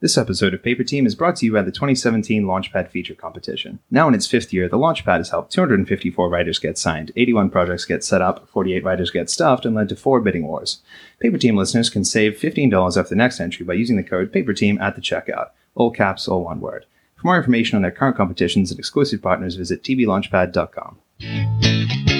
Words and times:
This 0.00 0.18
episode 0.18 0.52
of 0.52 0.62
Paper 0.62 0.84
Team 0.84 1.06
is 1.06 1.14
brought 1.14 1.36
to 1.36 1.46
you 1.46 1.54
by 1.54 1.62
the 1.62 1.72
2017 1.72 2.44
Launchpad 2.44 2.90
Feature 2.90 3.14
Competition. 3.14 3.78
Now 3.90 4.08
in 4.08 4.14
its 4.14 4.26
fifth 4.26 4.52
year, 4.52 4.68
the 4.68 4.76
Launchpad 4.76 5.16
has 5.16 5.30
helped 5.30 5.52
254 5.52 6.28
writers 6.28 6.58
get 6.58 6.76
signed, 6.76 7.12
81 7.16 7.48
projects 7.48 7.86
get 7.86 8.04
set 8.04 8.20
up, 8.20 8.46
48 8.50 8.84
writers 8.84 9.10
get 9.10 9.30
stuffed, 9.30 9.64
and 9.64 9.74
led 9.74 9.88
to 9.88 9.96
four 9.96 10.20
bidding 10.20 10.46
wars. 10.46 10.82
Paper 11.18 11.38
Team 11.38 11.56
listeners 11.56 11.88
can 11.88 12.04
save 12.04 12.34
$15 12.34 12.98
off 12.98 13.08
the 13.08 13.16
next 13.16 13.40
entry 13.40 13.64
by 13.64 13.72
using 13.72 13.96
the 13.96 14.02
code 14.02 14.34
PAPERTEAM 14.34 14.78
at 14.82 14.96
the 14.96 15.00
checkout. 15.00 15.52
All 15.74 15.90
caps, 15.90 16.28
all 16.28 16.44
one 16.44 16.60
word. 16.60 16.84
For 17.14 17.28
more 17.28 17.38
information 17.38 17.76
on 17.76 17.80
their 17.80 17.90
current 17.90 18.18
competitions 18.18 18.70
and 18.70 18.78
exclusive 18.78 19.22
partners, 19.22 19.54
visit 19.54 19.82
tblaunchpad.com. 19.82 22.15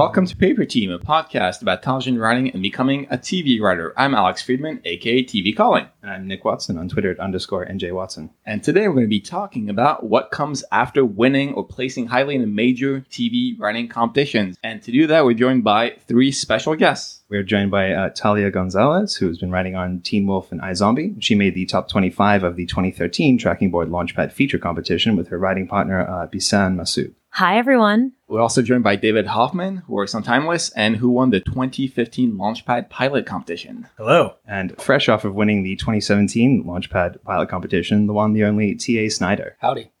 Welcome 0.00 0.24
to 0.24 0.34
Paper 0.34 0.64
Team, 0.64 0.90
a 0.90 0.98
podcast 0.98 1.60
about 1.60 1.82
television 1.82 2.18
writing 2.18 2.50
and 2.52 2.62
becoming 2.62 3.06
a 3.10 3.18
TV 3.18 3.60
writer. 3.60 3.92
I'm 3.98 4.14
Alex 4.14 4.40
Friedman, 4.40 4.80
aka 4.86 5.22
TV 5.22 5.54
Calling. 5.54 5.88
And 6.00 6.10
I'm 6.10 6.26
Nick 6.26 6.42
Watson 6.42 6.78
on 6.78 6.88
Twitter 6.88 7.10
at 7.10 7.20
underscore 7.20 7.66
NJ 7.66 7.92
Watson. 7.92 8.30
And 8.46 8.64
today 8.64 8.88
we're 8.88 8.94
going 8.94 9.04
to 9.04 9.10
be 9.10 9.20
talking 9.20 9.68
about 9.68 10.04
what 10.04 10.30
comes 10.30 10.64
after 10.72 11.04
winning 11.04 11.52
or 11.52 11.66
placing 11.66 12.06
highly 12.06 12.34
in 12.34 12.42
a 12.42 12.46
major 12.46 13.04
TV 13.10 13.60
writing 13.60 13.88
competitions. 13.88 14.56
And 14.64 14.82
to 14.84 14.90
do 14.90 15.06
that, 15.06 15.26
we're 15.26 15.34
joined 15.34 15.64
by 15.64 15.96
three 16.08 16.32
special 16.32 16.74
guests. 16.76 17.20
We're 17.28 17.42
joined 17.42 17.70
by 17.70 17.92
uh, 17.92 18.08
Talia 18.08 18.50
Gonzalez, 18.50 19.16
who 19.16 19.28
has 19.28 19.36
been 19.36 19.50
writing 19.50 19.76
on 19.76 20.00
Teen 20.00 20.26
Wolf 20.26 20.50
and 20.50 20.62
iZombie. 20.62 21.22
She 21.22 21.34
made 21.34 21.54
the 21.54 21.66
top 21.66 21.90
25 21.90 22.42
of 22.42 22.56
the 22.56 22.64
2013 22.64 23.36
Tracking 23.36 23.70
Board 23.70 23.90
Launchpad 23.90 24.32
feature 24.32 24.58
competition 24.58 25.14
with 25.14 25.28
her 25.28 25.38
writing 25.38 25.68
partner, 25.68 26.00
uh, 26.08 26.26
Bisanne 26.26 26.76
Masoud. 26.76 27.12
Hi, 27.32 27.58
everyone. 27.58 28.12
We're 28.26 28.40
also 28.40 28.60
joined 28.60 28.82
by 28.82 28.96
David 28.96 29.26
Hoffman, 29.28 29.78
who 29.78 29.94
works 29.94 30.16
on 30.16 30.22
Timeless 30.24 30.70
and 30.70 30.96
who 30.96 31.08
won 31.08 31.30
the 31.30 31.40
2015 31.40 32.32
Launchpad 32.32 32.90
pilot 32.90 33.24
competition. 33.24 33.86
Hello. 33.96 34.34
And 34.46 34.76
fresh 34.82 35.08
off 35.08 35.24
of 35.24 35.34
winning 35.34 35.62
the 35.62 35.76
2017 35.76 36.64
Launchpad 36.64 37.22
pilot 37.22 37.48
competition, 37.48 38.08
the 38.08 38.12
one, 38.12 38.32
the 38.32 38.44
only 38.44 38.74
T.A. 38.74 39.08
Snyder. 39.08 39.56
Howdy. 39.60 39.92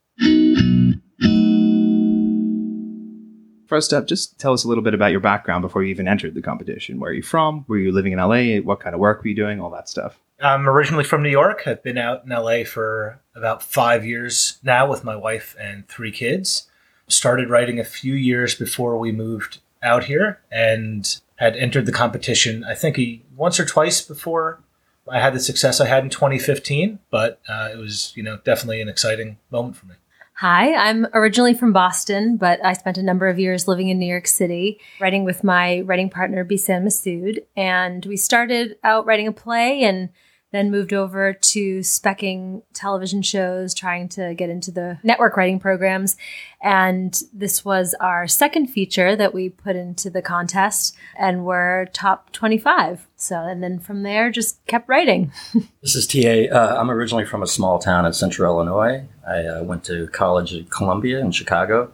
First 3.68 3.92
up, 3.92 4.08
just 4.08 4.38
tell 4.40 4.52
us 4.52 4.64
a 4.64 4.68
little 4.68 4.82
bit 4.82 4.94
about 4.94 5.12
your 5.12 5.20
background 5.20 5.62
before 5.62 5.84
you 5.84 5.90
even 5.90 6.08
entered 6.08 6.34
the 6.34 6.42
competition. 6.42 6.98
Where 6.98 7.12
are 7.12 7.14
you 7.14 7.22
from? 7.22 7.64
Were 7.68 7.78
you 7.78 7.92
living 7.92 8.12
in 8.12 8.18
LA? 8.18 8.56
What 8.60 8.80
kind 8.80 8.92
of 8.92 9.00
work 9.00 9.22
were 9.22 9.28
you 9.28 9.36
doing? 9.36 9.60
All 9.60 9.70
that 9.70 9.88
stuff. 9.88 10.18
I'm 10.42 10.68
originally 10.68 11.04
from 11.04 11.22
New 11.22 11.30
York. 11.30 11.62
I've 11.66 11.82
been 11.82 11.96
out 11.96 12.24
in 12.24 12.30
LA 12.30 12.64
for 12.64 13.20
about 13.36 13.62
five 13.62 14.04
years 14.04 14.58
now 14.64 14.90
with 14.90 15.04
my 15.04 15.14
wife 15.14 15.54
and 15.60 15.86
three 15.86 16.10
kids. 16.10 16.66
Started 17.12 17.50
writing 17.50 17.78
a 17.78 17.84
few 17.84 18.14
years 18.14 18.54
before 18.54 18.98
we 18.98 19.12
moved 19.12 19.58
out 19.82 20.04
here 20.04 20.40
and 20.50 21.20
had 21.36 21.56
entered 21.56 21.86
the 21.86 21.92
competition, 21.92 22.64
I 22.64 22.74
think, 22.74 22.98
a, 22.98 23.22
once 23.36 23.58
or 23.58 23.64
twice 23.64 24.02
before 24.02 24.60
I 25.08 25.20
had 25.20 25.34
the 25.34 25.40
success 25.40 25.80
I 25.80 25.86
had 25.86 26.04
in 26.04 26.10
2015. 26.10 26.98
But 27.10 27.40
uh, 27.48 27.70
it 27.72 27.78
was, 27.78 28.12
you 28.14 28.22
know, 28.22 28.38
definitely 28.44 28.80
an 28.80 28.88
exciting 28.88 29.38
moment 29.50 29.76
for 29.76 29.86
me. 29.86 29.94
Hi, 30.40 30.74
I'm 30.74 31.06
originally 31.12 31.52
from 31.52 31.74
Boston, 31.74 32.38
but 32.38 32.64
I 32.64 32.72
spent 32.72 32.96
a 32.96 33.02
number 33.02 33.28
of 33.28 33.38
years 33.38 33.68
living 33.68 33.88
in 33.88 33.98
New 33.98 34.06
York 34.06 34.26
City, 34.26 34.80
writing 34.98 35.24
with 35.24 35.44
my 35.44 35.80
writing 35.80 36.08
partner, 36.08 36.46
Bisanne 36.46 36.82
Masoud. 36.82 37.40
And 37.58 38.06
we 38.06 38.16
started 38.16 38.76
out 38.82 39.04
writing 39.04 39.26
a 39.26 39.32
play 39.32 39.82
and 39.82 40.08
then 40.52 40.70
moved 40.70 40.92
over 40.92 41.32
to 41.32 41.78
specking 41.80 42.62
television 42.72 43.22
shows, 43.22 43.74
trying 43.74 44.08
to 44.10 44.34
get 44.34 44.50
into 44.50 44.70
the 44.70 44.98
network 45.02 45.36
writing 45.36 45.60
programs. 45.60 46.16
And 46.62 47.18
this 47.32 47.64
was 47.64 47.94
our 48.00 48.26
second 48.26 48.66
feature 48.66 49.16
that 49.16 49.32
we 49.32 49.48
put 49.48 49.76
into 49.76 50.10
the 50.10 50.22
contest, 50.22 50.96
and 51.16 51.44
we're 51.44 51.86
top 51.86 52.32
25. 52.32 53.06
So, 53.16 53.36
and 53.36 53.62
then 53.62 53.78
from 53.78 54.02
there, 54.02 54.30
just 54.30 54.64
kept 54.66 54.88
writing. 54.88 55.32
this 55.82 55.94
is 55.94 56.06
TA. 56.06 56.54
Uh, 56.54 56.76
I'm 56.78 56.90
originally 56.90 57.24
from 57.24 57.42
a 57.42 57.46
small 57.46 57.78
town 57.78 58.04
in 58.04 58.12
central 58.12 58.52
Illinois. 58.52 59.04
I 59.26 59.46
uh, 59.46 59.62
went 59.62 59.84
to 59.84 60.08
college 60.08 60.52
at 60.52 60.70
Columbia 60.70 61.20
in 61.20 61.30
Chicago. 61.30 61.92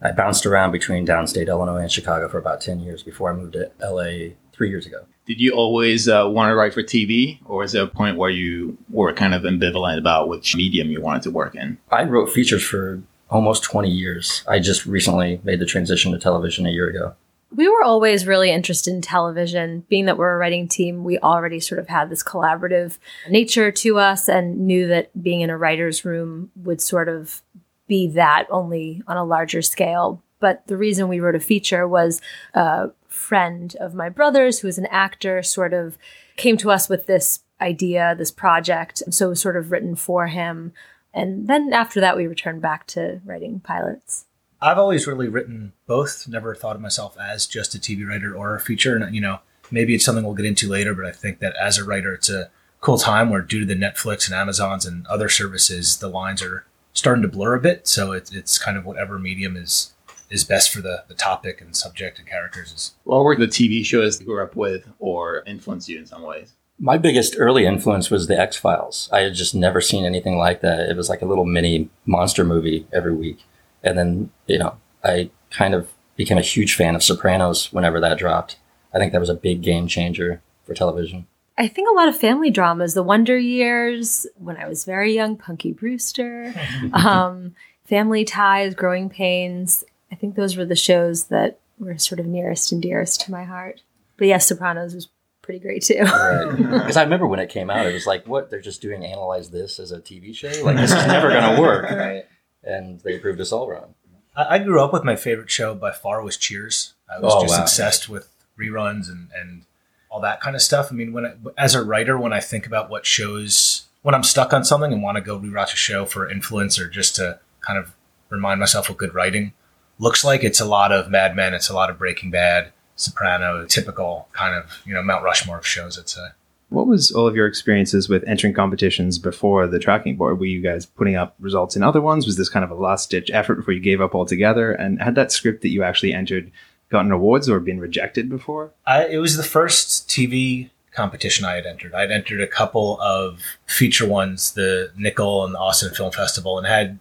I 0.00 0.12
bounced 0.12 0.46
around 0.46 0.72
between 0.72 1.06
downstate 1.06 1.48
Illinois 1.48 1.80
and 1.80 1.90
Chicago 1.90 2.28
for 2.28 2.38
about 2.38 2.60
10 2.60 2.80
years 2.80 3.02
before 3.02 3.32
I 3.32 3.34
moved 3.34 3.54
to 3.54 3.70
LA 3.80 4.34
three 4.52 4.68
years 4.68 4.86
ago. 4.86 5.06
Did 5.26 5.40
you 5.40 5.52
always 5.52 6.08
uh, 6.08 6.28
want 6.28 6.50
to 6.50 6.54
write 6.54 6.72
for 6.72 6.84
TV, 6.84 7.40
or 7.46 7.64
is 7.64 7.72
there 7.72 7.82
a 7.82 7.88
point 7.88 8.16
where 8.16 8.30
you 8.30 8.78
were 8.88 9.12
kind 9.12 9.34
of 9.34 9.42
ambivalent 9.42 9.98
about 9.98 10.28
which 10.28 10.54
medium 10.54 10.88
you 10.88 11.02
wanted 11.02 11.22
to 11.24 11.32
work 11.32 11.56
in? 11.56 11.78
I 11.90 12.04
wrote 12.04 12.30
features 12.30 12.62
for 12.62 13.02
almost 13.28 13.64
20 13.64 13.90
years. 13.90 14.44
I 14.46 14.60
just 14.60 14.86
recently 14.86 15.40
made 15.42 15.58
the 15.58 15.66
transition 15.66 16.12
to 16.12 16.18
television 16.18 16.64
a 16.64 16.70
year 16.70 16.88
ago. 16.88 17.14
We 17.54 17.68
were 17.68 17.82
always 17.82 18.26
really 18.26 18.52
interested 18.52 18.94
in 18.94 19.00
television. 19.00 19.84
Being 19.88 20.04
that 20.04 20.16
we're 20.16 20.32
a 20.32 20.38
writing 20.38 20.68
team, 20.68 21.02
we 21.02 21.18
already 21.18 21.58
sort 21.58 21.80
of 21.80 21.88
had 21.88 22.08
this 22.08 22.22
collaborative 22.22 22.98
nature 23.28 23.72
to 23.72 23.98
us 23.98 24.28
and 24.28 24.66
knew 24.66 24.86
that 24.88 25.10
being 25.20 25.40
in 25.40 25.50
a 25.50 25.58
writer's 25.58 26.04
room 26.04 26.50
would 26.54 26.80
sort 26.80 27.08
of 27.08 27.42
be 27.88 28.08
that 28.08 28.46
only 28.50 29.02
on 29.08 29.16
a 29.16 29.24
larger 29.24 29.62
scale. 29.62 30.22
But 30.38 30.66
the 30.66 30.76
reason 30.76 31.08
we 31.08 31.20
wrote 31.20 31.34
a 31.34 31.40
feature 31.40 31.88
was 31.88 32.20
a 32.54 32.90
friend 33.26 33.76
of 33.80 33.92
my 33.92 34.08
brother's, 34.08 34.60
who 34.60 34.68
is 34.68 34.78
an 34.78 34.86
actor, 34.86 35.42
sort 35.42 35.74
of 35.74 35.98
came 36.36 36.56
to 36.58 36.70
us 36.70 36.88
with 36.88 37.06
this 37.06 37.40
idea, 37.60 38.14
this 38.16 38.30
project. 38.30 39.02
So 39.10 39.26
it 39.26 39.30
was 39.30 39.40
sort 39.40 39.56
of 39.56 39.72
written 39.72 39.96
for 39.96 40.28
him. 40.28 40.72
And 41.12 41.48
then 41.48 41.72
after 41.72 42.00
that, 42.00 42.16
we 42.16 42.26
returned 42.26 42.62
back 42.62 42.86
to 42.88 43.20
writing 43.24 43.60
pilots. 43.60 44.26
I've 44.60 44.78
always 44.78 45.06
really 45.06 45.28
written 45.28 45.72
both. 45.86 46.28
Never 46.28 46.54
thought 46.54 46.76
of 46.76 46.82
myself 46.82 47.16
as 47.18 47.46
just 47.46 47.74
a 47.74 47.78
TV 47.78 48.06
writer 48.06 48.34
or 48.34 48.54
a 48.54 48.60
feature. 48.60 48.96
And, 48.96 49.14
you 49.14 49.20
know, 49.20 49.40
maybe 49.70 49.94
it's 49.94 50.04
something 50.04 50.24
we'll 50.24 50.34
get 50.34 50.46
into 50.46 50.68
later, 50.68 50.94
but 50.94 51.06
I 51.06 51.12
think 51.12 51.40
that 51.40 51.54
as 51.60 51.78
a 51.78 51.84
writer, 51.84 52.14
it's 52.14 52.30
a 52.30 52.50
cool 52.80 52.98
time 52.98 53.30
where 53.30 53.42
due 53.42 53.60
to 53.60 53.66
the 53.66 53.74
Netflix 53.74 54.26
and 54.26 54.34
Amazons 54.34 54.86
and 54.86 55.06
other 55.08 55.28
services, 55.28 55.98
the 55.98 56.08
lines 56.08 56.42
are 56.42 56.64
starting 56.92 57.22
to 57.22 57.28
blur 57.28 57.54
a 57.54 57.60
bit. 57.60 57.88
So 57.88 58.12
it, 58.12 58.30
it's 58.32 58.58
kind 58.58 58.76
of 58.76 58.84
whatever 58.84 59.18
medium 59.18 59.56
is 59.56 59.92
is 60.30 60.44
best 60.44 60.70
for 60.70 60.80
the, 60.80 61.04
the 61.08 61.14
topic 61.14 61.60
and 61.60 61.76
subject 61.76 62.18
and 62.18 62.28
characters. 62.28 62.72
Is. 62.72 62.94
What 63.04 63.24
were 63.24 63.36
the 63.36 63.46
TV 63.46 63.84
shows 63.84 64.20
you 64.20 64.26
grew 64.26 64.42
up 64.42 64.56
with 64.56 64.88
or 64.98 65.42
influenced 65.46 65.88
you 65.88 65.98
in 65.98 66.06
some 66.06 66.22
ways? 66.22 66.54
My 66.78 66.98
biggest 66.98 67.36
early 67.38 67.64
influence 67.64 68.10
was 68.10 68.26
the 68.26 68.38
X 68.38 68.56
Files. 68.56 69.08
I 69.12 69.20
had 69.20 69.34
just 69.34 69.54
never 69.54 69.80
seen 69.80 70.04
anything 70.04 70.36
like 70.36 70.60
that. 70.60 70.90
It 70.90 70.96
was 70.96 71.08
like 71.08 71.22
a 71.22 71.26
little 71.26 71.46
mini 71.46 71.88
monster 72.04 72.44
movie 72.44 72.86
every 72.92 73.14
week. 73.14 73.44
And 73.82 73.96
then, 73.96 74.30
you 74.46 74.58
know, 74.58 74.76
I 75.02 75.30
kind 75.50 75.74
of 75.74 75.88
became 76.16 76.38
a 76.38 76.42
huge 76.42 76.74
fan 76.74 76.94
of 76.94 77.02
Sopranos 77.02 77.72
whenever 77.72 78.00
that 78.00 78.18
dropped. 78.18 78.58
I 78.92 78.98
think 78.98 79.12
that 79.12 79.20
was 79.20 79.30
a 79.30 79.34
big 79.34 79.62
game 79.62 79.86
changer 79.86 80.42
for 80.64 80.74
television. 80.74 81.26
I 81.58 81.68
think 81.68 81.88
a 81.88 81.94
lot 81.94 82.08
of 82.08 82.16
family 82.16 82.50
dramas, 82.50 82.94
The 82.94 83.02
Wonder 83.02 83.38
Years, 83.38 84.26
when 84.36 84.58
I 84.58 84.68
was 84.68 84.84
very 84.84 85.14
young, 85.14 85.36
Punky 85.36 85.72
Brewster, 85.72 86.54
um, 86.92 87.54
Family 87.84 88.24
Ties, 88.24 88.74
Growing 88.74 89.08
Pains. 89.08 89.84
I 90.10 90.14
think 90.14 90.34
those 90.34 90.56
were 90.56 90.64
the 90.64 90.76
shows 90.76 91.24
that 91.24 91.58
were 91.78 91.98
sort 91.98 92.20
of 92.20 92.26
nearest 92.26 92.72
and 92.72 92.80
dearest 92.80 93.20
to 93.22 93.30
my 93.30 93.44
heart. 93.44 93.82
But 94.16 94.28
yes, 94.28 94.48
Sopranos 94.48 94.94
was 94.94 95.08
pretty 95.42 95.60
great 95.60 95.82
too. 95.82 95.98
Because 96.00 96.60
right. 96.60 96.96
I 96.96 97.02
remember 97.02 97.26
when 97.26 97.40
it 97.40 97.50
came 97.50 97.70
out, 97.70 97.86
it 97.86 97.92
was 97.92 98.06
like, 98.06 98.26
what? 98.26 98.50
They're 98.50 98.60
just 98.60 98.82
doing 98.82 99.04
analyze 99.04 99.50
this 99.50 99.78
as 99.78 99.92
a 99.92 100.00
TV 100.00 100.34
show? 100.34 100.52
Like, 100.62 100.76
this 100.76 100.92
is 100.92 100.96
never 101.06 101.30
going 101.30 101.54
to 101.56 101.60
work. 101.60 101.90
Right. 101.90 102.26
And 102.62 103.00
they 103.00 103.18
proved 103.18 103.40
us 103.40 103.52
all 103.52 103.68
wrong. 103.68 103.94
I 104.36 104.58
grew 104.58 104.82
up 104.82 104.92
with 104.92 105.02
my 105.02 105.16
favorite 105.16 105.50
show 105.50 105.74
by 105.74 105.92
far 105.92 106.22
was 106.22 106.36
Cheers. 106.36 106.92
I 107.08 107.18
was 107.20 107.32
oh, 107.34 107.42
just 107.42 107.56
wow. 107.56 107.62
obsessed 107.62 108.08
with 108.08 108.28
reruns 108.58 109.08
and, 109.08 109.30
and 109.34 109.64
all 110.10 110.20
that 110.20 110.40
kind 110.40 110.54
of 110.54 110.60
stuff. 110.60 110.88
I 110.90 110.94
mean, 110.94 111.14
when 111.14 111.24
I, 111.24 111.34
as 111.56 111.74
a 111.74 111.82
writer, 111.82 112.18
when 112.18 112.34
I 112.34 112.40
think 112.40 112.66
about 112.66 112.90
what 112.90 113.06
shows, 113.06 113.86
when 114.02 114.14
I'm 114.14 114.22
stuck 114.22 114.52
on 114.52 114.62
something 114.62 114.92
and 114.92 115.02
want 115.02 115.16
to 115.16 115.22
go 115.22 115.38
rewatch 115.38 115.72
a 115.72 115.76
show 115.76 116.04
for 116.04 116.30
influence 116.30 116.78
or 116.78 116.86
just 116.88 117.16
to 117.16 117.40
kind 117.60 117.78
of 117.78 117.94
remind 118.28 118.60
myself 118.60 118.90
of 118.90 118.98
good 118.98 119.14
writing 119.14 119.54
looks 119.98 120.24
like, 120.24 120.44
it's 120.44 120.60
a 120.60 120.64
lot 120.64 120.92
of 120.92 121.10
Mad 121.10 121.36
Men, 121.36 121.54
it's 121.54 121.68
a 121.68 121.74
lot 121.74 121.90
of 121.90 121.98
Breaking 121.98 122.30
Bad, 122.30 122.72
Soprano, 122.96 123.64
typical 123.66 124.28
kind 124.32 124.54
of 124.54 124.82
you 124.84 124.94
know 124.94 125.02
Mount 125.02 125.24
Rushmore 125.24 125.58
of 125.58 125.66
shows. 125.66 125.98
I'd 125.98 126.08
say. 126.08 126.28
What 126.68 126.88
was 126.88 127.12
all 127.12 127.28
of 127.28 127.36
your 127.36 127.46
experiences 127.46 128.08
with 128.08 128.24
entering 128.26 128.52
competitions 128.52 129.18
before 129.18 129.68
the 129.68 129.78
tracking 129.78 130.16
board? 130.16 130.40
Were 130.40 130.46
you 130.46 130.60
guys 130.60 130.84
putting 130.84 131.14
up 131.14 131.36
results 131.38 131.76
in 131.76 131.84
other 131.84 132.00
ones? 132.00 132.26
Was 132.26 132.36
this 132.36 132.48
kind 132.48 132.64
of 132.64 132.72
a 132.72 132.74
last 132.74 133.08
ditch 133.08 133.30
effort 133.30 133.54
before 133.54 133.72
you 133.72 133.80
gave 133.80 134.00
up 134.00 134.16
altogether? 134.16 134.72
And 134.72 135.00
had 135.00 135.14
that 135.14 135.30
script 135.30 135.62
that 135.62 135.68
you 135.68 135.84
actually 135.84 136.12
entered 136.12 136.50
gotten 136.90 137.12
awards 137.12 137.48
or 137.48 137.60
been 137.60 137.78
rejected 137.78 138.28
before? 138.28 138.72
I, 138.84 139.06
it 139.06 139.18
was 139.18 139.36
the 139.36 139.44
first 139.44 140.08
TV 140.08 140.70
competition 140.92 141.44
I 141.44 141.54
had 141.54 141.66
entered. 141.66 141.94
I'd 141.94 142.10
entered 142.10 142.40
a 142.40 142.46
couple 142.48 143.00
of 143.00 143.40
feature 143.66 144.08
ones, 144.08 144.52
the 144.52 144.90
Nicholl 144.98 145.44
and 145.44 145.54
the 145.54 145.58
Austin 145.58 145.94
Film 145.94 146.10
Festival, 146.10 146.58
and 146.58 146.66
had 146.66 146.98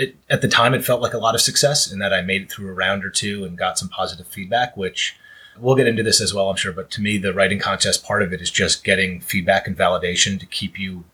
it, 0.00 0.16
at 0.30 0.40
the 0.40 0.48
time 0.48 0.72
it 0.72 0.84
felt 0.84 1.02
like 1.02 1.12
a 1.12 1.18
lot 1.18 1.34
of 1.34 1.40
success 1.40 1.90
in 1.92 1.98
that 1.98 2.12
I 2.12 2.22
made 2.22 2.42
it 2.42 2.50
through 2.50 2.68
a 2.68 2.72
round 2.72 3.04
or 3.04 3.10
two 3.10 3.44
and 3.44 3.56
got 3.56 3.78
some 3.78 3.88
positive 3.88 4.26
feedback, 4.26 4.76
which 4.76 5.16
we'll 5.58 5.76
get 5.76 5.86
into 5.86 6.02
this 6.02 6.20
as 6.20 6.32
well, 6.32 6.48
I'm 6.48 6.56
sure. 6.56 6.72
But 6.72 6.90
to 6.92 7.02
me, 7.02 7.18
the 7.18 7.34
writing 7.34 7.58
contest 7.58 8.02
part 8.02 8.22
of 8.22 8.32
it 8.32 8.40
is 8.40 8.50
just 8.50 8.82
getting 8.82 9.20
feedback 9.20 9.66
and 9.66 9.76
validation 9.76 10.40
to 10.40 10.46
keep 10.46 10.78
you 10.78 11.04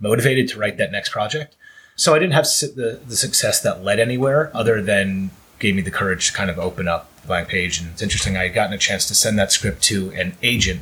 motivated 0.00 0.48
to 0.48 0.58
write 0.58 0.76
that 0.78 0.90
next 0.90 1.10
project. 1.10 1.54
So 1.94 2.14
I 2.14 2.18
didn't 2.18 2.32
have 2.32 2.44
the, 2.44 3.00
the 3.06 3.16
success 3.16 3.60
that 3.62 3.84
led 3.84 4.00
anywhere 4.00 4.50
other 4.54 4.82
than 4.82 5.30
gave 5.60 5.76
me 5.76 5.82
the 5.82 5.90
courage 5.92 6.26
to 6.26 6.32
kind 6.32 6.50
of 6.50 6.58
open 6.58 6.88
up 6.88 7.08
the 7.20 7.28
blank 7.28 7.48
page. 7.48 7.80
And 7.80 7.90
it's 7.90 8.02
interesting, 8.02 8.36
I 8.36 8.44
had 8.44 8.54
gotten 8.54 8.72
a 8.72 8.78
chance 8.78 9.06
to 9.06 9.14
send 9.14 9.38
that 9.38 9.52
script 9.52 9.82
to 9.84 10.10
an 10.12 10.34
agent 10.42 10.80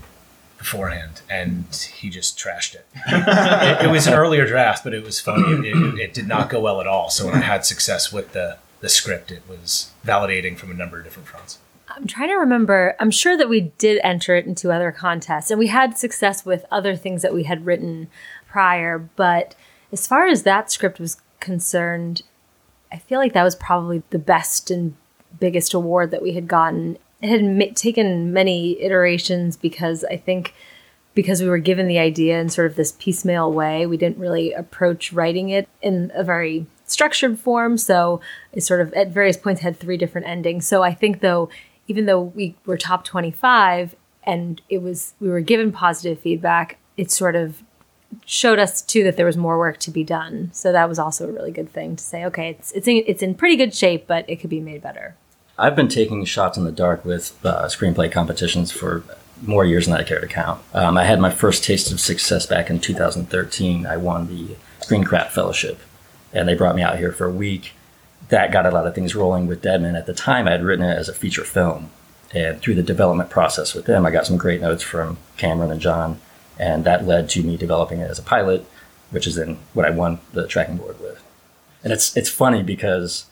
beforehand, 0.61 1.23
and 1.31 1.65
he 1.95 2.11
just 2.11 2.39
trashed 2.39 2.75
it. 2.75 2.87
it, 3.07 3.87
it, 3.87 3.91
was 3.91 4.07
an 4.07 4.13
earlier 4.13 4.47
draft, 4.47 4.85
but 4.85 4.93
it 4.93 5.03
was 5.03 5.19
funny. 5.19 5.43
It, 5.43 5.65
it, 5.65 5.99
it, 5.99 6.15
did 6.15 6.29
not 6.29 6.51
go 6.51 6.61
well 6.61 6.83
at 6.83 6.87
all. 6.87 7.09
So 7.09 7.25
when 7.25 7.35
I 7.35 7.41
had 7.41 7.65
success 7.65 8.13
with 8.13 8.33
the, 8.33 8.59
the 8.81 8.91
script, 8.91 9.33
it 9.33 9.43
was 9.49 9.91
validating 10.07 10.59
from 10.59 10.71
a 10.71 10.75
number 10.75 10.99
of 10.99 11.05
different 11.05 11.29
fronts. 11.29 11.59
I'm 11.89 12.07
trying 12.07 12.29
to 12.29 12.35
remember. 12.35 12.95
I'm 13.01 13.11
sure 13.11 13.39
that 13.39 13.49
we 13.49 13.73
did 13.79 14.01
enter 14.05 14.37
it 14.37 14.45
into 14.45 14.71
other 14.71 14.93
contests, 14.93 15.51
and 15.51 15.59
we 15.59 15.69
had 15.69 15.97
success 15.97 16.45
with 16.45 16.67
other 16.71 16.95
things 16.95 17.23
that 17.23 17.33
we 17.33 17.45
had 17.45 17.65
written 17.65 18.09
prior. 18.47 18.99
But 18.99 19.55
as 19.91 20.07
far 20.07 20.27
as 20.27 20.43
that 20.43 20.71
script 20.71 21.01
was 21.01 21.23
concerned, 21.41 22.21
I 22.93 22.99
feel 22.99 23.19
like 23.19 23.33
that 23.33 23.45
was 23.45 23.57
probably 23.57 24.03
the 24.11 24.19
best 24.19 24.71
and 24.71 24.95
biggest 25.39 25.73
award 25.73 26.11
that 26.11 26.23
we 26.23 26.35
had 26.35 26.47
gotten. 26.47 26.99
It 27.23 27.29
had 27.29 27.41
m- 27.41 27.75
taken 27.75 28.33
many 28.33 28.81
iterations 28.81 29.57
because 29.57 30.05
I 30.05 30.17
think 30.17 30.55
because 31.15 31.43
we 31.43 31.49
were 31.49 31.59
given 31.59 31.89
the 31.89 31.99
idea 31.99 32.41
in 32.41 32.49
sort 32.49 32.69
of 32.69 32.77
this 32.77 32.93
piecemeal 32.93 33.53
way, 33.53 33.85
we 33.85 33.97
didn't 33.97 34.19
really 34.19 34.53
approach 34.53 35.13
writing 35.13 35.49
it 35.51 35.69
in 35.83 36.13
a 36.15 36.23
very 36.23 36.67
structured 36.87 37.39
form. 37.39 37.77
So 37.77 38.21
it 38.53 38.63
sort 38.63 38.81
of 38.81 38.93
at 38.95 39.09
various 39.09 39.37
points 39.37 39.61
had 39.61 39.77
three 39.77 39.97
different 39.97 40.29
endings. 40.29 40.67
So 40.67 40.83
I 40.83 40.95
think 40.95 41.21
though, 41.21 41.49
even 41.89 42.07
though 42.07 42.23
we 42.23 42.55
were 42.65 42.77
top 42.77 43.05
25 43.05 43.97
and 44.25 44.61
it 44.69 44.83
was 44.83 45.15
we 45.21 45.29
were 45.29 45.41
given 45.41 45.73
positive 45.73 46.21
feedback, 46.21 46.79
it 46.97 47.11
sort 47.11 47.37
of 47.37 47.63
showed 48.25 48.59
us 48.59 48.83
too 48.83 49.05
that 49.05 49.17
there 49.17 49.27
was 49.27 49.37
more 49.37 49.59
work 49.59 49.79
to 49.79 49.91
be 49.91 50.05
done. 50.05 50.51
So 50.53 50.73
that 50.73 50.89
was 50.89 50.99
also 50.99 51.29
a 51.29 51.33
really 51.33 51.53
good 51.53 51.71
thing 51.71 51.97
to 51.97 52.03
say. 52.03 52.25
Okay, 52.27 52.51
it's 52.51 52.73
it's 52.73 52.89
in, 52.89 53.03
it's 53.07 53.23
in 53.23 53.35
pretty 53.35 53.57
good 53.57 53.75
shape, 53.75 54.07
but 54.07 54.29
it 54.29 54.37
could 54.37 54.51
be 54.51 54.61
made 54.61 54.83
better. 54.83 55.17
I've 55.61 55.77
been 55.77 55.89
taking 55.89 56.25
shots 56.25 56.57
in 56.57 56.65
the 56.65 56.73
dark 56.73 57.05
with 57.05 57.39
uh, 57.45 57.65
screenplay 57.67 58.11
competitions 58.11 58.73
for 58.73 59.05
more 59.43 59.65
years 59.65 59.87
than 59.87 59.95
I 59.95 60.03
care 60.03 60.21
to 60.21 60.27
count. 60.27 60.61
Um, 60.75 60.97
I 60.97 61.05
had 61.05 61.21
my 61.21 61.31
first 61.31 61.65
taste 61.65 61.93
of 61.93 62.01
success 62.01 62.47
back 62.47 62.71
in 62.71 62.81
2013. 62.81 63.87
I 63.87 63.97
won 63.97 64.27
the 64.27 64.57
Screencraft 64.81 65.31
Fellowship, 65.31 65.81
and 66.33 66.49
they 66.49 66.55
brought 66.55 66.77
me 66.77 66.83
out 66.83 66.99
here 66.99 67.13
for 67.13 67.27
a 67.27 67.33
week. 67.33 67.73
That 68.29 68.53
got 68.53 68.67
a 68.67 68.71
lot 68.71 68.87
of 68.87 68.95
things 68.95 69.15
rolling 69.15 69.47
with 69.47 69.63
Deadman. 69.63 69.97
At 69.97 70.07
the 70.07 70.15
time, 70.15 70.49
I 70.49 70.53
had 70.53 70.65
written 70.65 70.85
it 70.85 70.97
as 70.97 71.09
a 71.09 71.15
feature 71.15 71.45
film, 71.45 71.91
and 72.33 72.61
through 72.61 72.75
the 72.75 72.83
development 72.83 73.31
process 73.31 73.75
with 73.75 73.87
them, 73.87 74.05
I 74.07 74.11
got 74.11 74.27
some 74.27 74.37
great 74.37 74.61
notes 74.61 74.83
from 74.83 75.19
Cameron 75.37 75.71
and 75.71 75.81
John 75.81 76.21
and 76.61 76.85
that 76.85 77.07
led 77.07 77.31
to 77.31 77.43
me 77.43 77.57
developing 77.57 78.01
it 78.01 78.11
as 78.11 78.19
a 78.19 78.23
pilot, 78.23 78.67
which 79.11 79.27
is 79.27 79.35
then 79.35 79.59
what 79.73 79.87
I 79.87 79.91
won 79.91 80.21
the 80.35 80.47
tracking 80.47 80.77
board 80.77 81.01
with. 81.01 81.25
And 81.83 81.91
it's 81.91 82.15
it's 82.17 82.29
funny 82.29 82.63
because 82.63 83.25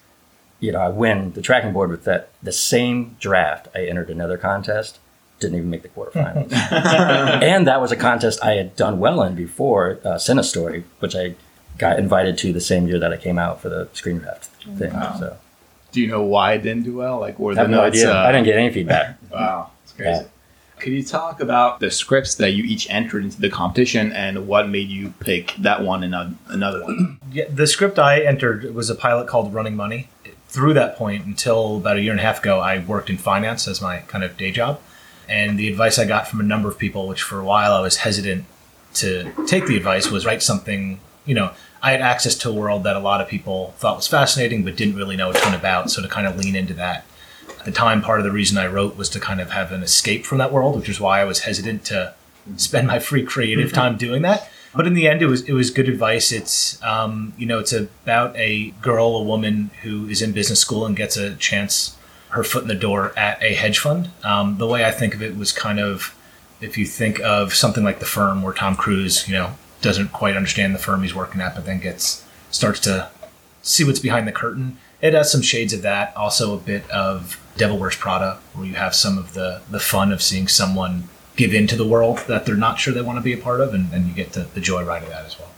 you 0.61 0.73
know 0.73 0.81
I 0.81 0.89
win 0.89 1.33
the 1.33 1.43
tracking 1.43 1.73
board 1.73 1.91
with 1.91 2.05
that 2.05 2.31
the 2.43 2.53
same 2.53 3.17
draft 3.21 3.69
I 3.75 3.85
entered 3.87 4.11
another 4.11 4.37
contest 4.37 4.99
didn't 5.41 5.57
even 5.57 5.71
make 5.71 5.83
the 5.83 5.89
quarterfinals 5.89 6.53
and 7.43 7.67
that 7.67 7.81
was 7.81 7.93
a 7.93 7.97
contest 7.97 8.43
I 8.43 8.53
had 8.53 8.75
done 8.77 8.99
well 8.99 9.23
in 9.23 9.35
before 9.35 10.01
uh, 10.05 10.19
Story, 10.19 10.85
which 10.99 11.15
I 11.15 11.35
got 11.79 11.99
invited 11.99 12.37
to 12.39 12.53
the 12.53 12.61
same 12.61 12.87
year 12.87 12.99
that 12.99 13.13
I 13.13 13.17
came 13.17 13.39
out 13.39 13.63
for 13.63 13.69
the 13.69 13.87
screencraft 13.95 14.47
thing. 14.77 14.93
Wow. 14.93 15.17
So. 15.19 15.37
Do 15.93 16.01
you 16.03 16.09
know 16.09 16.23
why 16.23 16.55
it 16.55 16.63
didn't 16.63 16.83
do 16.83 16.97
well? 16.97 17.19
Like, 17.19 17.39
were 17.39 17.53
I 17.53 17.57
have 17.57 17.71
no 17.71 17.81
idea. 17.81 18.13
Uh, 18.13 18.27
I 18.27 18.33
didn't 18.33 18.45
get 18.45 18.57
any 18.57 18.73
feedback. 18.73 19.17
wow, 19.33 19.71
it's 19.85 19.93
crazy. 19.93 20.11
Yeah. 20.11 20.25
Could 20.79 20.93
you 20.93 21.03
talk 21.03 21.41
about 21.41 21.81
the 21.81 21.91
scripts 21.91 22.37
that 22.37 22.53
you 22.53 22.63
each 22.63 22.89
entered 22.89 23.25
into 23.25 23.41
the 23.41 23.51
competition 23.51 24.13
and 24.13 24.47
what 24.47 24.69
made 24.69 24.89
you 24.89 25.13
pick 25.19 25.55
that 25.59 25.83
one 25.83 26.05
and 26.05 26.37
another 26.49 26.85
one? 26.85 27.19
Yeah, 27.33 27.47
the 27.49 27.67
script 27.67 27.99
I 27.99 28.21
entered 28.21 28.75
was 28.75 28.89
a 28.89 28.95
pilot 28.95 29.27
called 29.27 29.53
Running 29.53 29.75
Money. 29.75 30.09
Through 30.49 30.75
that 30.75 30.97
point, 30.97 31.27
until 31.27 31.77
about 31.77 31.99
a 31.99 32.01
year 32.01 32.13
and 32.13 32.21
a 32.21 32.23
half 32.23 32.41
ago, 32.41 32.61
I 32.61 32.79
worked 32.79 33.11
in 33.11 33.19
finance 33.19 33.69
as 33.69 33.83
my 33.83 33.99
kind 34.01 34.25
of 34.25 34.37
day 34.37 34.51
job. 34.51 34.81
And 35.29 35.59
the 35.59 35.69
advice 35.69 35.99
I 35.99 36.07
got 36.07 36.27
from 36.27 36.41
a 36.41 36.43
number 36.43 36.69
of 36.69 36.79
people, 36.79 37.07
which 37.07 37.23
for 37.23 37.39
a 37.39 37.45
while 37.45 37.73
I 37.73 37.81
was 37.81 37.99
hesitant 37.99 38.47
to 38.95 39.31
take 39.47 39.67
the 39.67 39.77
advice, 39.77 40.11
was 40.11 40.25
write 40.25 40.43
something, 40.43 41.01
you 41.27 41.35
know, 41.35 41.53
I 41.83 41.93
had 41.93 42.01
access 42.01 42.35
to 42.37 42.49
a 42.49 42.53
world 42.53 42.83
that 42.85 42.97
a 42.97 43.01
lot 43.01 43.21
of 43.21 43.29
people 43.29 43.75
thought 43.77 43.97
was 43.97 44.09
fascinating 44.09 44.65
but 44.65 44.75
didn't 44.75 44.97
really 44.97 45.17
know 45.17 45.31
a 45.31 45.35
ton 45.35 45.55
about. 45.55 45.91
So 45.91 46.01
to 46.01 46.09
kind 46.09 46.27
of 46.27 46.37
lean 46.37 46.57
into 46.57 46.75
that 46.75 47.05
at 47.59 47.65
the 47.65 47.71
time, 47.73 48.01
part 48.01 48.21
of 48.21 48.25
the 48.25 48.33
reason 48.33 48.57
I 48.57 48.67
wrote 48.67 48.97
was 48.97 49.09
to 49.11 49.21
kind 49.21 49.41
of 49.41 49.51
have 49.51 49.71
an 49.71 49.83
escape 49.83 50.25
from 50.25 50.39
that 50.39 50.53
world, 50.53 50.77
which 50.77 50.89
is 50.89 50.99
why 50.99 51.21
I 51.21 51.25
was 51.25 51.41
hesitant 51.41 51.85
to 51.87 52.15
spend 52.57 52.87
my 52.87 52.99
free 52.99 53.23
creative 53.23 53.67
mm-hmm. 53.69 53.77
time 53.77 53.97
doing 53.97 54.23
that. 54.23 54.51
But 54.75 54.87
in 54.87 54.95
the 54.95 55.09
end, 55.09 55.23
it 55.23 55.27
was 55.27 55.43
it 55.43 55.53
was 55.53 55.71
good 55.71 55.89
advice. 55.89 56.33
It's 56.33 56.83
um, 56.83 57.33
you 57.39 57.47
know 57.47 57.59
it's 57.59 57.73
about 57.73 58.37
a 58.37 58.71
girl, 58.83 59.17
a 59.17 59.23
woman 59.23 59.71
who 59.83 60.07
is 60.09 60.23
in 60.23 60.33
business 60.33 60.61
school 60.61 60.85
and 60.87 60.97
gets 60.97 61.17
a 61.17 61.35
chance, 61.37 61.97
her 62.31 62.45
foot 62.45 62.63
in 62.63 62.69
the 62.69 62.75
door 62.75 63.13
at 63.17 63.43
a 63.43 63.55
hedge 63.55 63.79
fund. 63.79 64.11
Um, 64.23 64.59
the 64.59 64.67
way 64.67 64.85
I 64.85 64.91
think 64.91 65.15
of 65.15 65.23
it 65.23 65.37
was 65.37 65.53
kind 65.53 65.81
of 65.81 66.15
if 66.61 66.77
you 66.77 66.87
think 66.87 67.21
of 67.21 67.55
something 67.55 67.85
like 67.85 68.01
the 68.01 68.07
firm, 68.07 68.43
where 68.43 68.53
Tom 68.53 68.77
Cruise, 68.77 69.29
you 69.29 69.35
know, 69.35 69.55
doesn't 69.81 70.13
quite 70.13 70.37
understand 70.37 70.75
the 70.75 70.79
firm 70.79 71.03
he's 71.03 71.15
working 71.15 71.41
at, 71.41 71.55
but 71.55 71.65
then 71.65 71.81
gets 71.81 72.25
starts 72.51 72.81
to 72.81 73.11
see 73.63 73.85
what's 73.85 73.99
behind 73.99 74.27
the 74.27 74.33
curtain 74.33 74.79
it 75.01 75.15
has 75.15 75.31
some 75.31 75.43
shades 75.43 75.73
of 75.73 75.83
that. 75.83 76.17
Also, 76.17 76.55
a 76.55 76.59
bit 76.59 76.89
of 76.91 77.41
Devil 77.57 77.79
Wears 77.79 77.97
Prada, 77.97 78.39
where 78.55 78.67
you 78.67 78.75
have 78.75 78.95
some 78.95 79.19
of 79.19 79.35
the 79.35 79.63
the 79.71 79.81
fun 79.81 80.13
of 80.13 80.23
seeing 80.23 80.49
someone 80.49 81.09
give 81.39 81.55
into 81.55 81.77
the 81.77 81.87
world 81.87 82.19
that 82.27 82.45
they're 82.45 82.57
not 82.57 82.79
sure 82.79 82.93
they 82.93 83.01
want 83.01 83.17
to 83.17 83.23
be 83.23 83.33
a 83.33 83.39
part 83.39 83.61
of, 83.61 83.73
and, 83.73 83.91
and 83.93 84.09
you 84.09 84.13
get 84.13 84.33
the, 84.33 84.41
the 84.41 84.61
joy 84.61 84.85
ride 84.85 85.05
of 85.05 85.09
that 85.09 85.25
as 85.25 85.39
well. 85.39 85.49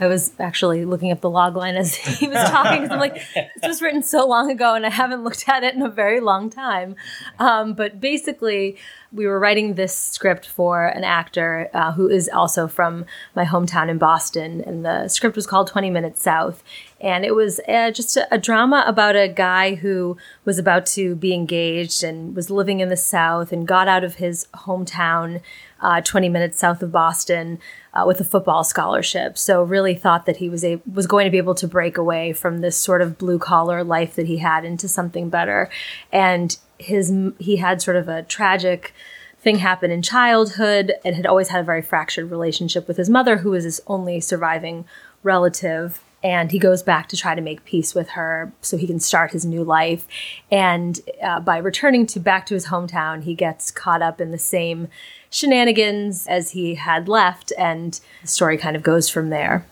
I 0.00 0.06
was 0.06 0.32
actually 0.40 0.86
looking 0.86 1.12
up 1.12 1.20
the 1.20 1.30
log 1.30 1.56
line 1.56 1.76
as 1.76 1.94
he 1.94 2.26
was 2.26 2.48
talking 2.48 2.82
because 2.82 2.92
I'm 2.92 2.98
like, 2.98 3.22
this 3.34 3.66
was 3.66 3.82
written 3.82 4.02
so 4.02 4.26
long 4.26 4.50
ago 4.50 4.74
and 4.74 4.86
I 4.86 4.90
haven't 4.90 5.22
looked 5.22 5.48
at 5.48 5.62
it 5.62 5.74
in 5.74 5.82
a 5.82 5.90
very 5.90 6.20
long 6.20 6.48
time. 6.48 6.96
Um, 7.38 7.74
but 7.74 8.00
basically, 8.00 8.78
we 9.12 9.26
were 9.26 9.38
writing 9.38 9.74
this 9.74 9.94
script 9.94 10.46
for 10.46 10.86
an 10.86 11.04
actor 11.04 11.68
uh, 11.74 11.92
who 11.92 12.08
is 12.08 12.30
also 12.32 12.68
from 12.68 13.04
my 13.34 13.44
hometown 13.44 13.88
in 13.88 13.98
Boston, 13.98 14.62
and 14.64 14.84
the 14.84 15.08
script 15.08 15.34
was 15.36 15.46
called 15.46 15.66
20 15.66 15.90
Minutes 15.90 16.22
South. 16.22 16.62
And 17.00 17.24
it 17.24 17.34
was 17.34 17.60
uh, 17.66 17.90
just 17.90 18.16
a, 18.16 18.32
a, 18.32 18.38
drama 18.38 18.84
about 18.86 19.16
a 19.16 19.26
guy 19.26 19.74
who 19.74 20.16
was 20.44 20.58
about 20.58 20.86
to 20.86 21.14
be 21.16 21.34
engaged 21.34 22.04
and 22.04 22.36
was 22.36 22.50
living 22.50 22.80
in 22.80 22.88
the 22.88 22.96
South 22.96 23.52
and 23.52 23.66
got 23.66 23.88
out 23.88 24.04
of 24.04 24.16
his 24.16 24.46
hometown, 24.54 25.40
uh, 25.80 26.02
20 26.02 26.28
minutes 26.28 26.58
south 26.58 26.82
of 26.82 26.92
Boston, 26.92 27.58
uh, 27.94 28.04
with 28.06 28.20
a 28.20 28.24
football 28.24 28.64
scholarship. 28.64 29.36
So 29.36 29.62
really 29.62 29.94
thought 29.94 30.26
that 30.26 30.36
he 30.36 30.48
was 30.48 30.64
a, 30.64 30.80
was 30.92 31.06
going 31.06 31.24
to 31.24 31.30
be 31.30 31.38
able 31.38 31.54
to 31.56 31.68
break 31.68 31.98
away 31.98 32.32
from 32.32 32.58
this 32.58 32.76
sort 32.76 33.02
of 33.02 33.18
blue 33.18 33.38
collar 33.38 33.82
life 33.82 34.14
that 34.14 34.26
he 34.26 34.38
had 34.38 34.64
into 34.64 34.88
something 34.88 35.28
better. 35.28 35.70
And 36.12 36.56
his 36.78 37.12
he 37.38 37.56
had 37.56 37.82
sort 37.82 37.96
of 37.96 38.08
a 38.08 38.22
tragic 38.22 38.94
thing 39.40 39.58
happen 39.58 39.90
in 39.90 40.02
childhood 40.02 40.92
and 41.04 41.16
had 41.16 41.26
always 41.26 41.48
had 41.48 41.60
a 41.60 41.64
very 41.64 41.82
fractured 41.82 42.30
relationship 42.30 42.86
with 42.86 42.96
his 42.96 43.08
mother, 43.08 43.38
who 43.38 43.50
was 43.50 43.64
his 43.64 43.80
only 43.86 44.20
surviving 44.20 44.84
relative. 45.22 46.02
And 46.22 46.52
he 46.52 46.58
goes 46.58 46.82
back 46.82 47.08
to 47.08 47.16
try 47.16 47.34
to 47.34 47.40
make 47.40 47.64
peace 47.64 47.94
with 47.94 48.10
her 48.10 48.52
so 48.60 48.76
he 48.76 48.86
can 48.86 49.00
start 49.00 49.32
his 49.32 49.46
new 49.46 49.64
life. 49.64 50.06
And 50.50 51.00
uh, 51.22 51.40
by 51.40 51.56
returning 51.56 52.06
to 52.08 52.20
back 52.20 52.44
to 52.46 52.54
his 52.54 52.66
hometown, 52.66 53.22
he 53.22 53.34
gets 53.34 53.70
caught 53.70 54.02
up 54.02 54.20
in 54.20 54.30
the 54.30 54.38
same 54.38 54.88
shenanigans 55.30 56.26
as 56.26 56.50
he 56.50 56.74
had 56.74 57.08
left, 57.08 57.52
and 57.58 58.00
the 58.22 58.28
story 58.28 58.58
kind 58.58 58.76
of 58.76 58.82
goes 58.82 59.08
from 59.08 59.30
there. 59.30 59.66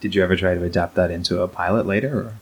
Did 0.00 0.14
you 0.14 0.22
ever 0.22 0.36
try 0.36 0.54
to 0.54 0.62
adapt 0.62 0.94
that 0.94 1.10
into 1.10 1.42
a 1.42 1.48
pilot 1.48 1.86
later? 1.86 2.20
Or? 2.20 2.34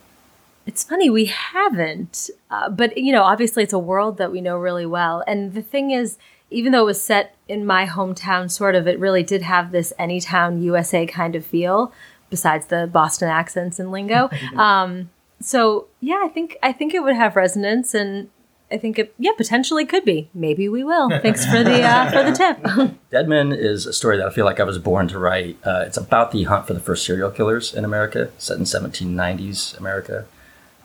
It's 0.66 0.84
funny, 0.84 1.10
we 1.10 1.26
haven't. 1.26 2.30
Uh, 2.50 2.68
but, 2.68 2.96
you 2.96 3.12
know, 3.12 3.22
obviously 3.22 3.62
it's 3.62 3.72
a 3.72 3.78
world 3.78 4.18
that 4.18 4.30
we 4.30 4.40
know 4.40 4.56
really 4.56 4.86
well. 4.86 5.24
And 5.26 5.54
the 5.54 5.62
thing 5.62 5.90
is, 5.90 6.18
even 6.50 6.72
though 6.72 6.82
it 6.82 6.86
was 6.86 7.02
set 7.02 7.34
in 7.48 7.64
my 7.64 7.86
hometown, 7.86 8.50
sort 8.50 8.74
of, 8.74 8.86
it 8.86 8.98
really 8.98 9.22
did 9.22 9.42
have 9.42 9.72
this 9.72 9.92
Anytown 9.98 10.62
USA 10.62 11.06
kind 11.06 11.34
of 11.34 11.46
feel, 11.46 11.92
besides 12.30 12.66
the 12.66 12.88
Boston 12.92 13.28
accents 13.28 13.78
and 13.78 13.90
lingo. 13.90 14.28
um, 14.56 15.10
so 15.40 15.86
yeah, 16.00 16.22
I 16.24 16.28
think 16.28 16.56
I 16.62 16.72
think 16.72 16.94
it 16.94 17.02
would 17.02 17.16
have 17.16 17.36
resonance, 17.36 17.94
and 17.94 18.30
I 18.72 18.78
think 18.78 18.98
it 18.98 19.14
yeah 19.18 19.32
potentially 19.36 19.84
could 19.84 20.04
be. 20.04 20.30
Maybe 20.32 20.68
we 20.68 20.82
will. 20.82 21.10
Thanks 21.22 21.44
for 21.44 21.62
the 21.62 21.82
uh, 21.82 22.10
for 22.10 22.22
the 22.24 22.32
tip. 22.32 22.96
Deadman 23.10 23.52
is 23.52 23.84
a 23.86 23.92
story 23.92 24.16
that 24.16 24.26
I 24.26 24.30
feel 24.30 24.46
like 24.46 24.60
I 24.60 24.64
was 24.64 24.78
born 24.78 25.08
to 25.08 25.18
write. 25.18 25.58
Uh, 25.64 25.84
it's 25.86 25.98
about 25.98 26.32
the 26.32 26.44
hunt 26.44 26.66
for 26.66 26.72
the 26.72 26.80
first 26.80 27.04
serial 27.04 27.30
killers 27.30 27.74
in 27.74 27.84
America, 27.84 28.30
set 28.38 28.56
in 28.58 28.64
1790s 28.64 29.78
America. 29.78 30.26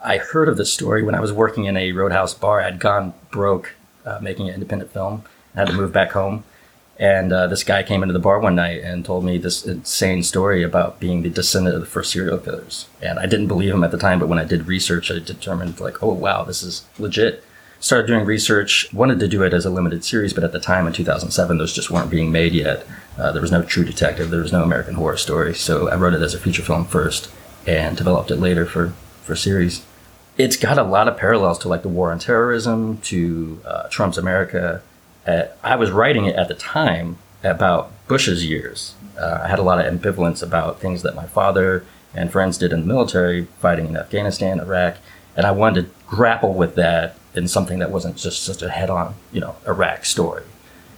I 0.04 0.18
heard 0.18 0.50
of 0.50 0.58
this 0.58 0.72
story 0.72 1.02
when 1.02 1.16
I 1.16 1.22
was 1.22 1.32
working 1.32 1.66
in 1.66 1.78
a 1.78 1.94
roadhouse 1.94 2.34
bar. 2.34 2.62
I'd 2.62 2.80
gone 2.80 3.14
broke 3.32 3.74
uh, 4.06 4.20
making 4.22 4.50
an 4.50 4.54
independent 4.54 4.92
film. 4.92 5.24
I 5.56 5.60
had 5.60 5.70
to 5.70 5.74
move 5.74 5.94
back 5.94 6.12
home. 6.12 6.44
And 7.00 7.32
uh, 7.32 7.48
this 7.48 7.64
guy 7.64 7.84
came 7.84 8.02
into 8.02 8.14
the 8.14 8.20
bar 8.20 8.40
one 8.40 8.56
night 8.56 8.82
and 8.82 9.06
told 9.06 9.24
me 9.24 9.38
this 9.38 9.66
insane 9.66 10.24
story 10.24 10.64
about 10.64 11.00
being 11.00 11.22
the 11.22 11.30
descendant 11.30 11.76
of 11.76 11.82
the 11.82 11.88
first 11.88 12.12
serial 12.12 12.40
killers. 12.40 12.88
And 13.02 13.20
I 13.20 13.28
didn't 13.28 13.48
believe 13.48 13.74
him 13.74 13.84
at 13.84 13.92
the 13.92 14.00
time, 14.00 14.18
but 14.20 14.28
when 14.28 14.40
I 14.40 14.46
did 14.46 14.66
research, 14.66 15.12
I 15.12 15.20
determined, 15.20 15.80
like, 15.80 16.02
oh, 16.02 16.14
wow, 16.14 16.44
this 16.44 16.64
is 16.64 16.86
legit. 16.98 17.44
Started 17.80 18.08
doing 18.08 18.26
research, 18.26 18.92
wanted 18.92 19.20
to 19.20 19.28
do 19.28 19.44
it 19.44 19.54
as 19.54 19.66
a 19.66 19.70
limited 19.70 20.04
series, 20.04 20.34
but 20.34 20.44
at 20.44 20.52
the 20.52 20.60
time 20.60 20.88
in 20.88 20.94
2007, 20.94 21.58
those 21.58 21.74
just 21.74 21.92
weren't 21.92 22.10
being 22.10 22.32
made 22.32 22.54
yet. 22.54 22.88
Uh, 23.18 23.32
there 23.32 23.42
was 23.42 23.52
no 23.52 23.62
True 23.62 23.86
Detective, 23.86 24.32
there 24.32 24.42
was 24.42 24.52
no 24.52 24.64
American 24.64 24.96
Horror 24.96 25.18
Story. 25.18 25.54
So 25.54 25.88
I 25.90 25.96
wrote 25.96 26.14
it 26.14 26.22
as 26.22 26.34
a 26.34 26.40
feature 26.40 26.64
film 26.64 26.86
first 26.86 27.32
and 27.68 27.96
developed 27.96 28.32
it 28.32 28.38
later 28.38 28.66
for, 28.66 28.94
for 29.24 29.36
series. 29.36 29.86
it's 30.38 30.56
got 30.56 30.78
a 30.78 30.84
lot 30.84 31.08
of 31.08 31.18
parallels 31.18 31.60
to 31.60 31.68
like 31.68 31.82
the 31.84 31.90
war 31.90 32.12
on 32.12 32.20
terrorism, 32.20 32.98
to 33.02 33.60
uh, 33.66 33.88
Trump's 33.90 34.18
America. 34.18 34.82
Uh, 35.26 35.44
I 35.64 35.76
was 35.76 35.92
writing 35.92 36.26
it 36.26 36.36
at 36.36 36.48
the 36.48 36.54
time 36.56 37.18
about 37.44 37.92
Bush's 38.08 38.46
years. 38.46 38.96
Uh, 39.20 39.42
I 39.44 39.48
had 39.48 39.60
a 39.60 39.64
lot 39.64 39.84
of 39.84 39.92
ambivalence 39.92 40.42
about 40.42 40.80
things 40.80 41.02
that 41.04 41.16
my 41.16 41.26
father 41.26 41.84
and 42.14 42.32
friends 42.32 42.58
did 42.58 42.72
in 42.72 42.82
the 42.82 42.88
military, 42.88 43.46
fighting 43.60 43.88
in 43.88 43.98
Afghanistan, 43.98 44.60
Iraq, 44.60 44.98
and 45.36 45.46
I 45.46 45.52
wanted 45.52 45.86
to 45.86 45.92
grapple 46.08 46.54
with 46.54 46.76
that 46.76 47.18
in 47.38 47.48
something 47.48 47.80
that 47.80 47.92
wasn't 47.92 48.18
just 48.18 48.44
such 48.44 48.62
a 48.62 48.70
head-on, 48.70 49.16
you 49.32 49.40
know, 49.40 49.56
Iraq 49.68 50.06
story. 50.06 50.44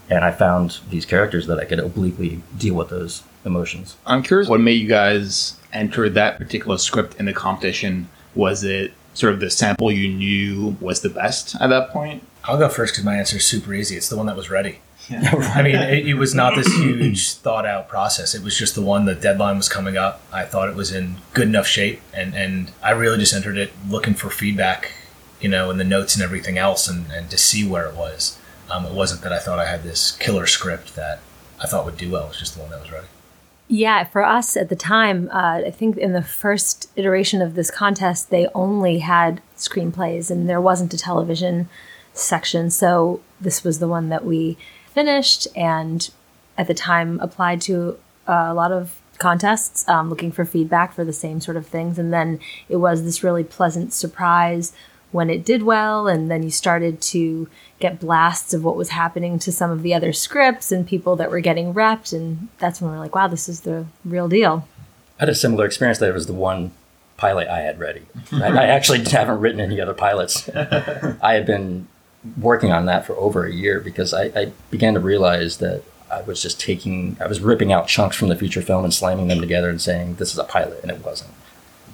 And 0.10 0.26
I 0.26 0.32
found 0.32 0.80
these 0.90 1.06
characters 1.06 1.46
that 1.48 1.60
I 1.60 1.66
could 1.66 1.80
obliquely 1.80 2.42
deal 2.58 2.74
with 2.74 2.90
those 2.90 3.24
emotions. 3.46 3.96
I'm 4.06 4.24
curious 4.24 4.50
what 4.50 4.60
made 4.60 4.82
you 4.82 4.88
guys 4.88 5.58
enter 5.72 6.10
that 6.10 6.38
particular 6.38 6.78
script 6.78 7.16
in 7.20 7.26
the 7.26 7.34
competition. 7.34 8.10
Was 8.34 8.64
it 8.64 8.94
sort 9.14 9.34
of 9.34 9.40
the 9.40 9.50
sample 9.50 9.92
you 9.92 10.10
knew 10.10 10.78
was 10.80 11.02
the 11.02 11.10
best 11.10 11.56
at 11.62 11.68
that 11.68 11.90
point? 11.90 12.24
I'll 12.46 12.58
go 12.58 12.70
first 12.70 12.94
because 12.94 13.06
my 13.06 13.18
answer 13.18 13.38
is 13.38 13.46
super 13.46 13.74
easy. 13.74 13.96
It's 13.96 14.10
the 14.10 14.18
one 14.18 14.26
that 14.26 14.36
was 14.36 14.50
ready. 14.50 14.80
Yeah. 15.10 15.32
I 15.56 15.62
mean, 15.62 15.76
it, 15.76 16.08
it, 16.08 16.14
was 16.16 16.34
not 16.34 16.56
this 16.56 16.68
huge 16.76 17.34
thought 17.34 17.66
out 17.66 17.90
process. 17.90 18.36
It 18.36 18.44
was 18.44 18.58
just 18.58 18.76
the 18.76 18.82
one. 18.82 19.06
The 19.06 19.16
deadline 19.16 19.58
was 19.58 19.68
coming 19.68 19.98
up. 19.98 20.22
I 20.32 20.46
thought 20.46 20.70
it 20.70 20.76
was 20.76 20.92
in 20.92 21.18
good 21.34 21.48
enough 21.48 21.68
shape, 21.68 22.00
and 22.14 22.36
and 22.36 22.72
I 22.84 22.92
really 22.92 23.18
just 23.18 23.34
entered 23.34 23.58
it 23.58 23.72
looking 23.90 24.14
for 24.14 24.30
feedback, 24.30 24.92
you 25.40 25.50
know, 25.50 25.70
and 25.70 25.80
the 25.80 25.84
notes 25.86 26.16
and 26.16 26.24
everything 26.24 26.58
else, 26.58 26.88
and 26.88 27.12
and 27.12 27.30
to 27.30 27.38
see 27.38 27.68
where 27.68 27.88
it 27.88 27.96
was. 27.96 28.38
Um, 28.70 28.86
it 28.86 28.94
wasn't 28.94 29.22
that 29.22 29.34
I 29.34 29.40
thought 29.40 29.58
I 29.58 29.66
had 29.66 29.84
this 29.84 30.12
killer 30.12 30.46
script 30.46 30.96
that 30.96 31.20
I 31.62 31.66
thought 31.66 31.86
would 31.86 31.98
do 31.98 32.12
well. 32.12 32.26
It 32.26 32.30
was 32.30 32.40
just 32.40 32.56
the 32.56 32.62
one 32.62 32.70
that 32.70 32.82
was 32.82 32.92
ready. 32.92 33.08
Yeah, 33.72 34.04
for 34.04 34.24
us 34.24 34.58
at 34.58 34.70
the 34.70 34.76
time, 34.76 35.30
uh, 35.32 35.62
I 35.66 35.72
think 35.72 35.96
in 35.96 36.14
the 36.14 36.24
first 36.24 36.90
iteration 36.96 37.40
of 37.40 37.54
this 37.54 37.70
contest, 37.70 38.32
they 38.32 38.48
only 38.56 39.00
had 39.00 39.42
screenplays 39.56 40.32
and 40.32 40.50
there 40.50 40.60
wasn't 40.60 40.94
a 40.94 40.98
television 40.98 41.70
section. 42.14 42.72
So 42.72 43.22
this 43.40 43.64
was 43.64 43.78
the 43.78 43.88
one 43.88 44.10
that 44.10 44.26
we 44.26 44.58
finished 44.92 45.48
and 45.56 46.10
at 46.58 46.66
the 46.66 46.74
time 46.74 47.20
applied 47.20 47.62
to 47.62 48.00
uh, 48.28 48.48
a 48.50 48.54
lot 48.56 48.72
of 48.72 49.00
contests 49.20 49.88
um, 49.88 50.10
looking 50.10 50.32
for 50.32 50.46
feedback 50.46 50.94
for 50.94 51.06
the 51.06 51.14
same 51.14 51.40
sort 51.40 51.56
of 51.56 51.68
things. 51.68 52.00
And 52.00 52.12
then 52.12 52.40
it 52.70 52.78
was 52.78 53.04
this 53.04 53.24
really 53.24 53.44
pleasant 53.44 53.94
surprise 53.94 54.74
when 55.12 55.30
it 55.30 55.46
did 55.46 55.64
well. 55.64 56.08
And 56.08 56.30
then 56.30 56.44
you 56.44 56.52
started 56.52 57.02
to 57.02 57.48
get 57.80 58.00
blasts 58.00 58.54
of 58.54 58.64
what 58.64 58.76
was 58.76 58.90
happening 58.90 59.40
to 59.40 59.52
some 59.52 59.72
of 59.72 59.82
the 59.82 59.94
other 59.94 60.14
scripts 60.14 60.72
and 60.72 60.88
people 60.88 61.16
that 61.16 61.32
were 61.32 61.40
getting 61.40 61.74
repped. 61.74 62.14
And 62.14 62.50
that's 62.60 62.82
when 62.82 62.92
we 62.92 62.98
are 62.98 63.00
like, 63.00 63.16
wow, 63.16 63.28
this 63.28 63.50
is 63.50 63.62
the 63.62 63.86
real 64.06 64.28
deal. 64.28 64.68
I 65.20 65.24
had 65.24 65.30
a 65.30 65.36
similar 65.36 65.66
experience. 65.66 66.00
There 66.00 66.14
was 66.14 66.28
the 66.28 66.34
one 66.34 66.72
pilot 67.18 67.48
I 67.50 67.60
had 67.60 67.80
ready. 67.80 68.04
I, 68.32 68.48
I 68.48 68.66
actually 68.66 69.04
haven't 69.12 69.40
written 69.40 69.60
any 69.60 69.82
other 69.82 69.94
pilots. 69.94 70.48
I 70.56 71.34
had 71.34 71.46
been 71.46 71.88
working 72.40 72.72
on 72.72 72.86
that 72.86 73.06
for 73.06 73.14
over 73.16 73.46
a 73.46 73.52
year 73.52 73.80
because 73.80 74.14
I, 74.14 74.26
I 74.36 74.52
began 74.70 74.94
to 74.94 75.00
realize 75.00 75.58
that 75.58 75.84
I 76.12 76.22
was 76.22 76.42
just 76.42 76.60
taking, 76.60 77.18
I 77.22 77.28
was 77.28 77.40
ripping 77.40 77.72
out 77.72 77.88
chunks 77.88 78.16
from 78.16 78.30
the 78.30 78.36
feature 78.36 78.62
film 78.62 78.84
and 78.84 78.94
slamming 78.94 79.28
them 79.28 79.40
together 79.40 79.70
and 79.70 79.82
saying, 79.82 80.16
this 80.16 80.32
is 80.32 80.40
a 80.40 80.44
pilot, 80.44 80.82
and 80.82 80.92
it 80.92 81.06
wasn't. 81.06 81.32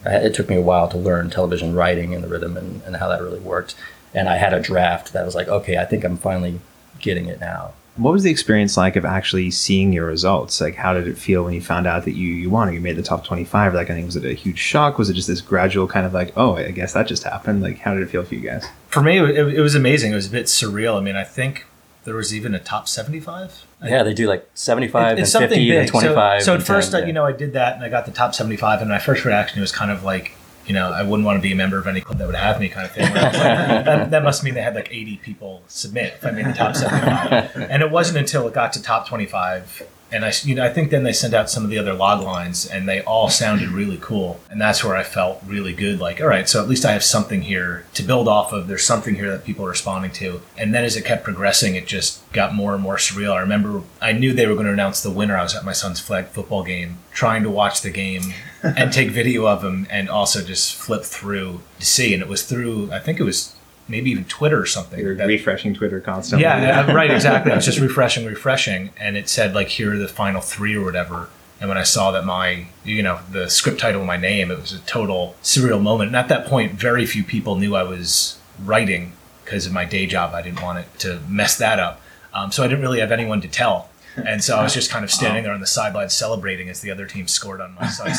It 0.05 0.33
took 0.33 0.49
me 0.49 0.55
a 0.55 0.61
while 0.61 0.87
to 0.89 0.97
learn 0.97 1.29
television 1.29 1.73
writing 1.73 2.13
and 2.13 2.23
the 2.23 2.27
rhythm 2.27 2.57
and, 2.57 2.81
and 2.83 2.97
how 2.97 3.07
that 3.09 3.21
really 3.21 3.39
worked 3.39 3.75
and 4.15 4.29
I 4.29 4.37
had 4.37 4.53
a 4.53 4.61
draft 4.61 5.13
that 5.13 5.25
was 5.25 5.35
like, 5.35 5.49
okay, 5.49 5.77
I 5.77 5.85
think 5.85 6.03
I'm 6.05 6.17
finally 6.17 6.59
getting 6.99 7.25
it 7.25 7.39
now. 7.39 7.73
What 7.97 8.11
was 8.11 8.23
the 8.23 8.31
experience 8.31 8.75
like 8.77 8.95
of 8.95 9.05
actually 9.05 9.51
seeing 9.51 9.93
your 9.93 10.05
results? 10.05 10.59
Like, 10.59 10.75
how 10.75 10.93
did 10.93 11.07
it 11.07 11.17
feel 11.17 11.43
when 11.43 11.53
you 11.53 11.61
found 11.61 11.85
out 11.85 12.03
that 12.05 12.15
you 12.15 12.27
you 12.27 12.49
won? 12.49 12.67
Or 12.67 12.71
you 12.71 12.81
made 12.81 12.97
the 12.97 13.03
top 13.03 13.23
twenty 13.23 13.45
five. 13.45 13.73
Like, 13.73 13.89
I 13.89 13.93
think 13.93 14.05
was 14.05 14.17
it 14.17 14.25
a 14.25 14.33
huge 14.33 14.59
shock? 14.59 14.97
Was 14.97 15.09
it 15.09 15.13
just 15.13 15.29
this 15.29 15.39
gradual 15.39 15.87
kind 15.87 16.05
of 16.05 16.13
like, 16.13 16.33
oh, 16.35 16.55
I 16.57 16.71
guess 16.71 16.91
that 16.93 17.07
just 17.07 17.23
happened? 17.23 17.61
Like, 17.61 17.79
how 17.79 17.93
did 17.93 18.03
it 18.03 18.09
feel 18.09 18.23
for 18.23 18.35
you 18.35 18.41
guys? 18.41 18.67
For 18.87 19.01
me, 19.01 19.19
it, 19.19 19.55
it 19.55 19.61
was 19.61 19.75
amazing. 19.75 20.11
It 20.11 20.15
was 20.15 20.27
a 20.27 20.31
bit 20.31 20.47
surreal. 20.47 20.97
I 20.97 21.01
mean, 21.01 21.15
I 21.15 21.23
think 21.23 21.67
there 22.03 22.15
was 22.15 22.33
even 22.33 22.53
a 22.53 22.59
top 22.59 22.89
75 22.89 23.64
yeah 23.83 24.03
they 24.03 24.13
do 24.13 24.27
like 24.27 24.47
75 24.53 25.17
it, 25.17 25.21
and 25.21 25.29
50 25.29 25.55
big. 25.55 25.77
and 25.77 25.87
25 25.87 26.41
so, 26.41 26.45
so 26.45 26.55
at 26.55 26.63
first 26.63 26.93
uh, 26.93 26.99
10, 26.99 27.03
I, 27.03 27.07
you 27.07 27.13
know 27.13 27.25
i 27.25 27.31
did 27.31 27.53
that 27.53 27.75
and 27.75 27.83
i 27.83 27.89
got 27.89 28.05
the 28.05 28.11
top 28.11 28.33
75 28.33 28.81
and 28.81 28.89
my 28.89 28.99
first 28.99 29.25
reaction 29.25 29.61
was 29.61 29.71
kind 29.71 29.91
of 29.91 30.03
like 30.03 30.35
you 30.67 30.73
know, 30.73 30.91
I 30.91 31.03
wouldn't 31.03 31.25
want 31.25 31.37
to 31.37 31.41
be 31.41 31.51
a 31.51 31.55
member 31.55 31.77
of 31.77 31.87
any 31.87 32.01
club 32.01 32.17
that 32.17 32.25
would 32.25 32.35
have 32.35 32.59
me 32.59 32.69
kind 32.69 32.85
of 32.85 32.91
thing. 32.91 33.03
Like, 33.03 33.13
that, 33.33 34.11
that, 34.11 34.23
must 34.23 34.43
mean 34.43 34.55
they 34.55 34.61
had 34.61 34.75
like 34.75 34.91
80 34.91 35.17
people 35.17 35.63
submit 35.67 36.13
if 36.13 36.25
I 36.25 36.31
made 36.31 36.45
the 36.45 36.53
top 36.53 36.75
75. 36.75 37.55
And 37.69 37.83
it 37.83 37.91
wasn't 37.91 38.17
until 38.17 38.47
it 38.47 38.53
got 38.53 38.73
to 38.73 38.81
top 38.81 39.07
25 39.07 39.87
and 40.11 40.23
I, 40.23 40.31
you 40.43 40.55
know, 40.55 40.63
I 40.63 40.71
think 40.71 40.91
then 40.91 41.03
they 41.03 41.13
sent 41.13 41.33
out 41.33 41.49
some 41.49 41.63
of 41.63 41.69
the 41.69 41.79
other 41.79 41.93
log 41.93 42.21
lines, 42.21 42.65
and 42.65 42.87
they 42.87 43.01
all 43.01 43.29
sounded 43.29 43.69
really 43.69 43.97
cool. 43.99 44.39
And 44.49 44.61
that's 44.61 44.83
where 44.83 44.95
I 44.95 45.03
felt 45.03 45.41
really 45.45 45.73
good. 45.73 45.99
Like, 45.99 46.21
all 46.21 46.27
right, 46.27 46.47
so 46.47 46.61
at 46.61 46.69
least 46.69 46.85
I 46.85 46.91
have 46.91 47.03
something 47.03 47.41
here 47.41 47.85
to 47.95 48.03
build 48.03 48.27
off 48.27 48.53
of. 48.53 48.67
There's 48.67 48.85
something 48.85 49.15
here 49.15 49.31
that 49.31 49.45
people 49.45 49.65
are 49.65 49.69
responding 49.69 50.11
to. 50.13 50.41
And 50.57 50.73
then 50.73 50.83
as 50.83 50.95
it 50.95 51.05
kept 51.05 51.23
progressing, 51.23 51.75
it 51.75 51.87
just 51.87 52.21
got 52.31 52.53
more 52.53 52.73
and 52.73 52.83
more 52.83 52.97
surreal. 52.97 53.33
I 53.33 53.39
remember 53.39 53.81
I 54.01 54.11
knew 54.11 54.33
they 54.33 54.47
were 54.47 54.53
going 54.53 54.67
to 54.67 54.73
announce 54.73 55.01
the 55.01 55.11
winner. 55.11 55.35
I 55.35 55.43
was 55.43 55.55
at 55.55 55.65
my 55.65 55.73
son's 55.73 55.99
flag 55.99 56.27
football 56.27 56.63
game, 56.63 56.99
trying 57.11 57.43
to 57.43 57.49
watch 57.49 57.81
the 57.81 57.89
game 57.89 58.33
and 58.63 58.93
take 58.93 59.09
video 59.09 59.47
of 59.47 59.63
him, 59.63 59.87
and 59.89 60.09
also 60.09 60.43
just 60.43 60.75
flip 60.75 61.03
through 61.03 61.61
to 61.79 61.85
see. 61.85 62.13
And 62.13 62.21
it 62.21 62.29
was 62.29 62.43
through, 62.43 62.91
I 62.91 62.99
think 62.99 63.19
it 63.19 63.23
was 63.23 63.54
maybe 63.87 64.11
even 64.11 64.25
Twitter 64.25 64.59
or 64.59 64.65
something. 64.65 64.99
You're 64.99 65.15
that, 65.15 65.27
refreshing 65.27 65.73
Twitter 65.73 65.99
constantly. 65.99 66.43
Yeah, 66.43 66.85
yeah, 66.85 66.91
right, 66.93 67.11
exactly. 67.11 67.51
I 67.51 67.55
was 67.55 67.65
just 67.65 67.79
refreshing, 67.79 68.25
refreshing, 68.25 68.91
and 68.97 69.15
it 69.17 69.29
said 69.29 69.53
like 69.53 69.67
here 69.67 69.93
are 69.93 69.97
the 69.97 70.07
final 70.07 70.41
three 70.41 70.75
or 70.75 70.83
whatever. 70.83 71.29
And 71.59 71.69
when 71.69 71.77
I 71.77 71.83
saw 71.83 72.11
that 72.11 72.25
my, 72.25 72.67
you 72.83 73.01
know, 73.01 73.19
the 73.31 73.49
script 73.49 73.79
title 73.79 74.01
of 74.01 74.07
my 74.07 74.17
name, 74.17 74.51
it 74.51 74.59
was 74.59 74.73
a 74.73 74.79
total 74.79 75.35
surreal 75.41 75.81
moment. 75.81 76.09
And 76.09 76.15
at 76.15 76.27
that 76.27 76.45
point, 76.47 76.73
very 76.73 77.05
few 77.05 77.23
people 77.23 77.55
knew 77.55 77.75
I 77.75 77.83
was 77.83 78.37
writing 78.63 79.13
because 79.43 79.65
of 79.65 79.71
my 79.71 79.85
day 79.85 80.05
job. 80.05 80.33
I 80.33 80.41
didn't 80.41 80.61
want 80.61 80.79
it 80.79 80.99
to 80.99 81.21
mess 81.29 81.57
that 81.57 81.79
up. 81.79 82.01
Um, 82.33 82.51
so 82.51 82.63
I 82.63 82.67
didn't 82.67 82.81
really 82.81 82.99
have 82.99 83.11
anyone 83.11 83.39
to 83.41 83.47
tell. 83.47 83.89
And 84.17 84.43
so 84.43 84.57
I 84.57 84.63
was 84.63 84.73
just 84.73 84.89
kind 84.89 85.03
of 85.03 85.11
standing 85.11 85.43
there 85.43 85.53
on 85.53 85.59
the 85.59 85.67
sideline 85.67 86.09
celebrating 86.09 86.69
as 86.69 86.81
the 86.81 86.89
other 86.89 87.05
team 87.05 87.27
scored 87.27 87.59
on 87.59 87.75
my 87.75 87.87
side. 87.87 88.15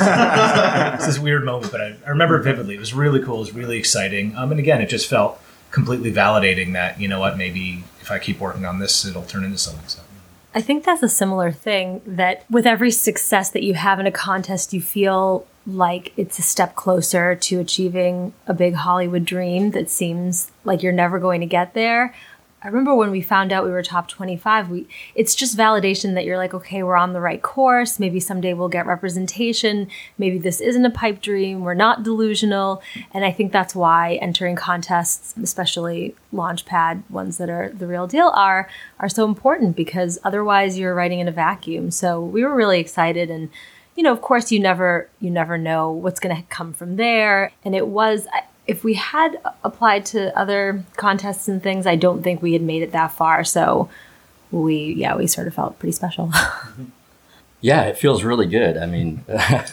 it's 0.94 1.06
this 1.06 1.18
weird 1.18 1.44
moment, 1.44 1.72
but 1.72 1.80
I, 1.80 1.96
I, 2.06 2.10
remember 2.10 2.38
it 2.38 2.42
vividly. 2.42 2.74
It 2.74 2.80
was 2.80 2.92
really 2.92 3.22
cool. 3.22 3.36
It 3.36 3.40
was 3.40 3.52
really 3.54 3.78
exciting. 3.78 4.36
Um, 4.36 4.50
and 4.50 4.60
again, 4.60 4.82
it 4.82 4.88
just 4.88 5.08
felt 5.08 5.40
completely 5.76 6.10
validating 6.10 6.72
that 6.72 6.98
you 6.98 7.06
know 7.06 7.20
what 7.20 7.36
maybe 7.36 7.84
if 8.00 8.10
I 8.10 8.18
keep 8.18 8.40
working 8.40 8.64
on 8.64 8.78
this, 8.78 9.04
it'll 9.04 9.24
turn 9.24 9.44
into 9.44 9.58
something. 9.58 9.86
So. 9.86 10.00
I 10.54 10.62
think 10.62 10.84
that's 10.84 11.02
a 11.02 11.08
similar 11.08 11.52
thing 11.52 12.00
that 12.06 12.46
with 12.50 12.66
every 12.66 12.90
success 12.90 13.50
that 13.50 13.62
you 13.62 13.74
have 13.74 14.00
in 14.00 14.06
a 14.06 14.10
contest, 14.10 14.72
you 14.72 14.80
feel 14.80 15.46
like 15.66 16.14
it's 16.16 16.38
a 16.38 16.42
step 16.42 16.76
closer 16.76 17.34
to 17.34 17.60
achieving 17.60 18.32
a 18.46 18.54
big 18.54 18.72
Hollywood 18.72 19.26
dream 19.26 19.72
that 19.72 19.90
seems 19.90 20.50
like 20.64 20.82
you're 20.82 20.92
never 20.92 21.18
going 21.18 21.42
to 21.42 21.46
get 21.46 21.74
there. 21.74 22.14
I 22.62 22.68
remember 22.68 22.94
when 22.94 23.10
we 23.10 23.20
found 23.20 23.52
out 23.52 23.64
we 23.64 23.70
were 23.70 23.82
top 23.82 24.08
25, 24.08 24.70
we 24.70 24.88
it's 25.14 25.34
just 25.34 25.56
validation 25.56 26.14
that 26.14 26.24
you're 26.24 26.38
like, 26.38 26.54
okay, 26.54 26.82
we're 26.82 26.96
on 26.96 27.12
the 27.12 27.20
right 27.20 27.40
course. 27.40 28.00
Maybe 28.00 28.18
someday 28.18 28.54
we'll 28.54 28.68
get 28.68 28.86
representation. 28.86 29.88
Maybe 30.16 30.38
this 30.38 30.60
isn't 30.60 30.84
a 30.84 30.90
pipe 30.90 31.20
dream. 31.20 31.60
We're 31.60 31.74
not 31.74 32.02
delusional. 32.02 32.82
And 33.12 33.24
I 33.24 33.30
think 33.30 33.52
that's 33.52 33.74
why 33.74 34.14
entering 34.16 34.56
contests, 34.56 35.34
especially 35.36 36.14
launchpad 36.32 37.08
ones 37.10 37.36
that 37.38 37.50
are 37.50 37.70
the 37.70 37.86
real 37.86 38.06
deal 38.06 38.32
are 38.34 38.68
are 38.98 39.08
so 39.08 39.26
important 39.26 39.76
because 39.76 40.18
otherwise 40.24 40.78
you're 40.78 40.94
writing 40.94 41.20
in 41.20 41.28
a 41.28 41.32
vacuum. 41.32 41.90
So 41.90 42.20
we 42.20 42.42
were 42.42 42.54
really 42.54 42.80
excited 42.80 43.30
and 43.30 43.50
you 43.96 44.02
know, 44.02 44.12
of 44.12 44.20
course 44.20 44.50
you 44.50 44.60
never 44.60 45.08
you 45.20 45.30
never 45.30 45.58
know 45.58 45.90
what's 45.90 46.20
going 46.20 46.34
to 46.34 46.42
come 46.48 46.72
from 46.72 46.96
there. 46.96 47.52
And 47.64 47.74
it 47.74 47.86
was 47.86 48.26
if 48.66 48.82
we 48.82 48.94
had 48.94 49.38
applied 49.64 50.04
to 50.06 50.36
other 50.38 50.84
contests 50.96 51.48
and 51.48 51.62
things, 51.62 51.86
I 51.86 51.96
don't 51.96 52.22
think 52.22 52.42
we 52.42 52.52
had 52.52 52.62
made 52.62 52.82
it 52.82 52.92
that 52.92 53.12
far. 53.12 53.44
So 53.44 53.88
we, 54.50 54.94
yeah, 54.94 55.16
we 55.16 55.26
sort 55.26 55.46
of 55.46 55.54
felt 55.54 55.78
pretty 55.78 55.92
special. 55.92 56.32
yeah, 57.60 57.82
it 57.82 57.96
feels 57.96 58.24
really 58.24 58.46
good. 58.46 58.76
I 58.76 58.86
mean, 58.86 59.24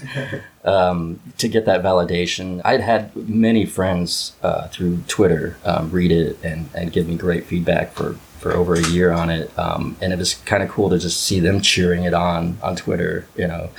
um, 0.64 1.20
to 1.38 1.48
get 1.48 1.66
that 1.66 1.82
validation, 1.82 2.62
I'd 2.64 2.82
had 2.82 3.16
many 3.16 3.66
friends 3.66 4.34
uh, 4.44 4.68
through 4.68 5.00
Twitter 5.08 5.58
um, 5.66 5.90
read 5.92 6.12
it 6.12 6.38
and, 6.44 6.70
and 6.76 6.92
give 6.92 7.08
me 7.08 7.16
great 7.16 7.46
feedback 7.46 7.94
for, 7.94 8.14
for 8.40 8.54
over 8.54 8.76
a 8.76 8.88
year 8.90 9.12
on 9.12 9.30
it. 9.30 9.58
Um, 9.58 9.98
and 10.02 10.14
it 10.14 10.20
was 10.20 10.36
kind 10.36 10.62
of 10.62 10.70
cool 10.70 10.90
to 10.92 11.00
just 11.00 11.22
see 11.22 11.40
them 11.40 11.62
cheering 11.62 12.04
it 12.04 12.14
on 12.14 12.58
on 12.62 12.76
Twitter, 12.76 13.28
you 13.36 13.48
know 13.48 13.70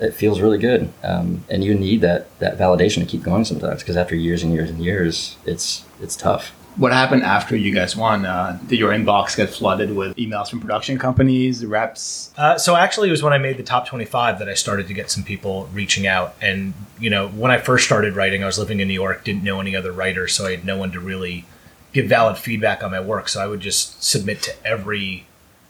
it 0.00 0.14
feels 0.14 0.40
really 0.40 0.58
good. 0.58 0.92
Um, 1.02 1.44
and 1.48 1.64
you 1.64 1.74
need 1.74 2.00
that 2.00 2.36
that 2.38 2.58
validation 2.58 3.00
to 3.00 3.06
keep 3.06 3.22
going 3.22 3.44
sometimes 3.44 3.80
because 3.80 3.96
after 3.96 4.14
years 4.14 4.42
and 4.42 4.52
years 4.52 4.70
and 4.70 4.84
years, 4.84 5.36
it's 5.44 5.84
it's 6.00 6.16
tough. 6.16 6.52
What 6.76 6.92
happened 6.92 7.22
after 7.22 7.56
you 7.56 7.72
guys 7.72 7.94
won? 7.94 8.26
Uh, 8.26 8.58
did 8.66 8.80
your 8.80 8.90
inbox 8.90 9.36
get 9.36 9.48
flooded 9.48 9.94
with 9.94 10.16
emails 10.16 10.50
from 10.50 10.58
production 10.58 10.98
companies, 10.98 11.64
reps? 11.64 12.32
Uh, 12.36 12.58
so 12.58 12.74
actually, 12.74 13.08
it 13.08 13.12
was 13.12 13.22
when 13.22 13.32
I 13.32 13.38
made 13.38 13.58
the 13.58 13.62
top 13.62 13.86
25 13.86 14.40
that 14.40 14.48
I 14.48 14.54
started 14.54 14.88
to 14.88 14.94
get 14.94 15.08
some 15.08 15.22
people 15.22 15.68
reaching 15.72 16.08
out. 16.08 16.34
And 16.40 16.74
you 16.98 17.10
know, 17.10 17.28
when 17.28 17.52
I 17.52 17.58
first 17.58 17.84
started 17.84 18.16
writing, 18.16 18.42
I 18.42 18.46
was 18.46 18.58
living 18.58 18.80
in 18.80 18.88
New 18.88 18.94
York, 18.94 19.24
didn't 19.24 19.44
know 19.44 19.60
any 19.60 19.76
other 19.76 19.92
writers, 19.92 20.34
so 20.34 20.46
I 20.46 20.52
had 20.52 20.64
no 20.64 20.76
one 20.76 20.90
to 20.92 21.00
really 21.00 21.44
give 21.92 22.06
valid 22.06 22.36
feedback 22.38 22.82
on 22.82 22.90
my 22.90 23.00
work. 23.00 23.28
So 23.28 23.40
I 23.40 23.46
would 23.46 23.60
just 23.60 24.02
submit 24.02 24.42
to 24.42 24.66
every 24.66 25.26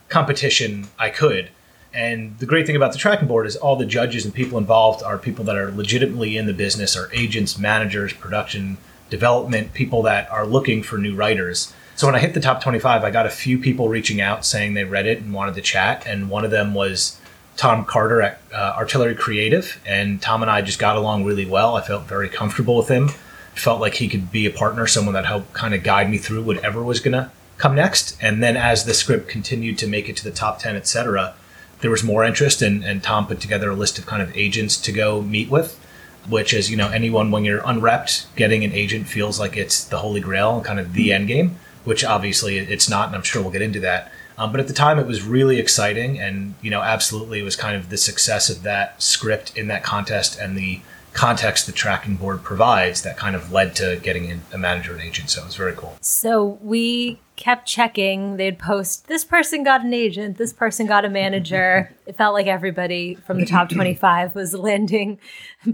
competition 0.08 0.88
I 0.98 1.10
could 1.10 1.50
and 1.94 2.36
the 2.38 2.46
great 2.46 2.66
thing 2.66 2.76
about 2.76 2.92
the 2.92 2.98
tracking 2.98 3.28
board 3.28 3.46
is 3.46 3.56
all 3.56 3.76
the 3.76 3.86
judges 3.86 4.24
and 4.24 4.34
people 4.34 4.58
involved 4.58 5.02
are 5.02 5.16
people 5.16 5.44
that 5.44 5.56
are 5.56 5.70
legitimately 5.70 6.36
in 6.36 6.46
the 6.46 6.52
business, 6.52 6.96
are 6.96 7.08
agents, 7.12 7.58
managers, 7.58 8.12
production 8.12 8.78
development, 9.10 9.72
people 9.74 10.02
that 10.02 10.30
are 10.30 10.44
looking 10.44 10.82
for 10.82 10.98
new 10.98 11.14
writers. 11.14 11.72
So 11.94 12.08
when 12.08 12.16
I 12.16 12.18
hit 12.18 12.34
the 12.34 12.40
top 12.40 12.60
25, 12.60 13.04
I 13.04 13.10
got 13.10 13.26
a 13.26 13.30
few 13.30 13.58
people 13.58 13.88
reaching 13.88 14.20
out 14.20 14.44
saying 14.44 14.74
they 14.74 14.84
read 14.84 15.06
it 15.06 15.20
and 15.20 15.32
wanted 15.32 15.54
to 15.54 15.60
chat. 15.60 16.04
And 16.06 16.28
one 16.28 16.44
of 16.44 16.50
them 16.50 16.74
was 16.74 17.20
Tom 17.56 17.84
Carter 17.84 18.20
at 18.20 18.40
uh, 18.52 18.74
Artillery 18.76 19.14
Creative. 19.14 19.80
And 19.86 20.20
Tom 20.20 20.42
and 20.42 20.50
I 20.50 20.62
just 20.62 20.80
got 20.80 20.96
along 20.96 21.24
really 21.24 21.46
well. 21.46 21.76
I 21.76 21.82
felt 21.82 22.04
very 22.04 22.28
comfortable 22.28 22.76
with 22.76 22.88
him. 22.88 23.10
Felt 23.54 23.80
like 23.80 23.94
he 23.94 24.08
could 24.08 24.32
be 24.32 24.46
a 24.46 24.50
partner, 24.50 24.88
someone 24.88 25.14
that 25.14 25.26
helped 25.26 25.52
kind 25.52 25.74
of 25.74 25.84
guide 25.84 26.10
me 26.10 26.18
through 26.18 26.42
whatever 26.42 26.82
was 26.82 26.98
going 26.98 27.12
to 27.12 27.30
come 27.56 27.76
next. 27.76 28.20
And 28.20 28.42
then 28.42 28.56
as 28.56 28.84
the 28.84 28.94
script 28.94 29.28
continued 29.28 29.78
to 29.78 29.86
make 29.86 30.08
it 30.08 30.16
to 30.16 30.24
the 30.24 30.32
top 30.32 30.58
10, 30.58 30.74
etc., 30.74 31.36
there 31.80 31.90
was 31.90 32.02
more 32.02 32.24
interest. 32.24 32.62
And, 32.62 32.84
and 32.84 33.02
Tom 33.02 33.26
put 33.26 33.40
together 33.40 33.70
a 33.70 33.74
list 33.74 33.98
of 33.98 34.06
kind 34.06 34.22
of 34.22 34.34
agents 34.36 34.76
to 34.78 34.92
go 34.92 35.22
meet 35.22 35.50
with 35.50 35.80
which 36.26 36.54
is 36.54 36.70
you 36.70 36.76
know 36.76 36.88
anyone 36.88 37.30
when 37.30 37.44
you're 37.44 37.60
unrepped 37.66 38.26
getting 38.34 38.64
an 38.64 38.72
agent 38.72 39.06
feels 39.06 39.38
like 39.38 39.58
it's 39.58 39.84
the 39.84 39.98
holy 39.98 40.22
grail 40.22 40.56
and 40.56 40.64
kind 40.64 40.80
of 40.80 40.94
the 40.94 41.12
end 41.12 41.28
game 41.28 41.54
which 41.84 42.04
obviously 42.04 42.58
it's 42.58 42.88
not, 42.88 43.06
and 43.06 43.14
I'm 43.14 43.22
sure 43.22 43.42
we'll 43.42 43.52
get 43.52 43.62
into 43.62 43.80
that. 43.80 44.10
Um, 44.36 44.50
but 44.50 44.60
at 44.60 44.66
the 44.66 44.74
time, 44.74 44.98
it 44.98 45.06
was 45.06 45.22
really 45.22 45.60
exciting, 45.60 46.18
and 46.18 46.54
you 46.60 46.70
know, 46.70 46.80
absolutely, 46.80 47.38
it 47.38 47.44
was 47.44 47.54
kind 47.54 47.76
of 47.76 47.90
the 47.90 47.96
success 47.96 48.50
of 48.50 48.62
that 48.64 49.00
script 49.00 49.56
in 49.56 49.68
that 49.68 49.84
contest 49.84 50.38
and 50.38 50.56
the 50.56 50.80
context 51.12 51.66
the 51.66 51.72
tracking 51.72 52.16
board 52.16 52.42
provides 52.42 53.02
that 53.02 53.16
kind 53.16 53.36
of 53.36 53.52
led 53.52 53.76
to 53.76 54.00
getting 54.02 54.42
a 54.52 54.58
manager 54.58 54.92
and 54.92 55.00
agent. 55.00 55.30
So 55.30 55.42
it 55.42 55.46
was 55.46 55.54
very 55.54 55.72
cool. 55.72 55.96
So 56.00 56.58
we 56.60 57.20
kept 57.36 57.66
checking. 57.66 58.36
They'd 58.36 58.58
post, 58.58 59.08
this 59.08 59.24
person 59.24 59.64
got 59.64 59.84
an 59.84 59.92
agent, 59.92 60.38
this 60.38 60.52
person 60.52 60.86
got 60.86 61.04
a 61.04 61.08
manager. 61.08 61.92
it 62.06 62.16
felt 62.16 62.34
like 62.34 62.46
everybody 62.46 63.14
from 63.14 63.38
the 63.38 63.46
top 63.46 63.68
25 63.68 64.34
was 64.34 64.54
landing 64.54 65.18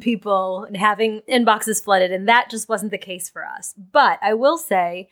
people 0.01 0.65
and 0.65 0.77
having 0.77 1.21
inboxes 1.23 1.83
flooded. 1.83 2.13
And 2.13 2.29
that 2.29 2.51
just 2.51 2.69
wasn't 2.69 2.93
the 2.93 2.99
case 2.99 3.29
for 3.29 3.45
us. 3.45 3.75
But 3.93 4.19
I 4.23 4.35
will 4.35 4.59
say, 4.59 5.09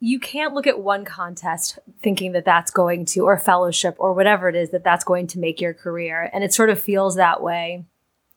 you 0.00 0.18
can't 0.20 0.52
look 0.52 0.66
at 0.66 0.80
one 0.80 1.04
contest 1.04 1.78
thinking 2.02 2.32
that 2.32 2.44
that's 2.44 2.70
going 2.70 3.06
to, 3.06 3.20
or 3.20 3.38
fellowship, 3.38 3.94
or 3.98 4.12
whatever 4.12 4.48
it 4.48 4.56
is, 4.56 4.70
that 4.70 4.84
that's 4.84 5.04
going 5.04 5.26
to 5.28 5.38
make 5.38 5.60
your 5.60 5.72
career. 5.72 6.28
And 6.32 6.44
it 6.44 6.52
sort 6.52 6.68
of 6.70 6.78
feels 6.78 7.16
that 7.16 7.42
way. 7.42 7.84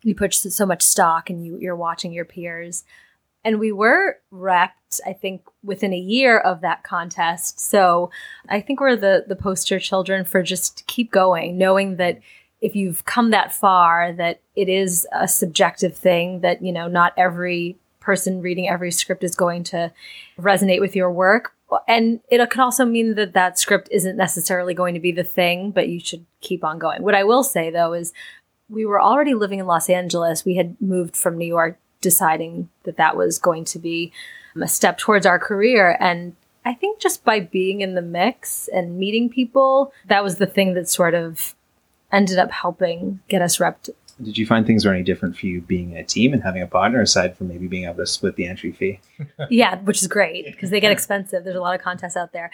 You 0.03 0.15
put 0.15 0.33
so 0.33 0.65
much 0.65 0.81
stock 0.81 1.29
and 1.29 1.45
you, 1.45 1.57
you're 1.57 1.75
watching 1.75 2.13
your 2.13 2.23
peers. 2.23 2.85
And 3.47 3.61
we 3.61 3.71
were 3.71 4.17
wrapped, 4.29 4.99
I 5.05 5.13
think, 5.13 5.41
within 5.63 5.93
a 5.93 5.97
year 5.97 6.37
of 6.37 6.59
that 6.61 6.83
contest. 6.83 7.61
So 7.61 8.11
I 8.49 8.59
think 8.59 8.81
we're 8.81 8.97
the, 8.97 9.23
the 9.25 9.37
poster 9.37 9.79
children 9.79 10.25
for 10.25 10.43
just 10.43 10.85
keep 10.87 11.11
going, 11.11 11.57
knowing 11.57 11.95
that 11.95 12.19
if 12.59 12.75
you've 12.75 13.05
come 13.05 13.31
that 13.31 13.53
far, 13.53 14.11
that 14.11 14.41
it 14.57 14.67
is 14.67 15.07
a 15.13 15.29
subjective 15.29 15.95
thing, 15.95 16.41
that, 16.41 16.61
you 16.61 16.73
know, 16.73 16.89
not 16.89 17.13
every 17.15 17.77
person 18.01 18.41
reading 18.41 18.67
every 18.67 18.91
script 18.91 19.23
is 19.23 19.33
going 19.33 19.63
to 19.63 19.93
resonate 20.37 20.81
with 20.81 20.93
your 20.93 21.09
work 21.09 21.53
and 21.87 22.21
it 22.29 22.49
can 22.49 22.61
also 22.61 22.85
mean 22.85 23.15
that 23.15 23.33
that 23.33 23.59
script 23.59 23.89
isn't 23.91 24.15
necessarily 24.15 24.73
going 24.73 24.93
to 24.93 24.99
be 24.99 25.11
the 25.11 25.23
thing, 25.23 25.71
but 25.71 25.89
you 25.89 25.99
should 25.99 26.25
keep 26.39 26.63
on 26.63 26.79
going. 26.79 27.03
What 27.03 27.15
I 27.15 27.25
will 27.25 27.43
say 27.43 27.69
though 27.69 27.93
is 27.93 28.13
we 28.69 28.85
were 28.85 29.01
already 29.01 29.33
living 29.33 29.59
in 29.59 29.67
Los 29.67 29.89
Angeles. 29.89 30.45
We 30.45 30.55
had 30.55 30.79
moved 30.81 31.15
from 31.15 31.37
New 31.37 31.45
York, 31.45 31.77
deciding 32.01 32.69
that 32.83 32.97
that 32.97 33.17
was 33.17 33.37
going 33.39 33.65
to 33.65 33.79
be 33.79 34.11
a 34.61 34.67
step 34.67 34.97
towards 34.97 35.25
our 35.25 35.39
career. 35.39 35.97
And 35.99 36.35
I 36.65 36.73
think 36.73 36.99
just 36.99 37.23
by 37.23 37.39
being 37.39 37.81
in 37.81 37.95
the 37.95 38.01
mix 38.01 38.67
and 38.67 38.97
meeting 38.97 39.29
people, 39.29 39.93
that 40.07 40.23
was 40.23 40.37
the 40.37 40.47
thing 40.47 40.73
that 40.73 40.89
sort 40.89 41.13
of 41.13 41.55
ended 42.11 42.39
up 42.39 42.51
helping 42.51 43.19
get 43.27 43.41
us 43.41 43.57
repped 43.57 43.89
did 44.21 44.37
you 44.37 44.45
find 44.45 44.65
things 44.65 44.85
were 44.85 44.93
any 44.93 45.03
different 45.03 45.37
for 45.37 45.45
you 45.45 45.61
being 45.61 45.95
a 45.95 46.03
team 46.03 46.33
and 46.33 46.41
having 46.41 46.61
a 46.61 46.67
partner 46.67 47.01
aside 47.01 47.37
from 47.37 47.49
maybe 47.49 47.67
being 47.67 47.85
able 47.85 47.97
to 47.97 48.07
split 48.07 48.35
the 48.35 48.47
entry 48.47 48.71
fee? 48.71 48.99
yeah, 49.49 49.77
which 49.81 50.01
is 50.01 50.07
great 50.07 50.45
because 50.45 50.69
they 50.69 50.79
get 50.79 50.91
expensive. 50.97 51.43
There's 51.43 51.55
a 51.55 51.61
lot 51.61 51.75
of 51.75 51.81
contests 51.81 52.17
out 52.17 52.33
there. 52.33 52.49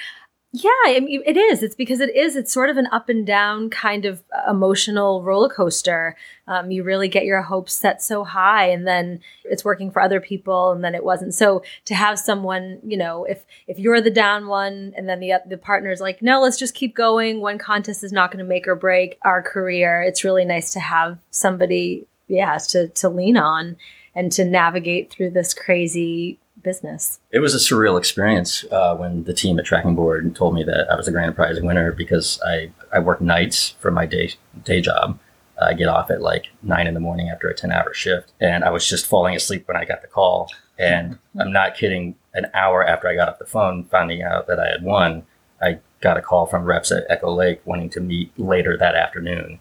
Yeah, 0.55 0.69
I 0.85 0.99
mean, 0.99 1.23
it 1.25 1.35
is. 1.35 1.63
It's 1.63 1.73
because 1.73 1.99
it 1.99 2.15
is. 2.15 2.35
It's 2.35 2.53
sort 2.53 2.69
of 2.69 2.77
an 2.77 2.85
up 2.91 3.09
and 3.09 3.25
down 3.25 3.71
kind 3.71 4.05
of 4.05 4.21
emotional 4.47 5.23
roller 5.23 5.49
coaster. 5.49 6.15
Um, 6.47 6.69
you 6.69 6.83
really 6.83 7.07
get 7.07 7.25
your 7.25 7.41
hopes 7.41 7.73
set 7.73 8.03
so 8.03 8.23
high, 8.23 8.65
and 8.67 8.85
then 8.85 9.21
it's 9.45 9.65
working 9.65 9.89
for 9.89 9.99
other 9.99 10.19
people, 10.19 10.71
and 10.71 10.83
then 10.83 10.93
it 10.93 11.03
wasn't. 11.03 11.33
So 11.33 11.63
to 11.85 11.95
have 11.95 12.19
someone, 12.19 12.77
you 12.83 12.97
know, 12.97 13.23
if 13.25 13.43
if 13.65 13.79
you're 13.79 13.99
the 13.99 14.11
down 14.11 14.45
one, 14.45 14.93
and 14.95 15.09
then 15.09 15.19
the 15.19 15.41
the 15.47 15.57
partner's 15.57 15.99
like, 15.99 16.21
no, 16.21 16.39
let's 16.39 16.59
just 16.59 16.75
keep 16.75 16.93
going. 16.93 17.41
One 17.41 17.57
contest 17.57 18.03
is 18.03 18.11
not 18.11 18.31
going 18.31 18.45
to 18.45 18.47
make 18.47 18.67
or 18.67 18.75
break 18.75 19.17
our 19.23 19.41
career. 19.41 20.03
It's 20.03 20.23
really 20.23 20.45
nice 20.45 20.71
to 20.73 20.79
have 20.79 21.17
somebody, 21.31 22.05
yeah, 22.27 22.59
to 22.69 22.89
to 22.89 23.09
lean 23.09 23.37
on 23.37 23.75
and 24.13 24.31
to 24.33 24.45
navigate 24.45 25.09
through 25.09 25.31
this 25.31 25.55
crazy 25.55 26.37
business. 26.63 27.19
It 27.31 27.39
was 27.39 27.53
a 27.53 27.57
surreal 27.57 27.97
experience 27.97 28.65
uh, 28.71 28.95
when 28.95 29.25
the 29.25 29.33
team 29.33 29.59
at 29.59 29.65
Tracking 29.65 29.95
Board 29.95 30.35
told 30.35 30.55
me 30.55 30.63
that 30.63 30.89
I 30.89 30.95
was 30.95 31.07
a 31.07 31.11
grand 31.11 31.35
prize 31.35 31.61
winner 31.61 31.91
because 31.91 32.39
I, 32.45 32.71
I 32.91 32.99
work 32.99 33.21
nights 33.21 33.75
for 33.79 33.91
my 33.91 34.05
day 34.05 34.33
day 34.63 34.81
job. 34.81 35.19
I 35.61 35.73
get 35.73 35.87
off 35.87 36.09
at 36.09 36.21
like 36.21 36.47
nine 36.61 36.87
in 36.87 36.93
the 36.93 36.99
morning 36.99 37.29
after 37.29 37.47
a 37.47 37.55
10 37.55 37.71
hour 37.71 37.93
shift. 37.93 38.31
And 38.39 38.63
I 38.63 38.71
was 38.71 38.89
just 38.89 39.05
falling 39.05 39.35
asleep 39.35 39.67
when 39.67 39.77
I 39.77 39.85
got 39.85 40.01
the 40.01 40.07
call. 40.07 40.49
And 40.79 41.19
I'm 41.39 41.51
not 41.51 41.75
kidding. 41.75 42.15
An 42.33 42.47
hour 42.55 42.83
after 42.83 43.07
I 43.07 43.13
got 43.13 43.29
off 43.29 43.37
the 43.37 43.45
phone, 43.45 43.83
finding 43.83 44.23
out 44.23 44.47
that 44.47 44.59
I 44.59 44.69
had 44.69 44.81
won, 44.81 45.23
I 45.61 45.79
got 46.01 46.17
a 46.17 46.21
call 46.21 46.47
from 46.47 46.65
reps 46.65 46.91
at 46.91 47.05
Echo 47.07 47.31
Lake 47.31 47.61
wanting 47.63 47.91
to 47.91 47.99
meet 47.99 48.31
later 48.39 48.75
that 48.75 48.95
afternoon. 48.95 49.59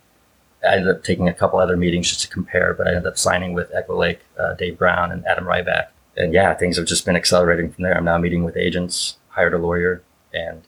I 0.64 0.76
ended 0.76 0.96
up 0.96 1.04
taking 1.04 1.28
a 1.28 1.34
couple 1.34 1.58
other 1.58 1.76
meetings 1.76 2.08
just 2.08 2.22
to 2.22 2.28
compare, 2.28 2.72
but 2.72 2.86
I 2.86 2.90
ended 2.90 3.06
up 3.06 3.18
signing 3.18 3.52
with 3.52 3.70
Echo 3.74 3.96
Lake, 3.96 4.20
uh, 4.38 4.54
Dave 4.54 4.78
Brown, 4.78 5.12
and 5.12 5.26
Adam 5.26 5.44
Ryback 5.44 5.88
and 6.16 6.32
yeah, 6.32 6.54
things 6.54 6.76
have 6.76 6.86
just 6.86 7.06
been 7.06 7.16
accelerating 7.16 7.70
from 7.72 7.84
there. 7.84 7.96
I'm 7.96 8.04
now 8.04 8.18
meeting 8.18 8.44
with 8.44 8.56
agents, 8.56 9.16
hired 9.28 9.54
a 9.54 9.58
lawyer, 9.58 10.02
and 10.32 10.62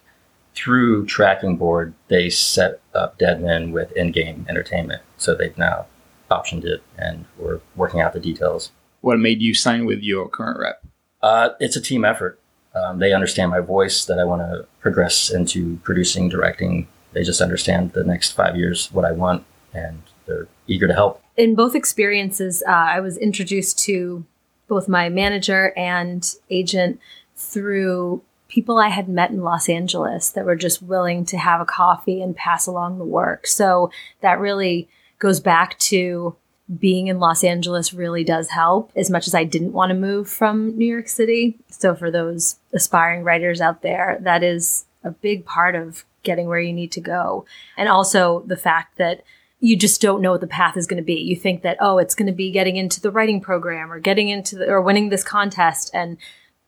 through 0.55 1.07
Tracking 1.07 1.57
Board, 1.57 1.95
they 2.09 2.31
set 2.31 2.81
up 2.95 3.19
Deadman 3.19 3.73
with 3.73 3.95
Endgame 3.95 4.49
Entertainment. 4.49 5.03
So 5.17 5.35
they've 5.35 5.57
now 5.59 5.87
optioned 6.31 6.65
it, 6.65 6.83
and 6.97 7.25
we're 7.39 7.61
working 7.77 8.01
out 8.01 8.13
the 8.13 8.21
details. 8.21 8.71
What 9.01 9.19
made 9.19 9.43
you 9.43 9.55
sign 9.55 9.85
with 9.85 10.03
your 10.03 10.29
current 10.29 10.59
rep? 10.59 10.83
Uh, 11.23 11.51
it's 11.61 11.77
a 11.77 11.81
team 11.81 12.05
effort. 12.05 12.39
Um, 12.75 12.99
they 12.99 13.13
understand 13.13 13.51
my 13.51 13.61
voice 13.61 14.05
that 14.07 14.19
I 14.19 14.25
want 14.25 14.43
to 14.43 14.67
progress 14.81 15.31
into 15.31 15.77
producing, 15.79 16.29
directing. 16.29 16.89
They 17.13 17.23
just 17.23 17.41
understand 17.41 17.93
the 17.93 18.05
next 18.05 18.33
five 18.33 18.57
years 18.57 18.91
what 18.93 19.05
I 19.05 19.13
want, 19.13 19.45
and 19.73 20.03
they're 20.27 20.49
eager 20.67 20.87
to 20.87 20.95
help. 20.95 21.23
In 21.37 21.55
both 21.55 21.75
experiences, 21.75 22.63
uh, 22.67 22.71
I 22.71 23.01
was 23.01 23.17
introduced 23.17 23.79
to 23.81 24.25
both 24.69 24.89
my 24.89 25.09
manager 25.09 25.73
and 25.77 26.35
agent 26.51 27.01
through 27.37 28.23
people 28.49 28.79
I 28.79 28.89
had 28.89 29.09
met 29.09 29.31
in 29.31 29.43
Los 29.43 29.69
Angeles 29.69 30.31
that 30.31 30.45
were 30.45 30.57
just 30.57 30.83
willing 30.83 31.25
to 31.27 31.39
have 31.39 31.61
a 31.61 31.67
coffee 31.67 32.23
and 32.23 32.37
pass 32.37 32.67
along 32.67 32.99
the 32.99 33.05
work. 33.05 33.47
So 33.47 33.91
that 34.21 34.39
really 34.39 34.89
goes 35.19 35.41
back 35.41 35.79
to 35.81 36.37
being 36.79 37.09
in 37.09 37.19
Los 37.19 37.45
Angeles 37.45 37.93
really 37.93 38.25
does 38.25 38.51
help 38.51 38.91
as 38.97 39.11
much 39.11 39.27
as 39.27 39.35
I 39.35 39.45
didn't 39.45 39.73
want 39.73 39.91
to 39.91 39.95
move 39.95 40.29
from 40.29 40.77
New 40.79 40.87
York 40.87 41.09
City. 41.09 41.59
So 41.69 41.95
for 41.95 42.11
those 42.11 42.57
aspiring 42.73 43.23
writers 43.23 43.61
out 43.61 43.83
there, 43.83 44.19
that 44.23 44.43
is 44.43 44.87
a 45.03 45.11
big 45.11 45.45
part 45.45 45.75
of 45.75 46.05
getting 46.23 46.47
where 46.47 46.61
you 46.61 46.73
need 46.73 46.93
to 46.93 47.01
go. 47.01 47.45
And 47.77 47.89
also 47.89 48.45
the 48.47 48.57
fact 48.57 48.97
that 48.97 49.23
you 49.65 49.77
just 49.77 50.03
don't 50.03 50.21
know 50.21 50.33
what 50.33 50.43
the 50.43 50.47
path 50.47 50.77
is 50.77 50.87
going 50.87 50.99
to 50.99 51.03
be. 51.03 51.15
You 51.15 51.35
think 51.35 51.63
that, 51.63 51.79
oh, 51.81 51.97
it's 51.97 52.15
going 52.15 52.27
to 52.27 52.35
be 52.35 52.51
getting 52.51 52.77
into 52.77 53.01
the 53.01 53.11
writing 53.11 53.41
program 53.41 53.91
or 53.91 53.99
getting 53.99 54.29
into 54.29 54.57
the, 54.57 54.69
or 54.69 54.83
winning 54.83 55.09
this 55.09 55.25
contest. 55.25 55.91
And 55.95 56.19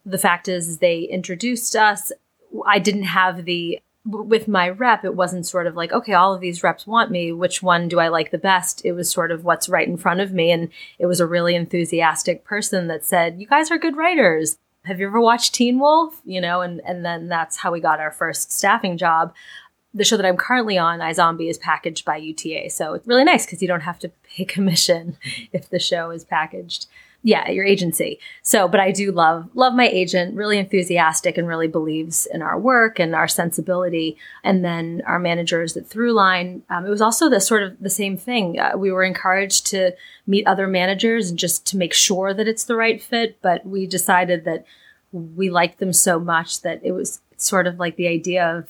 the 0.06 0.16
fact 0.16 0.48
is, 0.48 0.66
is 0.66 0.78
they 0.78 1.00
introduced 1.00 1.76
us. 1.76 2.10
I 2.64 2.78
didn't 2.78 3.02
have 3.02 3.44
the, 3.44 3.80
with 4.06 4.48
my 4.48 4.70
rep, 4.70 5.04
it 5.04 5.14
wasn't 5.14 5.46
sort 5.46 5.66
of 5.66 5.76
like, 5.76 5.92
okay, 5.92 6.14
all 6.14 6.32
of 6.32 6.40
these 6.40 6.62
reps 6.62 6.86
want 6.86 7.10
me. 7.10 7.32
Which 7.32 7.62
one 7.62 7.86
do 7.88 8.00
I 8.00 8.08
like 8.08 8.30
the 8.30 8.38
best? 8.38 8.80
It 8.82 8.92
was 8.92 9.10
sort 9.10 9.30
of 9.30 9.44
what's 9.44 9.68
right 9.68 9.86
in 9.86 9.98
front 9.98 10.20
of 10.20 10.32
me. 10.32 10.50
And 10.50 10.70
it 10.98 11.04
was 11.04 11.20
a 11.20 11.26
really 11.26 11.54
enthusiastic 11.54 12.44
person 12.44 12.86
that 12.86 13.04
said, 13.04 13.38
you 13.38 13.46
guys 13.46 13.70
are 13.70 13.76
good 13.76 13.98
writers. 13.98 14.56
Have 14.84 15.00
you 15.00 15.08
ever 15.08 15.20
watched 15.20 15.54
Teen 15.54 15.78
Wolf? 15.78 16.22
You 16.24 16.40
know, 16.40 16.62
and, 16.62 16.80
and 16.86 17.04
then 17.04 17.28
that's 17.28 17.58
how 17.58 17.72
we 17.72 17.80
got 17.80 18.00
our 18.00 18.12
first 18.12 18.52
staffing 18.52 18.96
job 18.96 19.34
the 19.96 20.04
show 20.04 20.16
that 20.16 20.26
I'm 20.26 20.36
currently 20.36 20.76
on, 20.76 21.00
iZombie, 21.00 21.48
is 21.48 21.58
packaged 21.58 22.04
by 22.04 22.16
UTA. 22.16 22.70
So 22.70 22.94
it's 22.94 23.06
really 23.06 23.24
nice 23.24 23.46
because 23.46 23.62
you 23.62 23.68
don't 23.68 23.80
have 23.80 23.98
to 24.00 24.10
pay 24.28 24.44
commission 24.56 25.16
if 25.52 25.68
the 25.70 25.78
show 25.78 26.10
is 26.10 26.24
packaged. 26.24 26.86
Yeah, 27.22 27.50
your 27.50 27.64
agency. 27.64 28.20
So, 28.42 28.68
but 28.68 28.78
I 28.78 28.92
do 28.92 29.10
love 29.10 29.48
love 29.54 29.74
my 29.74 29.88
agent, 29.88 30.36
really 30.36 30.58
enthusiastic 30.58 31.36
and 31.36 31.48
really 31.48 31.66
believes 31.66 32.26
in 32.26 32.40
our 32.40 32.56
work 32.56 33.00
and 33.00 33.16
our 33.16 33.26
sensibility. 33.26 34.16
And 34.44 34.64
then 34.64 35.02
our 35.06 35.18
managers 35.18 35.76
at 35.76 35.88
Thruline, 35.88 36.62
um, 36.70 36.86
it 36.86 36.90
was 36.90 37.00
also 37.00 37.28
the 37.28 37.40
sort 37.40 37.64
of 37.64 37.80
the 37.80 37.90
same 37.90 38.16
thing. 38.16 38.60
Uh, 38.60 38.76
we 38.76 38.92
were 38.92 39.02
encouraged 39.02 39.66
to 39.68 39.92
meet 40.28 40.46
other 40.46 40.68
managers 40.68 41.30
and 41.30 41.38
just 41.38 41.66
to 41.66 41.76
make 41.76 41.92
sure 41.92 42.32
that 42.32 42.46
it's 42.46 42.64
the 42.64 42.76
right 42.76 43.02
fit. 43.02 43.38
But 43.42 43.66
we 43.66 43.88
decided 43.88 44.44
that 44.44 44.64
we 45.10 45.50
liked 45.50 45.80
them 45.80 45.92
so 45.92 46.20
much 46.20 46.60
that 46.60 46.80
it 46.84 46.92
was 46.92 47.20
sort 47.36 47.66
of 47.66 47.80
like 47.80 47.96
the 47.96 48.06
idea 48.06 48.46
of 48.46 48.68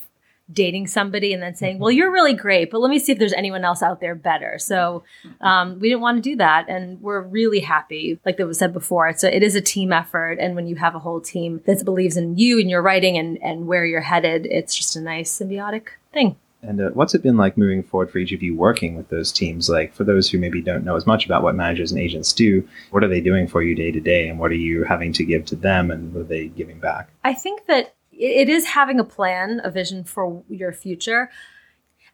dating 0.51 0.87
somebody 0.87 1.33
and 1.33 1.41
then 1.41 1.55
saying, 1.55 1.79
"Well, 1.79 1.91
you're 1.91 2.11
really 2.11 2.33
great, 2.33 2.71
but 2.71 2.79
let 2.79 2.89
me 2.89 2.99
see 2.99 3.11
if 3.11 3.19
there's 3.19 3.33
anyone 3.33 3.63
else 3.63 3.81
out 3.81 3.99
there 3.99 4.15
better." 4.15 4.57
So 4.59 5.03
um, 5.41 5.79
we 5.79 5.89
didn't 5.89 6.01
want 6.01 6.23
to 6.23 6.29
do 6.29 6.35
that, 6.37 6.67
and 6.69 7.01
we're 7.01 7.21
really 7.21 7.59
happy. 7.59 8.19
Like 8.25 8.37
that 8.37 8.47
was 8.47 8.59
said 8.59 8.73
before, 8.73 9.07
it's 9.07 9.23
a, 9.23 9.35
it 9.35 9.43
is 9.43 9.55
a 9.55 9.61
team 9.61 9.91
effort, 9.91 10.37
and 10.39 10.55
when 10.55 10.67
you 10.67 10.75
have 10.75 10.95
a 10.95 10.99
whole 10.99 11.21
team 11.21 11.61
that 11.65 11.83
believes 11.85 12.17
in 12.17 12.37
you 12.37 12.59
and 12.59 12.69
your 12.69 12.81
writing 12.81 13.17
and 13.17 13.37
and 13.43 13.67
where 13.67 13.85
you're 13.85 14.01
headed, 14.01 14.45
it's 14.45 14.75
just 14.75 14.95
a 14.95 15.01
nice 15.01 15.37
symbiotic 15.37 15.87
thing. 16.13 16.37
And 16.63 16.81
uh, 16.81 16.89
what's 16.89 17.13
it 17.13 17.21
been 17.21 17.37
like 17.37 17.57
moving 17.57 17.83
forward 17.83 18.11
for 18.11 18.17
each 18.17 18.31
of 18.31 18.41
you 18.41 18.55
working 18.55 18.95
with 18.95 19.09
those 19.09 19.31
teams? 19.31 19.69
Like, 19.69 19.93
for 19.93 20.03
those 20.03 20.29
who 20.29 20.39
maybe 20.39 20.61
don't 20.61 20.83
know 20.83 20.95
as 20.95 21.05
much 21.05 21.25
about 21.25 21.43
what 21.43 21.55
managers 21.55 21.91
and 21.91 22.01
agents 22.01 22.33
do, 22.33 22.67
what 22.91 23.03
are 23.03 23.07
they 23.07 23.21
doing 23.21 23.47
for 23.47 23.61
you 23.61 23.75
day 23.75 23.91
to 23.91 23.99
day? 23.99 24.27
And 24.27 24.39
what 24.39 24.51
are 24.51 24.55
you 24.55 24.83
having 24.83 25.13
to 25.13 25.23
give 25.23 25.45
to 25.45 25.55
them? 25.55 25.91
And 25.91 26.13
what 26.13 26.21
are 26.21 26.23
they 26.23 26.47
giving 26.47 26.79
back? 26.79 27.09
I 27.23 27.33
think 27.33 27.67
that 27.67 27.95
it 28.17 28.49
is 28.49 28.65
having 28.65 28.99
a 28.99 29.03
plan, 29.03 29.61
a 29.63 29.71
vision 29.71 30.03
for 30.03 30.43
your 30.49 30.73
future. 30.73 31.29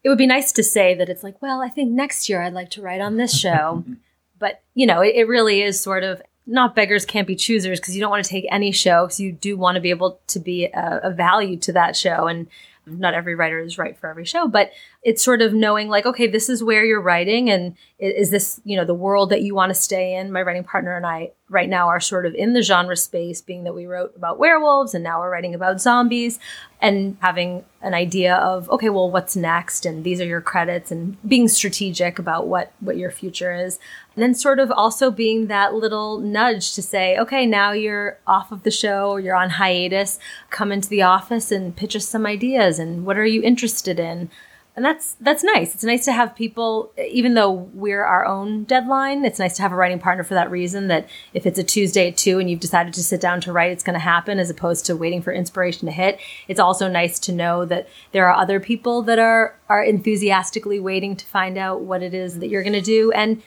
It 0.03 0.09
would 0.09 0.17
be 0.17 0.27
nice 0.27 0.51
to 0.53 0.63
say 0.63 0.93
that 0.95 1.09
it's 1.09 1.23
like, 1.23 1.41
well, 1.41 1.61
I 1.61 1.69
think 1.69 1.91
next 1.91 2.27
year 2.27 2.41
I'd 2.41 2.53
like 2.53 2.69
to 2.71 2.81
write 2.81 3.01
on 3.01 3.17
this 3.17 3.37
show. 3.37 3.85
but, 4.39 4.61
you 4.73 4.85
know, 4.85 5.01
it, 5.01 5.15
it 5.15 5.27
really 5.27 5.61
is 5.61 5.79
sort 5.79 6.03
of 6.03 6.21
not 6.45 6.75
beggars 6.75 7.05
can't 7.05 7.27
be 7.27 7.35
choosers 7.35 7.79
because 7.79 7.95
you 7.95 8.01
don't 8.01 8.09
want 8.09 8.23
to 8.23 8.29
take 8.29 8.45
any 8.51 8.71
show 8.71 9.05
because 9.05 9.19
you 9.19 9.31
do 9.31 9.55
want 9.55 9.75
to 9.75 9.81
be 9.81 9.89
able 9.89 10.19
to 10.27 10.39
be 10.39 10.65
a, 10.65 10.99
a 11.03 11.11
value 11.11 11.57
to 11.57 11.71
that 11.71 11.95
show. 11.95 12.27
And 12.27 12.47
not 12.85 13.13
every 13.13 13.35
writer 13.35 13.59
is 13.59 13.77
right 13.77 13.97
for 13.97 14.09
every 14.09 14.25
show, 14.25 14.47
but 14.47 14.71
it's 15.03 15.23
sort 15.23 15.41
of 15.41 15.53
knowing 15.53 15.89
like, 15.89 16.05
okay, 16.05 16.27
this 16.27 16.49
is 16.49 16.63
where 16.63 16.83
you're 16.83 17.01
writing, 17.01 17.49
and 17.49 17.75
is 17.99 18.29
this 18.29 18.59
you 18.65 18.75
know 18.75 18.85
the 18.85 18.93
world 18.93 19.29
that 19.29 19.41
you 19.41 19.55
want 19.55 19.69
to 19.69 19.73
stay 19.73 20.15
in? 20.15 20.31
My 20.31 20.41
writing 20.41 20.63
partner 20.63 20.95
and 20.95 21.05
I 21.05 21.31
right 21.49 21.69
now 21.69 21.87
are 21.87 21.99
sort 21.99 22.25
of 22.25 22.33
in 22.33 22.53
the 22.53 22.61
genre 22.61 22.97
space, 22.97 23.41
being 23.41 23.63
that 23.63 23.75
we 23.75 23.85
wrote 23.85 24.13
about 24.15 24.39
werewolves 24.39 24.93
and 24.93 25.03
now 25.03 25.19
we're 25.19 25.29
writing 25.29 25.53
about 25.53 25.79
zombies, 25.79 26.39
and 26.81 27.17
having 27.21 27.63
an 27.81 27.93
idea 27.93 28.35
of 28.35 28.69
okay, 28.69 28.89
well, 28.89 29.09
what's 29.09 29.35
next, 29.35 29.85
and 29.85 30.03
these 30.03 30.19
are 30.19 30.25
your 30.25 30.41
credits, 30.41 30.91
and 30.91 31.17
being 31.27 31.47
strategic 31.47 32.19
about 32.19 32.47
what 32.47 32.73
what 32.79 32.97
your 32.97 33.11
future 33.11 33.53
is, 33.53 33.79
and 34.15 34.23
then 34.23 34.33
sort 34.33 34.59
of 34.59 34.71
also 34.71 35.11
being 35.11 35.47
that 35.47 35.73
little 35.73 36.19
nudge 36.19 36.73
to 36.75 36.81
say, 36.81 37.17
okay, 37.17 37.45
now 37.45 37.71
you're 37.71 38.19
off 38.27 38.51
of 38.51 38.63
the 38.63 38.71
show 38.71 39.11
or 39.11 39.19
you're 39.19 39.35
on 39.35 39.51
hiatus, 39.51 40.19
come 40.49 40.71
into 40.71 40.89
the 40.89 41.01
office 41.01 41.51
and 41.51 41.75
pitch 41.75 41.95
us 41.95 42.07
some 42.07 42.25
ideas, 42.25 42.79
and 42.79 43.05
what 43.05 43.17
are 43.17 43.25
you 43.25 43.41
interested 43.41 43.99
in? 43.99 44.29
and 44.75 44.83
that's 44.83 45.15
that's 45.19 45.43
nice. 45.43 45.75
It's 45.75 45.83
nice 45.83 46.03
to 46.05 46.11
have 46.11 46.35
people, 46.35 46.91
even 46.97 47.35
though 47.35 47.51
we're 47.51 48.03
our 48.03 48.25
own 48.25 48.63
deadline. 48.63 49.23
It's 49.23 49.37
nice 49.37 49.55
to 49.57 49.61
have 49.61 49.71
a 49.71 49.75
writing 49.75 49.99
partner 49.99 50.23
for 50.23 50.33
that 50.33 50.49
reason. 50.49 50.87
That 50.87 51.07
if 51.33 51.45
it's 51.45 51.59
a 51.59 51.63
Tuesday 51.63 52.07
at 52.07 52.17
two 52.17 52.39
and 52.39 52.49
you've 52.49 52.59
decided 52.59 52.93
to 52.95 53.03
sit 53.03 53.21
down 53.21 53.39
to 53.41 53.53
write, 53.53 53.71
it's 53.71 53.83
going 53.83 53.93
to 53.93 53.99
happen, 53.99 54.39
as 54.39 54.49
opposed 54.49 54.85
to 54.87 54.95
waiting 54.95 55.21
for 55.21 55.31
inspiration 55.31 55.85
to 55.85 55.91
hit. 55.91 56.19
It's 56.47 56.59
also 56.59 56.87
nice 56.87 57.19
to 57.19 57.31
know 57.31 57.65
that 57.65 57.87
there 58.13 58.27
are 58.27 58.35
other 58.35 58.59
people 58.59 59.03
that 59.03 59.19
are 59.19 59.55
are 59.69 59.83
enthusiastically 59.83 60.79
waiting 60.79 61.15
to 61.17 61.25
find 61.25 61.57
out 61.57 61.81
what 61.81 62.01
it 62.01 62.15
is 62.15 62.39
that 62.39 62.47
you're 62.47 62.63
going 62.63 62.73
to 62.73 62.81
do. 62.81 63.11
And 63.11 63.43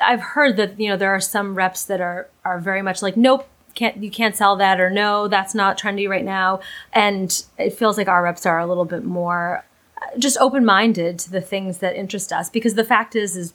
I've 0.00 0.20
heard 0.20 0.56
that 0.56 0.78
you 0.78 0.88
know 0.88 0.96
there 0.96 1.14
are 1.14 1.20
some 1.20 1.54
reps 1.54 1.84
that 1.84 2.00
are 2.00 2.28
are 2.44 2.60
very 2.60 2.82
much 2.82 3.02
like, 3.02 3.16
nope, 3.16 3.48
can't 3.76 4.02
you 4.02 4.10
can't 4.10 4.34
sell 4.34 4.56
that 4.56 4.80
or 4.80 4.90
no 4.90 5.28
that's 5.28 5.54
not 5.54 5.78
trendy 5.78 6.08
right 6.08 6.24
now. 6.24 6.60
And 6.92 7.44
it 7.58 7.74
feels 7.74 7.96
like 7.96 8.08
our 8.08 8.22
reps 8.22 8.44
are 8.44 8.58
a 8.58 8.66
little 8.66 8.84
bit 8.84 9.04
more 9.04 9.64
just 10.18 10.36
open 10.38 10.64
minded 10.64 11.18
to 11.20 11.30
the 11.30 11.40
things 11.40 11.78
that 11.78 11.96
interest 11.96 12.32
us 12.32 12.50
because 12.50 12.74
the 12.74 12.84
fact 12.84 13.14
is 13.14 13.36
is 13.36 13.54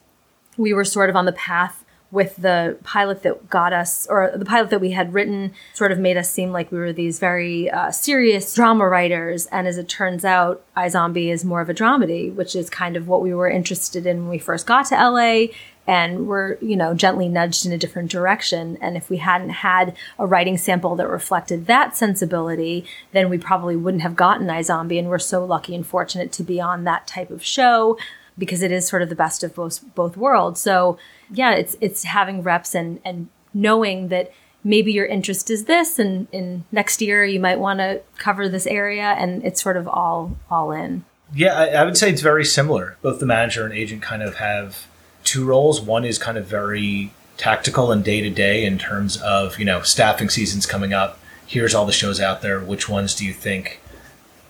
we 0.58 0.74
were 0.74 0.86
sort 0.86 1.10
of 1.10 1.16
on 1.16 1.26
the 1.26 1.32
path 1.34 1.84
with 2.12 2.36
the 2.38 2.78
pilot 2.84 3.24
that 3.24 3.50
got 3.50 3.72
us 3.72 4.06
or 4.10 4.32
the 4.36 4.44
pilot 4.44 4.70
that 4.70 4.82
we 4.82 4.92
had 4.92 5.14
written 5.14 5.54
sort 5.74 5.94
of 5.94 5.98
made 5.98 6.18
us 6.18 6.30
seem 6.30 6.52
like 6.52 6.70
we 6.70 6.78
were 6.78 6.92
these 6.92 7.20
very 7.20 7.70
uh, 7.70 7.90
serious 7.90 8.54
drama 8.54 8.86
writers. 8.86 9.46
And 9.48 9.66
as 9.66 9.78
it 9.78 9.88
turns 9.88 10.26
out 10.26 10.62
iZombie 10.76 11.32
is 11.32 11.46
more 11.46 11.62
of 11.62 11.70
a 11.70 11.74
dramedy 11.74 12.34
which 12.34 12.56
is 12.56 12.70
kind 12.70 12.98
of 12.98 13.08
what 13.08 13.22
we 13.22 13.34
were 13.34 13.50
interested 13.50 14.06
in 14.06 14.20
when 14.20 14.30
we 14.30 14.40
first 14.40 14.68
got 14.68 14.88
to 14.88 14.96
la 14.96 15.48
and 15.92 16.26
we're 16.26 16.58
you 16.62 16.78
know 16.78 16.94
gently 16.94 17.28
nudged 17.28 17.66
in 17.66 17.74
a 17.74 17.78
different 17.78 18.10
direction. 18.10 18.78
And 18.80 18.96
if 18.96 19.10
we 19.10 19.18
hadn't 19.18 19.50
had 19.50 19.98
a 20.18 20.26
writing 20.26 20.58
sample 20.58 20.96
that 20.96 21.10
reflected 21.10 21.66
that 21.68 21.98
sensibility 21.98 22.86
then 23.12 23.30
we 23.30 23.38
probably 23.38 23.76
wouldn't 23.76 24.04
have 24.04 24.16
gotten 24.16 24.48
iZombie. 24.48 24.98
And 24.98 25.10
we're 25.10 25.20
so 25.20 25.44
lucky 25.44 25.76
and 25.76 25.86
fortunate 25.86 26.32
to 26.34 26.44
be 26.44 26.62
on 26.62 26.86
that 26.86 27.08
type 27.08 27.30
of 27.30 27.44
show 27.44 27.98
because 28.38 28.62
it 28.62 28.72
is 28.72 28.88
sort 28.88 29.02
of 29.02 29.10
the 29.10 29.16
best 29.16 29.44
of 29.44 29.54
both 29.54 29.84
both 29.94 30.16
worlds. 30.16 30.62
So 30.62 30.98
yeah 31.30 31.52
it's 31.56 31.76
it's 31.82 32.06
having 32.06 32.42
reps 32.42 32.74
and 32.74 33.02
and 33.04 33.28
knowing 33.54 34.08
that 34.08 34.32
maybe 34.64 34.94
your 34.94 35.08
interest 35.08 35.50
is 35.50 35.66
this 35.66 36.00
and 36.00 36.28
in 36.32 36.64
next 36.72 37.02
year 37.02 37.26
you 37.26 37.40
might 37.42 37.60
want 37.60 37.80
to 37.80 38.02
cover 38.18 38.48
this 38.48 38.66
area. 38.66 39.14
And 39.20 39.44
it's 39.44 39.62
sort 39.62 39.76
of 39.76 39.90
all 39.90 40.38
all 40.50 40.72
in. 40.72 41.04
Yeah 41.36 41.54
I, 41.54 41.68
I 41.82 41.84
would 41.84 41.98
say 41.98 42.10
it's 42.10 42.22
very 42.22 42.46
similar. 42.46 42.96
Both 43.02 43.20
the 43.20 43.26
manager 43.26 43.66
and 43.66 43.74
agent 43.74 44.02
kind 44.02 44.24
of 44.24 44.36
have 44.36 44.88
two 45.32 45.46
roles. 45.46 45.80
One 45.80 46.04
is 46.04 46.18
kind 46.18 46.38
of 46.38 46.46
very 46.46 47.14
tactical 47.38 47.90
and 47.90 48.04
day 48.04 48.20
to 48.20 48.30
day 48.30 48.66
in 48.66 48.78
terms 48.78 49.16
of, 49.22 49.58
you 49.58 49.64
know, 49.64 49.82
staffing 49.82 50.28
seasons 50.30 50.66
coming 50.66 50.92
up. 50.92 51.18
Here's 51.48 51.74
all 51.74 51.86
the 51.86 51.94
shows 51.94 52.20
out 52.20 52.42
there. 52.42 52.60
Which 52.60 52.90
ones 52.90 53.16
do 53.16 53.26
you 53.26 53.32
think 53.32 53.80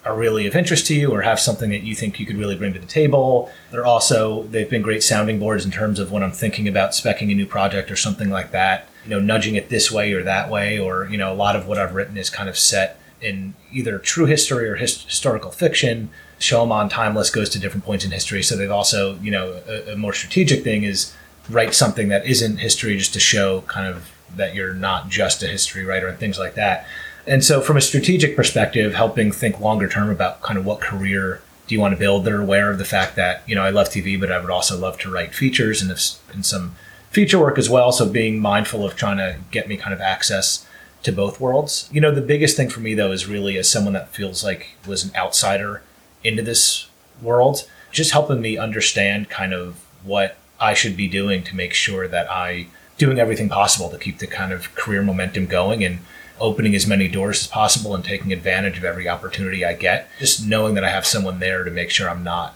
are 0.04 0.18
really 0.18 0.48
of 0.48 0.56
interest 0.56 0.88
to 0.88 0.96
you 0.96 1.12
or 1.12 1.22
have 1.22 1.40
something 1.40 1.70
that 1.70 1.84
you 1.84 1.94
think 1.94 2.20
you 2.20 2.26
could 2.26 2.38
really 2.38 2.56
bring 2.56 2.74
to 2.74 2.80
the 2.80 2.88
table? 2.88 3.52
They're 3.70 3.86
also, 3.86 4.44
they've 4.44 4.70
been 4.70 4.82
great 4.82 5.04
sounding 5.04 5.38
boards 5.38 5.66
in 5.66 5.70
terms 5.70 6.00
of 6.00 6.12
when 6.12 6.24
I'm 6.24 6.32
thinking 6.32 6.68
about 6.68 6.92
specking 6.92 7.32
a 7.32 7.36
new 7.36 7.46
project 7.46 7.92
or 7.92 7.96
something 7.96 8.32
like 8.32 8.50
that, 8.50 8.88
you 9.04 9.12
know, 9.12 9.20
nudging 9.20 9.54
it 9.54 9.70
this 9.70 9.92
way 9.92 10.14
or 10.14 10.24
that 10.24 10.50
way. 10.50 10.80
Or, 10.80 11.06
you 11.06 11.18
know, 11.18 11.32
a 11.32 11.36
lot 11.36 11.56
of 11.56 11.68
what 11.68 11.78
I've 11.78 11.94
written 11.94 12.18
is 12.18 12.32
kind 12.32 12.50
of 12.50 12.58
set 12.58 13.00
in 13.22 13.54
either 13.72 14.00
true 14.00 14.26
history 14.26 14.68
or 14.68 14.78
his- 14.78 15.04
historical 15.04 15.52
fiction 15.52 16.10
show 16.42 16.62
them 16.62 16.72
on 16.72 16.90
timeless 16.90 17.30
goes 17.30 17.50
to 17.50 17.60
different 17.60 17.86
points 17.86 18.04
in 18.04 18.12
history. 18.12 18.44
So 18.44 18.56
they've 18.56 18.72
also, 18.72 19.16
you 19.20 19.32
know, 19.32 19.62
a, 19.68 19.94
a, 19.94 19.96
more 19.96 20.14
strategic 20.14 20.64
thing 20.64 20.84
is 20.84 21.14
write 21.50 21.74
something 21.74 22.10
that 22.10 22.26
isn't 22.26 22.58
history 22.58 22.98
just 22.98 23.14
to 23.14 23.20
show 23.20 23.62
kind 23.62 23.88
of 23.88 24.12
that 24.36 24.56
you're 24.56 24.74
not 24.74 25.10
just 25.10 25.44
a 25.44 25.48
history 25.48 25.84
writer 25.84 26.08
and 26.08 26.18
things 26.18 26.40
like 26.40 26.56
that. 26.56 26.86
And 27.28 27.44
so 27.44 27.62
from 27.62 27.78
a 27.78 27.82
strategic 27.82 28.36
perspective, 28.36 28.96
helping 28.96 29.32
think 29.32 29.60
longer 29.60 29.88
term 29.88 30.10
about 30.10 30.42
kind 30.42 30.58
of 30.58 30.66
what 30.66 30.82
career 30.82 31.42
do 31.68 31.76
you 31.76 31.82
want 31.82 31.94
to 31.94 32.00
build, 32.00 32.26
they're 32.26 32.42
aware 32.42 32.72
of 32.72 32.80
the 32.80 32.86
fact 32.86 33.16
that, 33.16 33.44
you 33.48 33.54
know, 33.54 33.64
I 33.64 33.70
love 33.70 33.90
TV, 33.90 34.20
but 34.20 34.32
I 34.32 34.40
would 34.40 34.50
also 34.50 34.78
love 34.78 34.98
to 35.00 35.12
write 35.12 35.36
features 35.36 35.82
and, 35.82 35.92
if, 35.92 36.20
and 36.34 36.46
some 36.46 36.76
feature 37.12 37.38
work 37.38 37.60
as 37.60 37.70
well. 37.70 37.92
So 37.92 38.10
being 38.10 38.40
mindful 38.40 38.84
of 38.84 38.96
trying 38.96 39.18
to 39.18 39.38
get 39.52 39.68
me 39.68 39.78
kind 39.78 39.94
of 39.94 40.02
access 40.02 40.66
to 41.04 41.12
both 41.12 41.40
worlds. 41.40 41.90
You 41.92 42.02
know, 42.02 42.12
the 42.12 42.22
biggest 42.22 42.58
thing 42.58 42.70
for 42.70 42.80
me 42.80 42.94
though 42.96 43.12
is 43.12 43.28
really 43.28 43.58
as 43.58 43.70
someone 43.70 43.94
that 43.94 44.10
feels 44.10 44.44
like 44.44 44.70
was 44.88 45.04
an 45.04 45.12
outsider 45.16 45.84
into 46.24 46.42
this 46.42 46.88
world, 47.22 47.68
just 47.92 48.12
helping 48.12 48.42
me 48.42 48.58
understand 48.58 49.30
kind 49.30 49.54
of 49.54 49.76
what 50.04 50.38
I 50.60 50.74
should 50.74 50.96
be 50.96 51.08
doing 51.08 51.44
to 51.44 51.56
make 51.56 51.74
sure 51.74 52.08
that 52.08 52.30
I 52.32 52.68
doing 52.98 53.20
everything 53.20 53.50
possible 53.50 53.90
to 53.90 53.98
keep 53.98 54.20
the 54.20 54.28
kind 54.28 54.54
of 54.54 54.76
career 54.76 55.02
momentum 55.02 55.48
going 55.48 55.84
and 55.84 56.00
opening 56.40 56.76
as 56.76 56.86
many 56.86 57.08
doors 57.08 57.42
as 57.42 57.48
possible 57.48 57.96
and 57.96 58.04
taking 58.04 58.32
advantage 58.32 58.78
of 58.78 58.84
every 58.84 59.10
opportunity 59.10 59.66
I 59.66 59.74
get. 59.74 60.10
Just 60.20 60.46
knowing 60.46 60.76
that 60.76 60.84
I 60.84 60.90
have 60.90 61.06
someone 61.06 61.40
there 61.40 61.64
to 61.64 61.72
make 61.72 61.90
sure 61.90 62.10
I'm 62.10 62.24
not 62.24 62.56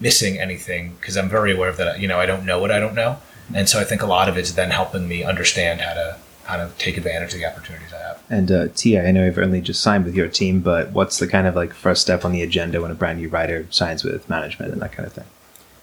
missing 0.00 0.38
anything 0.38 0.96
because 1.00 1.16
I'm 1.16 1.28
very 1.28 1.52
aware 1.52 1.68
of 1.68 1.76
that. 1.76 2.00
You 2.00 2.08
know, 2.08 2.18
I 2.18 2.26
don't 2.26 2.44
know 2.44 2.58
what 2.58 2.70
I 2.70 2.78
don't 2.78 2.94
know, 2.94 3.18
and 3.54 3.68
so 3.68 3.80
I 3.80 3.84
think 3.84 4.02
a 4.02 4.06
lot 4.06 4.28
of 4.28 4.36
it's 4.36 4.52
then 4.52 4.70
helping 4.70 5.08
me 5.08 5.22
understand 5.22 5.80
how 5.80 5.94
to 5.94 6.16
kind 6.44 6.62
of 6.62 6.76
take 6.78 6.96
advantage 6.96 7.32
of 7.34 7.40
the 7.40 7.46
opportunities 7.46 7.92
I 7.92 7.98
have. 7.98 8.22
And 8.28 8.50
uh, 8.50 8.68
TA, 8.68 9.06
I 9.06 9.10
know 9.12 9.24
you've 9.24 9.38
only 9.38 9.60
just 9.60 9.82
signed 9.82 10.04
with 10.04 10.14
your 10.14 10.28
team, 10.28 10.60
but 10.60 10.92
what's 10.92 11.18
the 11.18 11.26
kind 11.26 11.46
of 11.46 11.54
like 11.54 11.72
first 11.72 12.02
step 12.02 12.24
on 12.24 12.32
the 12.32 12.42
agenda 12.42 12.80
when 12.80 12.90
a 12.90 12.94
brand 12.94 13.18
new 13.18 13.28
writer 13.28 13.66
signs 13.70 14.04
with 14.04 14.28
management 14.28 14.72
and 14.72 14.80
that 14.82 14.92
kind 14.92 15.06
of 15.06 15.12
thing? 15.12 15.26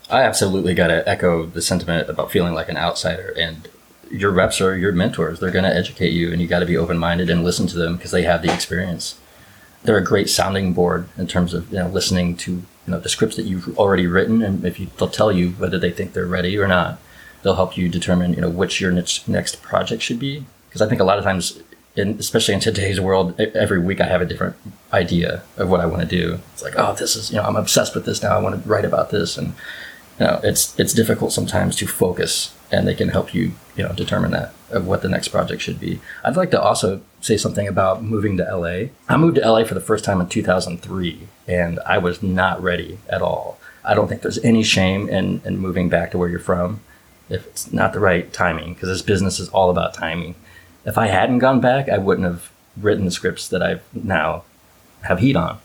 I 0.10 0.22
absolutely 0.22 0.74
got 0.74 0.88
to 0.88 1.08
echo 1.08 1.46
the 1.46 1.62
sentiment 1.62 2.10
about 2.10 2.32
feeling 2.32 2.54
like 2.54 2.70
an 2.70 2.78
outsider. 2.78 3.34
And 3.38 3.68
your 4.12 4.32
reps 4.32 4.62
are 4.62 4.78
your 4.78 4.92
mentors. 4.92 5.40
They're 5.40 5.52
going 5.52 5.66
to 5.66 5.76
educate 5.76 6.14
you, 6.14 6.32
and 6.32 6.42
you 6.42 6.48
got 6.48 6.60
to 6.60 6.66
be 6.66 6.78
open 6.78 6.98
minded 6.98 7.30
and 7.30 7.44
listen 7.44 7.68
to 7.68 7.78
them 7.78 7.98
because 7.98 8.12
they 8.12 8.24
have 8.24 8.42
the 8.42 8.54
experience. 8.54 9.20
They're 9.84 9.98
a 9.98 10.04
great 10.04 10.30
sounding 10.30 10.74
board 10.74 11.08
in 11.18 11.28
terms 11.28 11.54
of 11.54 11.72
you 11.72 11.80
know 11.80 11.88
listening 11.88 12.36
to 12.38 12.52
you 12.52 12.64
know 12.88 13.00
the 13.00 13.10
scripts 13.10 13.36
that 13.36 13.46
you've 13.46 13.78
already 13.78 14.08
written, 14.08 14.42
and 14.42 14.66
if 14.66 14.80
you, 14.80 14.88
they'll 14.98 15.10
tell 15.10 15.32
you 15.32 15.52
whether 15.52 15.78
they 15.78 15.92
think 15.92 16.14
they're 16.14 16.26
ready 16.26 16.58
or 16.58 16.68
not. 16.68 17.00
They'll 17.48 17.56
help 17.56 17.78
you 17.78 17.88
determine 17.88 18.34
you 18.34 18.42
know 18.42 18.50
which 18.50 18.82
your 18.82 18.92
next 18.92 19.62
project 19.62 20.02
should 20.02 20.20
be 20.20 20.44
because 20.68 20.82
I 20.82 20.90
think 20.90 21.00
a 21.00 21.06
lot 21.06 21.18
of 21.18 21.24
times, 21.24 21.64
in, 21.96 22.20
especially 22.20 22.54
in 22.56 22.60
today's 22.60 23.00
world, 23.00 23.40
every 23.40 23.80
week 23.80 24.02
I 24.02 24.06
have 24.06 24.20
a 24.20 24.26
different 24.26 24.58
idea 24.92 25.44
of 25.56 25.70
what 25.70 25.80
I 25.80 25.86
want 25.86 26.02
to 26.02 26.08
do. 26.10 26.40
It's 26.52 26.62
like, 26.62 26.74
oh, 26.76 26.94
this 26.96 27.16
is 27.16 27.32
you 27.32 27.38
know 27.38 27.44
I'm 27.44 27.56
obsessed 27.56 27.96
with 27.96 28.04
this 28.04 28.22
now. 28.22 28.36
I 28.36 28.42
want 28.42 28.62
to 28.62 28.70
write 28.70 28.84
about 28.84 29.12
this, 29.12 29.38
and 29.38 29.54
you 30.20 30.26
know 30.26 30.42
it's 30.44 30.78
it's 30.78 30.92
difficult 30.92 31.32
sometimes 31.32 31.78
to 31.78 31.88
focus, 31.88 32.54
and 32.70 32.86
they 32.86 32.94
can 32.94 33.08
help 33.08 33.34
you 33.34 33.54
you 33.78 33.84
know 33.84 33.94
determine 33.94 34.32
that 34.32 34.54
of 34.72 34.86
what 34.86 35.02
the 35.02 35.08
next 35.08 35.30
project 35.30 35.62
should 35.62 35.80
be. 35.80 36.02
I'd 36.26 36.36
like 36.36 36.52
to 36.52 36.62
also 36.62 37.00
say 37.22 37.38
something 37.38 37.66
about 37.66 38.04
moving 38.04 38.36
to 38.36 38.44
LA. 38.44 38.90
I 39.08 39.16
moved 39.16 39.38
to 39.38 39.50
LA 39.50 39.64
for 39.64 39.74
the 39.74 39.80
first 39.80 40.04
time 40.04 40.20
in 40.20 40.28
2003, 40.28 41.30
and 41.48 41.80
I 41.86 41.98
was 41.98 42.22
not 42.22 42.62
ready 42.62 43.00
at 43.08 43.22
all. 43.22 43.58
I 43.86 43.94
don't 43.94 44.10
think 44.10 44.22
there's 44.22 44.44
any 44.44 44.64
shame 44.64 45.08
in, 45.08 45.40
in 45.46 45.60
moving 45.60 45.88
back 45.88 46.12
to 46.12 46.18
where 46.18 46.28
you're 46.28 46.40
from 46.40 46.82
if 47.30 47.46
it's 47.48 47.74
not 47.74 47.94
the 47.94 48.00
right 48.00 48.32
timing 48.32 48.74
because 48.74 48.90
this 48.90 49.02
business 49.02 49.40
is 49.40 49.50
all 49.50 49.70
about 49.70 49.94
timing 49.94 50.36
if 50.88 50.98
I 50.98 51.08
hadn't 51.08 51.40
gone 51.40 51.60
back, 51.60 51.90
I 51.90 51.98
wouldn't 51.98 52.26
have 52.26 52.50
written 52.78 53.04
the 53.04 53.12
scripts 53.12 53.50
that 53.50 53.62
I 53.62 53.82
now 53.94 54.46
have 55.04 55.20
heat 55.20 55.36
on. 55.36 55.60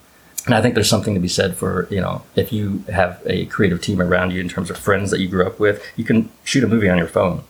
And 0.45 0.55
I 0.57 0.61
think 0.61 0.75
there's 0.75 0.91
something 0.91 1.15
to 1.15 1.21
be 1.21 1.29
said 1.29 1.57
for, 1.57 1.87
you 1.89 2.01
know, 2.01 2.23
if 2.35 2.53
you 2.53 2.79
have 2.93 3.23
a 3.25 3.47
creative 3.47 3.81
team 3.81 4.03
around 4.03 4.33
you 4.33 4.41
in 4.41 4.49
terms 4.49 4.69
of 4.69 4.77
friends 4.77 5.13
that 5.13 5.21
you 5.21 5.29
grew 5.29 5.47
up 5.47 5.61
with, 5.61 5.81
you 5.97 6.03
can 6.03 6.29
shoot 6.43 6.65
a 6.65 6.69
movie 6.69 6.91
on 6.91 6.99
your 6.99 7.07
phone. 7.07 7.45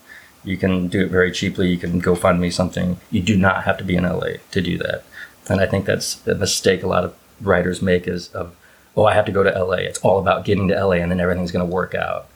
You 0.44 0.58
can 0.58 0.88
do 0.88 1.00
it 1.00 1.10
very 1.10 1.32
cheaply. 1.32 1.70
You 1.70 1.78
can 1.78 1.98
go 1.98 2.14
find 2.14 2.38
me 2.38 2.50
something. 2.50 2.98
You 3.10 3.22
do 3.22 3.38
not 3.38 3.64
have 3.64 3.78
to 3.78 3.84
be 3.84 3.96
in 3.96 4.04
LA 4.04 4.34
to 4.50 4.60
do 4.60 4.76
that. 4.76 5.04
And 5.48 5.58
I 5.58 5.66
think 5.66 5.86
that's 5.86 6.24
a 6.26 6.34
mistake 6.34 6.82
a 6.82 6.88
lot 6.88 7.04
of 7.04 7.16
writers 7.40 7.80
make 7.80 8.06
is 8.06 8.28
of, 8.34 8.54
oh, 8.94 9.06
I 9.06 9.14
have 9.14 9.24
to 9.24 9.32
go 9.32 9.42
to 9.42 9.64
LA. 9.64 9.76
It's 9.76 10.00
all 10.00 10.18
about 10.18 10.44
getting 10.44 10.68
to 10.68 10.84
LA 10.84 10.96
and 10.96 11.10
then 11.10 11.20
everything's 11.20 11.52
going 11.52 11.66
to 11.66 11.74
work 11.74 11.94
out. 11.94 12.28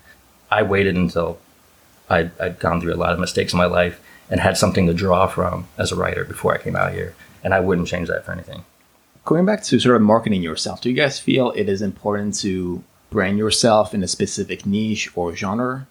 I 0.50 0.62
waited 0.62 0.96
until 0.96 1.38
I'd, 2.08 2.38
I'd 2.40 2.58
gone 2.58 2.80
through 2.80 2.94
a 2.94 2.96
lot 2.96 3.12
of 3.12 3.18
mistakes 3.18 3.52
in 3.52 3.58
my 3.58 3.66
life 3.66 4.00
and 4.30 4.40
had 4.40 4.56
something 4.56 4.86
to 4.86 4.94
draw 4.94 5.26
from 5.26 5.68
as 5.78 5.92
a 5.92 5.96
writer 5.96 6.24
before 6.24 6.54
I 6.54 6.58
came 6.58 6.76
out 6.76 6.92
here. 6.92 7.14
And 7.42 7.54
I 7.54 7.60
wouldn't 7.60 7.88
change 7.88 8.08
that 8.08 8.24
for 8.24 8.32
anything. 8.32 8.64
Going 9.24 9.44
back 9.44 9.62
to 9.64 9.78
sort 9.78 9.96
of 9.96 10.02
marketing 10.02 10.42
yourself, 10.42 10.80
do 10.80 10.90
you 10.90 10.96
guys 10.96 11.18
feel 11.18 11.52
it 11.52 11.68
is 11.68 11.82
important 11.82 12.34
to 12.40 12.82
brand 13.10 13.38
yourself 13.38 13.94
in 13.94 14.02
a 14.02 14.08
specific 14.08 14.66
niche 14.66 15.10
or 15.16 15.34
genre? 15.34 15.86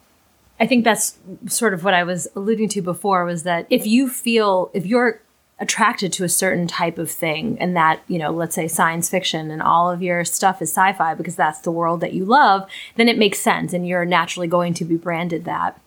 I 0.60 0.68
think 0.68 0.84
that's 0.84 1.18
sort 1.48 1.74
of 1.74 1.84
what 1.84 1.94
I 1.94 2.04
was 2.04 2.28
alluding 2.36 2.70
to 2.70 2.82
before 2.82 3.26
was 3.26 3.44
that 3.44 3.68
if 3.70 3.86
you 3.86 4.10
feel, 4.10 4.72
if 4.74 4.86
you're 4.86 5.22
attracted 5.60 6.12
to 6.14 6.24
a 6.24 6.30
certain 6.30 6.68
type 6.68 6.98
of 6.98 7.10
thing 7.10 7.58
and 7.60 7.76
that, 7.76 8.02
you 8.08 8.18
know, 8.18 8.32
let's 8.32 8.56
say 8.56 8.68
science 8.68 9.10
fiction 9.10 9.52
and 9.52 9.62
all 9.62 9.90
of 9.90 10.02
your 10.02 10.26
stuff 10.26 10.62
is 10.62 10.70
sci 10.70 10.94
fi 10.94 11.14
because 11.14 11.36
that's 11.36 11.60
the 11.60 11.72
world 11.72 12.02
that 12.02 12.14
you 12.14 12.26
love, 12.26 12.70
then 12.96 13.08
it 13.08 13.18
makes 13.18 13.40
sense 13.40 13.74
and 13.74 13.88
you're 13.88 14.06
naturally 14.06 14.48
going 14.48 14.74
to 14.74 14.86
be 14.86 14.96
branded 14.96 15.46
that. 15.46 15.80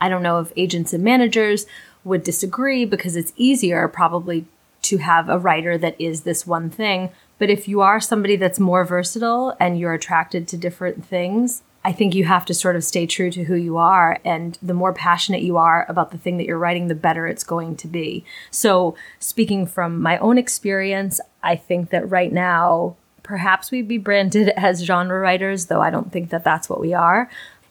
I 0.00 0.08
don't 0.08 0.22
know 0.22 0.40
if 0.40 0.52
agents 0.56 0.92
and 0.92 1.04
managers 1.04 1.66
would 2.04 2.22
disagree 2.22 2.84
because 2.84 3.16
it's 3.16 3.32
easier 3.36 3.86
probably 3.88 4.46
to 4.82 4.98
have 4.98 5.28
a 5.28 5.38
writer 5.38 5.76
that 5.78 6.00
is 6.00 6.22
this 6.22 6.46
one 6.46 6.70
thing. 6.70 7.10
But 7.38 7.50
if 7.50 7.68
you 7.68 7.80
are 7.80 8.00
somebody 8.00 8.36
that's 8.36 8.58
more 8.58 8.84
versatile 8.84 9.56
and 9.60 9.78
you're 9.78 9.94
attracted 9.94 10.48
to 10.48 10.56
different 10.56 11.04
things, 11.04 11.62
I 11.82 11.92
think 11.92 12.14
you 12.14 12.24
have 12.24 12.44
to 12.46 12.54
sort 12.54 12.76
of 12.76 12.84
stay 12.84 13.06
true 13.06 13.30
to 13.30 13.44
who 13.44 13.54
you 13.54 13.78
are. 13.78 14.18
And 14.24 14.58
the 14.62 14.74
more 14.74 14.92
passionate 14.92 15.42
you 15.42 15.56
are 15.56 15.86
about 15.88 16.10
the 16.10 16.18
thing 16.18 16.36
that 16.36 16.44
you're 16.44 16.58
writing, 16.58 16.88
the 16.88 16.94
better 16.94 17.26
it's 17.26 17.44
going 17.44 17.76
to 17.76 17.88
be. 17.88 18.24
So, 18.50 18.94
speaking 19.18 19.66
from 19.66 20.00
my 20.00 20.18
own 20.18 20.36
experience, 20.36 21.20
I 21.42 21.56
think 21.56 21.88
that 21.90 22.10
right 22.10 22.32
now, 22.32 22.96
perhaps 23.22 23.70
we'd 23.70 23.88
be 23.88 23.96
branded 23.96 24.48
as 24.56 24.84
genre 24.84 25.18
writers, 25.18 25.66
though 25.66 25.80
I 25.80 25.90
don't 25.90 26.12
think 26.12 26.28
that 26.30 26.44
that's 26.44 26.68
what 26.68 26.80
we 26.80 26.92
are 26.92 27.30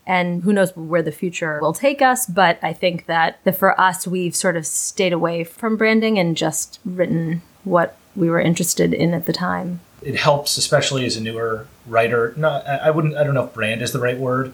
and 0.10 0.41
who 0.41 0.52
knows 0.52 0.76
where 0.76 1.04
the 1.04 1.12
future 1.12 1.60
will 1.62 1.72
take 1.72 2.02
us. 2.02 2.26
But 2.26 2.58
I 2.63 2.74
think 2.74 3.06
that, 3.06 3.39
that 3.43 3.60
for 3.60 3.80
us, 3.80 4.08
we've 4.08 4.36
sort 4.36 4.58
of 4.58 4.65
stayed 4.65 5.13
away 5.13 5.43
from 5.43 5.78
branding 5.78 6.17
and 6.17 6.36
just 6.36 6.80
written 6.84 7.43
what 7.63 7.95
we 8.15 8.28
were 8.28 8.41
interested 8.41 8.91
in 8.91 9.13
at 9.13 9.28
the 9.28 9.34
time. 9.34 9.82
It 10.02 10.15
helps, 10.15 10.58
especially 10.58 11.06
as 11.06 11.15
a 11.15 11.22
newer 11.22 11.67
writer. 11.86 12.34
Not, 12.36 12.65
I 12.65 12.89
wouldn't, 12.89 13.17
I 13.17 13.24
don't 13.24 13.36
know 13.36 13.43
if 13.43 13.54
brand 13.54 13.84
is 13.84 13.91
the 13.91 14.00
right 14.00 14.17
word, 14.17 14.52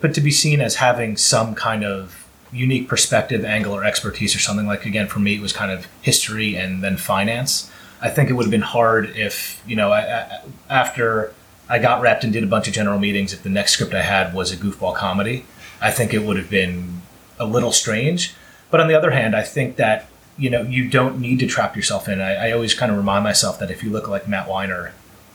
but 0.00 0.14
to 0.14 0.20
be 0.20 0.32
seen 0.32 0.60
as 0.60 0.76
having 0.76 1.16
some 1.16 1.54
kind 1.54 1.84
of 1.84 2.26
unique 2.50 2.88
perspective, 2.88 3.44
angle, 3.44 3.74
or 3.74 3.84
expertise, 3.84 4.34
or 4.34 4.40
something 4.40 4.66
like. 4.66 4.84
Again, 4.84 5.06
for 5.06 5.20
me, 5.20 5.36
it 5.36 5.40
was 5.40 5.52
kind 5.52 5.70
of 5.70 5.86
history 6.02 6.56
and 6.56 6.82
then 6.82 6.96
finance. 6.96 7.70
I 8.00 8.10
think 8.10 8.30
it 8.30 8.32
would 8.32 8.44
have 8.44 8.50
been 8.50 8.62
hard 8.62 9.10
if 9.10 9.62
you 9.64 9.76
know, 9.76 9.92
I, 9.92 10.00
I, 10.00 10.40
after 10.68 11.34
I 11.68 11.78
got 11.78 12.00
wrapped 12.00 12.24
and 12.24 12.32
did 12.32 12.42
a 12.42 12.46
bunch 12.46 12.66
of 12.66 12.74
general 12.74 12.98
meetings. 12.98 13.32
If 13.32 13.42
the 13.42 13.50
next 13.50 13.72
script 13.72 13.94
I 13.94 14.02
had 14.02 14.32
was 14.32 14.50
a 14.50 14.56
goofball 14.56 14.94
comedy, 14.94 15.44
I 15.80 15.90
think 15.90 16.14
it 16.14 16.22
would 16.22 16.36
have 16.36 16.50
been 16.50 17.02
a 17.38 17.44
little 17.44 17.72
strange. 17.72 18.34
But 18.70 18.80
on 18.80 18.88
the 18.88 18.94
other 18.94 19.10
hand, 19.10 19.36
I 19.36 19.42
think 19.42 19.76
that 19.76 20.08
you 20.36 20.50
know 20.50 20.62
you 20.62 20.88
don't 20.88 21.20
need 21.20 21.38
to 21.40 21.46
trap 21.46 21.76
yourself 21.76 22.08
in. 22.08 22.20
I, 22.20 22.48
I 22.48 22.52
always 22.52 22.74
kind 22.74 22.90
of 22.90 22.98
remind 22.98 23.24
myself 23.24 23.58
that 23.58 23.70
if 23.70 23.82
you 23.82 23.90
look 23.90 24.08
like 24.08 24.28
Matt 24.28 24.48
Weiner, 24.48 24.92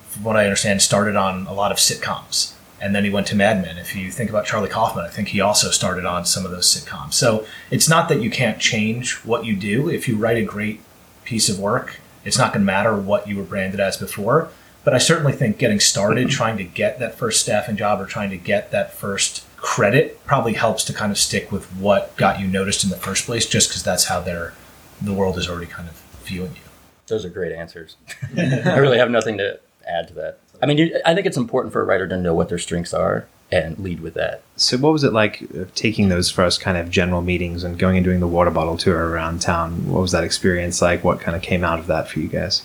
from 0.09 0.23
what 0.23 0.37
I 0.37 0.45
understand, 0.45 0.81
started 0.81 1.15
on 1.15 1.45
a 1.47 1.53
lot 1.53 1.71
of 1.71 1.77
sitcoms, 1.77 2.53
and 2.81 2.95
then 2.95 3.03
he 3.03 3.09
went 3.09 3.27
to 3.27 3.35
Mad 3.35 3.61
Men. 3.61 3.77
If 3.77 3.95
you 3.95 4.11
think 4.11 4.29
about 4.29 4.45
Charlie 4.45 4.69
Kaufman, 4.69 5.05
I 5.05 5.09
think 5.09 5.29
he 5.29 5.41
also 5.41 5.69
started 5.69 6.05
on 6.05 6.25
some 6.25 6.45
of 6.45 6.51
those 6.51 6.67
sitcoms. 6.67 7.13
So 7.13 7.45
it's 7.69 7.89
not 7.89 8.09
that 8.09 8.21
you 8.21 8.29
can't 8.29 8.59
change 8.59 9.15
what 9.25 9.45
you 9.45 9.55
do. 9.55 9.89
If 9.89 10.07
you 10.07 10.15
write 10.15 10.37
a 10.37 10.43
great 10.43 10.81
piece 11.23 11.47
of 11.47 11.59
work, 11.59 11.99
it's 12.25 12.37
not 12.37 12.53
going 12.53 12.61
to 12.61 12.65
matter 12.65 12.95
what 12.95 13.27
you 13.27 13.37
were 13.37 13.43
branded 13.43 13.79
as 13.79 13.97
before 13.97 14.49
but 14.83 14.93
I 14.93 14.97
certainly 14.97 15.33
think 15.33 15.57
getting 15.57 15.79
started, 15.79 16.29
trying 16.29 16.57
to 16.57 16.63
get 16.63 16.99
that 16.99 17.17
first 17.17 17.41
staffing 17.41 17.77
job 17.77 18.01
or 18.01 18.05
trying 18.05 18.29
to 18.31 18.37
get 18.37 18.71
that 18.71 18.93
first 18.93 19.45
credit 19.57 20.23
probably 20.25 20.53
helps 20.53 20.83
to 20.83 20.93
kind 20.93 21.11
of 21.11 21.17
stick 21.17 21.51
with 21.51 21.65
what 21.73 22.15
got 22.17 22.39
you 22.39 22.47
noticed 22.47 22.83
in 22.83 22.89
the 22.89 22.97
first 22.97 23.25
place, 23.25 23.45
just 23.45 23.69
because 23.69 23.83
that's 23.83 24.05
how 24.05 24.19
they're, 24.19 24.53
the 25.01 25.13
world 25.13 25.37
is 25.37 25.47
already 25.47 25.67
kind 25.67 25.87
of 25.87 25.95
viewing 26.23 26.51
you. 26.51 26.61
Those 27.07 27.23
are 27.23 27.29
great 27.29 27.53
answers. 27.53 27.95
I 28.37 28.77
really 28.77 28.97
have 28.97 29.09
nothing 29.09 29.37
to 29.37 29.59
add 29.87 30.09
to 30.09 30.13
that. 30.15 30.39
I 30.61 30.65
mean, 30.65 30.93
I 31.05 31.13
think 31.13 31.27
it's 31.27 31.37
important 31.37 31.73
for 31.73 31.81
a 31.81 31.85
writer 31.85 32.07
to 32.07 32.17
know 32.17 32.33
what 32.33 32.49
their 32.49 32.57
strengths 32.57 32.93
are 32.93 33.27
and 33.51 33.77
lead 33.79 33.99
with 33.99 34.15
that. 34.15 34.41
So, 34.55 34.77
what 34.77 34.93
was 34.93 35.03
it 35.03 35.13
like 35.13 35.43
uh, 35.55 35.65
taking 35.75 36.09
those 36.09 36.29
first 36.31 36.61
kind 36.61 36.77
of 36.77 36.89
general 36.89 37.21
meetings 37.21 37.63
and 37.63 37.77
going 37.77 37.97
and 37.97 38.03
doing 38.03 38.19
the 38.19 38.27
water 38.27 38.51
bottle 38.51 38.77
tour 38.77 39.09
around 39.09 39.41
town? 39.41 39.89
What 39.91 40.01
was 40.01 40.11
that 40.11 40.23
experience 40.23 40.81
like? 40.81 41.03
What 41.03 41.19
kind 41.19 41.35
of 41.35 41.43
came 41.43 41.63
out 41.63 41.79
of 41.79 41.87
that 41.87 42.07
for 42.07 42.19
you 42.19 42.27
guys? 42.27 42.63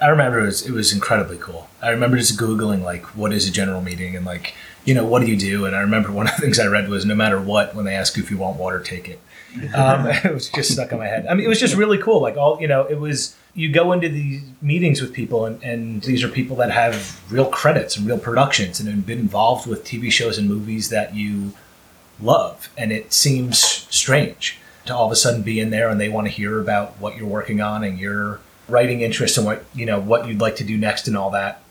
I 0.00 0.08
remember 0.08 0.40
it 0.40 0.46
was, 0.46 0.66
it 0.66 0.72
was 0.72 0.92
incredibly 0.92 1.38
cool. 1.38 1.68
I 1.82 1.90
remember 1.90 2.16
just 2.16 2.38
Googling, 2.38 2.82
like, 2.82 3.04
what 3.16 3.32
is 3.32 3.48
a 3.48 3.52
general 3.52 3.82
meeting? 3.82 4.16
And, 4.16 4.24
like, 4.24 4.54
you 4.84 4.94
know, 4.94 5.04
what 5.04 5.20
do 5.20 5.26
you 5.26 5.36
do? 5.36 5.66
And 5.66 5.76
I 5.76 5.80
remember 5.80 6.10
one 6.10 6.26
of 6.28 6.34
the 6.36 6.42
things 6.42 6.58
I 6.58 6.66
read 6.66 6.88
was 6.88 7.04
no 7.04 7.14
matter 7.14 7.40
what, 7.40 7.74
when 7.74 7.84
they 7.84 7.94
ask 7.94 8.16
you 8.16 8.22
if 8.22 8.30
you 8.30 8.38
want 8.38 8.58
water, 8.58 8.80
take 8.80 9.08
it. 9.08 9.20
Um, 9.74 10.06
it 10.24 10.32
was 10.32 10.48
just 10.48 10.72
stuck 10.72 10.92
in 10.92 10.98
my 10.98 11.06
head. 11.06 11.26
I 11.26 11.34
mean, 11.34 11.44
it 11.44 11.48
was 11.48 11.60
just 11.60 11.76
really 11.76 11.98
cool. 11.98 12.20
Like, 12.20 12.36
all, 12.36 12.60
you 12.60 12.68
know, 12.68 12.84
it 12.84 12.98
was, 12.98 13.36
you 13.54 13.70
go 13.70 13.92
into 13.92 14.08
these 14.08 14.42
meetings 14.62 15.00
with 15.00 15.12
people, 15.12 15.46
and, 15.46 15.62
and 15.62 16.02
these 16.02 16.24
are 16.24 16.28
people 16.28 16.56
that 16.56 16.70
have 16.70 17.22
real 17.30 17.46
credits 17.46 17.96
and 17.96 18.06
real 18.06 18.18
productions 18.18 18.80
and 18.80 18.88
have 18.88 19.06
been 19.06 19.18
involved 19.18 19.66
with 19.66 19.84
TV 19.84 20.10
shows 20.10 20.38
and 20.38 20.48
movies 20.48 20.88
that 20.88 21.14
you 21.14 21.52
love. 22.20 22.70
And 22.76 22.90
it 22.90 23.12
seems 23.12 23.58
strange 23.58 24.58
to 24.86 24.94
all 24.94 25.06
of 25.06 25.12
a 25.12 25.16
sudden 25.16 25.42
be 25.42 25.60
in 25.60 25.70
there 25.70 25.88
and 25.88 26.00
they 26.00 26.08
want 26.08 26.26
to 26.26 26.32
hear 26.32 26.60
about 26.60 26.98
what 27.00 27.16
you're 27.16 27.26
working 27.26 27.60
on 27.60 27.84
and 27.84 27.98
you're 27.98 28.40
writing 28.68 29.00
interest 29.00 29.36
and 29.36 29.46
what 29.46 29.64
you 29.74 29.86
know 29.86 30.00
what 30.00 30.26
you'd 30.26 30.40
like 30.40 30.56
to 30.56 30.64
do 30.64 30.76
next 30.76 31.08
and 31.08 31.16
all 31.16 31.30
that. 31.30 31.62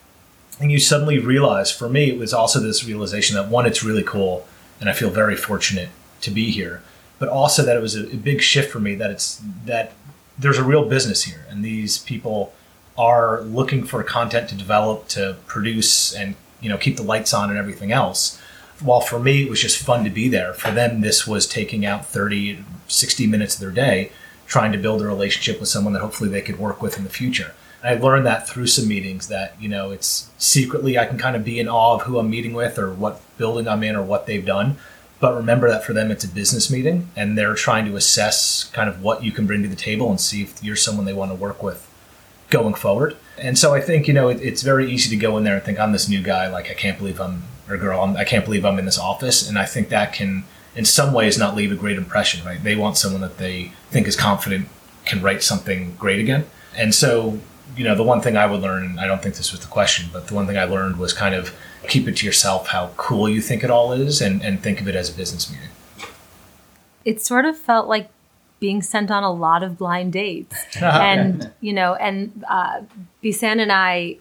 And 0.60 0.72
you 0.72 0.80
suddenly 0.80 1.20
realize 1.20 1.72
for 1.72 1.90
me 1.90 2.10
it 2.10 2.18
was 2.18 2.34
also 2.34 2.60
this 2.60 2.86
realization 2.86 3.36
that 3.36 3.50
one 3.50 3.66
it's 3.66 3.84
really 3.84 4.04
cool 4.04 4.48
and 4.80 4.90
i 4.90 4.94
feel 4.94 5.10
very 5.10 5.36
fortunate 5.36 5.90
to 6.22 6.30
be 6.30 6.52
here 6.52 6.82
but 7.20 7.28
also 7.28 7.64
that 7.64 7.76
it 7.76 7.82
was 7.82 7.96
a, 7.96 8.06
a 8.12 8.18
big 8.18 8.42
shift 8.42 8.72
for 8.72 8.80
me 8.80 8.96
that 8.96 9.10
it's 9.10 9.42
that 9.66 9.94
there's 10.38 10.58
a 10.58 10.64
real 10.64 10.88
business 10.88 11.24
here 11.24 11.46
and 11.50 11.64
these 11.66 11.98
people 12.00 12.54
are 12.98 13.42
looking 13.42 13.84
for 13.84 14.04
content 14.04 14.50
to 14.50 14.56
develop 14.56 15.08
to 15.08 15.36
produce 15.48 16.14
and 16.14 16.36
you 16.62 16.70
know 16.70 16.78
keep 16.78 16.98
the 16.98 17.04
lights 17.04 17.34
on 17.34 17.50
and 17.50 17.58
everything 17.58 17.92
else. 17.92 18.40
While 18.80 19.02
for 19.02 19.20
me 19.20 19.44
it 19.44 19.50
was 19.50 19.62
just 19.62 19.78
fun 19.78 20.04
to 20.04 20.10
be 20.10 20.28
there. 20.28 20.54
For 20.54 20.72
them 20.72 21.02
this 21.02 21.28
was 21.28 21.48
taking 21.48 21.86
out 21.86 22.06
30 22.06 22.64
60 22.88 23.28
minutes 23.28 23.56
of 23.56 23.62
their 23.62 23.72
day 23.72 24.12
trying 24.48 24.72
to 24.72 24.78
build 24.78 25.02
a 25.02 25.08
relationship 25.08 25.60
with 25.60 25.70
someone 25.70 25.94
that 25.94 26.02
hopefully 26.02 26.30
they 26.30 26.42
could 26.42 26.60
work 26.60 26.82
with 26.82 26.98
in 26.98 27.04
the 27.04 27.10
future. 27.10 27.54
I 27.84 27.96
learned 27.96 28.26
that 28.26 28.48
through 28.48 28.68
some 28.68 28.88
meetings 28.88 29.28
that, 29.28 29.62
you 29.62 29.68
know, 29.68 29.92
it's 29.92 30.30
secretly 30.38 30.98
I 30.98 31.06
can 31.06 31.18
kind 31.18 31.36
of 31.36 31.44
be 31.44 31.60
in 31.60 31.68
awe 31.68 31.96
of 31.96 32.04
who 32.04 32.18
I'm 32.18 32.30
meeting 32.30 32.54
with 32.54 32.80
or 32.80 32.94
what 32.94 33.22
building 33.38 33.68
I'm 33.68 33.84
in 33.84 33.96
or 33.96 34.04
what 34.04 34.26
they've 34.26 34.46
done. 34.46 34.78
But 35.20 35.36
remember 35.36 35.70
that 35.70 35.84
for 35.84 35.94
them, 35.94 36.10
it's 36.10 36.24
a 36.24 36.30
business 36.30 36.72
meeting 36.72 37.10
and 37.16 37.38
they're 37.38 37.56
trying 37.56 37.86
to 37.86 37.96
assess 37.96 38.66
kind 38.66 38.90
of 38.90 39.02
what 39.02 39.24
you 39.24 39.32
can 39.32 39.46
bring 39.46 39.64
to 39.64 39.70
the 39.70 39.76
table 39.76 40.10
and 40.10 40.20
see 40.20 40.44
if 40.44 40.64
you're 40.64 40.78
someone 40.78 41.06
they 41.06 41.14
want 41.14 41.32
to 41.32 41.36
work 41.36 41.62
with 41.62 41.90
going 42.50 42.74
forward. 42.74 43.18
And 43.38 43.58
so 43.58 43.74
I 43.74 43.82
think, 43.82 44.08
you 44.08 44.14
know, 44.14 44.30
it, 44.30 44.40
it's 44.42 44.62
very 44.62 44.90
easy 44.90 45.10
to 45.10 45.16
go 45.16 45.38
in 45.38 45.44
there 45.44 45.56
and 45.56 45.64
think, 45.64 45.80
I'm 45.80 45.92
this 45.92 46.08
new 46.08 46.22
guy. 46.22 46.48
Like, 46.48 46.70
I 46.70 46.74
can't 46.74 46.98
believe 46.98 47.20
I'm, 47.20 47.44
or 47.68 47.78
girl, 47.78 48.02
I'm, 48.02 48.16
I 48.16 48.24
can't 48.24 48.46
believe 48.46 48.64
I'm 48.64 48.80
in 48.80 48.86
this 48.86 49.00
office. 49.00 49.48
And 49.48 49.58
I 49.58 49.66
think 49.66 49.90
that 49.90 50.14
can, 50.14 50.44
in 50.76 50.86
some 50.86 51.14
ways 51.14 51.38
not 51.38 51.56
leave 51.56 51.72
a 51.72 51.76
great 51.76 51.98
impression, 51.98 52.46
right? 52.46 52.64
They 52.64 52.76
want 52.76 52.98
someone 52.98 53.22
that 53.22 53.38
they 53.38 53.72
think 53.90 54.08
is 54.08 54.16
confident 54.16 54.68
can 55.06 55.22
write 55.22 55.44
something 55.44 55.96
great 55.98 56.20
again. 56.20 56.46
And 56.76 56.96
so, 56.96 57.40
you 57.76 57.84
know, 57.84 57.96
the 57.96 58.04
one 58.04 58.22
thing 58.22 58.38
I 58.38 58.46
would 58.46 58.62
learn, 58.62 58.84
and 58.84 59.00
I 59.00 59.08
don't 59.08 59.22
think 59.22 59.36
this 59.36 59.52
was 59.52 59.62
the 59.62 59.68
question, 59.68 60.10
but 60.12 60.28
the 60.28 60.34
one 60.34 60.48
thing 60.48 60.58
I 60.58 60.64
learned 60.64 60.98
was 60.98 61.14
kind 61.14 61.36
of 61.36 61.56
keep 61.88 62.08
it 62.08 62.18
to 62.18 62.26
yourself 62.26 62.68
how 62.68 62.92
cool 62.98 63.28
you 63.28 63.42
think 63.42 63.64
it 63.64 63.70
all 63.70 63.92
is 63.94 64.22
and, 64.22 64.42
and 64.42 64.62
think 64.62 64.80
of 64.82 64.88
it 64.88 64.96
as 64.96 65.10
a 65.10 65.14
business 65.14 65.52
meeting. 65.52 65.70
It 67.06 67.22
sort 67.22 67.46
of 67.46 67.58
felt 67.58 67.88
like 67.88 68.10
being 68.60 68.82
sent 68.82 69.12
on 69.12 69.24
a 69.24 69.32
lot 69.32 69.62
of 69.62 69.78
blind 69.78 70.14
dates. 70.14 70.56
and, 70.82 71.52
you 71.60 71.74
know, 71.74 71.96
and 71.96 72.46
uh, 72.48 72.82
Bisanne 73.22 73.60
and 73.60 73.72
I 73.72 74.18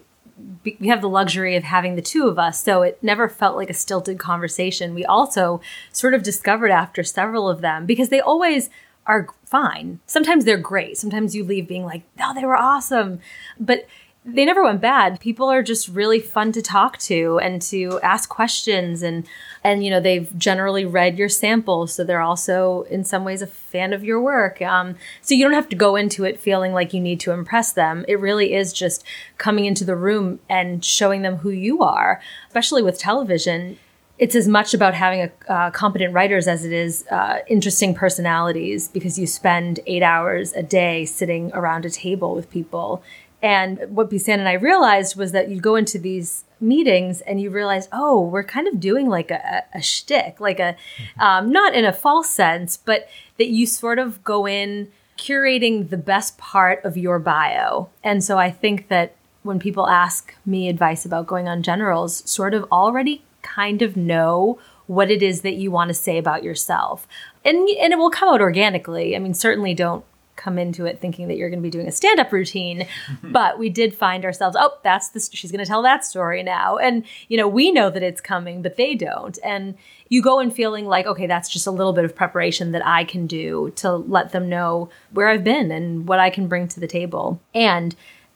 we 0.63 0.87
have 0.87 1.01
the 1.01 1.09
luxury 1.09 1.55
of 1.55 1.63
having 1.63 1.95
the 1.95 2.01
two 2.01 2.27
of 2.27 2.39
us, 2.39 2.63
so 2.63 2.81
it 2.81 2.97
never 3.01 3.27
felt 3.27 3.55
like 3.55 3.69
a 3.69 3.73
stilted 3.73 4.19
conversation. 4.19 4.93
We 4.93 5.05
also 5.05 5.61
sort 5.91 6.13
of 6.13 6.23
discovered 6.23 6.71
after 6.71 7.03
several 7.03 7.49
of 7.49 7.61
them 7.61 7.85
because 7.85 8.09
they 8.09 8.19
always 8.19 8.69
are 9.05 9.27
fine. 9.45 9.99
Sometimes 10.05 10.45
they're 10.45 10.57
great. 10.57 10.97
Sometimes 10.97 11.35
you 11.35 11.43
leave 11.43 11.67
being 11.67 11.85
like, 11.85 12.03
"Oh, 12.21 12.33
they 12.33 12.45
were 12.45 12.55
awesome," 12.55 13.19
but 13.59 13.85
they 14.25 14.45
never 14.45 14.63
went 14.63 14.79
bad. 14.79 15.19
People 15.19 15.49
are 15.49 15.61
just 15.61 15.89
really 15.89 16.19
fun 16.19 16.51
to 16.53 16.61
talk 16.61 16.97
to 16.97 17.39
and 17.39 17.61
to 17.63 17.99
ask 18.01 18.29
questions 18.29 19.03
and 19.03 19.27
and 19.63 19.83
you 19.83 19.89
know 19.89 19.99
they've 19.99 20.37
generally 20.37 20.85
read 20.85 21.17
your 21.17 21.29
sample, 21.29 21.87
so 21.87 22.03
they're 22.03 22.21
also 22.21 22.83
in 22.83 23.03
some 23.03 23.23
ways 23.23 23.41
a 23.41 23.47
fan 23.47 23.93
of 23.93 24.03
your 24.03 24.21
work. 24.21 24.61
Um, 24.61 24.95
so 25.21 25.33
you 25.35 25.43
don't 25.43 25.53
have 25.53 25.69
to 25.69 25.75
go 25.75 25.95
into 25.95 26.23
it 26.23 26.39
feeling 26.39 26.73
like 26.73 26.93
you 26.93 26.99
need 26.99 27.19
to 27.21 27.31
impress 27.31 27.71
them. 27.71 28.05
It 28.07 28.19
really 28.19 28.53
is 28.53 28.73
just 28.73 29.03
coming 29.37 29.65
into 29.65 29.85
the 29.85 29.95
room 29.95 30.39
and 30.49 30.83
showing 30.83 31.21
them 31.21 31.37
who 31.37 31.49
you 31.49 31.81
are, 31.81 32.21
especially 32.47 32.81
with 32.81 32.97
television 32.99 33.77
it's 34.19 34.35
as 34.35 34.47
much 34.47 34.75
about 34.75 34.93
having 34.93 35.21
a, 35.21 35.51
uh, 35.51 35.71
competent 35.71 36.13
writers 36.13 36.47
as 36.47 36.63
it 36.63 36.71
is 36.71 37.03
uh, 37.09 37.39
interesting 37.47 37.95
personalities 37.95 38.87
because 38.87 39.17
you 39.17 39.25
spend 39.25 39.79
eight 39.87 40.03
hours 40.03 40.53
a 40.53 40.61
day 40.61 41.03
sitting 41.03 41.51
around 41.53 41.83
a 41.83 41.89
table 41.89 42.35
with 42.35 42.47
people 42.51 43.03
and 43.43 43.77
what 43.89 44.09
Bisanne 44.09 44.39
and 44.39 44.47
I 44.47 44.53
realized 44.53 45.17
was 45.17 45.33
that 45.33 45.49
you 45.49 45.59
go 45.59 45.75
into 45.75 45.99
these 45.99 46.45
meetings 46.63 47.21
and 47.21 47.39
you 47.39 47.49
realize, 47.49 47.87
oh, 47.91 48.21
we're 48.21 48.43
kind 48.43 48.67
of 48.67 48.79
doing 48.79 49.07
like 49.07 49.29
a, 49.29 49.63
a 49.73 49.81
shtick, 49.81 50.39
like 50.39 50.59
a, 50.59 50.75
um, 51.19 51.51
not 51.51 51.75
in 51.75 51.85
a 51.85 51.93
false 51.93 52.29
sense, 52.29 52.77
but 52.77 53.07
that 53.37 53.49
you 53.49 53.67
sort 53.67 53.99
of 53.99 54.23
go 54.23 54.47
in 54.47 54.91
curating 55.17 55.89
the 55.89 55.97
best 55.97 56.37
part 56.37 56.83
of 56.83 56.97
your 56.97 57.19
bio. 57.19 57.89
And 58.03 58.23
so 58.23 58.37
I 58.37 58.49
think 58.49 58.87
that 58.87 59.15
when 59.43 59.59
people 59.59 59.87
ask 59.87 60.33
me 60.45 60.69
advice 60.69 61.05
about 61.05 61.27
going 61.27 61.47
on 61.47 61.61
generals, 61.61 62.29
sort 62.29 62.53
of 62.53 62.65
already 62.71 63.23
kind 63.41 63.81
of 63.81 63.97
know 63.97 64.57
what 64.87 65.11
it 65.11 65.21
is 65.21 65.41
that 65.41 65.55
you 65.55 65.69
want 65.69 65.89
to 65.89 65.93
say 65.93 66.17
about 66.17 66.43
yourself. 66.43 67.07
And, 67.45 67.57
and 67.69 67.93
it 67.93 67.97
will 67.97 68.09
come 68.09 68.33
out 68.33 68.41
organically. 68.41 69.15
I 69.15 69.19
mean, 69.19 69.33
certainly 69.33 69.73
don't 69.73 70.03
come 70.35 70.57
into 70.57 70.85
it 70.85 70.99
thinking 70.99 71.27
that 71.27 71.37
you're 71.37 71.49
going 71.49 71.59
to 71.59 71.63
be 71.63 71.69
doing 71.69 71.87
a 71.87 71.91
stand-up 71.91 72.31
routine 72.31 72.87
but 73.23 73.59
we 73.59 73.69
did 73.69 73.93
find 73.93 74.25
ourselves 74.25 74.55
oh 74.59 74.77
that's 74.83 75.09
the 75.09 75.29
she's 75.31 75.51
going 75.51 75.63
to 75.63 75.65
tell 75.65 75.81
that 75.81 76.05
story 76.05 76.43
now. 76.43 76.77
And 76.77 77.05
you 77.27 77.37
know 77.37 77.47
we 77.47 77.71
know 77.71 77.89
that 77.89 78.03
it's 78.03 78.21
coming 78.21 78.61
but 78.61 78.77
they 78.77 78.95
don't. 78.95 79.37
And 79.43 79.75
you 80.09 80.21
go 80.21 80.39
in 80.39 80.51
feeling 80.51 80.85
like 80.85 81.05
okay 81.05 81.27
that's 81.27 81.49
just 81.49 81.67
a 81.67 81.71
little 81.71 81.93
bit 81.93 82.05
of 82.05 82.15
preparation 82.15 82.71
that 82.71 82.85
i 82.85 83.03
can 83.03 83.25
do 83.25 83.71
to 83.77 83.91
let 83.93 84.31
them 84.31 84.49
know 84.49 84.89
where 85.11 85.29
i've 85.29 85.43
been 85.43 85.71
and 85.71 86.07
what 86.07 86.19
i 86.19 86.29
can 86.29 86.47
bring 86.47 86.67
to 86.67 86.79
the 86.79 86.87
table. 86.87 87.41
And 87.53 87.95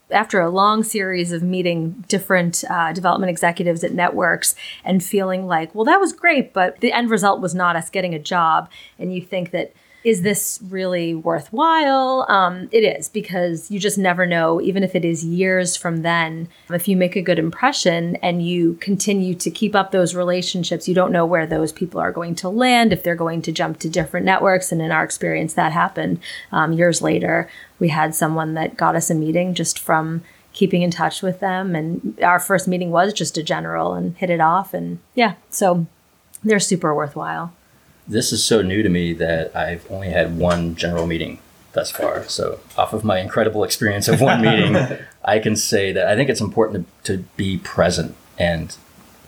after 0.10 0.40
a 0.40 0.50
long 0.50 0.84
series 0.84 1.32
of 1.32 1.44
meeting 1.44 2.04
different 2.08 2.64
uh, 2.70 2.94
development 2.94 3.30
executives 3.30 3.84
at 3.84 3.92
networks 3.92 4.56
and 4.86 5.04
feeling 5.04 5.48
like, 5.48 5.74
well, 5.76 5.86
that 5.86 6.00
was 6.00 6.14
great, 6.14 6.54
but 6.54 6.80
the 6.80 6.94
end 6.94 7.10
result 7.10 7.42
was 7.42 7.54
not 7.54 7.76
us 7.76 7.90
getting 7.90 8.14
a 8.14 8.20
job. 8.20 8.70
And 8.98 9.14
you 9.14 9.22
think 9.22 9.52
that 9.52 9.74
is 10.08 10.22
this 10.22 10.62
really 10.70 11.14
worthwhile? 11.14 12.26
Um, 12.30 12.70
it 12.72 12.80
is 12.86 13.10
because 13.10 13.70
you 13.70 13.78
just 13.78 13.98
never 13.98 14.26
know, 14.26 14.62
even 14.62 14.82
if 14.82 14.96
it 14.96 15.04
is 15.04 15.26
years 15.26 15.76
from 15.76 16.02
then, 16.02 16.48
if 16.70 16.88
you 16.88 16.96
make 16.96 17.18
a 17.18 17.22
good 17.22 17.38
impression 17.38 18.16
and 18.24 18.42
you 18.42 18.76
continue 18.76 19.36
to 19.36 19.52
keep 19.52 19.76
up 19.76 19.92
those 19.92 20.16
relationships, 20.16 20.88
you 20.88 20.96
don't 20.96 21.12
know 21.12 21.26
where 21.26 21.46
those 21.46 21.74
people 21.74 22.00
are 22.00 22.14
going 22.14 22.36
to 22.36 22.48
land, 22.48 22.94
if 22.94 23.04
they're 23.04 23.16
going 23.16 23.42
to 23.42 23.52
jump 23.52 23.80
to 23.80 23.90
different 23.90 24.26
networks. 24.26 24.72
And 24.72 24.82
in 24.82 24.92
our 24.92 25.04
experience, 25.04 25.56
that 25.56 25.74
happened 25.74 26.22
um, 26.54 26.72
years 26.72 27.02
later. 27.02 27.50
We 27.78 27.90
had 27.90 28.16
someone 28.16 28.54
that 28.54 28.78
got 28.78 28.96
us 28.96 29.10
a 29.10 29.14
meeting 29.14 29.56
just 29.56 29.78
from 29.78 30.24
keeping 30.54 30.84
in 30.84 30.90
touch 30.90 31.22
with 31.22 31.42
them. 31.42 31.76
And 31.76 32.18
our 32.24 32.40
first 32.40 32.66
meeting 32.66 32.92
was 32.92 33.12
just 33.12 33.38
a 33.38 33.44
general 33.44 33.94
and 33.94 34.16
hit 34.16 34.30
it 34.30 34.40
off. 34.40 34.74
And 34.74 35.00
yeah, 35.16 35.34
so 35.50 35.86
they're 36.46 36.62
super 36.62 36.96
worthwhile 36.96 37.52
this 38.08 38.32
is 38.32 38.44
so 38.44 38.62
new 38.62 38.82
to 38.84 38.90
me 38.90 39.14
that 39.14 39.56
I've 39.56 39.90
only 39.92 40.10
had 40.10 40.38
one 40.38 40.76
general 40.76 41.08
meeting 41.08 41.40
thus 41.74 41.92
far. 41.92 42.24
So, 42.28 42.60
off 42.78 42.94
of 42.94 43.04
my 43.04 43.20
incredible 43.20 43.64
experience 43.64 44.08
of 44.08 44.22
one 44.22 44.42
meeting, 44.42 44.76
I 45.24 45.40
can 45.40 45.56
say 45.56 45.92
that 45.92 46.08
I 46.08 46.16
think 46.16 46.30
it's 46.30 46.42
important 46.42 46.88
to, 47.04 47.18
to 47.18 47.24
be 47.36 47.58
present 47.58 48.16
and 48.38 48.76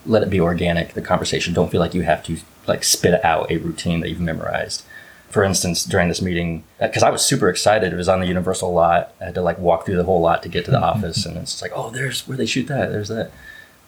let 0.06 0.24
it 0.24 0.30
be 0.30 0.39
organic. 0.39 0.94
The 0.94 1.02
conversation. 1.02 1.54
Don't 1.54 1.72
feel 1.72 1.82
like 1.82 1.94
you 1.94 2.04
have 2.04 2.24
to 2.24 2.38
like 2.68 2.84
spit 2.84 3.24
out 3.24 3.52
a 3.52 3.58
routine 3.58 4.00
that 4.02 4.10
you've 4.10 4.20
memorized. 4.20 4.84
For 5.30 5.44
instance, 5.44 5.84
during 5.84 6.08
this 6.08 6.24
meeting, 6.24 6.63
because 6.80 7.04
uh, 7.04 7.08
I 7.08 7.10
was 7.12 7.24
super 7.24 7.50
excited, 7.50 7.94
it 7.94 7.96
was 7.96 8.10
on 8.10 8.20
the 8.20 8.26
Universal 8.26 8.74
lot. 8.74 9.13
I 9.22 9.26
had 9.26 9.36
to 9.36 9.42
like 9.42 9.60
walk 9.60 9.86
through 9.86 9.98
the 9.98 10.04
whole 10.04 10.22
lot 10.22 10.42
to 10.44 10.50
get 10.50 10.65
to 10.65 10.72
the 10.72 10.82
office, 10.92 11.26
and 11.26 11.38
it's 11.38 11.62
like, 11.62 11.72
oh, 11.76 11.92
there's 11.92 12.28
where 12.28 12.38
they 12.38 12.48
shoot 12.48 12.68
that. 12.68 12.92
There's 12.92 13.10
that. 13.10 13.32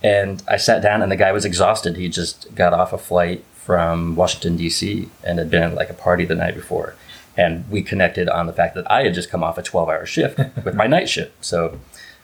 And 0.04 0.44
I 0.48 0.58
sat 0.58 0.82
down, 0.84 1.02
and 1.02 1.12
the 1.12 1.16
guy 1.16 1.32
was 1.32 1.46
exhausted. 1.46 1.96
He 1.96 2.10
just 2.10 2.54
got 2.54 2.74
off 2.74 2.94
a 2.94 2.98
flight 2.98 3.44
from 3.64 4.16
Washington 4.16 4.58
D.C. 4.58 5.10
and 5.24 5.40
had 5.40 5.50
been 5.50 5.64
at 5.64 5.74
like 5.76 5.90
a 5.90 5.94
party 5.94 6.26
the 6.26 6.36
night 6.36 6.56
before, 6.56 6.96
and 7.38 7.70
we 7.70 7.82
connected 7.82 8.28
on 8.28 8.48
the 8.48 8.54
fact 8.54 8.76
that 8.76 8.90
I 8.92 9.04
had 9.04 9.14
just 9.14 9.30
come 9.30 9.44
off 9.44 9.58
a 9.58 9.62
twelve-hour 9.62 10.06
shift 10.06 10.40
with 10.66 10.76
my 10.76 10.88
night 10.88 11.10
shift. 11.10 11.46
So 11.46 11.80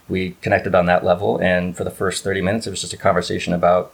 we 0.10 0.32
connected 0.42 0.74
on 0.74 0.86
that 0.88 1.06
level, 1.06 1.38
and 1.38 1.76
for 1.78 1.84
the 1.84 1.92
first 1.92 2.24
thirty 2.24 2.42
minutes, 2.42 2.68
it 2.68 2.72
was 2.72 2.82
just 2.82 2.94
a 2.94 2.98
conversation 2.98 3.54
about 3.54 3.94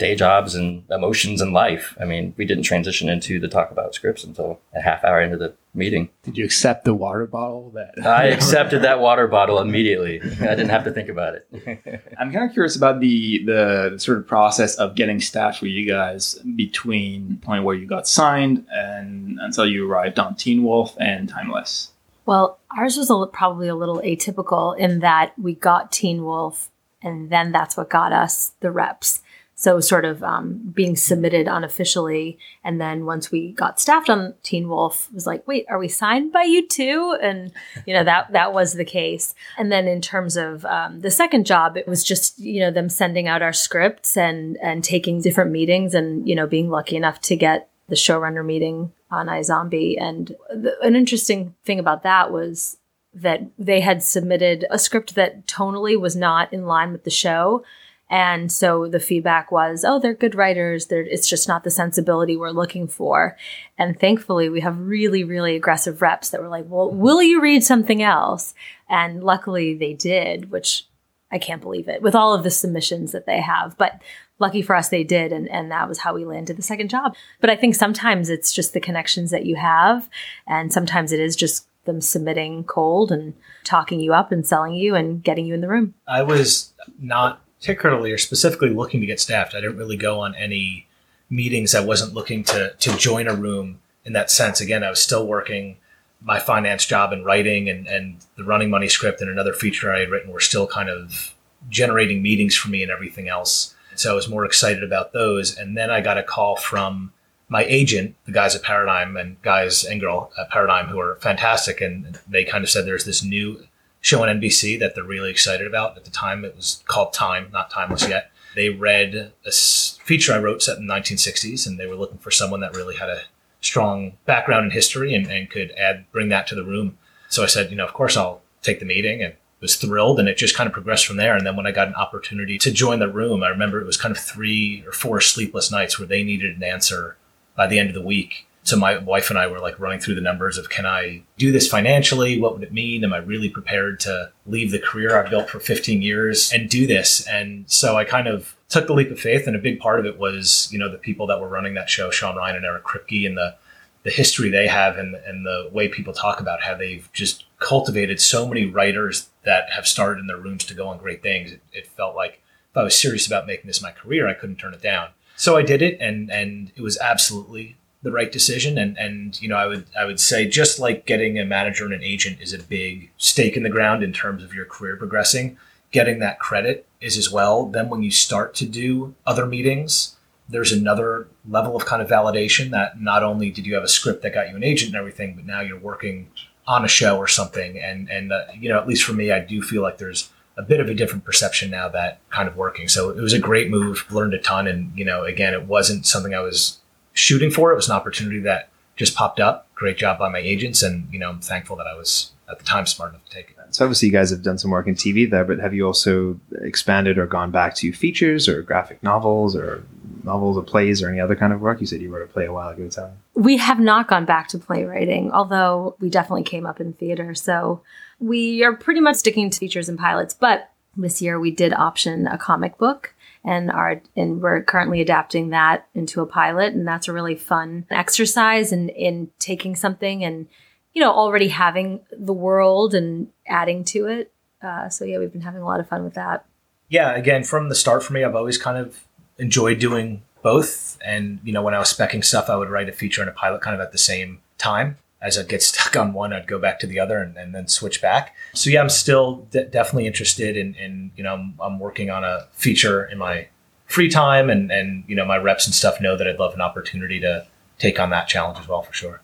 day 0.00 0.16
jobs 0.16 0.56
and 0.56 0.82
emotions 0.90 1.40
and 1.40 1.52
life. 1.52 1.96
I 2.00 2.06
mean, 2.06 2.34
we 2.36 2.44
didn't 2.44 2.64
transition 2.64 3.08
into 3.08 3.38
the 3.38 3.46
talk 3.46 3.70
about 3.70 3.94
scripts 3.94 4.24
until 4.24 4.58
a 4.74 4.80
half 4.80 5.04
hour 5.04 5.20
into 5.20 5.36
the 5.36 5.54
meeting. 5.74 6.08
Did 6.24 6.36
you 6.38 6.44
accept 6.44 6.84
the 6.84 6.94
water 6.94 7.26
bottle? 7.26 7.70
That 7.74 7.94
I 8.06 8.24
accepted 8.24 8.82
that 8.82 8.98
water 8.98 9.28
bottle 9.28 9.60
immediately. 9.60 10.20
I 10.22 10.56
didn't 10.56 10.70
have 10.70 10.84
to 10.84 10.90
think 10.90 11.08
about 11.08 11.34
it. 11.34 11.46
I'm 12.18 12.32
kind 12.32 12.48
of 12.48 12.52
curious 12.52 12.74
about 12.74 13.00
the 13.00 13.44
the 13.44 13.98
sort 13.98 14.18
of 14.18 14.26
process 14.26 14.74
of 14.76 14.96
getting 14.96 15.20
staff 15.20 15.58
for 15.58 15.66
you 15.66 15.86
guys 15.86 16.34
between 16.56 17.28
the 17.28 17.46
point 17.46 17.64
where 17.64 17.76
you 17.76 17.86
got 17.86 18.08
signed 18.08 18.66
and 18.72 19.38
until 19.40 19.66
you 19.66 19.88
arrived 19.88 20.18
on 20.18 20.34
Teen 20.34 20.64
Wolf 20.64 20.96
and 20.98 21.28
Timeless. 21.28 21.92
Well, 22.24 22.58
ours 22.76 22.96
was 22.96 23.10
a, 23.10 23.26
probably 23.26 23.68
a 23.68 23.74
little 23.74 24.00
atypical 24.04 24.76
in 24.78 25.00
that 25.00 25.38
we 25.38 25.54
got 25.54 25.92
Teen 25.92 26.24
Wolf, 26.24 26.70
and 27.02 27.30
then 27.30 27.52
that's 27.52 27.76
what 27.76 27.90
got 27.90 28.12
us 28.12 28.52
the 28.60 28.70
reps. 28.70 29.22
So 29.60 29.78
sort 29.78 30.06
of 30.06 30.24
um, 30.24 30.72
being 30.72 30.96
submitted 30.96 31.46
unofficially, 31.46 32.38
and 32.64 32.80
then 32.80 33.04
once 33.04 33.30
we 33.30 33.52
got 33.52 33.78
staffed 33.78 34.08
on 34.08 34.32
Teen 34.42 34.70
Wolf, 34.70 35.12
was 35.12 35.26
like, 35.26 35.46
wait, 35.46 35.66
are 35.68 35.76
we 35.76 35.86
signed 35.86 36.32
by 36.32 36.44
you 36.44 36.66
too? 36.66 37.18
And 37.20 37.52
you 37.84 37.92
know 37.92 38.02
that 38.02 38.32
that 38.32 38.54
was 38.54 38.72
the 38.72 38.86
case. 38.86 39.34
And 39.58 39.70
then 39.70 39.86
in 39.86 40.00
terms 40.00 40.38
of 40.38 40.64
um, 40.64 41.00
the 41.00 41.10
second 41.10 41.44
job, 41.44 41.76
it 41.76 41.86
was 41.86 42.02
just 42.02 42.38
you 42.38 42.60
know 42.60 42.70
them 42.70 42.88
sending 42.88 43.28
out 43.28 43.42
our 43.42 43.52
scripts 43.52 44.16
and 44.16 44.56
and 44.62 44.82
taking 44.82 45.20
different 45.20 45.50
meetings, 45.50 45.92
and 45.92 46.26
you 46.26 46.34
know 46.34 46.46
being 46.46 46.70
lucky 46.70 46.96
enough 46.96 47.20
to 47.20 47.36
get 47.36 47.68
the 47.90 47.96
showrunner 47.96 48.42
meeting 48.42 48.92
on 49.10 49.26
iZombie. 49.26 50.00
And 50.00 50.34
the, 50.48 50.74
an 50.80 50.96
interesting 50.96 51.54
thing 51.66 51.78
about 51.78 52.02
that 52.04 52.32
was 52.32 52.78
that 53.12 53.42
they 53.58 53.80
had 53.80 54.02
submitted 54.02 54.64
a 54.70 54.78
script 54.78 55.16
that 55.16 55.46
tonally 55.46 56.00
was 56.00 56.16
not 56.16 56.50
in 56.50 56.64
line 56.64 56.92
with 56.92 57.04
the 57.04 57.10
show 57.10 57.62
and 58.10 58.50
so 58.50 58.88
the 58.88 58.98
feedback 58.98 59.52
was, 59.52 59.84
oh, 59.84 60.00
they're 60.00 60.14
good 60.14 60.34
writers. 60.34 60.86
They're, 60.86 61.02
it's 61.02 61.28
just 61.28 61.46
not 61.46 61.62
the 61.62 61.70
sensibility 61.70 62.36
we're 62.36 62.50
looking 62.50 62.88
for. 62.88 63.36
And 63.78 63.98
thankfully, 63.98 64.48
we 64.48 64.60
have 64.60 64.80
really, 64.80 65.22
really 65.22 65.54
aggressive 65.54 66.02
reps 66.02 66.30
that 66.30 66.42
were 66.42 66.48
like, 66.48 66.64
well, 66.68 66.90
will 66.90 67.22
you 67.22 67.40
read 67.40 67.62
something 67.62 68.02
else? 68.02 68.52
And 68.88 69.22
luckily 69.22 69.74
they 69.74 69.94
did, 69.94 70.50
which 70.50 70.86
I 71.30 71.38
can't 71.38 71.62
believe 71.62 71.88
it 71.88 72.02
with 72.02 72.16
all 72.16 72.34
of 72.34 72.42
the 72.42 72.50
submissions 72.50 73.12
that 73.12 73.26
they 73.26 73.40
have. 73.40 73.78
But 73.78 74.02
lucky 74.40 74.60
for 74.60 74.74
us, 74.74 74.88
they 74.88 75.04
did. 75.04 75.32
And, 75.32 75.48
and 75.48 75.70
that 75.70 75.88
was 75.88 76.00
how 76.00 76.12
we 76.12 76.24
landed 76.24 76.56
the 76.56 76.62
second 76.62 76.90
job. 76.90 77.14
But 77.40 77.50
I 77.50 77.56
think 77.56 77.76
sometimes 77.76 78.28
it's 78.28 78.52
just 78.52 78.72
the 78.72 78.80
connections 78.80 79.30
that 79.30 79.46
you 79.46 79.54
have. 79.54 80.10
And 80.48 80.72
sometimes 80.72 81.12
it 81.12 81.20
is 81.20 81.36
just 81.36 81.68
them 81.84 82.00
submitting 82.00 82.64
cold 82.64 83.12
and 83.12 83.34
talking 83.62 84.00
you 84.00 84.12
up 84.12 84.32
and 84.32 84.44
selling 84.44 84.74
you 84.74 84.96
and 84.96 85.22
getting 85.22 85.46
you 85.46 85.54
in 85.54 85.60
the 85.60 85.68
room. 85.68 85.94
I 86.08 86.24
was 86.24 86.74
not 86.98 87.40
particularly 87.60 88.10
or 88.10 88.18
specifically 88.18 88.70
looking 88.70 89.00
to 89.00 89.06
get 89.06 89.20
staffed. 89.20 89.54
I 89.54 89.60
didn't 89.60 89.76
really 89.76 89.96
go 89.96 90.20
on 90.20 90.34
any 90.34 90.86
meetings. 91.28 91.74
I 91.74 91.84
wasn't 91.84 92.14
looking 92.14 92.42
to 92.44 92.74
to 92.78 92.96
join 92.96 93.28
a 93.28 93.34
room 93.34 93.80
in 94.04 94.12
that 94.14 94.30
sense. 94.30 94.60
Again, 94.60 94.82
I 94.82 94.90
was 94.90 95.00
still 95.00 95.26
working 95.26 95.76
my 96.22 96.38
finance 96.38 96.84
job 96.84 97.12
and 97.12 97.24
writing 97.24 97.68
and, 97.68 97.86
and 97.86 98.18
the 98.36 98.44
running 98.44 98.70
money 98.70 98.88
script 98.88 99.20
and 99.20 99.30
another 99.30 99.52
feature 99.52 99.92
I 99.92 100.00
had 100.00 100.10
written 100.10 100.32
were 100.32 100.40
still 100.40 100.66
kind 100.66 100.88
of 100.90 101.34
generating 101.68 102.22
meetings 102.22 102.54
for 102.54 102.68
me 102.68 102.82
and 102.82 102.92
everything 102.92 103.28
else. 103.28 103.74
So 103.94 104.12
I 104.12 104.14
was 104.14 104.28
more 104.28 104.44
excited 104.44 104.82
about 104.82 105.12
those. 105.12 105.56
And 105.56 105.76
then 105.76 105.90
I 105.90 106.00
got 106.00 106.18
a 106.18 106.22
call 106.22 106.56
from 106.56 107.12
my 107.48 107.64
agent, 107.64 108.16
the 108.26 108.32
guys 108.32 108.54
at 108.54 108.62
Paradigm 108.62 109.16
and 109.16 109.40
guys 109.42 109.84
and 109.84 110.00
girl 110.00 110.30
at 110.38 110.50
Paradigm 110.50 110.86
who 110.86 111.00
are 111.00 111.16
fantastic. 111.16 111.80
And 111.80 112.18
they 112.28 112.44
kind 112.44 112.64
of 112.64 112.70
said 112.70 112.86
there's 112.86 113.04
this 113.04 113.24
new 113.24 113.66
show 114.00 114.22
on 114.22 114.40
NBC 114.40 114.78
that 114.80 114.94
they're 114.94 115.04
really 115.04 115.30
excited 115.30 115.66
about. 115.66 115.96
At 115.96 116.04
the 116.04 116.10
time, 116.10 116.44
it 116.44 116.56
was 116.56 116.82
called 116.86 117.12
Time, 117.12 117.48
not 117.52 117.70
Timeless 117.70 118.08
yet. 118.08 118.30
They 118.56 118.68
read 118.68 119.32
a 119.46 119.52
feature 119.52 120.32
I 120.32 120.38
wrote 120.38 120.62
set 120.62 120.78
in 120.78 120.86
the 120.86 120.94
1960s, 120.94 121.66
and 121.66 121.78
they 121.78 121.86
were 121.86 121.94
looking 121.94 122.18
for 122.18 122.30
someone 122.30 122.60
that 122.60 122.74
really 122.74 122.96
had 122.96 123.08
a 123.08 123.22
strong 123.60 124.14
background 124.24 124.64
in 124.64 124.70
history 124.70 125.14
and, 125.14 125.26
and 125.26 125.50
could 125.50 125.70
add 125.72 126.10
bring 126.12 126.30
that 126.30 126.46
to 126.48 126.54
the 126.54 126.64
room. 126.64 126.98
So 127.28 127.42
I 127.42 127.46
said, 127.46 127.70
you 127.70 127.76
know, 127.76 127.84
of 127.84 127.92
course 127.92 128.16
I'll 128.16 128.42
take 128.62 128.80
the 128.80 128.86
meeting, 128.86 129.22
and 129.22 129.34
was 129.60 129.76
thrilled, 129.76 130.18
and 130.18 130.28
it 130.28 130.36
just 130.36 130.56
kind 130.56 130.66
of 130.66 130.72
progressed 130.72 131.06
from 131.06 131.16
there. 131.16 131.36
And 131.36 131.46
then 131.46 131.56
when 131.56 131.66
I 131.66 131.72
got 131.72 131.88
an 131.88 131.94
opportunity 131.94 132.58
to 132.58 132.72
join 132.72 132.98
the 132.98 133.08
room, 133.08 133.42
I 133.42 133.48
remember 133.48 133.80
it 133.80 133.86
was 133.86 133.96
kind 133.96 134.14
of 134.14 134.20
three 134.20 134.82
or 134.86 134.92
four 134.92 135.20
sleepless 135.20 135.70
nights 135.70 135.98
where 135.98 136.08
they 136.08 136.22
needed 136.22 136.56
an 136.56 136.62
answer 136.62 137.16
by 137.56 137.66
the 137.66 137.78
end 137.78 137.90
of 137.90 137.94
the 137.94 138.00
week. 138.00 138.46
So 138.62 138.76
my 138.76 138.98
wife 138.98 139.30
and 139.30 139.38
I 139.38 139.46
were 139.46 139.58
like 139.58 139.80
running 139.80 140.00
through 140.00 140.16
the 140.16 140.20
numbers 140.20 140.58
of 140.58 140.68
can 140.68 140.86
I 140.86 141.22
do 141.38 141.50
this 141.50 141.66
financially? 141.66 142.40
What 142.40 142.54
would 142.54 142.62
it 142.62 142.72
mean? 142.72 143.04
Am 143.04 143.12
I 143.12 143.18
really 143.18 143.48
prepared 143.48 144.00
to 144.00 144.32
leave 144.46 144.70
the 144.70 144.78
career 144.78 145.18
I've 145.18 145.30
built 145.30 145.48
for 145.48 145.60
15 145.60 146.02
years 146.02 146.52
and 146.52 146.68
do 146.68 146.86
this? 146.86 147.26
And 147.26 147.64
so 147.70 147.96
I 147.96 148.04
kind 148.04 148.28
of 148.28 148.54
took 148.68 148.86
the 148.86 148.94
leap 148.94 149.10
of 149.10 149.18
faith. 149.18 149.46
And 149.46 149.56
a 149.56 149.60
big 149.60 149.80
part 149.80 149.98
of 149.98 150.06
it 150.06 150.18
was, 150.18 150.68
you 150.72 150.78
know, 150.78 150.90
the 150.90 150.98
people 150.98 151.26
that 151.26 151.40
were 151.40 151.48
running 151.48 151.74
that 151.74 151.90
show, 151.90 152.10
Sean 152.10 152.36
Ryan 152.36 152.56
and 152.56 152.64
Eric 152.64 152.84
Kripke 152.84 153.26
and 153.26 153.36
the, 153.36 153.56
the 154.04 154.10
history 154.10 154.48
they 154.48 154.68
have 154.68 154.96
and, 154.96 155.14
and 155.14 155.44
the 155.44 155.68
way 155.72 155.88
people 155.88 156.12
talk 156.12 156.40
about 156.40 156.62
how 156.62 156.74
they've 156.74 157.08
just 157.12 157.44
cultivated 157.58 158.20
so 158.20 158.46
many 158.46 158.66
writers 158.66 159.28
that 159.44 159.70
have 159.70 159.86
started 159.86 160.20
in 160.20 160.26
their 160.26 160.38
rooms 160.38 160.64
to 160.66 160.74
go 160.74 160.88
on 160.88 160.98
great 160.98 161.22
things. 161.22 161.52
It, 161.52 161.60
it 161.72 161.86
felt 161.86 162.14
like 162.14 162.40
if 162.70 162.76
I 162.76 162.82
was 162.82 162.98
serious 162.98 163.26
about 163.26 163.46
making 163.46 163.66
this 163.66 163.82
my 163.82 163.90
career, 163.90 164.28
I 164.28 164.34
couldn't 164.34 164.56
turn 164.56 164.74
it 164.74 164.82
down. 164.82 165.08
So 165.36 165.56
I 165.56 165.62
did 165.62 165.82
it 165.82 165.98
and, 166.00 166.30
and 166.30 166.70
it 166.76 166.82
was 166.82 166.98
absolutely 166.98 167.76
the 168.02 168.12
right 168.12 168.30
decision. 168.30 168.78
And 168.78 168.96
and 168.98 169.40
you 169.40 169.48
know 169.48 169.56
I 169.56 169.66
would 169.66 169.86
I 169.98 170.04
would 170.04 170.20
say 170.20 170.48
just 170.48 170.78
like 170.78 171.06
getting 171.06 171.38
a 171.38 171.44
manager 171.44 171.84
and 171.84 171.94
an 171.94 172.02
agent 172.02 172.40
is 172.40 172.52
a 172.52 172.58
big 172.58 173.10
stake 173.16 173.56
in 173.56 173.62
the 173.62 173.70
ground 173.70 174.02
in 174.02 174.12
terms 174.12 174.42
of 174.42 174.54
your 174.54 174.64
career 174.64 174.96
progressing 174.96 175.58
getting 175.92 176.20
that 176.20 176.38
credit 176.38 176.86
is 177.00 177.16
as 177.16 177.32
well. 177.32 177.66
Then 177.66 177.88
when 177.88 178.04
you 178.04 178.12
start 178.12 178.54
to 178.54 178.66
do 178.66 179.14
other 179.26 179.44
meetings 179.44 180.16
there's 180.50 180.72
another 180.72 181.28
level 181.48 181.76
of 181.76 181.86
kind 181.86 182.02
of 182.02 182.08
validation 182.08 182.70
that 182.70 183.00
not 183.00 183.22
only 183.22 183.50
did 183.50 183.64
you 183.64 183.74
have 183.74 183.84
a 183.84 183.88
script 183.88 184.22
that 184.22 184.34
got 184.34 184.50
you 184.50 184.56
an 184.56 184.64
agent 184.64 184.88
and 184.88 184.96
everything 184.96 185.34
but 185.34 185.46
now 185.46 185.60
you're 185.60 185.78
working 185.78 186.28
on 186.66 186.84
a 186.84 186.88
show 186.88 187.16
or 187.16 187.26
something. 187.26 187.78
And 187.78 188.10
and 188.10 188.32
uh, 188.32 188.44
you 188.58 188.68
know 188.68 188.78
at 188.78 188.86
least 188.86 189.04
for 189.04 189.12
me 189.12 189.30
I 189.32 189.40
do 189.40 189.62
feel 189.62 189.82
like 189.82 189.98
there's 189.98 190.30
a 190.58 190.62
bit 190.62 190.80
of 190.80 190.88
a 190.88 190.94
different 190.94 191.24
perception 191.24 191.70
now 191.70 191.88
that 191.88 192.20
kind 192.30 192.48
of 192.48 192.56
working. 192.56 192.88
So 192.88 193.10
it 193.10 193.20
was 193.20 193.32
a 193.32 193.38
great 193.38 193.70
move 193.70 194.04
learned 194.10 194.34
a 194.34 194.38
ton. 194.38 194.66
And 194.66 194.96
you 194.98 195.04
know 195.04 195.24
again 195.24 195.54
it 195.54 195.66
wasn't 195.66 196.06
something 196.06 196.34
I 196.34 196.40
was 196.40 196.79
shooting 197.12 197.50
for. 197.50 197.72
It 197.72 197.76
was 197.76 197.88
an 197.88 197.96
opportunity 197.96 198.40
that 198.40 198.68
just 198.96 199.14
popped 199.14 199.40
up. 199.40 199.68
Great 199.74 199.96
job 199.96 200.18
by 200.18 200.28
my 200.28 200.38
agents, 200.38 200.82
and 200.82 201.12
you 201.12 201.18
know 201.18 201.30
I'm 201.30 201.40
thankful 201.40 201.76
that 201.76 201.86
I 201.86 201.96
was 201.96 202.32
at 202.50 202.58
the 202.58 202.64
time 202.64 202.86
smart 202.86 203.12
enough 203.12 203.24
to 203.24 203.30
take 203.30 203.50
it. 203.50 203.56
So 203.74 203.84
obviously 203.84 204.08
you 204.08 204.12
guys 204.12 204.30
have 204.30 204.42
done 204.42 204.58
some 204.58 204.70
work 204.70 204.86
in 204.86 204.94
TV 204.94 205.30
there, 205.30 205.44
but 205.44 205.58
have 205.58 205.72
you 205.72 205.86
also 205.86 206.38
expanded 206.60 207.18
or 207.18 207.26
gone 207.26 207.50
back 207.50 207.74
to 207.76 207.92
features 207.92 208.48
or 208.48 208.62
graphic 208.62 209.02
novels 209.02 209.54
or 209.54 209.84
novels 210.24 210.58
or 210.58 210.62
plays 210.62 211.02
or 211.02 211.08
any 211.08 211.20
other 211.20 211.36
kind 211.36 211.52
of 211.52 211.60
work? 211.60 211.80
You 211.80 211.86
said 211.86 212.00
you 212.00 212.10
wrote 212.10 212.22
a 212.22 212.26
play 212.26 212.46
a 212.46 212.52
while 212.52 212.70
ago, 212.70 212.88
Tony. 212.88 213.12
We 213.34 213.56
have 213.58 213.78
not 213.78 214.08
gone 214.08 214.24
back 214.24 214.48
to 214.48 214.58
playwriting, 214.58 215.30
although 215.30 215.96
we 216.00 216.10
definitely 216.10 216.42
came 216.42 216.66
up 216.66 216.80
in 216.80 216.94
theater. 216.94 217.34
So 217.34 217.82
we 218.18 218.64
are 218.64 218.74
pretty 218.74 219.00
much 219.00 219.16
sticking 219.16 219.50
to 219.50 219.58
features 219.58 219.88
and 219.88 219.98
pilots. 219.98 220.34
But 220.34 220.70
this 220.96 221.22
year 221.22 221.38
we 221.38 221.52
did 221.52 221.72
option 221.72 222.26
a 222.26 222.36
comic 222.36 222.76
book 222.76 223.14
and 223.44 223.70
are 223.70 224.02
and 224.16 224.42
we're 224.42 224.62
currently 224.62 225.00
adapting 225.00 225.50
that 225.50 225.86
into 225.94 226.20
a 226.20 226.26
pilot 226.26 226.74
and 226.74 226.86
that's 226.86 227.08
a 227.08 227.12
really 227.12 227.34
fun 227.34 227.86
exercise 227.90 228.72
in 228.72 228.88
in 228.90 229.30
taking 229.38 229.74
something 229.74 230.24
and 230.24 230.46
you 230.92 231.00
know 231.00 231.10
already 231.10 231.48
having 231.48 232.00
the 232.10 232.32
world 232.32 232.94
and 232.94 233.28
adding 233.46 233.84
to 233.84 234.06
it. 234.06 234.32
Uh, 234.62 234.88
so 234.88 235.04
yeah 235.04 235.18
we've 235.18 235.32
been 235.32 235.40
having 235.40 235.62
a 235.62 235.66
lot 235.66 235.80
of 235.80 235.88
fun 235.88 236.04
with 236.04 236.14
that. 236.14 236.44
Yeah 236.88 237.14
again 237.14 237.44
from 237.44 237.68
the 237.68 237.74
start 237.74 238.02
for 238.02 238.12
me 238.12 238.24
i've 238.24 238.34
always 238.34 238.58
kind 238.58 238.78
of 238.78 239.04
enjoyed 239.38 239.78
doing 239.78 240.22
both. 240.42 240.98
And 241.04 241.40
you 241.44 241.52
know 241.52 241.62
when 241.62 241.74
i 241.74 241.78
was 241.78 241.92
specking 241.92 242.24
stuff 242.24 242.50
i 242.50 242.56
would 242.56 242.68
write 242.68 242.88
a 242.88 242.92
feature 242.92 243.22
and 243.22 243.30
a 243.30 243.34
pilot 243.34 243.62
kind 243.62 243.74
of 243.74 243.80
at 243.80 243.92
the 243.92 243.98
same 243.98 244.40
time 244.58 244.98
as 245.22 245.38
I'd 245.38 245.48
get 245.48 245.62
stuck 245.70 245.96
on 245.96 246.12
one, 246.12 246.32
I'd 246.32 246.46
go 246.46 246.58
back 246.58 246.78
to 246.80 246.86
the 246.86 246.98
other 246.98 247.18
and, 247.18 247.36
and 247.36 247.54
then 247.54 247.68
switch 247.68 248.00
back. 248.00 248.34
So 248.54 248.70
yeah, 248.70 248.80
I'm 248.80 248.88
still 248.88 249.46
de- 249.50 249.66
definitely 249.66 250.06
interested 250.06 250.56
in, 250.56 250.74
in 250.74 251.10
you 251.16 251.22
know, 251.22 251.34
I'm, 251.34 251.54
I'm, 251.60 251.78
working 251.78 252.10
on 252.10 252.24
a 252.24 252.46
feature 252.52 253.04
in 253.04 253.18
my 253.18 253.48
free 253.86 254.08
time 254.08 254.50
and, 254.50 254.70
and, 254.70 255.04
you 255.06 255.16
know, 255.16 255.24
my 255.24 255.36
reps 255.36 255.66
and 255.66 255.74
stuff 255.74 256.00
know 256.00 256.16
that 256.16 256.26
I'd 256.26 256.38
love 256.38 256.54
an 256.54 256.60
opportunity 256.60 257.20
to 257.20 257.46
take 257.78 257.98
on 257.98 258.10
that 258.10 258.28
challenge 258.28 258.58
as 258.58 258.68
well 258.68 258.82
for 258.82 258.92
sure. 258.92 259.20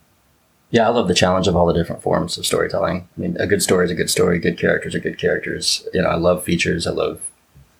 Yeah, 0.70 0.86
I 0.86 0.90
love 0.90 1.06
the 1.06 1.14
challenge 1.14 1.46
of 1.46 1.54
all 1.54 1.66
the 1.66 1.72
different 1.72 2.02
forms 2.02 2.36
of 2.36 2.44
storytelling. 2.44 3.08
I 3.16 3.20
mean, 3.20 3.36
a 3.38 3.46
good 3.46 3.62
story 3.62 3.84
is 3.84 3.90
a 3.90 3.94
good 3.94 4.10
story. 4.10 4.38
Good 4.40 4.58
characters 4.58 4.94
are 4.94 5.00
good 5.00 5.18
characters. 5.18 5.86
You 5.94 6.02
know, 6.02 6.08
I 6.08 6.16
love 6.16 6.42
features. 6.42 6.86
I 6.86 6.90
love 6.90 7.22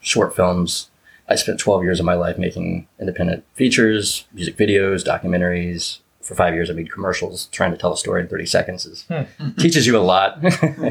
short 0.01 0.37
films. 0.37 0.89
I 1.29 1.35
spent 1.35 1.59
12 1.59 1.83
years 1.83 1.99
of 1.99 2.07
my 2.07 2.15
life 2.15 2.39
making 2.39 2.87
independent 3.01 3.45
features, 3.55 4.27
music 4.33 4.57
videos, 4.57 5.05
documentaries, 5.05 5.99
for 6.27 6.35
five 6.35 6.55
years, 6.55 6.69
I 6.71 6.73
made 6.73 6.93
commercials 6.93 7.47
trying 7.47 7.71
to 7.71 7.77
tell 7.77 7.93
a 7.93 7.97
story 7.97 8.21
in 8.21 8.29
30 8.29 8.47
seconds. 8.47 8.85
Is, 8.87 9.05
hmm. 9.05 9.51
teaches 9.59 9.87
you 9.87 9.97
a 9.97 10.01
lot. 10.01 10.45
uh, 10.45 10.91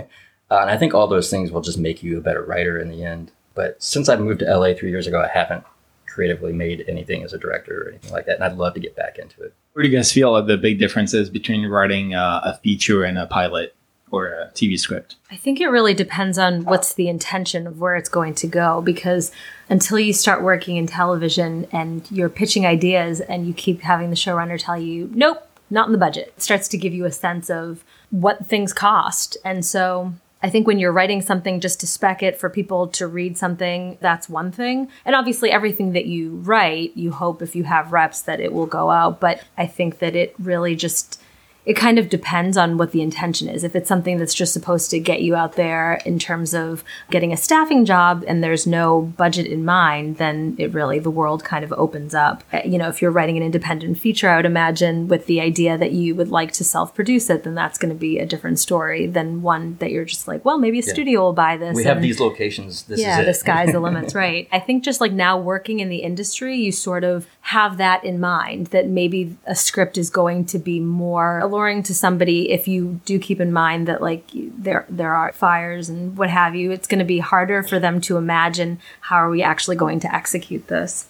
and 0.49 0.69
I 0.69 0.77
think 0.77 0.93
all 0.93 1.07
those 1.07 1.29
things 1.29 1.51
will 1.51 1.61
just 1.61 1.77
make 1.77 2.01
you 2.01 2.17
a 2.17 2.21
better 2.21 2.43
writer 2.43 2.79
in 2.79 2.89
the 2.89 3.03
end. 3.03 3.31
But 3.53 3.81
since 3.83 4.07
I 4.07 4.15
moved 4.15 4.39
to 4.39 4.57
LA 4.57 4.73
three 4.73 4.89
years 4.89 5.07
ago, 5.07 5.21
I 5.21 5.27
haven't 5.27 5.65
creatively 6.07 6.53
made 6.53 6.85
anything 6.87 7.23
as 7.23 7.33
a 7.33 7.37
director 7.37 7.83
or 7.83 7.89
anything 7.89 8.11
like 8.11 8.25
that. 8.27 8.35
And 8.35 8.43
I'd 8.45 8.57
love 8.57 8.73
to 8.75 8.79
get 8.79 8.95
back 8.95 9.17
into 9.17 9.43
it. 9.43 9.53
Where 9.73 9.83
do 9.83 9.89
you 9.89 9.97
guys 9.97 10.11
feel 10.11 10.41
the 10.41 10.57
big 10.57 10.79
differences 10.79 11.29
between 11.29 11.65
writing 11.67 12.15
uh, 12.15 12.41
a 12.45 12.57
feature 12.59 13.03
and 13.03 13.17
a 13.17 13.25
pilot? 13.25 13.75
Or 14.15 14.27
a 14.27 14.51
TV 14.53 14.79
script? 14.79 15.15
I 15.29 15.35
think 15.35 15.59
it 15.59 15.67
really 15.67 15.93
depends 15.93 16.37
on 16.37 16.63
what's 16.63 16.93
the 16.93 17.09
intention 17.09 17.67
of 17.67 17.79
where 17.79 17.95
it's 17.95 18.09
going 18.09 18.35
to 18.35 18.47
go 18.47 18.81
because 18.81 19.31
until 19.69 19.99
you 19.99 20.13
start 20.13 20.43
working 20.43 20.77
in 20.77 20.87
television 20.87 21.67
and 21.71 22.09
you're 22.11 22.29
pitching 22.29 22.65
ideas 22.65 23.21
and 23.21 23.47
you 23.47 23.53
keep 23.53 23.81
having 23.81 24.09
the 24.09 24.15
showrunner 24.15 24.59
tell 24.59 24.79
you, 24.79 25.09
nope, 25.13 25.47
not 25.69 25.87
in 25.87 25.91
the 25.91 25.97
budget, 25.97 26.33
it 26.35 26.41
starts 26.41 26.67
to 26.69 26.77
give 26.77 26.93
you 26.93 27.05
a 27.05 27.11
sense 27.11 27.49
of 27.49 27.83
what 28.11 28.45
things 28.45 28.71
cost. 28.73 29.37
And 29.43 29.65
so 29.65 30.13
I 30.45 30.49
think 30.49 30.67
when 30.67 30.77
you're 30.77 30.91
writing 30.91 31.21
something 31.21 31.59
just 31.59 31.79
to 31.79 31.87
spec 31.87 32.21
it 32.21 32.39
for 32.39 32.51
people 32.51 32.87
to 32.89 33.07
read 33.07 33.35
something, 33.35 33.97
that's 33.99 34.29
one 34.29 34.51
thing. 34.51 34.89
And 35.03 35.15
obviously, 35.15 35.49
everything 35.49 35.93
that 35.93 36.05
you 36.05 36.35
write, 36.35 36.95
you 36.95 37.11
hope 37.11 37.41
if 37.41 37.55
you 37.55 37.63
have 37.63 37.91
reps 37.91 38.21
that 38.21 38.39
it 38.39 38.53
will 38.53 38.67
go 38.67 38.91
out. 38.91 39.19
But 39.19 39.43
I 39.57 39.65
think 39.65 39.97
that 39.99 40.15
it 40.15 40.35
really 40.37 40.75
just 40.75 41.19
it 41.65 41.73
kind 41.73 41.97
of 41.97 42.09
depends 42.09 42.57
on 42.57 42.77
what 42.77 42.91
the 42.91 43.01
intention 43.01 43.47
is. 43.47 43.63
If 43.63 43.75
it's 43.75 43.89
something 43.89 44.17
that's 44.17 44.33
just 44.33 44.53
supposed 44.53 44.91
to 44.91 44.99
get 44.99 45.21
you 45.21 45.35
out 45.35 45.53
there 45.53 46.01
in 46.05 46.19
terms 46.19 46.53
of 46.53 46.83
getting 47.09 47.33
a 47.33 47.37
staffing 47.37 47.85
job 47.85 48.23
and 48.27 48.43
there's 48.43 48.67
no 48.67 49.01
budget 49.01 49.47
in 49.47 49.65
mind, 49.65 50.17
then 50.17 50.55
it 50.59 50.73
really, 50.73 50.99
the 50.99 51.09
world 51.09 51.43
kind 51.43 51.65
of 51.65 51.73
opens 51.73 52.13
up. 52.13 52.43
Uh, 52.53 52.61
you 52.63 52.77
know, 52.77 52.87
if 52.87 53.01
you're 53.01 53.11
writing 53.11 53.35
an 53.37 53.43
independent 53.43 53.97
feature, 53.97 54.29
I 54.29 54.35
would 54.35 54.45
imagine 54.45 55.07
with 55.07 55.25
the 55.25 55.41
idea 55.41 55.77
that 55.77 55.91
you 55.91 56.13
would 56.13 56.29
like 56.29 56.51
to 56.53 56.63
self 56.63 56.93
produce 56.93 57.29
it, 57.29 57.43
then 57.43 57.55
that's 57.55 57.79
going 57.79 57.93
to 57.93 57.99
be 57.99 58.19
a 58.19 58.25
different 58.25 58.59
story 58.59 59.07
than 59.07 59.41
one 59.41 59.77
that 59.77 59.91
you're 59.91 60.05
just 60.05 60.27
like, 60.27 60.45
well, 60.45 60.59
maybe 60.59 60.79
a 60.79 60.83
yeah. 60.83 60.93
studio 60.93 61.21
will 61.21 61.33
buy 61.33 61.57
this. 61.57 61.75
We 61.75 61.83
have 61.85 62.01
these 62.01 62.19
locations. 62.19 62.83
This 62.83 62.99
yeah, 62.99 63.23
the 63.23 63.33
sky's 63.33 63.71
the 63.71 63.79
limit, 63.85 64.13
right? 64.13 64.47
I 64.51 64.59
think 64.59 64.83
just 64.83 65.01
like 65.01 65.11
now 65.11 65.39
working 65.39 65.79
in 65.79 65.89
the 65.89 65.97
industry, 65.97 66.55
you 66.57 66.71
sort 66.71 67.03
of 67.03 67.27
have 67.45 67.77
that 67.77 68.03
in 68.03 68.19
mind 68.19 68.65
that 68.67 68.87
maybe 68.87 69.37
a 69.45 69.53
script 69.53 69.99
is 69.99 70.09
going 70.09 70.43
to 70.43 70.57
be 70.57 70.79
more 70.79 71.37
alluring 71.37 71.83
to 71.83 71.93
somebody 71.93 72.51
if 72.51 72.67
you 72.67 72.99
do 73.05 73.19
keep 73.19 73.39
in 73.39 73.53
mind 73.53 73.87
that 73.87 74.01
like 74.01 74.27
there 74.33 74.83
there 74.89 75.13
are 75.13 75.31
fires 75.31 75.87
and 75.87 76.17
what 76.17 76.31
have 76.31 76.55
you. 76.55 76.71
It's 76.71 76.87
going 76.87 76.97
to 76.97 77.05
be 77.05 77.19
harder 77.19 77.61
for 77.61 77.79
them 77.79 78.01
to 78.01 78.17
imagine 78.17 78.79
how 79.01 79.17
are 79.17 79.29
we 79.29 79.43
actually 79.43 79.75
going 79.75 79.99
to 79.99 80.15
execute 80.15 80.69
this. 80.69 81.05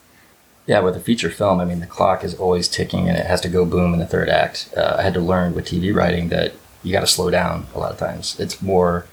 Yeah 0.66 0.82
with 0.82 0.98
a 0.98 1.00
feature 1.00 1.30
film 1.30 1.62
i 1.62 1.66
mean 1.66 1.80
the 1.80 1.86
clock 1.86 2.22
is 2.26 2.36
always 2.36 2.68
ticking 2.68 3.08
and 3.08 3.18
it 3.18 3.28
has 3.28 3.40
to 3.42 3.48
go 3.48 3.64
boom 3.64 3.94
in 3.94 4.00
the 4.00 4.06
third 4.06 4.28
act. 4.28 4.74
Uh, 4.76 4.98
i 5.00 5.04
had 5.04 5.14
to 5.14 5.22
learn 5.22 5.56
with 5.56 5.66
tv 5.66 5.96
writing 5.96 6.28
that 6.30 6.52
you 6.84 6.92
got 6.92 7.00
to 7.00 7.08
slow 7.08 7.30
down 7.30 7.66
a 7.74 7.80
lot 7.80 7.94
of 7.94 7.98
times. 7.98 8.38
It's 8.42 8.62
more 8.62 9.08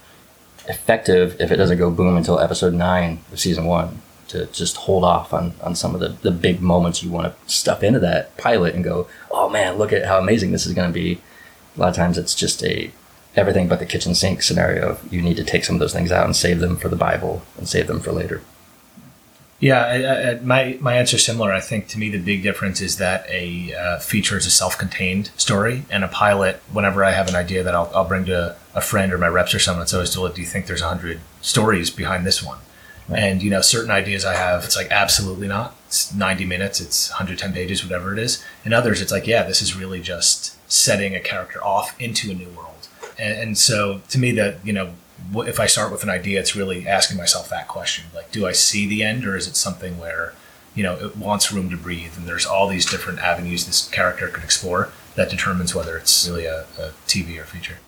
effective 0.68 1.41
if 1.41 1.53
it 1.53 1.57
doesn't 1.57 1.79
go 1.79 1.89
boom 1.89 2.16
until 2.16 2.41
episode 2.41 2.75
9 2.75 3.20
of 3.31 3.39
season 3.39 3.64
1 3.64 4.01
to 4.33 4.47
just 4.47 4.76
hold 4.76 5.05
off 5.05 5.33
on, 5.33 5.55
on 5.62 5.74
some 5.74 5.95
of 5.95 6.01
the, 6.01 6.09
the 6.09 6.30
big 6.30 6.61
moments 6.61 7.03
you 7.03 7.11
want 7.11 7.26
to 7.26 7.53
stuff 7.53 7.83
into 7.83 8.01
that 8.01 8.37
pilot 8.37 8.74
and 8.74 8.85
go, 8.85 9.07
oh 9.30 9.49
man, 9.49 9.78
look 9.78 9.93
at 9.93 10.07
how 10.07 10.18
amazing 10.18 10.53
this 10.53 10.66
is 10.66 10.74
going 10.74 10.89
to 10.89 10.95
be 10.95 11.20
a 11.76 11.80
lot 11.80 11.89
of 11.89 11.97
times 11.97 12.18
it's 12.18 12.35
just 12.35 12.62
a 12.64 12.91
everything 13.35 13.66
but 13.66 13.78
the 13.78 13.87
kitchen 13.87 14.14
sink 14.14 14.43
scenario. 14.43 14.99
You 15.11 15.22
need 15.22 15.37
to 15.37 15.45
take 15.45 15.64
some 15.64 15.76
of 15.76 15.80
those 15.80 15.93
things 15.93 16.12
out 16.12 16.26
and 16.26 16.37
save 16.37 16.61
them 16.61 16.76
for 16.76 16.89
the 16.89 16.97
Bible 16.97 17.43
and 17.57 17.68
save 17.68 17.87
them 17.87 18.01
for 18.01 18.12
later. 18.12 18.43
Yeah, 19.59 19.80
I, 19.80 20.30
I, 20.30 20.35
my 20.41 20.76
my 20.80 20.97
answer 20.97 21.16
is 21.16 21.24
similar. 21.24 21.53
I 21.53 21.61
think 21.61 21.87
to 21.89 21.99
me 21.99 22.11
the 22.11 22.18
big 22.18 22.43
difference 22.43 22.80
is 22.80 22.99
that 22.99 23.24
a 23.28 23.72
uh, 23.72 23.99
feature 24.01 24.37
is 24.37 24.45
a 24.45 24.51
self-contained 24.51 25.30
story, 25.37 25.85
and 25.89 26.03
a 26.03 26.09
pilot. 26.09 26.57
Whenever 26.72 27.05
I 27.05 27.12
have 27.12 27.28
an 27.28 27.37
idea 27.37 27.62
that 27.62 27.74
I'll, 27.74 27.91
I'll 27.95 28.09
bring 28.09 28.24
to 28.24 28.57
a 28.74 28.80
friend 28.80 29.12
or 29.12 29.18
my 29.18 29.28
reps 29.28 29.55
or 29.55 29.61
someone, 29.61 29.85
it's 29.85 29.95
always, 29.95 30.11
"Do 30.11 30.41
you 30.41 30.47
think 30.47 30.66
there's 30.66 30.80
hundred 30.80 31.20
stories 31.41 31.91
behind 31.91 32.26
this 32.26 32.43
one?" 32.43 32.59
And 33.09 33.42
you 33.42 33.50
know, 33.50 33.61
certain 33.61 33.90
ideas 33.90 34.24
I 34.24 34.34
have, 34.34 34.64
it's 34.64 34.76
like 34.76 34.90
absolutely 34.90 35.48
not. 35.48 35.76
It's 35.86 36.14
90 36.14 36.44
minutes, 36.44 36.80
it's 36.80 37.11
110 37.11 37.53
pages, 37.53 37.82
whatever 37.82 38.12
it 38.12 38.18
is. 38.18 38.44
And 38.64 38.72
others, 38.72 39.00
it's 39.00 39.12
like, 39.12 39.26
yeah, 39.26 39.42
this 39.42 39.61
is 39.61 39.76
really 39.76 40.00
just 40.00 40.57
setting 40.70 41.14
a 41.14 41.20
character 41.20 41.62
off 41.62 42.00
into 42.00 42.30
a 42.30 42.34
new 42.34 42.48
world. 42.50 42.88
And, 43.18 43.38
and 43.38 43.59
so 43.59 44.00
to 44.09 44.18
me, 44.18 44.32
that, 44.32 44.64
you 44.64 44.72
know, 44.72 44.94
if 45.34 45.61
I 45.61 45.66
start 45.66 45.92
with 45.92 46.03
an 46.03 46.11
idea, 46.11 46.40
it's 46.40 46.57
really 46.57 46.86
asking 46.86 47.16
myself 47.16 47.48
that 47.50 47.68
question. 47.68 48.07
Like, 48.14 48.32
do 48.32 48.46
I 48.46 48.53
see 48.53 48.86
the 48.86 49.03
end 49.03 49.26
or 49.26 49.36
is 49.36 49.46
it 49.46 49.57
something 49.57 49.98
where, 49.98 50.34
you 50.74 50.82
know, 50.82 50.96
it 50.96 51.16
wants 51.16 51.53
room 51.53 51.70
to 51.70 51.76
breathe 51.76 52.12
and 52.16 52.26
there's 52.26 52.46
all 52.46 52.68
these 52.68 52.90
different 52.90 53.18
avenues 53.20 53.66
this 53.66 53.88
character 53.88 54.28
could 54.28 54.44
explore 54.44 54.90
that 55.14 55.30
determines 55.30 55.74
whether 55.74 55.96
it's 55.96 56.26
really 56.26 56.46
a, 56.46 56.62
a 56.78 56.92
TV 57.07 57.38
or 57.38 57.44
feature. 57.44 57.78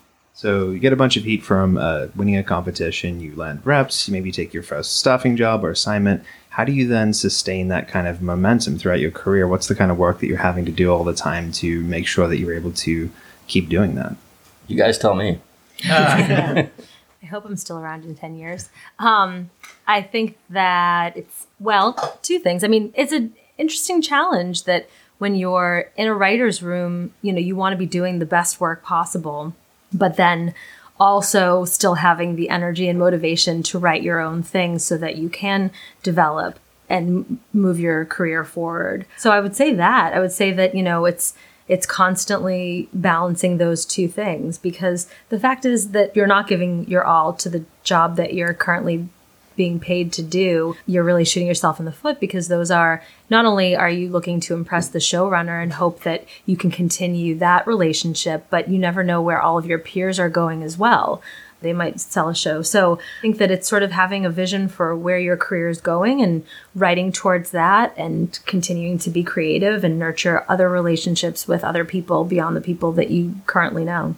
So 0.45 0.69
you 0.69 0.77
get 0.77 0.93
a 0.93 0.95
bunch 0.95 1.17
of 1.17 1.23
heat 1.23 1.41
from 1.41 1.75
uh, 1.75 2.09
winning 2.15 2.37
a 2.37 2.43
competition, 2.43 3.19
you 3.19 3.35
land 3.35 3.61
reps, 3.65 4.07
you 4.07 4.11
maybe 4.11 4.31
take 4.31 4.53
your 4.53 4.61
first 4.61 4.99
staffing 4.99 5.35
job 5.37 5.65
or 5.65 5.71
assignment. 5.71 6.23
How 6.49 6.63
do 6.63 6.71
you 6.71 6.87
then 6.87 7.13
sustain 7.13 7.69
that 7.69 7.87
kind 7.87 8.07
of 8.07 8.21
momentum 8.21 8.77
throughout 8.77 8.99
your 8.99 9.09
career? 9.09 9.47
What's 9.47 9.65
the 9.65 9.73
kind 9.73 9.89
of 9.89 9.97
work 9.97 10.19
that 10.19 10.27
you're 10.27 10.37
having 10.37 10.63
to 10.65 10.71
do 10.71 10.93
all 10.93 11.03
the 11.03 11.15
time 11.15 11.51
to 11.53 11.81
make 11.85 12.05
sure 12.05 12.27
that 12.27 12.37
you're 12.37 12.53
able 12.53 12.73
to 12.73 13.09
keep 13.47 13.69
doing 13.69 13.95
that? 13.95 14.15
You 14.67 14.77
guys 14.77 14.99
tell 14.99 15.15
me. 15.15 15.39
I 15.83 16.69
hope 17.27 17.43
I'm 17.43 17.57
still 17.57 17.79
around 17.79 18.05
in 18.05 18.13
10 18.13 18.37
years. 18.37 18.69
Um, 18.99 19.49
I 19.87 20.03
think 20.03 20.37
that 20.51 21.17
it's, 21.17 21.47
well, 21.59 22.19
two 22.21 22.37
things. 22.37 22.63
I 22.63 22.67
mean, 22.67 22.93
it's 22.95 23.13
an 23.13 23.33
interesting 23.57 23.99
challenge 23.99 24.65
that 24.65 24.87
when 25.17 25.33
you're 25.33 25.89
in 25.97 26.05
a 26.05 26.13
writer's 26.13 26.61
room, 26.61 27.15
you 27.23 27.33
know, 27.33 27.39
you 27.39 27.55
want 27.55 27.73
to 27.73 27.77
be 27.77 27.87
doing 27.87 28.19
the 28.19 28.27
best 28.27 28.61
work 28.61 28.83
possible 28.83 29.55
but 29.97 30.17
then 30.17 30.53
also 30.99 31.65
still 31.65 31.95
having 31.95 32.35
the 32.35 32.49
energy 32.49 32.87
and 32.87 32.97
motivation 32.97 33.61
to 33.63 33.79
write 33.79 34.03
your 34.03 34.19
own 34.19 34.41
things 34.41 34.83
so 34.83 34.97
that 34.97 35.17
you 35.17 35.29
can 35.29 35.71
develop 36.03 36.59
and 36.89 37.39
move 37.51 37.79
your 37.79 38.05
career 38.05 38.43
forward. 38.43 39.05
So 39.17 39.31
I 39.31 39.39
would 39.39 39.55
say 39.55 39.73
that. 39.73 40.13
I 40.13 40.19
would 40.19 40.31
say 40.31 40.51
that, 40.51 40.75
you 40.75 40.83
know, 40.83 41.05
it's 41.05 41.33
it's 41.67 41.87
constantly 41.87 42.87
balancing 42.93 43.57
those 43.57 43.85
two 43.85 44.07
things 44.07 44.59
because 44.59 45.07
the 45.29 45.39
fact 45.39 45.65
is 45.65 45.91
that 45.91 46.15
you're 46.15 46.27
not 46.27 46.47
giving 46.47 46.87
your 46.87 47.03
all 47.03 47.33
to 47.33 47.49
the 47.49 47.65
job 47.83 48.17
that 48.17 48.35
you're 48.35 48.53
currently 48.53 49.09
being 49.55 49.79
paid 49.79 50.11
to 50.13 50.23
do, 50.23 50.75
you're 50.85 51.03
really 51.03 51.25
shooting 51.25 51.47
yourself 51.47 51.79
in 51.79 51.85
the 51.85 51.91
foot 51.91 52.19
because 52.19 52.47
those 52.47 52.71
are 52.71 53.03
not 53.29 53.45
only 53.45 53.75
are 53.75 53.89
you 53.89 54.09
looking 54.09 54.39
to 54.41 54.53
impress 54.53 54.89
the 54.89 54.99
showrunner 54.99 55.61
and 55.61 55.73
hope 55.73 56.03
that 56.03 56.25
you 56.45 56.57
can 56.57 56.71
continue 56.71 57.35
that 57.37 57.65
relationship, 57.65 58.45
but 58.49 58.69
you 58.69 58.77
never 58.77 59.03
know 59.03 59.21
where 59.21 59.41
all 59.41 59.57
of 59.57 59.65
your 59.65 59.79
peers 59.79 60.19
are 60.19 60.29
going 60.29 60.63
as 60.63 60.77
well. 60.77 61.21
They 61.61 61.73
might 61.73 61.99
sell 61.99 62.29
a 62.29 62.35
show. 62.35 62.61
So 62.61 62.99
I 63.19 63.21
think 63.21 63.37
that 63.37 63.49
it's 63.49 63.67
sort 63.67 63.81
of 63.81 63.91
having 63.91 64.25
a 64.25 64.29
vision 64.29 64.67
for 64.67 64.95
where 64.95 65.17
your 65.17 65.37
career 65.37 65.69
is 65.69 65.81
going 65.81 66.21
and 66.21 66.45
writing 66.75 67.11
towards 67.11 67.51
that 67.51 67.93
and 67.97 68.37
continuing 68.45 68.99
to 68.99 69.09
be 69.09 69.23
creative 69.23 69.83
and 69.83 69.97
nurture 69.97 70.45
other 70.47 70.69
relationships 70.69 71.47
with 71.47 71.63
other 71.63 71.83
people 71.83 72.23
beyond 72.23 72.55
the 72.55 72.61
people 72.61 72.91
that 72.91 73.09
you 73.09 73.35
currently 73.47 73.83
know. 73.83 74.15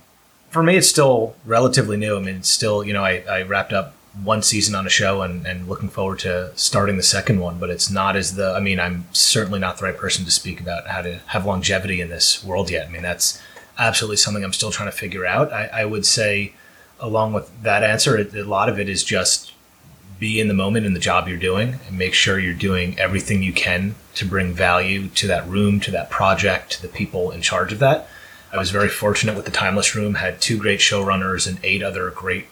For 0.49 0.63
me, 0.63 0.75
it's 0.75 0.89
still 0.89 1.35
relatively 1.45 1.97
new. 1.97 2.17
I 2.17 2.19
mean, 2.19 2.37
it's 2.37 2.49
still, 2.49 2.83
you 2.83 2.93
know, 2.93 3.03
I, 3.03 3.23
I 3.29 3.41
wrapped 3.43 3.73
up 3.73 3.93
one 4.23 4.41
season 4.41 4.75
on 4.75 4.85
a 4.85 4.89
show 4.89 5.21
and, 5.21 5.45
and 5.45 5.67
looking 5.67 5.89
forward 5.89 6.19
to 6.19 6.51
starting 6.55 6.97
the 6.97 7.03
second 7.03 7.39
one. 7.39 7.59
But 7.59 7.69
it's 7.69 7.89
not 7.89 8.15
as 8.15 8.35
the, 8.35 8.53
I 8.53 8.59
mean, 8.59 8.79
I'm 8.79 9.05
certainly 9.11 9.59
not 9.59 9.77
the 9.77 9.85
right 9.85 9.97
person 9.97 10.25
to 10.25 10.31
speak 10.31 10.59
about 10.59 10.87
how 10.87 11.01
to 11.01 11.19
have 11.27 11.45
longevity 11.45 12.01
in 12.01 12.09
this 12.09 12.43
world 12.43 12.69
yet. 12.69 12.87
I 12.87 12.89
mean, 12.89 13.03
that's 13.03 13.41
absolutely 13.77 14.17
something 14.17 14.43
I'm 14.43 14.53
still 14.53 14.71
trying 14.71 14.89
to 14.89 14.97
figure 14.97 15.25
out. 15.25 15.51
I, 15.53 15.67
I 15.67 15.85
would 15.85 16.05
say, 16.05 16.53
along 16.99 17.33
with 17.33 17.51
that 17.63 17.83
answer, 17.83 18.17
a 18.17 18.43
lot 18.43 18.69
of 18.69 18.79
it 18.79 18.89
is 18.89 19.03
just 19.03 19.53
be 20.19 20.39
in 20.39 20.47
the 20.47 20.53
moment 20.53 20.85
in 20.85 20.93
the 20.93 20.99
job 20.99 21.27
you're 21.27 21.37
doing 21.37 21.79
and 21.87 21.97
make 21.97 22.13
sure 22.13 22.39
you're 22.39 22.53
doing 22.53 22.97
everything 22.97 23.43
you 23.43 23.53
can 23.53 23.93
to 24.15 24.25
bring 24.25 24.53
value 24.53 25.09
to 25.09 25.27
that 25.27 25.47
room, 25.47 25.79
to 25.79 25.91
that 25.91 26.09
project, 26.09 26.71
to 26.71 26.81
the 26.81 26.87
people 26.87 27.29
in 27.29 27.41
charge 27.41 27.71
of 27.71 27.79
that. 27.79 28.07
I 28.51 28.57
was 28.57 28.71
very 28.71 28.89
fortunate 28.89 29.35
with 29.35 29.45
the 29.45 29.51
Timeless 29.51 29.93
Room, 29.93 30.15
had 30.15 30.41
two 30.41 30.57
great 30.57 30.79
showrunners 30.79 31.47
and 31.47 31.59
eight 31.63 31.83
other 31.83 32.09
great 32.09 32.47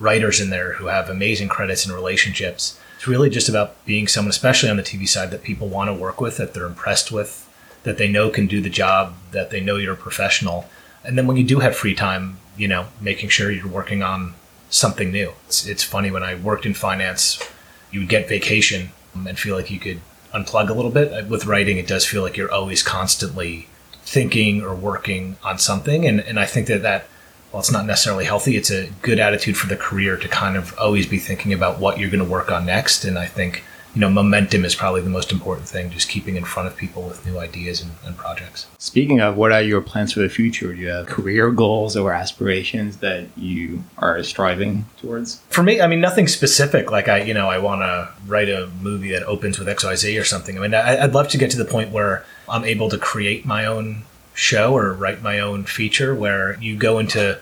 writers 0.00 0.40
in 0.40 0.50
there 0.50 0.72
who 0.72 0.86
have 0.86 1.08
amazing 1.08 1.48
credits 1.48 1.86
and 1.86 1.94
relationships. 1.94 2.78
It's 2.96 3.06
really 3.06 3.30
just 3.30 3.48
about 3.48 3.84
being 3.84 4.08
someone, 4.08 4.30
especially 4.30 4.70
on 4.70 4.76
the 4.76 4.82
TV 4.82 5.06
side, 5.06 5.30
that 5.30 5.42
people 5.42 5.68
want 5.68 5.88
to 5.88 5.94
work 5.94 6.20
with, 6.20 6.38
that 6.38 6.54
they're 6.54 6.66
impressed 6.66 7.12
with, 7.12 7.48
that 7.84 7.98
they 7.98 8.08
know 8.08 8.30
can 8.30 8.46
do 8.46 8.60
the 8.60 8.70
job, 8.70 9.14
that 9.30 9.50
they 9.50 9.60
know 9.60 9.76
you're 9.76 9.94
a 9.94 9.96
professional. 9.96 10.66
And 11.04 11.16
then 11.16 11.26
when 11.26 11.36
you 11.36 11.44
do 11.44 11.60
have 11.60 11.76
free 11.76 11.94
time, 11.94 12.38
you 12.56 12.66
know, 12.66 12.86
making 13.00 13.28
sure 13.28 13.50
you're 13.50 13.68
working 13.68 14.02
on 14.02 14.34
something 14.70 15.10
new. 15.10 15.32
It's, 15.46 15.66
it's 15.66 15.84
funny 15.84 16.10
when 16.10 16.22
I 16.22 16.34
worked 16.34 16.66
in 16.66 16.74
finance, 16.74 17.42
you 17.90 18.00
would 18.00 18.08
get 18.08 18.28
vacation 18.28 18.90
and 19.14 19.38
feel 19.38 19.56
like 19.56 19.70
you 19.70 19.80
could 19.80 20.00
unplug 20.32 20.68
a 20.68 20.74
little 20.74 20.90
bit. 20.90 21.12
Uh, 21.12 21.26
with 21.28 21.46
writing, 21.46 21.78
it 21.78 21.86
does 21.86 22.06
feel 22.06 22.22
like 22.22 22.36
you're 22.36 22.52
always 22.52 22.82
constantly 22.82 23.68
thinking 24.02 24.62
or 24.62 24.74
working 24.74 25.36
on 25.42 25.58
something. 25.58 26.06
And, 26.06 26.20
and 26.20 26.38
I 26.38 26.46
think 26.46 26.66
that 26.68 26.82
that 26.82 27.06
well, 27.52 27.60
it's 27.60 27.72
not 27.72 27.86
necessarily 27.86 28.24
healthy. 28.24 28.56
It's 28.56 28.70
a 28.70 28.88
good 29.02 29.18
attitude 29.18 29.56
for 29.56 29.66
the 29.66 29.76
career 29.76 30.16
to 30.16 30.28
kind 30.28 30.56
of 30.56 30.76
always 30.78 31.06
be 31.06 31.18
thinking 31.18 31.52
about 31.52 31.80
what 31.80 31.98
you're 31.98 32.10
going 32.10 32.24
to 32.24 32.30
work 32.30 32.50
on 32.50 32.64
next. 32.64 33.04
And 33.04 33.18
I 33.18 33.26
think, 33.26 33.64
you 33.92 34.00
know, 34.00 34.08
momentum 34.08 34.64
is 34.64 34.76
probably 34.76 35.00
the 35.00 35.10
most 35.10 35.32
important 35.32 35.66
thing, 35.66 35.90
just 35.90 36.08
keeping 36.08 36.36
in 36.36 36.44
front 36.44 36.68
of 36.68 36.76
people 36.76 37.02
with 37.02 37.26
new 37.26 37.40
ideas 37.40 37.82
and, 37.82 37.90
and 38.04 38.16
projects. 38.16 38.68
Speaking 38.78 39.20
of, 39.20 39.36
what 39.36 39.50
are 39.50 39.62
your 39.62 39.80
plans 39.80 40.12
for 40.12 40.20
the 40.20 40.28
future? 40.28 40.72
Do 40.72 40.80
you 40.80 40.88
have 40.88 41.06
career 41.06 41.50
goals 41.50 41.96
or 41.96 42.12
aspirations 42.12 42.98
that 42.98 43.26
you 43.36 43.82
are 43.98 44.22
striving 44.22 44.86
towards? 45.00 45.40
For 45.48 45.64
me, 45.64 45.80
I 45.80 45.88
mean, 45.88 46.00
nothing 46.00 46.28
specific. 46.28 46.92
Like 46.92 47.08
I, 47.08 47.22
you 47.22 47.34
know, 47.34 47.48
I 47.48 47.58
want 47.58 47.80
to 47.80 48.10
write 48.28 48.48
a 48.48 48.68
movie 48.80 49.10
that 49.10 49.24
opens 49.24 49.58
with 49.58 49.66
XYZ 49.66 50.20
or 50.20 50.24
something. 50.24 50.56
I 50.56 50.60
mean, 50.60 50.74
I, 50.74 51.02
I'd 51.02 51.14
love 51.14 51.26
to 51.28 51.38
get 51.38 51.50
to 51.50 51.58
the 51.58 51.64
point 51.64 51.90
where 51.90 52.24
I'm 52.48 52.64
able 52.64 52.90
to 52.90 52.98
create 52.98 53.44
my 53.44 53.66
own 53.66 54.04
show 54.34 54.74
or 54.76 54.92
write 54.92 55.22
my 55.22 55.38
own 55.38 55.64
feature 55.64 56.14
where 56.14 56.58
you 56.60 56.76
go 56.76 56.98
into 56.98 57.38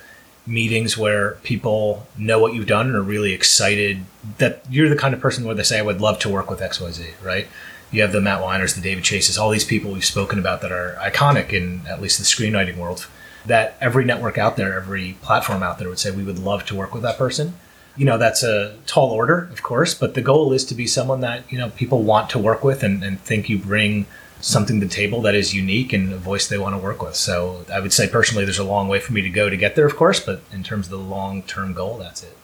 meetings 0.48 0.96
where 0.96 1.32
people 1.42 2.06
know 2.16 2.38
what 2.38 2.54
you've 2.54 2.66
done 2.66 2.86
and 2.86 2.96
are 2.96 3.02
really 3.02 3.32
excited 3.32 4.04
that 4.38 4.64
you're 4.70 4.88
the 4.88 4.96
kind 4.96 5.14
of 5.14 5.20
person 5.20 5.44
where 5.44 5.54
they 5.54 5.62
say, 5.62 5.78
I 5.78 5.82
would 5.82 6.00
love 6.00 6.18
to 6.20 6.28
work 6.28 6.50
with 6.50 6.60
XYZ, 6.60 7.22
right? 7.22 7.46
You 7.90 8.02
have 8.02 8.12
the 8.12 8.20
Matt 8.20 8.42
Weiners, 8.42 8.74
the 8.74 8.80
David 8.80 9.04
Chases, 9.04 9.38
all 9.38 9.50
these 9.50 9.64
people 9.64 9.92
we've 9.92 10.04
spoken 10.04 10.38
about 10.38 10.60
that 10.62 10.72
are 10.72 10.96
iconic 11.00 11.52
in 11.52 11.86
at 11.86 12.00
least 12.00 12.18
the 12.18 12.24
screenwriting 12.24 12.76
world. 12.76 13.06
That 13.46 13.76
every 13.80 14.04
network 14.04 14.36
out 14.36 14.56
there, 14.56 14.74
every 14.74 15.16
platform 15.22 15.62
out 15.62 15.78
there 15.78 15.88
would 15.88 15.98
say, 15.98 16.10
we 16.10 16.24
would 16.24 16.38
love 16.38 16.66
to 16.66 16.74
work 16.74 16.92
with 16.92 17.02
that 17.02 17.16
person. 17.16 17.54
You 17.96 18.04
know, 18.04 18.18
that's 18.18 18.42
a 18.42 18.76
tall 18.86 19.10
order, 19.10 19.48
of 19.52 19.62
course, 19.62 19.94
but 19.94 20.14
the 20.14 20.22
goal 20.22 20.52
is 20.52 20.64
to 20.66 20.74
be 20.74 20.86
someone 20.86 21.20
that, 21.20 21.50
you 21.50 21.58
know, 21.58 21.70
people 21.70 22.02
want 22.02 22.30
to 22.30 22.38
work 22.38 22.62
with 22.62 22.82
and, 22.82 23.02
and 23.02 23.20
think 23.20 23.48
you 23.48 23.58
bring 23.58 24.06
something 24.40 24.80
to 24.80 24.86
the 24.86 24.92
table 24.92 25.20
that 25.22 25.34
is 25.34 25.54
unique 25.54 25.92
and 25.92 26.12
a 26.12 26.16
voice 26.16 26.48
they 26.48 26.58
want 26.58 26.74
to 26.74 26.78
work 26.78 27.02
with. 27.02 27.16
So 27.16 27.64
I 27.72 27.80
would 27.80 27.92
say 27.92 28.08
personally, 28.08 28.44
there's 28.44 28.58
a 28.58 28.64
long 28.64 28.88
way 28.88 29.00
for 29.00 29.12
me 29.12 29.22
to 29.22 29.30
go 29.30 29.50
to 29.50 29.56
get 29.56 29.74
there, 29.74 29.86
of 29.86 29.96
course, 29.96 30.20
but 30.20 30.42
in 30.52 30.62
terms 30.62 30.86
of 30.86 30.90
the 30.92 30.98
long 30.98 31.42
term 31.42 31.72
goal, 31.72 31.98
that's 31.98 32.22
it. 32.22 32.36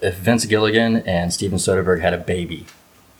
If 0.00 0.16
Vince 0.16 0.44
Gilligan 0.44 0.96
and 0.98 1.32
Steven 1.32 1.58
Soderbergh 1.58 2.00
had 2.00 2.14
a 2.14 2.18
baby, 2.18 2.66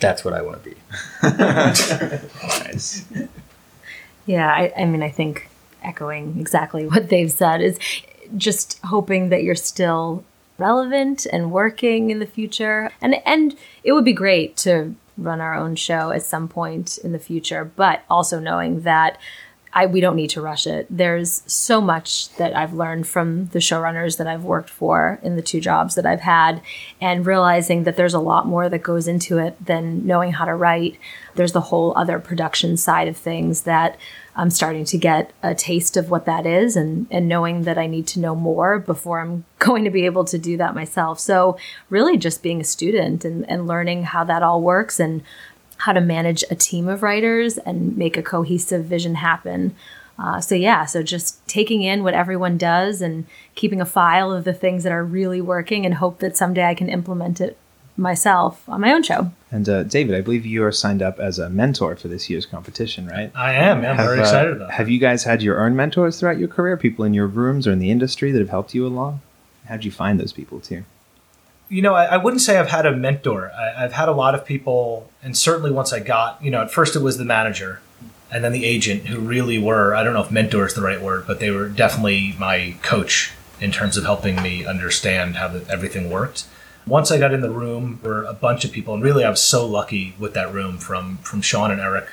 that's 0.00 0.24
what 0.24 0.32
I 0.32 0.42
want 0.42 0.62
to 0.62 0.70
be. 0.70 0.76
nice. 2.64 3.04
Yeah, 4.26 4.48
I, 4.48 4.72
I 4.76 4.84
mean, 4.84 5.02
I 5.02 5.10
think 5.10 5.48
echoing 5.82 6.38
exactly 6.38 6.86
what 6.86 7.08
they've 7.08 7.30
said 7.30 7.60
is 7.60 7.78
just 8.36 8.78
hoping 8.84 9.30
that 9.30 9.42
you're 9.42 9.54
still 9.54 10.24
relevant 10.58 11.26
and 11.32 11.50
working 11.50 12.10
in 12.10 12.18
the 12.18 12.26
future. 12.26 12.90
And 13.00 13.16
and 13.26 13.56
it 13.82 13.92
would 13.92 14.04
be 14.04 14.12
great 14.12 14.56
to 14.58 14.94
run 15.18 15.40
our 15.40 15.54
own 15.54 15.74
show 15.76 16.10
at 16.10 16.22
some 16.22 16.48
point 16.48 16.98
in 16.98 17.12
the 17.12 17.18
future, 17.18 17.64
but 17.64 18.02
also 18.08 18.38
knowing 18.38 18.82
that 18.82 19.18
I, 19.70 19.84
we 19.84 20.00
don't 20.00 20.16
need 20.16 20.30
to 20.30 20.40
rush 20.40 20.66
it. 20.66 20.86
There's 20.88 21.42
so 21.46 21.80
much 21.80 22.34
that 22.36 22.56
I've 22.56 22.72
learned 22.72 23.06
from 23.06 23.48
the 23.48 23.58
showrunners 23.58 24.16
that 24.16 24.26
I've 24.26 24.44
worked 24.44 24.70
for 24.70 25.20
in 25.22 25.36
the 25.36 25.42
two 25.42 25.60
jobs 25.60 25.94
that 25.94 26.06
I've 26.06 26.22
had, 26.22 26.62
and 27.02 27.26
realizing 27.26 27.84
that 27.84 27.96
there's 27.96 28.14
a 28.14 28.18
lot 28.18 28.46
more 28.46 28.70
that 28.70 28.82
goes 28.82 29.06
into 29.06 29.36
it 29.38 29.62
than 29.64 30.06
knowing 30.06 30.32
how 30.32 30.46
to 30.46 30.54
write. 30.54 30.98
There's 31.34 31.52
the 31.52 31.60
whole 31.60 31.92
other 31.96 32.18
production 32.18 32.78
side 32.78 33.08
of 33.08 33.16
things 33.16 33.62
that 33.62 33.98
I'm 34.38 34.50
starting 34.50 34.84
to 34.84 34.96
get 34.96 35.32
a 35.42 35.52
taste 35.52 35.96
of 35.96 36.10
what 36.10 36.24
that 36.26 36.46
is 36.46 36.76
and, 36.76 37.08
and 37.10 37.26
knowing 37.26 37.62
that 37.62 37.76
I 37.76 37.88
need 37.88 38.06
to 38.08 38.20
know 38.20 38.36
more 38.36 38.78
before 38.78 39.20
I'm 39.20 39.44
going 39.58 39.82
to 39.84 39.90
be 39.90 40.06
able 40.06 40.24
to 40.26 40.38
do 40.38 40.56
that 40.56 40.76
myself. 40.76 41.18
So, 41.18 41.58
really, 41.90 42.16
just 42.16 42.42
being 42.42 42.60
a 42.60 42.64
student 42.64 43.24
and, 43.24 43.48
and 43.50 43.66
learning 43.66 44.04
how 44.04 44.22
that 44.24 44.44
all 44.44 44.62
works 44.62 45.00
and 45.00 45.22
how 45.78 45.92
to 45.92 46.00
manage 46.00 46.44
a 46.50 46.54
team 46.54 46.88
of 46.88 47.02
writers 47.02 47.58
and 47.58 47.96
make 47.96 48.16
a 48.16 48.22
cohesive 48.22 48.84
vision 48.84 49.16
happen. 49.16 49.74
Uh, 50.18 50.40
so, 50.40 50.54
yeah, 50.54 50.84
so 50.84 51.02
just 51.02 51.46
taking 51.48 51.82
in 51.82 52.04
what 52.04 52.14
everyone 52.14 52.56
does 52.58 53.02
and 53.02 53.26
keeping 53.56 53.80
a 53.80 53.86
file 53.86 54.32
of 54.32 54.44
the 54.44 54.54
things 54.54 54.84
that 54.84 54.92
are 54.92 55.04
really 55.04 55.40
working 55.40 55.84
and 55.84 55.94
hope 55.94 56.20
that 56.20 56.36
someday 56.36 56.64
I 56.64 56.74
can 56.74 56.88
implement 56.88 57.40
it 57.40 57.56
myself 57.98 58.66
on 58.68 58.80
my 58.80 58.92
own 58.92 59.02
show. 59.02 59.30
And 59.50 59.68
uh, 59.68 59.82
David, 59.82 60.14
I 60.14 60.20
believe 60.20 60.46
you 60.46 60.64
are 60.64 60.72
signed 60.72 61.02
up 61.02 61.18
as 61.18 61.38
a 61.38 61.50
mentor 61.50 61.96
for 61.96 62.08
this 62.08 62.30
year's 62.30 62.46
competition, 62.46 63.06
right? 63.08 63.32
I 63.34 63.54
am. 63.54 63.78
I'm 63.78 63.96
have, 63.96 64.06
very 64.06 64.20
excited 64.20 64.52
about. 64.52 64.68
Uh, 64.68 64.72
have 64.72 64.88
you 64.88 64.98
guys 64.98 65.24
had 65.24 65.42
your 65.42 65.64
own 65.64 65.74
mentors 65.74 66.20
throughout 66.20 66.38
your 66.38 66.48
career? 66.48 66.76
People 66.76 67.04
in 67.04 67.14
your 67.14 67.26
rooms 67.26 67.66
or 67.66 67.72
in 67.72 67.78
the 67.78 67.90
industry 67.90 68.30
that 68.32 68.38
have 68.38 68.50
helped 68.50 68.74
you 68.74 68.86
along? 68.86 69.20
How'd 69.66 69.84
you 69.84 69.90
find 69.90 70.20
those 70.20 70.32
people 70.32 70.60
too? 70.60 70.84
You 71.68 71.82
know, 71.82 71.94
I, 71.94 72.04
I 72.04 72.16
wouldn't 72.16 72.40
say 72.40 72.58
I've 72.58 72.70
had 72.70 72.86
a 72.86 72.96
mentor. 72.96 73.50
I, 73.52 73.84
I've 73.84 73.92
had 73.92 74.08
a 74.08 74.12
lot 74.12 74.34
of 74.34 74.44
people, 74.44 75.10
and 75.22 75.36
certainly 75.36 75.70
once 75.70 75.92
I 75.92 76.00
got, 76.00 76.42
you 76.42 76.50
know, 76.50 76.62
at 76.62 76.70
first 76.70 76.96
it 76.96 77.02
was 77.02 77.18
the 77.18 77.24
manager, 77.24 77.80
and 78.30 78.44
then 78.44 78.52
the 78.52 78.64
agent, 78.64 79.06
who 79.06 79.20
really 79.20 79.58
were. 79.58 79.94
I 79.94 80.04
don't 80.04 80.14
know 80.14 80.22
if 80.22 80.30
mentor 80.30 80.66
is 80.66 80.74
the 80.74 80.82
right 80.82 81.00
word, 81.00 81.26
but 81.26 81.40
they 81.40 81.50
were 81.50 81.68
definitely 81.68 82.34
my 82.38 82.76
coach 82.82 83.32
in 83.60 83.72
terms 83.72 83.96
of 83.96 84.04
helping 84.04 84.40
me 84.40 84.64
understand 84.64 85.36
how 85.36 85.48
the, 85.48 85.66
everything 85.70 86.10
worked 86.10 86.44
once 86.88 87.10
I 87.10 87.18
got 87.18 87.32
in 87.32 87.40
the 87.40 87.50
room, 87.50 88.00
were 88.02 88.24
a 88.24 88.32
bunch 88.32 88.64
of 88.64 88.72
people, 88.72 88.94
and 88.94 89.02
really 89.02 89.24
I 89.24 89.30
was 89.30 89.40
so 89.40 89.66
lucky 89.66 90.14
with 90.18 90.34
that 90.34 90.52
room 90.52 90.78
from 90.78 91.18
from 91.18 91.42
Sean 91.42 91.70
and 91.70 91.80
Eric 91.80 92.08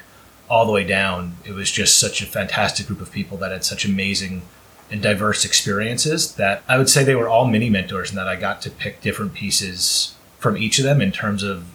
all 0.49 0.65
the 0.65 0.71
way 0.71 0.83
down. 0.83 1.37
It 1.45 1.53
was 1.53 1.71
just 1.71 1.99
such 1.99 2.21
a 2.21 2.25
fantastic 2.25 2.87
group 2.87 3.01
of 3.01 3.11
people 3.11 3.37
that 3.37 3.51
had 3.51 3.65
such 3.65 3.85
amazing 3.85 4.43
and 4.91 5.01
diverse 5.01 5.43
experiences 5.45 6.35
that 6.35 6.61
I 6.67 6.77
would 6.77 6.89
say 6.89 7.03
they 7.03 7.15
were 7.15 7.27
all 7.27 7.47
mini 7.47 7.69
mentors 7.69 8.09
and 8.09 8.17
that 8.19 8.27
I 8.27 8.35
got 8.35 8.61
to 8.61 8.69
pick 8.69 9.01
different 9.01 9.33
pieces 9.33 10.13
from 10.37 10.57
each 10.57 10.77
of 10.77 10.85
them 10.85 11.01
in 11.01 11.11
terms 11.11 11.41
of 11.41 11.65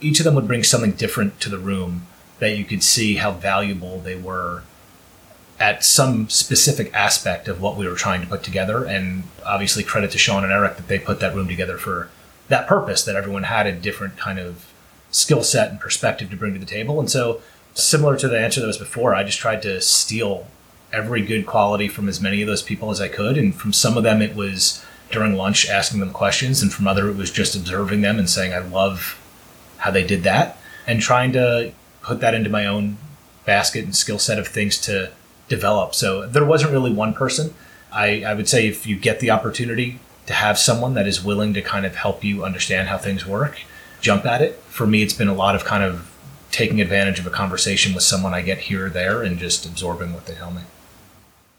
each 0.00 0.18
of 0.18 0.24
them 0.24 0.34
would 0.34 0.48
bring 0.48 0.64
something 0.64 0.92
different 0.92 1.40
to 1.40 1.48
the 1.48 1.58
room 1.58 2.06
that 2.40 2.56
you 2.56 2.64
could 2.64 2.82
see 2.82 3.16
how 3.16 3.32
valuable 3.32 4.00
they 4.00 4.16
were 4.16 4.62
at 5.60 5.84
some 5.84 6.28
specific 6.28 6.92
aspect 6.94 7.48
of 7.48 7.60
what 7.60 7.76
we 7.76 7.86
were 7.88 7.96
trying 7.96 8.20
to 8.20 8.26
put 8.26 8.42
together. 8.42 8.84
And 8.84 9.24
obviously, 9.44 9.82
credit 9.82 10.12
to 10.12 10.18
Sean 10.18 10.44
and 10.44 10.52
Eric 10.52 10.76
that 10.76 10.88
they 10.88 10.98
put 10.98 11.20
that 11.20 11.34
room 11.34 11.48
together 11.48 11.78
for 11.78 12.08
that 12.48 12.66
purpose, 12.66 13.04
that 13.04 13.16
everyone 13.16 13.44
had 13.44 13.66
a 13.66 13.72
different 13.72 14.16
kind 14.16 14.38
of 14.38 14.72
skill 15.10 15.42
set 15.42 15.70
and 15.70 15.80
perspective 15.80 16.30
to 16.30 16.36
bring 16.36 16.54
to 16.54 16.60
the 16.60 16.66
table. 16.66 17.00
And 17.00 17.10
so, 17.10 17.40
similar 17.74 18.16
to 18.16 18.28
the 18.28 18.38
answer 18.38 18.60
that 18.60 18.66
was 18.66 18.78
before, 18.78 19.14
I 19.14 19.24
just 19.24 19.38
tried 19.38 19.62
to 19.62 19.80
steal 19.80 20.46
every 20.92 21.22
good 21.24 21.46
quality 21.46 21.88
from 21.88 22.08
as 22.08 22.20
many 22.20 22.40
of 22.42 22.46
those 22.46 22.62
people 22.62 22.90
as 22.90 23.00
I 23.00 23.08
could. 23.08 23.36
And 23.36 23.54
from 23.54 23.72
some 23.72 23.96
of 23.96 24.02
them, 24.02 24.22
it 24.22 24.34
was 24.34 24.84
during 25.10 25.34
lunch 25.34 25.68
asking 25.68 26.00
them 26.00 26.12
questions, 26.12 26.62
and 26.62 26.72
from 26.72 26.86
other, 26.86 27.08
it 27.08 27.16
was 27.16 27.30
just 27.30 27.54
observing 27.54 28.02
them 28.02 28.18
and 28.18 28.28
saying, 28.28 28.52
I 28.52 28.58
love 28.58 29.18
how 29.78 29.90
they 29.90 30.04
did 30.04 30.22
that, 30.24 30.58
and 30.86 31.00
trying 31.00 31.32
to 31.32 31.72
put 32.02 32.20
that 32.20 32.34
into 32.34 32.50
my 32.50 32.66
own 32.66 32.98
basket 33.44 33.84
and 33.84 33.96
skill 33.96 34.18
set 34.18 34.38
of 34.38 34.48
things 34.48 34.78
to 34.82 35.10
develop. 35.48 35.94
So 35.94 36.26
there 36.26 36.44
wasn't 36.44 36.72
really 36.72 36.92
one 36.92 37.14
person. 37.14 37.54
I, 37.90 38.22
I 38.22 38.34
would 38.34 38.48
say 38.48 38.66
if 38.66 38.86
you 38.86 38.96
get 38.96 39.20
the 39.20 39.30
opportunity 39.30 39.98
to 40.28 40.34
have 40.34 40.58
someone 40.58 40.92
that 40.92 41.06
is 41.06 41.24
willing 41.24 41.54
to 41.54 41.62
kind 41.62 41.86
of 41.86 41.96
help 41.96 42.22
you 42.22 42.44
understand 42.44 42.88
how 42.88 42.98
things 42.98 43.24
work, 43.24 43.60
jump 44.02 44.26
at 44.26 44.42
it. 44.42 44.56
For 44.68 44.86
me, 44.86 45.02
it's 45.02 45.14
been 45.14 45.26
a 45.26 45.32
lot 45.32 45.54
of 45.54 45.64
kind 45.64 45.82
of 45.82 46.14
taking 46.50 46.82
advantage 46.82 47.18
of 47.18 47.26
a 47.26 47.30
conversation 47.30 47.94
with 47.94 48.02
someone 48.02 48.34
I 48.34 48.42
get 48.42 48.58
here 48.58 48.86
or 48.86 48.90
there 48.90 49.22
and 49.22 49.38
just 49.38 49.64
absorbing 49.64 50.12
what 50.12 50.26
they 50.26 50.34
tell 50.34 50.50
me. 50.50 50.60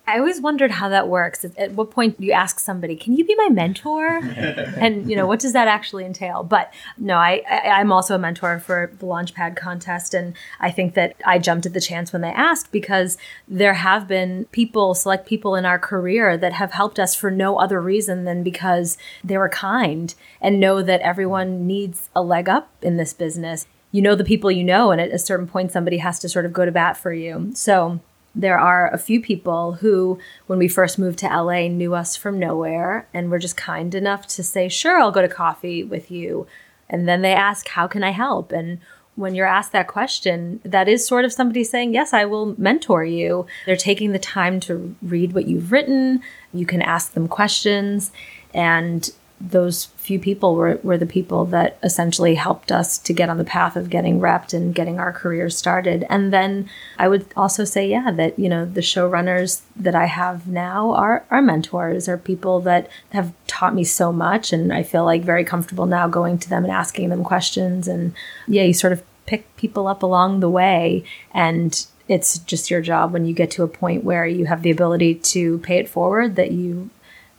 I 0.09 0.17
always 0.17 0.41
wondered 0.41 0.71
how 0.71 0.89
that 0.89 1.07
works. 1.07 1.45
At 1.57 1.73
what 1.73 1.91
point 1.91 2.19
do 2.19 2.25
you 2.25 2.31
ask 2.31 2.59
somebody, 2.59 2.95
"Can 2.95 3.13
you 3.13 3.23
be 3.23 3.35
my 3.35 3.49
mentor?" 3.49 4.17
and 4.17 5.07
you 5.09 5.15
know, 5.15 5.27
what 5.27 5.39
does 5.39 5.53
that 5.53 5.67
actually 5.67 6.03
entail? 6.03 6.43
But 6.43 6.73
no, 6.97 7.15
I, 7.15 7.43
I 7.49 7.79
am 7.79 7.91
also 7.91 8.15
a 8.15 8.19
mentor 8.19 8.59
for 8.59 8.91
the 8.97 9.05
Launchpad 9.05 9.55
contest, 9.55 10.15
and 10.15 10.33
I 10.59 10.71
think 10.71 10.95
that 10.95 11.15
I 11.25 11.37
jumped 11.37 11.67
at 11.67 11.73
the 11.73 11.79
chance 11.79 12.11
when 12.11 12.23
they 12.23 12.31
asked 12.31 12.71
because 12.71 13.17
there 13.47 13.75
have 13.75 14.07
been 14.07 14.45
people, 14.51 14.95
select 14.95 15.27
people 15.27 15.55
in 15.55 15.65
our 15.65 15.77
career 15.77 16.37
that 16.37 16.53
have 16.53 16.71
helped 16.71 16.99
us 16.99 17.13
for 17.13 17.29
no 17.29 17.59
other 17.59 17.79
reason 17.79 18.25
than 18.25 18.41
because 18.41 18.97
they 19.23 19.37
were 19.37 19.49
kind 19.49 20.15
and 20.41 20.59
know 20.59 20.81
that 20.81 21.01
everyone 21.01 21.67
needs 21.67 22.09
a 22.15 22.23
leg 22.23 22.49
up 22.49 22.71
in 22.81 22.97
this 22.97 23.13
business. 23.13 23.67
You 23.91 24.01
know 24.01 24.15
the 24.15 24.23
people 24.23 24.51
you 24.51 24.63
know, 24.63 24.91
and 24.91 24.99
at 24.99 25.11
a 25.11 25.19
certain 25.19 25.47
point, 25.47 25.71
somebody 25.71 25.97
has 25.97 26.19
to 26.19 26.29
sort 26.29 26.45
of 26.45 26.53
go 26.53 26.65
to 26.65 26.71
bat 26.71 26.97
for 26.97 27.13
you. 27.13 27.51
So 27.53 27.99
there 28.39 28.59
are 28.59 28.89
a 28.93 28.97
few 28.97 29.21
people 29.21 29.73
who, 29.73 30.17
when 30.47 30.59
we 30.59 30.67
first 30.67 30.97
moved 30.97 31.19
to 31.19 31.27
LA, 31.27 31.67
knew 31.67 31.93
us 31.93 32.15
from 32.15 32.39
nowhere 32.39 33.07
and 33.13 33.29
were 33.29 33.39
just 33.39 33.57
kind 33.57 33.93
enough 33.93 34.27
to 34.27 34.43
say, 34.43 34.69
Sure, 34.69 34.99
I'll 34.99 35.11
go 35.11 35.21
to 35.21 35.27
coffee 35.27 35.83
with 35.83 36.09
you. 36.09 36.47
And 36.89 37.07
then 37.07 37.21
they 37.21 37.33
ask, 37.33 37.67
How 37.67 37.87
can 37.87 38.03
I 38.03 38.11
help? 38.11 38.51
And 38.51 38.79
when 39.15 39.35
you're 39.35 39.45
asked 39.45 39.73
that 39.73 39.87
question, 39.87 40.61
that 40.63 40.87
is 40.87 41.05
sort 41.05 41.25
of 41.25 41.33
somebody 41.33 41.63
saying, 41.63 41.93
Yes, 41.93 42.13
I 42.13 42.25
will 42.25 42.55
mentor 42.57 43.03
you. 43.03 43.45
They're 43.65 43.75
taking 43.75 44.13
the 44.13 44.19
time 44.19 44.59
to 44.61 44.95
read 45.01 45.33
what 45.33 45.47
you've 45.47 45.71
written. 45.71 46.21
You 46.53 46.65
can 46.65 46.81
ask 46.81 47.13
them 47.13 47.27
questions. 47.27 48.11
And 48.53 49.09
those 49.41 49.85
few 49.85 50.19
people 50.19 50.55
were, 50.55 50.79
were 50.83 50.97
the 50.97 51.05
people 51.05 51.45
that 51.45 51.77
essentially 51.81 52.35
helped 52.35 52.71
us 52.71 52.97
to 52.97 53.13
get 53.13 53.29
on 53.29 53.37
the 53.37 53.45
path 53.45 53.77
of 53.77 53.89
getting 53.89 54.19
repped 54.19 54.53
and 54.53 54.75
getting 54.75 54.99
our 54.99 55.13
careers 55.13 55.57
started. 55.57 56.05
And 56.09 56.33
then 56.33 56.69
I 56.97 57.07
would 57.07 57.25
also 57.37 57.63
say, 57.63 57.87
yeah, 57.87 58.11
that, 58.11 58.37
you 58.37 58.49
know, 58.49 58.65
the 58.65 58.81
showrunners 58.81 59.61
that 59.77 59.95
I 59.95 60.07
have 60.07 60.47
now 60.47 60.91
are, 60.91 61.25
are 61.31 61.41
mentors, 61.41 62.09
are 62.09 62.17
people 62.17 62.59
that 62.61 62.89
have 63.11 63.31
taught 63.47 63.73
me 63.73 63.85
so 63.85 64.11
much. 64.11 64.51
And 64.51 64.73
I 64.73 64.83
feel 64.83 65.05
like 65.05 65.23
very 65.23 65.45
comfortable 65.45 65.85
now 65.85 66.07
going 66.09 66.37
to 66.39 66.49
them 66.49 66.65
and 66.65 66.73
asking 66.73 67.09
them 67.09 67.23
questions. 67.23 67.87
And 67.87 68.13
yeah, 68.45 68.63
you 68.63 68.73
sort 68.73 68.93
of 68.93 69.03
pick 69.25 69.55
people 69.55 69.87
up 69.87 70.03
along 70.03 70.41
the 70.41 70.49
way. 70.49 71.05
And 71.33 71.85
it's 72.09 72.39
just 72.39 72.69
your 72.69 72.81
job 72.81 73.13
when 73.13 73.25
you 73.25 73.33
get 73.33 73.51
to 73.51 73.63
a 73.63 73.69
point 73.69 74.03
where 74.03 74.27
you 74.27 74.47
have 74.47 74.63
the 74.63 74.71
ability 74.71 75.15
to 75.15 75.59
pay 75.59 75.77
it 75.77 75.87
forward 75.87 76.35
that 76.35 76.51
you 76.51 76.89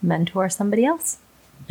mentor 0.01 0.49
somebody 0.49 0.87
else 0.87 1.19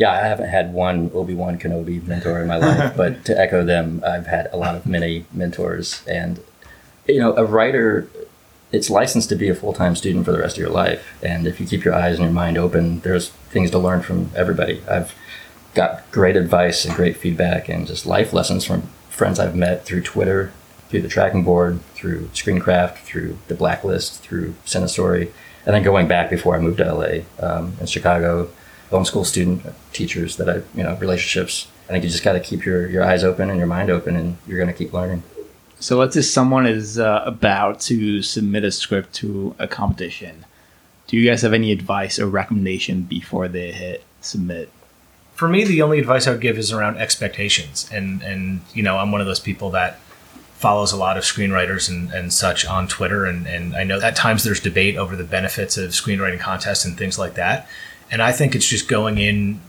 yeah, 0.00 0.12
I 0.12 0.26
haven't 0.26 0.48
had 0.48 0.72
one 0.72 1.10
Obi 1.12 1.34
Wan 1.34 1.58
Kenobi 1.58 2.02
mentor 2.06 2.40
in 2.40 2.48
my 2.48 2.56
life, 2.56 2.96
but 2.96 3.22
to 3.26 3.38
echo 3.38 3.62
them, 3.62 4.02
I've 4.04 4.26
had 4.26 4.48
a 4.50 4.56
lot 4.56 4.74
of 4.74 4.86
many 4.86 5.26
mentors. 5.30 6.02
And, 6.06 6.40
you 7.06 7.20
know, 7.20 7.36
a 7.36 7.44
writer, 7.44 8.08
it's 8.72 8.88
licensed 8.88 9.28
to 9.28 9.36
be 9.36 9.50
a 9.50 9.54
full 9.54 9.74
time 9.74 9.94
student 9.94 10.24
for 10.24 10.32
the 10.32 10.38
rest 10.38 10.56
of 10.56 10.60
your 10.62 10.70
life. 10.70 11.06
And 11.22 11.46
if 11.46 11.60
you 11.60 11.66
keep 11.66 11.84
your 11.84 11.94
eyes 11.94 12.16
and 12.16 12.24
your 12.24 12.32
mind 12.32 12.56
open, 12.56 13.00
there's 13.00 13.28
things 13.28 13.70
to 13.72 13.78
learn 13.78 14.00
from 14.00 14.30
everybody. 14.34 14.82
I've 14.90 15.14
got 15.74 16.10
great 16.10 16.34
advice 16.34 16.86
and 16.86 16.94
great 16.94 17.18
feedback 17.18 17.68
and 17.68 17.86
just 17.86 18.06
life 18.06 18.32
lessons 18.32 18.64
from 18.64 18.88
friends 19.10 19.38
I've 19.38 19.54
met 19.54 19.84
through 19.84 20.00
Twitter, 20.00 20.50
through 20.88 21.02
the 21.02 21.08
tracking 21.08 21.44
board, 21.44 21.78
through 21.92 22.28
Screencraft, 22.28 23.00
through 23.00 23.36
the 23.48 23.54
Blacklist, 23.54 24.22
through 24.22 24.54
Cinestory. 24.64 25.30
And 25.66 25.74
then 25.74 25.82
going 25.82 26.08
back 26.08 26.30
before 26.30 26.56
I 26.56 26.58
moved 26.58 26.78
to 26.78 26.90
LA 26.90 27.24
um, 27.46 27.74
in 27.78 27.86
Chicago, 27.86 28.48
homeschool 28.90 29.24
student 29.24 29.64
teachers 29.92 30.36
that 30.36 30.48
I, 30.48 30.54
you 30.76 30.82
know, 30.82 30.96
relationships. 30.96 31.68
I 31.88 31.92
think 31.92 32.04
you 32.04 32.10
just 32.10 32.22
got 32.22 32.34
to 32.34 32.40
keep 32.40 32.64
your, 32.64 32.88
your 32.88 33.04
eyes 33.04 33.24
open 33.24 33.50
and 33.50 33.58
your 33.58 33.66
mind 33.66 33.90
open, 33.90 34.16
and 34.16 34.36
you're 34.46 34.58
going 34.58 34.72
to 34.72 34.76
keep 34.76 34.92
learning. 34.92 35.22
So 35.80 35.96
let's 35.98 36.14
say 36.14 36.20
someone 36.20 36.66
is 36.66 36.98
uh, 36.98 37.22
about 37.24 37.80
to 37.82 38.22
submit 38.22 38.64
a 38.64 38.70
script 38.70 39.14
to 39.14 39.54
a 39.58 39.66
competition. 39.66 40.44
Do 41.06 41.16
you 41.16 41.28
guys 41.28 41.42
have 41.42 41.54
any 41.54 41.72
advice 41.72 42.18
or 42.18 42.26
recommendation 42.26 43.02
before 43.02 43.48
they 43.48 43.72
hit 43.72 44.04
submit? 44.20 44.70
For 45.34 45.48
me, 45.48 45.64
the 45.64 45.80
only 45.82 45.98
advice 45.98 46.26
I 46.26 46.32
would 46.32 46.42
give 46.42 46.58
is 46.58 46.70
around 46.70 46.98
expectations, 46.98 47.88
and 47.90 48.22
and 48.22 48.60
you 48.74 48.82
know, 48.82 48.98
I'm 48.98 49.10
one 49.10 49.22
of 49.22 49.26
those 49.26 49.40
people 49.40 49.70
that 49.70 49.98
follows 50.60 50.92
a 50.92 50.96
lot 50.96 51.16
of 51.16 51.24
screenwriters 51.24 51.88
and, 51.88 52.12
and 52.12 52.30
such 52.30 52.66
on 52.66 52.86
Twitter, 52.86 53.24
and 53.24 53.46
and 53.46 53.74
I 53.74 53.82
know 53.82 54.00
at 54.00 54.14
times 54.14 54.44
there's 54.44 54.60
debate 54.60 54.96
over 54.96 55.16
the 55.16 55.24
benefits 55.24 55.78
of 55.78 55.90
screenwriting 55.90 56.38
contests 56.38 56.84
and 56.84 56.96
things 56.96 57.18
like 57.18 57.34
that. 57.34 57.66
And 58.10 58.22
I 58.22 58.32
think 58.32 58.54
it's 58.54 58.66
just 58.66 58.88
going 58.88 59.18
in 59.18 59.60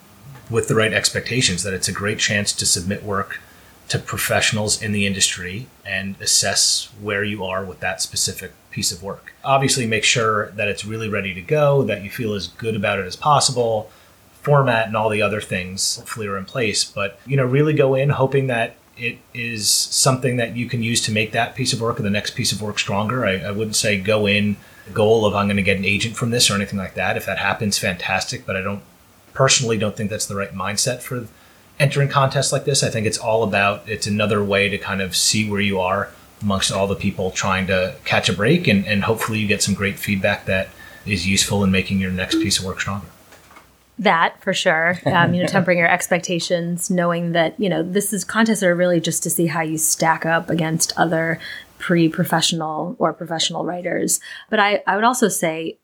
with 0.50 0.68
the 0.68 0.76
right 0.76 0.94
expectations 0.94 1.64
that 1.64 1.74
it's 1.74 1.88
a 1.88 1.94
great 1.94 2.20
chance 2.20 2.52
to 2.54 2.66
submit 2.66 3.04
work 3.04 3.40
to 3.88 4.00
professionals 4.00 4.82
in 4.82 4.94
the 4.94 5.06
industry 5.06 5.68
and 5.86 6.16
assess 6.22 6.90
where 7.02 7.24
you 7.24 7.44
are 7.44 7.64
with 7.64 7.80
that 7.82 8.02
specific 8.02 8.54
piece 8.70 8.92
of 8.92 9.04
work. 9.04 9.34
Obviously, 9.44 9.86
make 9.86 10.04
sure 10.04 10.52
that 10.52 10.68
it's 10.68 10.86
really 10.86 11.10
ready 11.10 11.34
to 11.34 11.42
go, 11.42 11.84
that 11.84 12.04
you 12.04 12.10
feel 12.10 12.34
as 12.34 12.48
good 12.48 12.76
about 12.76 13.00
it 13.00 13.06
as 13.06 13.16
possible, 13.16 13.90
format 14.42 14.88
and 14.88 14.96
all 14.96 15.10
the 15.10 15.22
other 15.22 15.42
things 15.42 15.98
hopefully 15.98 16.28
are 16.28 16.38
in 16.38 16.46
place. 16.46 16.84
But, 16.84 17.20
you 17.26 17.38
know, 17.38 17.46
really 17.46 17.74
go 17.74 17.96
in 17.96 18.10
hoping 18.10 18.48
that 18.48 18.76
it 18.98 19.18
is 19.34 19.70
something 19.70 20.38
that 20.38 20.56
you 20.56 20.68
can 20.68 20.84
use 20.84 21.02
to 21.02 21.12
make 21.12 21.32
that 21.32 21.56
piece 21.56 21.74
of 21.74 21.82
work 21.82 22.00
or 22.00 22.04
the 22.04 22.10
next 22.10 22.36
piece 22.36 22.52
of 22.52 22.62
work 22.62 22.80
stronger. 22.80 23.26
I, 23.26 23.40
I 23.40 23.52
wouldn't 23.52 23.76
say 23.76 24.00
go 24.00 24.26
in 24.28 24.58
goal 24.94 25.26
of 25.26 25.36
I'm 25.36 25.48
going 25.48 25.58
to 25.58 25.64
get 25.64 25.78
an 25.78 25.86
agent 25.86 26.16
from 26.16 26.32
this 26.32 26.50
or 26.50 26.56
anything 26.56 26.80
like 26.80 26.96
that. 26.96 27.18
If 27.18 27.26
that 27.26 27.38
happens, 27.38 27.78
fantastic. 27.78 28.46
But 28.46 28.56
I 28.56 28.62
don't 28.62 28.84
personally 29.34 29.78
don't 29.78 29.96
think 29.96 30.10
that's 30.10 30.26
the 30.26 30.36
right 30.36 30.54
mindset 30.54 31.02
for 31.02 31.28
entering 31.80 32.10
contests 32.10 32.52
like 32.52 32.66
this. 32.66 32.84
I 32.84 32.90
think 32.90 33.08
it's 33.08 33.18
all 33.18 33.44
about 33.44 33.88
it's 33.88 34.08
another 34.08 34.44
way 34.44 34.70
to 34.70 34.78
kind 34.78 35.02
of 35.02 35.16
see 35.16 35.50
where 35.50 35.62
you 35.62 35.80
are 35.80 36.10
amongst 36.42 36.72
all 36.72 36.88
the 36.88 36.96
people 36.96 37.32
trying 37.32 37.68
to 37.68 37.96
catch 38.06 38.30
a 38.30 38.34
break, 38.34 38.68
and, 38.68 38.86
and 38.86 39.04
hopefully 39.04 39.40
you 39.40 39.48
get 39.48 39.62
some 39.62 39.76
great 39.76 40.00
feedback 40.00 40.46
that 40.46 40.70
is 41.06 41.28
useful 41.28 41.64
in 41.64 41.72
making 41.72 42.00
your 42.00 42.12
next 42.12 42.36
piece 42.36 42.60
of 42.60 42.66
work 42.66 42.80
stronger. 42.80 43.08
That 44.00 44.42
for 44.42 44.54
sure. 44.54 44.98
Um, 45.06 45.34
you 45.34 45.42
know, 45.42 45.48
tempering 45.48 45.78
your 45.78 45.88
expectations, 45.88 46.90
knowing 46.90 47.34
that 47.34 47.60
you 47.60 47.70
know 47.70 47.84
this 47.84 48.14
is 48.14 48.24
contests 48.24 48.64
are 48.64 48.76
really 48.76 49.00
just 49.00 49.22
to 49.24 49.30
see 49.30 49.48
how 49.48 49.62
you 49.62 49.78
stack 49.78 50.26
up 50.26 50.50
against 50.50 50.92
other 50.98 51.40
pre-professional 51.82 52.96
or 53.00 53.12
professional 53.12 53.66
writers. 53.66 54.20
But 54.50 54.60
I, 54.60 54.84
I 54.86 54.96
would 54.96 55.04
also 55.04 55.28
say 55.28 55.80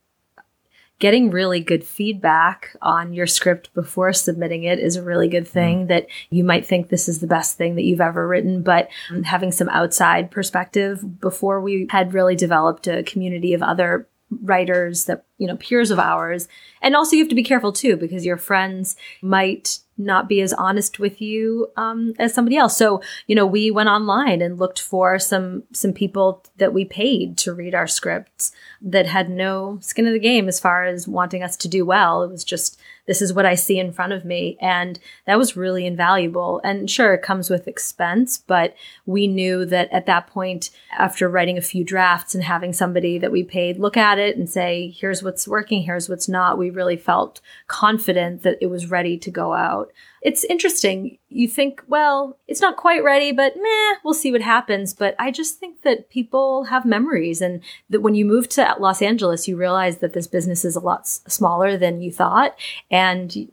getting 0.99 1.31
really 1.31 1.59
good 1.59 1.83
feedback 1.83 2.75
on 2.81 3.13
your 3.13 3.27
script 3.27 3.73
before 3.73 4.13
submitting 4.13 4.63
it 4.63 4.79
is 4.79 4.95
a 4.95 5.03
really 5.03 5.27
good 5.27 5.47
thing 5.47 5.85
mm. 5.85 5.87
that 5.87 6.07
you 6.29 6.43
might 6.43 6.65
think 6.65 6.89
this 6.89 7.09
is 7.09 7.19
the 7.19 7.27
best 7.27 7.57
thing 7.57 7.75
that 7.75 7.83
you've 7.83 8.01
ever 8.01 8.27
written 8.27 8.63
but 8.63 8.89
having 9.23 9.51
some 9.51 9.69
outside 9.69 10.31
perspective 10.31 11.19
before 11.19 11.61
we 11.61 11.85
had 11.91 12.15
really 12.15 12.35
developed 12.35 12.87
a 12.87 13.03
community 13.03 13.53
of 13.53 13.61
other 13.61 14.07
writers 14.41 15.05
that 15.05 15.23
you 15.37 15.45
know 15.45 15.55
peers 15.57 15.91
of 15.91 15.99
ours 15.99 16.47
and 16.81 16.95
also 16.95 17.15
you 17.15 17.21
have 17.21 17.29
to 17.29 17.35
be 17.35 17.43
careful 17.43 17.71
too 17.71 17.95
because 17.95 18.25
your 18.25 18.37
friends 18.37 18.95
might 19.21 19.79
not 19.97 20.29
be 20.29 20.41
as 20.41 20.53
honest 20.53 20.99
with 20.99 21.21
you 21.21 21.67
um, 21.77 22.13
as 22.19 22.33
somebody 22.33 22.57
else. 22.57 22.77
So 22.77 23.01
you 23.27 23.35
know 23.35 23.45
we 23.45 23.71
went 23.71 23.89
online 23.89 24.41
and 24.41 24.59
looked 24.59 24.81
for 24.81 25.19
some 25.19 25.63
some 25.71 25.93
people 25.93 26.43
that 26.57 26.73
we 26.73 26.85
paid 26.85 27.37
to 27.39 27.53
read 27.53 27.75
our 27.75 27.87
scripts 27.87 28.51
that 28.81 29.07
had 29.07 29.29
no 29.29 29.79
skin 29.81 30.07
in 30.07 30.13
the 30.13 30.19
game 30.19 30.47
as 30.47 30.59
far 30.59 30.85
as 30.85 31.07
wanting 31.07 31.43
us 31.43 31.55
to 31.57 31.67
do 31.67 31.85
well. 31.85 32.23
It 32.23 32.29
was 32.29 32.43
just 32.43 32.79
this 33.07 33.21
is 33.21 33.33
what 33.33 33.45
I 33.45 33.55
see 33.55 33.79
in 33.79 33.91
front 33.91 34.13
of 34.13 34.25
me. 34.25 34.57
And 34.61 34.99
that 35.25 35.37
was 35.37 35.57
really 35.57 35.85
invaluable. 35.85 36.61
And 36.63 36.89
sure, 36.89 37.13
it 37.13 37.21
comes 37.21 37.49
with 37.49 37.67
expense, 37.67 38.37
but 38.37 38.75
we 39.05 39.27
knew 39.27 39.65
that 39.65 39.91
at 39.91 40.05
that 40.05 40.27
point, 40.27 40.69
after 40.97 41.27
writing 41.29 41.57
a 41.57 41.61
few 41.61 41.83
drafts 41.83 42.35
and 42.35 42.43
having 42.43 42.73
somebody 42.73 43.17
that 43.17 43.31
we 43.31 43.43
paid 43.43 43.79
look 43.79 43.97
at 43.97 44.19
it 44.19 44.37
and 44.37 44.49
say, 44.49 44.93
here's 44.95 45.23
what's 45.23 45.47
working, 45.47 45.83
here's 45.83 46.09
what's 46.09 46.29
not, 46.29 46.57
we 46.57 46.69
really 46.69 46.97
felt 46.97 47.41
confident 47.67 48.43
that 48.43 48.57
it 48.61 48.67
was 48.67 48.91
ready 48.91 49.17
to 49.17 49.31
go 49.31 49.53
out 49.53 49.91
it's 50.21 50.43
interesting. 50.45 51.17
You 51.29 51.47
think, 51.47 51.83
well, 51.87 52.37
it's 52.47 52.61
not 52.61 52.77
quite 52.77 53.03
ready, 53.03 53.31
but 53.31 53.55
meh, 53.55 53.95
we'll 54.03 54.13
see 54.13 54.31
what 54.31 54.41
happens. 54.41 54.93
But 54.93 55.15
I 55.19 55.31
just 55.31 55.59
think 55.59 55.81
that 55.83 56.09
people 56.09 56.65
have 56.65 56.85
memories, 56.85 57.41
and 57.41 57.61
that 57.89 58.01
when 58.01 58.15
you 58.15 58.25
move 58.25 58.49
to 58.49 58.75
Los 58.79 59.01
Angeles, 59.01 59.47
you 59.47 59.55
realize 59.57 59.97
that 59.97 60.13
this 60.13 60.27
business 60.27 60.65
is 60.65 60.75
a 60.75 60.79
lot 60.81 61.01
s- 61.01 61.21
smaller 61.27 61.77
than 61.77 62.01
you 62.01 62.11
thought, 62.11 62.57
and 62.89 63.51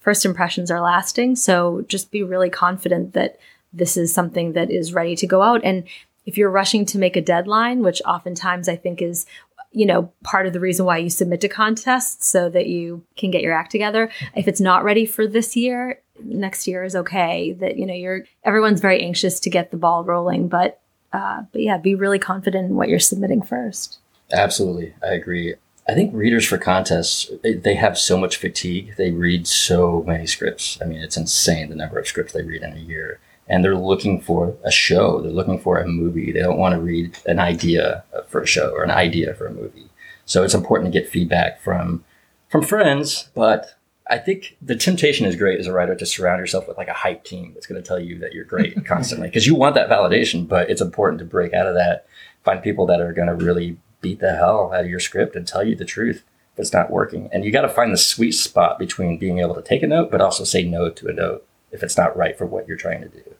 first 0.00 0.24
impressions 0.24 0.70
are 0.70 0.80
lasting. 0.80 1.36
So 1.36 1.84
just 1.86 2.10
be 2.10 2.22
really 2.22 2.50
confident 2.50 3.12
that 3.12 3.38
this 3.72 3.96
is 3.96 4.12
something 4.12 4.54
that 4.54 4.70
is 4.70 4.94
ready 4.94 5.14
to 5.16 5.26
go 5.26 5.42
out. 5.42 5.60
And 5.62 5.84
if 6.26 6.36
you're 6.36 6.50
rushing 6.50 6.84
to 6.86 6.98
make 6.98 7.16
a 7.16 7.20
deadline, 7.22 7.82
which 7.82 8.02
oftentimes 8.06 8.68
I 8.68 8.76
think 8.76 9.00
is 9.00 9.26
you 9.72 9.86
know, 9.86 10.12
part 10.24 10.46
of 10.46 10.52
the 10.52 10.60
reason 10.60 10.84
why 10.84 10.98
you 10.98 11.10
submit 11.10 11.40
to 11.42 11.48
contests 11.48 12.26
so 12.26 12.48
that 12.48 12.66
you 12.66 13.04
can 13.16 13.30
get 13.30 13.42
your 13.42 13.52
act 13.52 13.70
together. 13.70 14.10
If 14.34 14.48
it's 14.48 14.60
not 14.60 14.84
ready 14.84 15.06
for 15.06 15.26
this 15.26 15.56
year, 15.56 16.00
next 16.22 16.66
year 16.66 16.82
is 16.82 16.96
okay. 16.96 17.52
That 17.52 17.76
you 17.76 17.86
know, 17.86 17.94
you're 17.94 18.24
everyone's 18.44 18.80
very 18.80 19.00
anxious 19.02 19.38
to 19.40 19.50
get 19.50 19.70
the 19.70 19.76
ball 19.76 20.04
rolling, 20.04 20.48
but 20.48 20.80
uh, 21.12 21.42
but 21.52 21.62
yeah, 21.62 21.78
be 21.78 21.94
really 21.94 22.18
confident 22.18 22.70
in 22.70 22.76
what 22.76 22.88
you're 22.88 22.98
submitting 22.98 23.42
first. 23.42 23.98
Absolutely, 24.32 24.94
I 25.02 25.12
agree. 25.14 25.54
I 25.88 25.94
think 25.94 26.14
readers 26.14 26.46
for 26.46 26.56
contests 26.58 27.30
they 27.42 27.74
have 27.74 27.98
so 27.98 28.16
much 28.16 28.36
fatigue. 28.36 28.94
They 28.96 29.10
read 29.10 29.46
so 29.46 30.04
many 30.06 30.26
scripts. 30.26 30.78
I 30.80 30.84
mean, 30.84 31.00
it's 31.00 31.16
insane 31.16 31.68
the 31.68 31.76
number 31.76 31.98
of 31.98 32.06
scripts 32.06 32.32
they 32.32 32.42
read 32.42 32.62
in 32.62 32.74
a 32.74 32.80
year 32.80 33.18
and 33.50 33.64
they're 33.64 33.76
looking 33.76 34.20
for 34.20 34.56
a 34.64 34.70
show. 34.70 35.20
They're 35.20 35.32
looking 35.32 35.58
for 35.58 35.78
a 35.78 35.86
movie. 35.86 36.30
They 36.30 36.40
don't 36.40 36.56
want 36.56 36.74
to 36.74 36.80
read 36.80 37.18
an 37.26 37.40
idea 37.40 38.04
for 38.28 38.40
a 38.40 38.46
show 38.46 38.70
or 38.70 38.84
an 38.84 38.92
idea 38.92 39.34
for 39.34 39.46
a 39.46 39.52
movie. 39.52 39.90
So 40.24 40.44
it's 40.44 40.54
important 40.54 40.92
to 40.92 40.98
get 40.98 41.10
feedback 41.10 41.60
from 41.60 42.04
from 42.48 42.62
friends, 42.62 43.28
but 43.34 43.74
I 44.08 44.18
think 44.18 44.56
the 44.60 44.74
temptation 44.74 45.24
is 45.24 45.36
great 45.36 45.60
as 45.60 45.68
a 45.68 45.72
writer 45.72 45.94
to 45.94 46.06
surround 46.06 46.40
yourself 46.40 46.66
with 46.66 46.76
like 46.76 46.88
a 46.88 46.92
hype 46.92 47.24
team 47.24 47.52
that's 47.54 47.66
going 47.66 47.80
to 47.80 47.86
tell 47.86 48.00
you 48.00 48.18
that 48.18 48.32
you're 48.32 48.44
great 48.44 48.84
constantly 48.86 49.28
because 49.28 49.46
you 49.46 49.54
want 49.54 49.74
that 49.74 49.88
validation, 49.88 50.48
but 50.48 50.70
it's 50.70 50.80
important 50.80 51.18
to 51.20 51.24
break 51.24 51.52
out 51.52 51.66
of 51.66 51.74
that, 51.74 52.06
find 52.44 52.62
people 52.62 52.86
that 52.86 53.00
are 53.00 53.12
going 53.12 53.28
to 53.28 53.34
really 53.34 53.78
beat 54.00 54.20
the 54.20 54.34
hell 54.34 54.72
out 54.72 54.84
of 54.84 54.90
your 54.90 54.98
script 55.00 55.36
and 55.36 55.46
tell 55.46 55.64
you 55.64 55.76
the 55.76 55.84
truth 55.84 56.24
if 56.54 56.58
it's 56.58 56.72
not 56.72 56.90
working. 56.90 57.28
And 57.32 57.44
you 57.44 57.52
got 57.52 57.62
to 57.62 57.68
find 57.68 57.92
the 57.92 57.98
sweet 57.98 58.32
spot 58.32 58.78
between 58.78 59.18
being 59.18 59.38
able 59.38 59.54
to 59.54 59.62
take 59.62 59.82
a 59.82 59.86
note, 59.86 60.10
but 60.10 60.20
also 60.20 60.42
say 60.42 60.64
no 60.64 60.90
to 60.90 61.08
a 61.08 61.12
note 61.12 61.46
if 61.70 61.82
it's 61.82 61.96
not 61.96 62.16
right 62.16 62.36
for 62.36 62.46
what 62.46 62.66
you're 62.66 62.76
trying 62.76 63.02
to 63.02 63.08
do. 63.08 63.34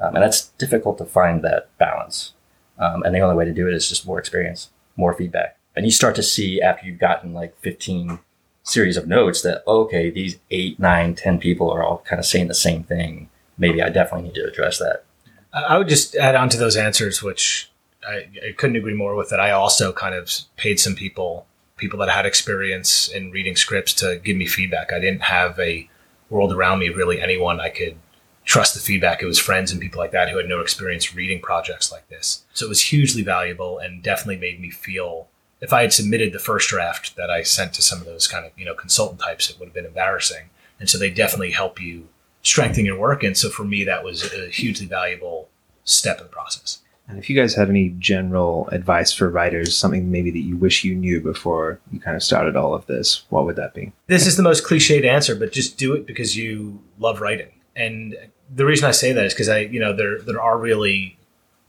Um, 0.00 0.14
and 0.14 0.22
that's 0.22 0.48
difficult 0.58 0.98
to 0.98 1.04
find 1.04 1.42
that 1.42 1.76
balance. 1.78 2.32
Um, 2.78 3.02
and 3.02 3.14
the 3.14 3.20
only 3.20 3.36
way 3.36 3.44
to 3.44 3.52
do 3.52 3.66
it 3.66 3.74
is 3.74 3.88
just 3.88 4.06
more 4.06 4.18
experience, 4.18 4.70
more 4.96 5.12
feedback. 5.12 5.56
And 5.74 5.84
you 5.84 5.90
start 5.90 6.14
to 6.16 6.22
see 6.22 6.60
after 6.60 6.86
you've 6.86 6.98
gotten 6.98 7.34
like 7.34 7.58
15 7.60 8.20
series 8.62 8.96
of 8.96 9.08
notes 9.08 9.42
that, 9.42 9.62
okay, 9.66 10.10
these 10.10 10.38
eight, 10.50 10.78
nine, 10.78 11.14
10 11.14 11.38
people 11.38 11.70
are 11.70 11.82
all 11.82 11.98
kind 11.98 12.20
of 12.20 12.26
saying 12.26 12.48
the 12.48 12.54
same 12.54 12.84
thing. 12.84 13.28
Maybe 13.56 13.82
I 13.82 13.88
definitely 13.88 14.28
need 14.28 14.34
to 14.34 14.46
address 14.46 14.78
that. 14.78 15.04
I 15.52 15.78
would 15.78 15.88
just 15.88 16.14
add 16.16 16.34
on 16.34 16.48
to 16.50 16.58
those 16.58 16.76
answers, 16.76 17.22
which 17.22 17.70
I, 18.06 18.26
I 18.46 18.52
couldn't 18.56 18.76
agree 18.76 18.94
more 18.94 19.14
with 19.14 19.30
that. 19.30 19.40
I 19.40 19.50
also 19.50 19.92
kind 19.92 20.14
of 20.14 20.30
paid 20.56 20.78
some 20.78 20.94
people, 20.94 21.46
people 21.76 21.98
that 22.00 22.10
had 22.10 22.26
experience 22.26 23.08
in 23.08 23.30
reading 23.30 23.56
scripts 23.56 23.94
to 23.94 24.20
give 24.22 24.36
me 24.36 24.46
feedback. 24.46 24.92
I 24.92 25.00
didn't 25.00 25.22
have 25.22 25.58
a 25.58 25.88
world 26.30 26.52
around 26.52 26.80
me, 26.80 26.90
really 26.90 27.20
anyone 27.20 27.60
I 27.60 27.70
could 27.70 27.96
trust 28.48 28.72
the 28.72 28.80
feedback. 28.80 29.22
It 29.22 29.26
was 29.26 29.38
friends 29.38 29.70
and 29.70 29.78
people 29.78 30.00
like 30.00 30.12
that 30.12 30.30
who 30.30 30.38
had 30.38 30.48
no 30.48 30.60
experience 30.60 31.14
reading 31.14 31.38
projects 31.38 31.92
like 31.92 32.08
this. 32.08 32.44
So 32.54 32.64
it 32.64 32.70
was 32.70 32.80
hugely 32.80 33.22
valuable 33.22 33.76
and 33.76 34.02
definitely 34.02 34.38
made 34.38 34.58
me 34.58 34.70
feel 34.70 35.28
if 35.60 35.74
I 35.74 35.82
had 35.82 35.92
submitted 35.92 36.32
the 36.32 36.38
first 36.38 36.70
draft 36.70 37.14
that 37.16 37.28
I 37.28 37.42
sent 37.42 37.74
to 37.74 37.82
some 37.82 38.00
of 38.00 38.06
those 38.06 38.26
kind 38.26 38.46
of, 38.46 38.52
you 38.56 38.64
know, 38.64 38.74
consultant 38.74 39.20
types, 39.20 39.50
it 39.50 39.58
would 39.58 39.66
have 39.66 39.74
been 39.74 39.84
embarrassing. 39.84 40.48
And 40.80 40.88
so 40.88 40.96
they 40.96 41.10
definitely 41.10 41.50
help 41.50 41.78
you 41.78 42.08
strengthen 42.42 42.86
your 42.86 42.98
work. 42.98 43.22
And 43.22 43.36
so 43.36 43.50
for 43.50 43.64
me, 43.64 43.84
that 43.84 44.02
was 44.02 44.32
a 44.32 44.48
hugely 44.48 44.86
valuable 44.86 45.50
step 45.84 46.16
in 46.16 46.24
the 46.24 46.30
process. 46.30 46.78
And 47.06 47.18
if 47.18 47.28
you 47.28 47.36
guys 47.36 47.54
have 47.54 47.68
any 47.68 47.90
general 47.98 48.66
advice 48.68 49.12
for 49.12 49.28
writers, 49.28 49.76
something 49.76 50.10
maybe 50.10 50.30
that 50.30 50.38
you 50.38 50.56
wish 50.56 50.84
you 50.84 50.94
knew 50.94 51.20
before 51.20 51.80
you 51.92 52.00
kind 52.00 52.16
of 52.16 52.22
started 52.22 52.56
all 52.56 52.72
of 52.72 52.86
this, 52.86 53.24
what 53.28 53.44
would 53.44 53.56
that 53.56 53.74
be? 53.74 53.92
This 54.06 54.26
is 54.26 54.38
the 54.38 54.42
most 54.42 54.64
cliched 54.64 55.04
answer, 55.04 55.34
but 55.34 55.52
just 55.52 55.76
do 55.76 55.92
it 55.92 56.06
because 56.06 56.34
you 56.34 56.82
love 56.98 57.20
writing. 57.20 57.50
And 57.76 58.16
the 58.54 58.64
reason 58.64 58.88
I 58.88 58.92
say 58.92 59.12
that 59.12 59.24
is 59.24 59.34
because 59.34 59.48
I, 59.48 59.60
you 59.60 59.80
know, 59.80 59.92
there 59.92 60.20
there 60.20 60.40
are 60.40 60.58
really, 60.58 61.18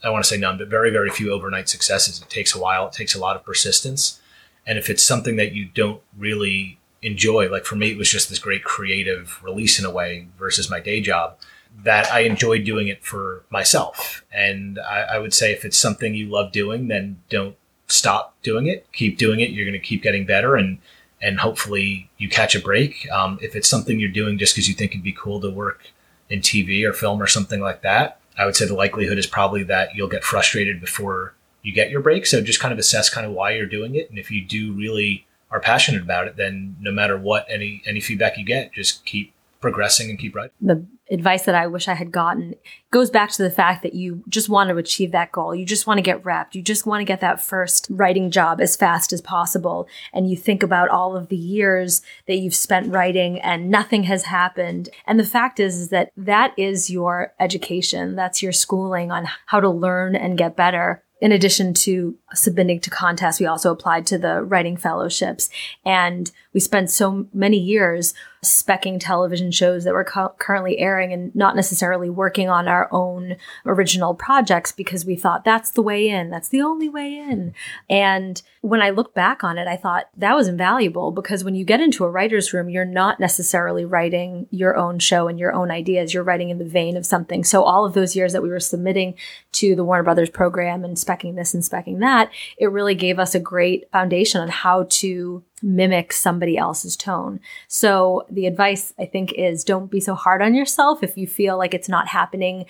I 0.03 0.09
want 0.09 0.23
to 0.23 0.29
say 0.29 0.37
none, 0.37 0.57
but 0.57 0.67
very 0.67 0.91
very 0.91 1.09
few 1.09 1.31
overnight 1.31 1.69
successes. 1.69 2.21
It 2.21 2.29
takes 2.29 2.55
a 2.55 2.59
while. 2.59 2.87
It 2.87 2.93
takes 2.93 3.15
a 3.15 3.19
lot 3.19 3.35
of 3.35 3.43
persistence, 3.43 4.19
and 4.65 4.77
if 4.77 4.89
it's 4.89 5.03
something 5.03 5.35
that 5.35 5.51
you 5.51 5.65
don't 5.65 6.01
really 6.17 6.79
enjoy, 7.01 7.49
like 7.49 7.65
for 7.65 7.75
me, 7.75 7.91
it 7.91 7.97
was 7.97 8.09
just 8.09 8.29
this 8.29 8.39
great 8.39 8.63
creative 8.63 9.41
release 9.43 9.79
in 9.79 9.85
a 9.85 9.91
way 9.91 10.27
versus 10.37 10.69
my 10.69 10.79
day 10.79 11.01
job. 11.01 11.37
That 11.83 12.11
I 12.11 12.21
enjoy 12.21 12.63
doing 12.63 12.87
it 12.87 13.03
for 13.03 13.43
myself, 13.49 14.25
and 14.33 14.79
I, 14.79 15.01
I 15.01 15.19
would 15.19 15.33
say 15.33 15.51
if 15.51 15.63
it's 15.63 15.77
something 15.77 16.15
you 16.15 16.27
love 16.27 16.51
doing, 16.51 16.87
then 16.87 17.21
don't 17.29 17.55
stop 17.87 18.35
doing 18.41 18.67
it. 18.67 18.87
Keep 18.91 19.17
doing 19.17 19.39
it. 19.39 19.51
You're 19.51 19.65
going 19.65 19.79
to 19.79 19.87
keep 19.87 20.01
getting 20.01 20.25
better, 20.25 20.55
and 20.55 20.79
and 21.21 21.39
hopefully 21.39 22.09
you 22.17 22.29
catch 22.29 22.55
a 22.55 22.59
break. 22.59 23.09
Um, 23.11 23.37
if 23.41 23.55
it's 23.55 23.67
something 23.67 23.99
you're 23.99 24.09
doing 24.09 24.37
just 24.37 24.55
because 24.55 24.67
you 24.67 24.73
think 24.73 24.91
it'd 24.91 25.03
be 25.03 25.11
cool 25.13 25.39
to 25.41 25.49
work 25.49 25.91
in 26.29 26.41
TV 26.41 26.83
or 26.83 26.93
film 26.93 27.21
or 27.21 27.27
something 27.27 27.59
like 27.59 27.81
that, 27.81 28.19
I 28.37 28.45
would 28.45 28.55
say 28.55 28.65
the 28.65 28.75
likelihood 28.75 29.17
is 29.17 29.27
probably 29.27 29.63
that 29.63 29.95
you'll 29.95 30.07
get 30.07 30.23
frustrated 30.23 30.79
before 30.79 31.33
you 31.61 31.73
get 31.73 31.89
your 31.89 32.01
break. 32.01 32.25
So 32.25 32.41
just 32.41 32.59
kind 32.59 32.71
of 32.71 32.79
assess 32.79 33.09
kind 33.09 33.27
of 33.27 33.33
why 33.33 33.51
you're 33.51 33.65
doing 33.65 33.95
it. 33.95 34.09
And 34.09 34.17
if 34.17 34.31
you 34.31 34.43
do 34.43 34.71
really 34.73 35.25
are 35.51 35.59
passionate 35.59 36.01
about 36.01 36.27
it, 36.27 36.37
then 36.37 36.77
no 36.79 36.91
matter 36.91 37.17
what 37.17 37.45
any 37.49 37.81
any 37.85 37.99
feedback 37.99 38.37
you 38.37 38.45
get, 38.45 38.71
just 38.73 39.05
keep 39.05 39.33
progressing 39.59 40.09
and 40.09 40.17
keep 40.17 40.35
writing. 40.35 40.51
The 40.61 40.85
advice 41.11 41.43
that 41.43 41.55
I 41.55 41.67
wish 41.67 41.87
I 41.87 41.95
had 41.95 42.11
gotten 42.11 42.55
goes 42.91 43.09
back 43.09 43.31
to 43.31 43.43
the 43.43 43.51
fact 43.51 43.83
that 43.83 43.93
you 43.93 44.23
just 44.29 44.49
want 44.49 44.69
to 44.69 44.77
achieve 44.77 45.11
that 45.11 45.31
goal. 45.31 45.55
You 45.55 45.65
just 45.65 45.87
want 45.87 45.97
to 45.97 46.03
get 46.03 46.23
repped. 46.23 46.55
You 46.55 46.61
just 46.61 46.85
want 46.85 47.01
to 47.01 47.05
get 47.05 47.21
that 47.21 47.41
first 47.41 47.87
writing 47.89 48.31
job 48.31 48.61
as 48.61 48.75
fast 48.75 49.13
as 49.13 49.21
possible. 49.21 49.87
And 50.13 50.29
you 50.29 50.37
think 50.37 50.63
about 50.63 50.89
all 50.89 51.15
of 51.15 51.29
the 51.29 51.35
years 51.35 52.01
that 52.27 52.37
you've 52.37 52.55
spent 52.55 52.91
writing 52.91 53.39
and 53.39 53.69
nothing 53.69 54.03
has 54.03 54.23
happened. 54.23 54.89
And 55.05 55.19
the 55.19 55.25
fact 55.25 55.59
is, 55.59 55.77
is 55.77 55.89
that 55.89 56.11
that 56.17 56.53
is 56.57 56.89
your 56.89 57.33
education. 57.39 58.15
That's 58.15 58.41
your 58.41 58.51
schooling 58.51 59.11
on 59.11 59.27
how 59.47 59.59
to 59.59 59.69
learn 59.69 60.15
and 60.15 60.37
get 60.37 60.55
better 60.55 61.03
in 61.21 61.31
addition 61.31 61.73
to 61.73 62.17
submitting 62.33 62.79
to 62.81 62.89
contests, 62.89 63.39
we 63.39 63.45
also 63.45 63.71
applied 63.71 64.05
to 64.07 64.17
the 64.17 64.41
writing 64.41 64.77
fellowships. 64.77 65.49
And 65.85 66.31
we 66.53 66.59
spent 66.59 66.89
so 66.89 67.27
many 67.33 67.57
years 67.57 68.13
specking 68.43 68.99
television 68.99 69.51
shows 69.51 69.83
that 69.83 69.93
were 69.93 70.03
cu- 70.03 70.29
currently 70.37 70.77
airing 70.79 71.11
and 71.11 71.35
not 71.35 71.55
necessarily 71.55 72.09
working 72.09 72.49
on 72.49 72.67
our 72.67 72.87
own 72.91 73.35
original 73.65 74.13
projects 74.13 74.71
because 74.71 75.05
we 75.05 75.15
thought 75.15 75.43
that's 75.43 75.71
the 75.71 75.81
way 75.81 76.07
in, 76.07 76.29
that's 76.29 76.47
the 76.47 76.61
only 76.61 76.87
way 76.87 77.17
in. 77.17 77.53
And 77.89 78.41
when 78.61 78.81
I 78.81 78.91
look 78.91 79.13
back 79.13 79.43
on 79.43 79.57
it, 79.57 79.67
I 79.67 79.75
thought 79.75 80.09
that 80.15 80.35
was 80.35 80.47
invaluable 80.47 81.11
because 81.11 81.43
when 81.43 81.55
you 81.55 81.65
get 81.65 81.81
into 81.81 82.05
a 82.05 82.09
writer's 82.09 82.53
room, 82.53 82.69
you're 82.69 82.85
not 82.85 83.19
necessarily 83.19 83.83
writing 83.83 84.47
your 84.51 84.77
own 84.77 84.99
show 84.99 85.27
and 85.27 85.37
your 85.37 85.53
own 85.53 85.69
ideas. 85.69 86.13
You're 86.13 86.23
writing 86.23 86.49
in 86.49 86.59
the 86.59 86.65
vein 86.65 86.95
of 86.95 87.05
something. 87.05 87.43
So 87.43 87.63
all 87.63 87.85
of 87.85 87.93
those 87.93 88.15
years 88.15 88.31
that 88.33 88.43
we 88.43 88.49
were 88.49 88.59
submitting 88.59 89.15
to 89.53 89.75
the 89.75 89.83
Warner 89.83 90.03
Brothers 90.03 90.29
program 90.29 90.85
and 90.85 90.95
specking 90.95 91.35
this 91.35 91.53
and 91.53 91.63
specking 91.63 91.99
that, 91.99 92.31
it 92.57 92.67
really 92.67 92.95
gave 92.95 93.19
us 93.19 93.35
a 93.35 93.39
great 93.39 93.89
foundation 93.91 94.39
on 94.39 94.47
how 94.47 94.87
to 94.89 95.43
mimic 95.61 96.13
somebody 96.13 96.57
else's 96.57 96.95
tone. 96.95 97.39
So 97.67 98.25
the 98.29 98.45
advice 98.45 98.93
I 98.99 99.05
think 99.05 99.33
is 99.33 99.63
don't 99.63 99.91
be 99.91 99.99
so 99.99 100.15
hard 100.15 100.41
on 100.41 100.55
yourself 100.55 101.03
if 101.03 101.17
you 101.17 101.27
feel 101.27 101.57
like 101.57 101.73
it's 101.73 101.89
not 101.89 102.07
happening 102.07 102.65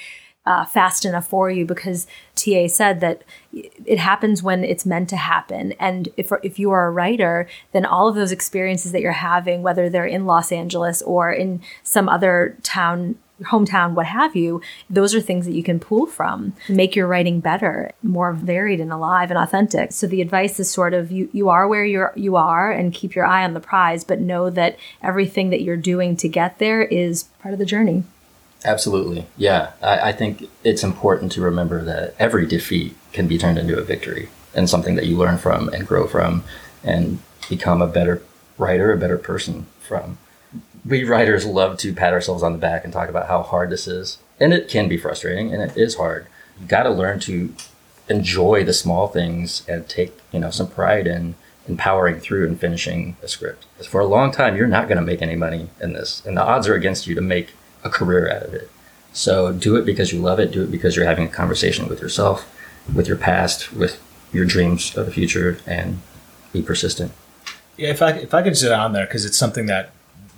uh, 0.45 0.65
fast 0.65 1.05
enough 1.05 1.27
for 1.27 1.51
you 1.51 1.65
because 1.65 2.07
TA 2.35 2.67
said 2.67 3.01
that 3.01 3.23
it 3.53 3.99
happens 3.99 4.41
when 4.41 4.63
it's 4.63 4.85
meant 4.85 5.09
to 5.09 5.17
happen. 5.17 5.73
And 5.73 6.09
if, 6.17 6.31
if 6.41 6.57
you 6.57 6.71
are 6.71 6.87
a 6.87 6.91
writer, 6.91 7.47
then 7.71 7.85
all 7.85 8.07
of 8.07 8.15
those 8.15 8.31
experiences 8.31 8.91
that 8.91 9.01
you're 9.01 9.11
having, 9.11 9.61
whether 9.61 9.89
they're 9.89 10.05
in 10.05 10.25
Los 10.25 10.51
Angeles 10.51 11.01
or 11.03 11.31
in 11.31 11.61
some 11.83 12.09
other 12.09 12.57
town 12.63 13.15
hometown, 13.45 13.93
what 13.93 14.05
have 14.05 14.35
you, 14.35 14.61
those 14.89 15.15
are 15.15 15.21
things 15.21 15.45
that 15.45 15.53
you 15.53 15.63
can 15.63 15.79
pull 15.79 16.05
from, 16.05 16.53
make 16.67 16.95
your 16.95 17.07
writing 17.07 17.39
better, 17.39 17.91
more 18.03 18.33
varied 18.33 18.79
and 18.79 18.91
alive 18.91 19.31
and 19.31 19.37
authentic. 19.37 19.91
So 19.91 20.07
the 20.07 20.21
advice 20.21 20.59
is 20.59 20.69
sort 20.69 20.93
of 20.93 21.11
you 21.11 21.29
you 21.33 21.49
are 21.49 21.67
where 21.67 21.85
you're 21.85 22.13
you 22.15 22.35
are 22.35 22.71
and 22.71 22.93
keep 22.93 23.15
your 23.15 23.25
eye 23.25 23.43
on 23.43 23.53
the 23.53 23.59
prize, 23.59 24.03
but 24.03 24.19
know 24.19 24.49
that 24.49 24.77
everything 25.01 25.49
that 25.49 25.61
you're 25.61 25.77
doing 25.77 26.15
to 26.17 26.27
get 26.27 26.59
there 26.59 26.83
is 26.83 27.23
part 27.41 27.53
of 27.53 27.59
the 27.59 27.65
journey. 27.65 28.03
Absolutely. 28.65 29.25
Yeah. 29.37 29.71
I, 29.81 30.09
I 30.09 30.11
think 30.11 30.49
it's 30.63 30.83
important 30.83 31.31
to 31.33 31.41
remember 31.41 31.83
that 31.85 32.13
every 32.19 32.45
defeat 32.45 32.95
can 33.13 33.27
be 33.27 33.37
turned 33.37 33.57
into 33.57 33.77
a 33.77 33.83
victory 33.83 34.29
and 34.53 34.69
something 34.69 34.95
that 34.95 35.05
you 35.05 35.17
learn 35.17 35.37
from 35.37 35.69
and 35.69 35.87
grow 35.87 36.07
from 36.07 36.43
and 36.83 37.19
become 37.47 37.81
a 37.81 37.87
better 37.87 38.21
writer, 38.57 38.91
a 38.91 38.97
better 38.97 39.17
person 39.17 39.65
from. 39.79 40.17
We 40.85 41.03
writers 41.03 41.45
love 41.45 41.77
to 41.79 41.93
pat 41.93 42.13
ourselves 42.13 42.43
on 42.43 42.53
the 42.53 42.59
back 42.59 42.83
and 42.83 42.93
talk 42.93 43.09
about 43.09 43.27
how 43.27 43.43
hard 43.43 43.69
this 43.69 43.87
is. 43.87 44.17
And 44.39 44.53
it 44.53 44.69
can 44.69 44.87
be 44.87 44.97
frustrating 44.97 45.53
and 45.53 45.61
it 45.61 45.77
is 45.77 45.95
hard. 45.95 46.27
You 46.59 46.67
got 46.67 46.83
to 46.83 46.89
learn 46.89 47.19
to 47.21 47.53
enjoy 48.09 48.63
the 48.63 48.73
small 48.73 49.07
things 49.07 49.67
and 49.67 49.87
take, 49.87 50.17
you 50.31 50.39
know, 50.39 50.49
some 50.49 50.69
pride 50.69 51.07
in 51.07 51.35
powering 51.77 52.19
through 52.19 52.47
and 52.47 52.59
finishing 52.59 53.15
a 53.21 53.27
script. 53.27 53.67
Because 53.73 53.85
for 53.85 54.01
a 54.01 54.07
long 54.07 54.31
time, 54.31 54.55
you're 54.55 54.67
not 54.67 54.87
going 54.87 54.97
to 54.97 55.03
make 55.03 55.21
any 55.21 55.35
money 55.35 55.69
in 55.79 55.93
this. 55.93 56.25
And 56.25 56.35
the 56.35 56.43
odds 56.43 56.67
are 56.67 56.73
against 56.73 57.05
you 57.05 57.13
to 57.15 57.21
make 57.21 57.51
a 57.83 57.89
career 57.89 58.27
out 58.31 58.43
of 58.43 58.53
it. 58.53 58.71
So 59.13 59.53
do 59.53 59.75
it 59.75 59.85
because 59.85 60.11
you 60.11 60.19
love 60.19 60.39
it. 60.39 60.51
Do 60.51 60.63
it 60.63 60.71
because 60.71 60.95
you're 60.95 61.05
having 61.05 61.27
a 61.27 61.31
conversation 61.31 61.87
with 61.87 62.01
yourself, 62.01 62.51
with 62.93 63.07
your 63.07 63.17
past, 63.17 63.73
with 63.73 64.01
your 64.31 64.45
dreams 64.45 64.95
of 64.97 65.05
the 65.05 65.11
future, 65.11 65.59
and 65.65 65.99
be 66.53 66.61
persistent. 66.61 67.11
Yeah, 67.77 67.89
if 67.89 68.01
I 68.01 68.11
if 68.11 68.33
I 68.33 68.41
could 68.41 68.57
sit 68.57 68.71
on 68.71 68.93
there 68.93 69.05
because 69.05 69.25
it's 69.25 69.37
something 69.37 69.67
that 69.67 69.91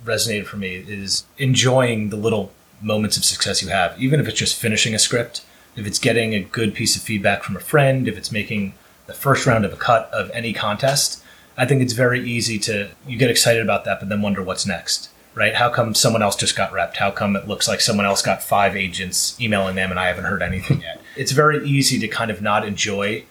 resonated 0.04 0.46
for 0.46 0.56
me 0.56 0.76
is 0.76 1.24
enjoying 1.38 2.10
the 2.10 2.16
little 2.16 2.52
moments 2.80 3.16
of 3.16 3.24
success 3.24 3.62
you 3.62 3.68
have, 3.68 4.00
even 4.00 4.20
if 4.20 4.28
it's 4.28 4.38
just 4.38 4.58
finishing 4.58 4.94
a 4.94 4.98
script, 4.98 5.44
if 5.76 5.86
it's 5.86 5.98
getting 5.98 6.34
a 6.34 6.40
good 6.40 6.74
piece 6.74 6.96
of 6.96 7.02
feedback 7.02 7.42
from 7.42 7.56
a 7.56 7.60
friend, 7.60 8.08
if 8.08 8.18
it's 8.18 8.32
making 8.32 8.74
the 9.06 9.14
first 9.14 9.46
round 9.46 9.64
of 9.64 9.72
a 9.72 9.76
cut 9.76 10.10
of 10.12 10.30
any 10.32 10.52
contest. 10.52 11.22
I 11.56 11.66
think 11.66 11.82
it's 11.82 11.92
very 11.92 12.20
easy 12.24 12.58
to 12.60 12.90
you 13.06 13.18
get 13.18 13.30
excited 13.30 13.62
about 13.62 13.84
that, 13.84 14.00
but 14.00 14.08
then 14.08 14.22
wonder 14.22 14.42
what's 14.42 14.66
next 14.66 15.10
right? 15.34 15.54
How 15.54 15.70
come 15.70 15.94
someone 15.94 16.22
else 16.22 16.36
just 16.36 16.56
got 16.56 16.72
repped? 16.72 16.96
How 16.96 17.10
come 17.10 17.36
it 17.36 17.48
looks 17.48 17.68
like 17.68 17.80
someone 17.80 18.06
else 18.06 18.22
got 18.22 18.42
five 18.42 18.76
agents 18.76 19.38
emailing 19.40 19.76
them 19.76 19.90
and 19.90 19.98
I 19.98 20.08
haven't 20.08 20.24
heard 20.24 20.42
anything 20.42 20.80
yet? 20.80 21.00
It's 21.16 21.32
very 21.32 21.66
easy 21.66 21.98
to 22.00 22.08
kind 22.08 22.30
of 22.30 22.42
not 22.42 22.66
enjoy 22.66 23.24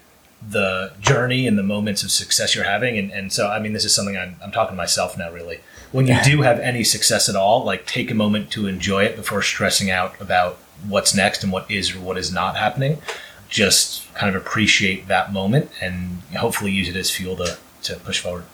the 0.48 0.94
journey 1.00 1.46
and 1.46 1.58
the 1.58 1.64
moments 1.64 2.04
of 2.04 2.12
success 2.12 2.56
you're 2.56 2.64
having. 2.64 2.98
And, 2.98 3.12
and 3.12 3.32
so, 3.32 3.48
I 3.48 3.60
mean, 3.60 3.74
this 3.74 3.86
is 3.86 3.94
something 3.94 4.18
I'm, 4.18 4.36
I'm 4.44 4.52
talking 4.52 4.74
to 4.74 4.78
myself 4.78 5.18
now, 5.18 5.32
really. 5.32 5.60
When 5.92 6.08
you 6.08 6.18
do 6.24 6.42
have 6.44 6.60
any 6.60 6.84
success 6.84 7.28
at 7.28 7.36
all, 7.36 7.64
like 7.64 7.86
take 7.86 8.10
a 8.10 8.16
moment 8.16 8.50
to 8.52 8.68
enjoy 8.68 9.04
it 9.04 9.16
before 9.16 9.42
stressing 9.42 9.92
out 9.92 10.20
about 10.22 10.58
what's 10.88 11.14
next 11.14 11.44
and 11.44 11.52
what 11.52 11.70
is 11.70 11.96
or 11.96 12.00
what 12.00 12.18
is 12.18 12.32
not 12.32 12.56
happening. 12.56 13.02
Just 13.50 14.12
kind 14.14 14.34
of 14.34 14.42
appreciate 14.42 15.08
that 15.08 15.34
moment 15.34 15.70
and 15.82 16.22
hopefully 16.38 16.72
use 16.72 16.88
it 16.88 16.96
as 16.96 17.12
fuel 17.12 17.36
to, 17.36 17.58
to 17.84 17.96
push 17.98 18.20
forward. 18.20 18.46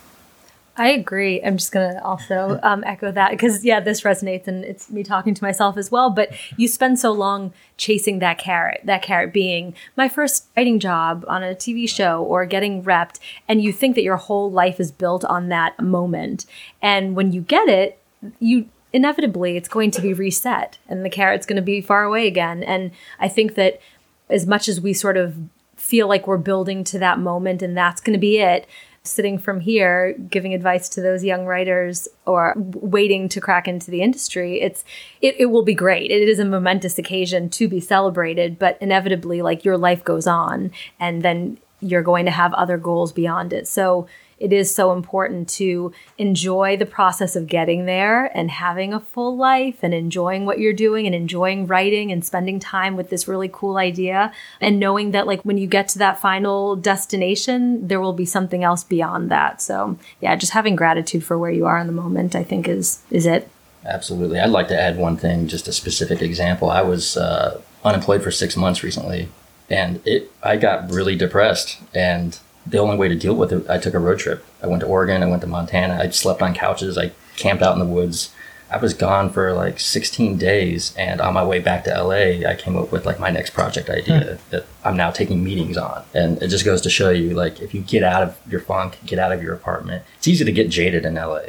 I 0.77 0.89
agree. 0.89 1.41
I'm 1.43 1.57
just 1.57 1.71
going 1.71 1.91
to 1.91 2.03
also 2.03 2.59
um, 2.61 2.83
echo 2.85 3.11
that 3.11 3.31
because, 3.31 3.65
yeah, 3.65 3.79
this 3.79 4.01
resonates 4.01 4.47
and 4.47 4.63
it's 4.63 4.91
me 4.91 5.03
talking 5.03 5.33
to 5.33 5.43
myself 5.43 5.75
as 5.75 5.89
well. 5.89 6.11
But 6.11 6.31
you 6.55 6.67
spend 6.67 6.99
so 6.99 7.11
long 7.11 7.51
chasing 7.77 8.19
that 8.19 8.37
carrot, 8.37 8.81
that 8.83 9.01
carrot 9.01 9.33
being 9.33 9.73
my 9.95 10.07
first 10.07 10.45
writing 10.55 10.79
job 10.79 11.25
on 11.27 11.41
a 11.41 11.55
TV 11.55 11.89
show 11.89 12.21
or 12.23 12.45
getting 12.45 12.83
repped. 12.83 13.19
And 13.47 13.61
you 13.61 13.73
think 13.73 13.95
that 13.95 14.03
your 14.03 14.17
whole 14.17 14.51
life 14.51 14.79
is 14.79 14.91
built 14.91 15.25
on 15.25 15.49
that 15.49 15.79
moment. 15.79 16.45
And 16.79 17.15
when 17.15 17.31
you 17.31 17.41
get 17.41 17.67
it, 17.67 17.99
you 18.39 18.69
inevitably 18.93 19.57
it's 19.57 19.67
going 19.67 19.91
to 19.91 20.01
be 20.01 20.13
reset 20.13 20.77
and 20.87 21.03
the 21.03 21.09
carrot's 21.09 21.45
going 21.45 21.57
to 21.57 21.61
be 21.61 21.81
far 21.81 22.03
away 22.03 22.27
again. 22.27 22.63
And 22.63 22.91
I 23.19 23.27
think 23.27 23.55
that 23.55 23.81
as 24.29 24.45
much 24.45 24.67
as 24.67 24.79
we 24.79 24.93
sort 24.93 25.17
of 25.17 25.35
feel 25.75 26.07
like 26.07 26.27
we're 26.27 26.37
building 26.37 26.83
to 26.83 26.99
that 26.99 27.19
moment 27.19 27.61
and 27.61 27.75
that's 27.75 28.01
going 28.01 28.13
to 28.13 28.19
be 28.19 28.39
it, 28.39 28.67
sitting 29.07 29.37
from 29.37 29.59
here 29.59 30.13
giving 30.29 30.53
advice 30.53 30.89
to 30.89 31.01
those 31.01 31.23
young 31.23 31.45
writers 31.45 32.07
or 32.25 32.53
waiting 32.57 33.29
to 33.29 33.41
crack 33.41 33.67
into 33.67 33.89
the 33.91 34.01
industry 34.01 34.61
it's 34.61 34.83
it, 35.21 35.35
it 35.39 35.47
will 35.47 35.63
be 35.63 35.73
great. 35.73 36.11
It 36.11 36.27
is 36.27 36.39
a 36.39 36.45
momentous 36.45 36.97
occasion 36.97 37.49
to 37.51 37.67
be 37.67 37.79
celebrated 37.79 38.59
but 38.59 38.77
inevitably 38.81 39.41
like 39.41 39.65
your 39.65 39.77
life 39.77 40.03
goes 40.03 40.27
on 40.27 40.71
and 40.99 41.21
then 41.21 41.57
you're 41.79 42.03
going 42.03 42.25
to 42.25 42.31
have 42.31 42.53
other 42.53 42.77
goals 42.77 43.11
beyond 43.11 43.53
it. 43.53 43.67
So 43.67 44.07
it 44.39 44.53
is 44.53 44.73
so 44.73 44.93
important 44.93 45.49
to 45.49 45.91
enjoy 46.17 46.77
the 46.77 46.85
process 46.85 47.35
of 47.35 47.47
getting 47.47 47.85
there 47.85 48.25
and 48.37 48.51
having 48.51 48.93
a 48.93 48.99
full 48.99 49.35
life 49.35 49.79
and 49.81 49.93
enjoying 49.93 50.45
what 50.45 50.59
you're 50.59 50.73
doing 50.73 51.05
and 51.05 51.15
enjoying 51.15 51.67
writing 51.67 52.11
and 52.11 52.23
spending 52.23 52.59
time 52.59 52.95
with 52.95 53.09
this 53.09 53.27
really 53.27 53.49
cool 53.51 53.77
idea 53.77 54.31
and 54.61 54.79
knowing 54.79 55.11
that 55.11 55.27
like 55.27 55.41
when 55.43 55.57
you 55.57 55.67
get 55.67 55.87
to 55.87 55.99
that 55.99 56.19
final 56.19 56.75
destination 56.75 57.87
there 57.87 57.99
will 57.99 58.13
be 58.13 58.25
something 58.25 58.63
else 58.63 58.83
beyond 58.83 59.31
that. 59.31 59.61
So 59.61 59.97
yeah 60.21 60.35
just 60.35 60.53
having 60.53 60.75
gratitude 60.75 61.23
for 61.23 61.37
where 61.37 61.51
you 61.51 61.65
are 61.65 61.79
in 61.79 61.87
the 61.87 61.93
moment 61.93 62.35
i 62.35 62.43
think 62.43 62.67
is 62.67 63.01
is 63.09 63.25
it. 63.25 63.49
Absolutely. 63.85 64.39
I'd 64.39 64.49
like 64.49 64.67
to 64.67 64.79
add 64.79 64.97
one 64.97 65.17
thing 65.17 65.47
just 65.47 65.67
a 65.67 65.71
specific 65.71 66.21
example. 66.21 66.69
I 66.69 66.81
was 66.81 67.15
uh, 67.15 67.61
unemployed 67.85 68.21
for 68.21 68.31
six 68.31 68.57
months 68.57 68.83
recently 68.83 69.29
and 69.69 70.01
it 70.05 70.31
i 70.43 70.55
got 70.55 70.89
really 70.89 71.15
depressed 71.15 71.77
and 71.93 72.39
the 72.69 72.77
only 72.79 72.97
way 72.97 73.07
to 73.07 73.15
deal 73.15 73.35
with 73.35 73.51
it, 73.51 73.69
I 73.69 73.77
took 73.77 73.93
a 73.93 73.99
road 73.99 74.19
trip. 74.19 74.45
I 74.61 74.67
went 74.67 74.81
to 74.81 74.87
Oregon, 74.87 75.23
I 75.23 75.27
went 75.27 75.41
to 75.41 75.47
Montana, 75.47 75.99
I 76.01 76.09
slept 76.09 76.41
on 76.41 76.53
couches, 76.53 76.97
I 76.97 77.11
camped 77.35 77.63
out 77.63 77.73
in 77.73 77.79
the 77.79 77.85
woods. 77.85 78.33
I 78.69 78.77
was 78.77 78.93
gone 78.93 79.29
for 79.29 79.53
like 79.53 79.79
16 79.79 80.37
days, 80.37 80.93
and 80.97 81.21
on 81.21 81.33
my 81.33 81.45
way 81.45 81.59
back 81.59 81.85
to 81.85 82.03
LA, 82.03 82.45
I 82.45 82.55
came 82.57 82.75
up 82.75 82.91
with 82.91 83.05
like 83.05 83.17
my 83.17 83.29
next 83.29 83.51
project 83.51 83.89
idea 83.89 84.35
hmm. 84.35 84.49
that 84.49 84.65
I'm 84.83 84.97
now 84.97 85.09
taking 85.09 85.41
meetings 85.43 85.77
on. 85.77 86.03
And 86.13 86.41
it 86.43 86.49
just 86.49 86.65
goes 86.65 86.81
to 86.81 86.89
show 86.89 87.09
you, 87.09 87.29
like, 87.29 87.61
if 87.61 87.73
you 87.73 87.81
get 87.81 88.03
out 88.03 88.23
of 88.23 88.37
your 88.49 88.59
funk, 88.59 88.97
get 89.05 89.19
out 89.19 89.31
of 89.31 89.41
your 89.41 89.53
apartment, 89.53 90.03
it's 90.17 90.27
easy 90.27 90.43
to 90.43 90.51
get 90.51 90.69
jaded 90.69 91.05
in 91.05 91.15
LA. 91.15 91.43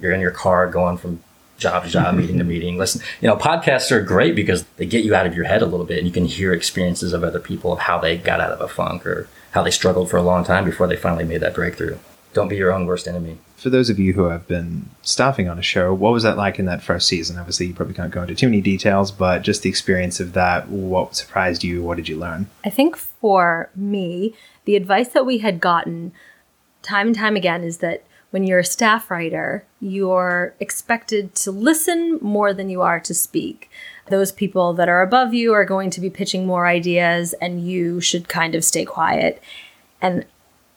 You're 0.00 0.12
in 0.12 0.20
your 0.20 0.30
car 0.30 0.66
going 0.66 0.96
from 0.96 1.22
job 1.58 1.84
to 1.84 1.90
job, 1.90 2.14
meeting 2.14 2.38
to 2.38 2.44
meeting. 2.44 2.78
Listen, 2.78 3.02
you 3.20 3.28
know, 3.28 3.36
podcasts 3.36 3.92
are 3.92 4.02
great 4.02 4.34
because 4.34 4.64
they 4.76 4.86
get 4.86 5.04
you 5.04 5.14
out 5.14 5.26
of 5.26 5.34
your 5.34 5.44
head 5.44 5.62
a 5.62 5.66
little 5.66 5.86
bit, 5.86 5.98
and 5.98 6.06
you 6.06 6.12
can 6.12 6.24
hear 6.24 6.52
experiences 6.52 7.12
of 7.12 7.22
other 7.22 7.40
people 7.40 7.72
of 7.72 7.80
how 7.80 7.98
they 7.98 8.16
got 8.16 8.40
out 8.40 8.52
of 8.52 8.60
a 8.60 8.68
funk 8.68 9.06
or 9.06 9.28
how 9.54 9.62
they 9.62 9.70
struggled 9.70 10.10
for 10.10 10.16
a 10.16 10.22
long 10.22 10.42
time 10.44 10.64
before 10.64 10.88
they 10.88 10.96
finally 10.96 11.24
made 11.24 11.40
that 11.40 11.54
breakthrough. 11.54 11.96
Don't 12.32 12.48
be 12.48 12.56
your 12.56 12.72
own 12.72 12.86
worst 12.86 13.06
enemy. 13.06 13.38
For 13.56 13.70
those 13.70 13.88
of 13.88 14.00
you 14.00 14.12
who 14.12 14.24
have 14.24 14.48
been 14.48 14.90
staffing 15.02 15.48
on 15.48 15.60
a 15.60 15.62
show, 15.62 15.94
what 15.94 16.12
was 16.12 16.24
that 16.24 16.36
like 16.36 16.58
in 16.58 16.64
that 16.64 16.82
first 16.82 17.06
season? 17.06 17.38
Obviously, 17.38 17.66
you 17.66 17.74
probably 17.74 17.94
can't 17.94 18.10
go 18.10 18.22
into 18.22 18.34
too 18.34 18.48
many 18.48 18.60
details, 18.60 19.12
but 19.12 19.42
just 19.42 19.62
the 19.62 19.70
experience 19.70 20.18
of 20.18 20.32
that, 20.32 20.68
what 20.68 21.14
surprised 21.14 21.62
you? 21.62 21.84
What 21.84 21.96
did 21.96 22.08
you 22.08 22.18
learn? 22.18 22.48
I 22.64 22.70
think 22.70 22.96
for 22.96 23.70
me, 23.76 24.34
the 24.64 24.74
advice 24.74 25.10
that 25.10 25.24
we 25.24 25.38
had 25.38 25.60
gotten 25.60 26.12
time 26.82 27.06
and 27.06 27.16
time 27.16 27.36
again 27.36 27.62
is 27.62 27.78
that 27.78 28.02
when 28.32 28.42
you're 28.42 28.58
a 28.58 28.64
staff 28.64 29.08
writer, 29.08 29.64
you're 29.80 30.54
expected 30.58 31.36
to 31.36 31.52
listen 31.52 32.18
more 32.20 32.52
than 32.52 32.68
you 32.68 32.82
are 32.82 32.98
to 32.98 33.14
speak 33.14 33.70
those 34.08 34.32
people 34.32 34.74
that 34.74 34.88
are 34.88 35.02
above 35.02 35.32
you 35.32 35.52
are 35.52 35.64
going 35.64 35.90
to 35.90 36.00
be 36.00 36.10
pitching 36.10 36.46
more 36.46 36.66
ideas 36.66 37.32
and 37.34 37.66
you 37.66 38.00
should 38.00 38.28
kind 38.28 38.54
of 38.54 38.64
stay 38.64 38.84
quiet. 38.84 39.42
And 40.00 40.26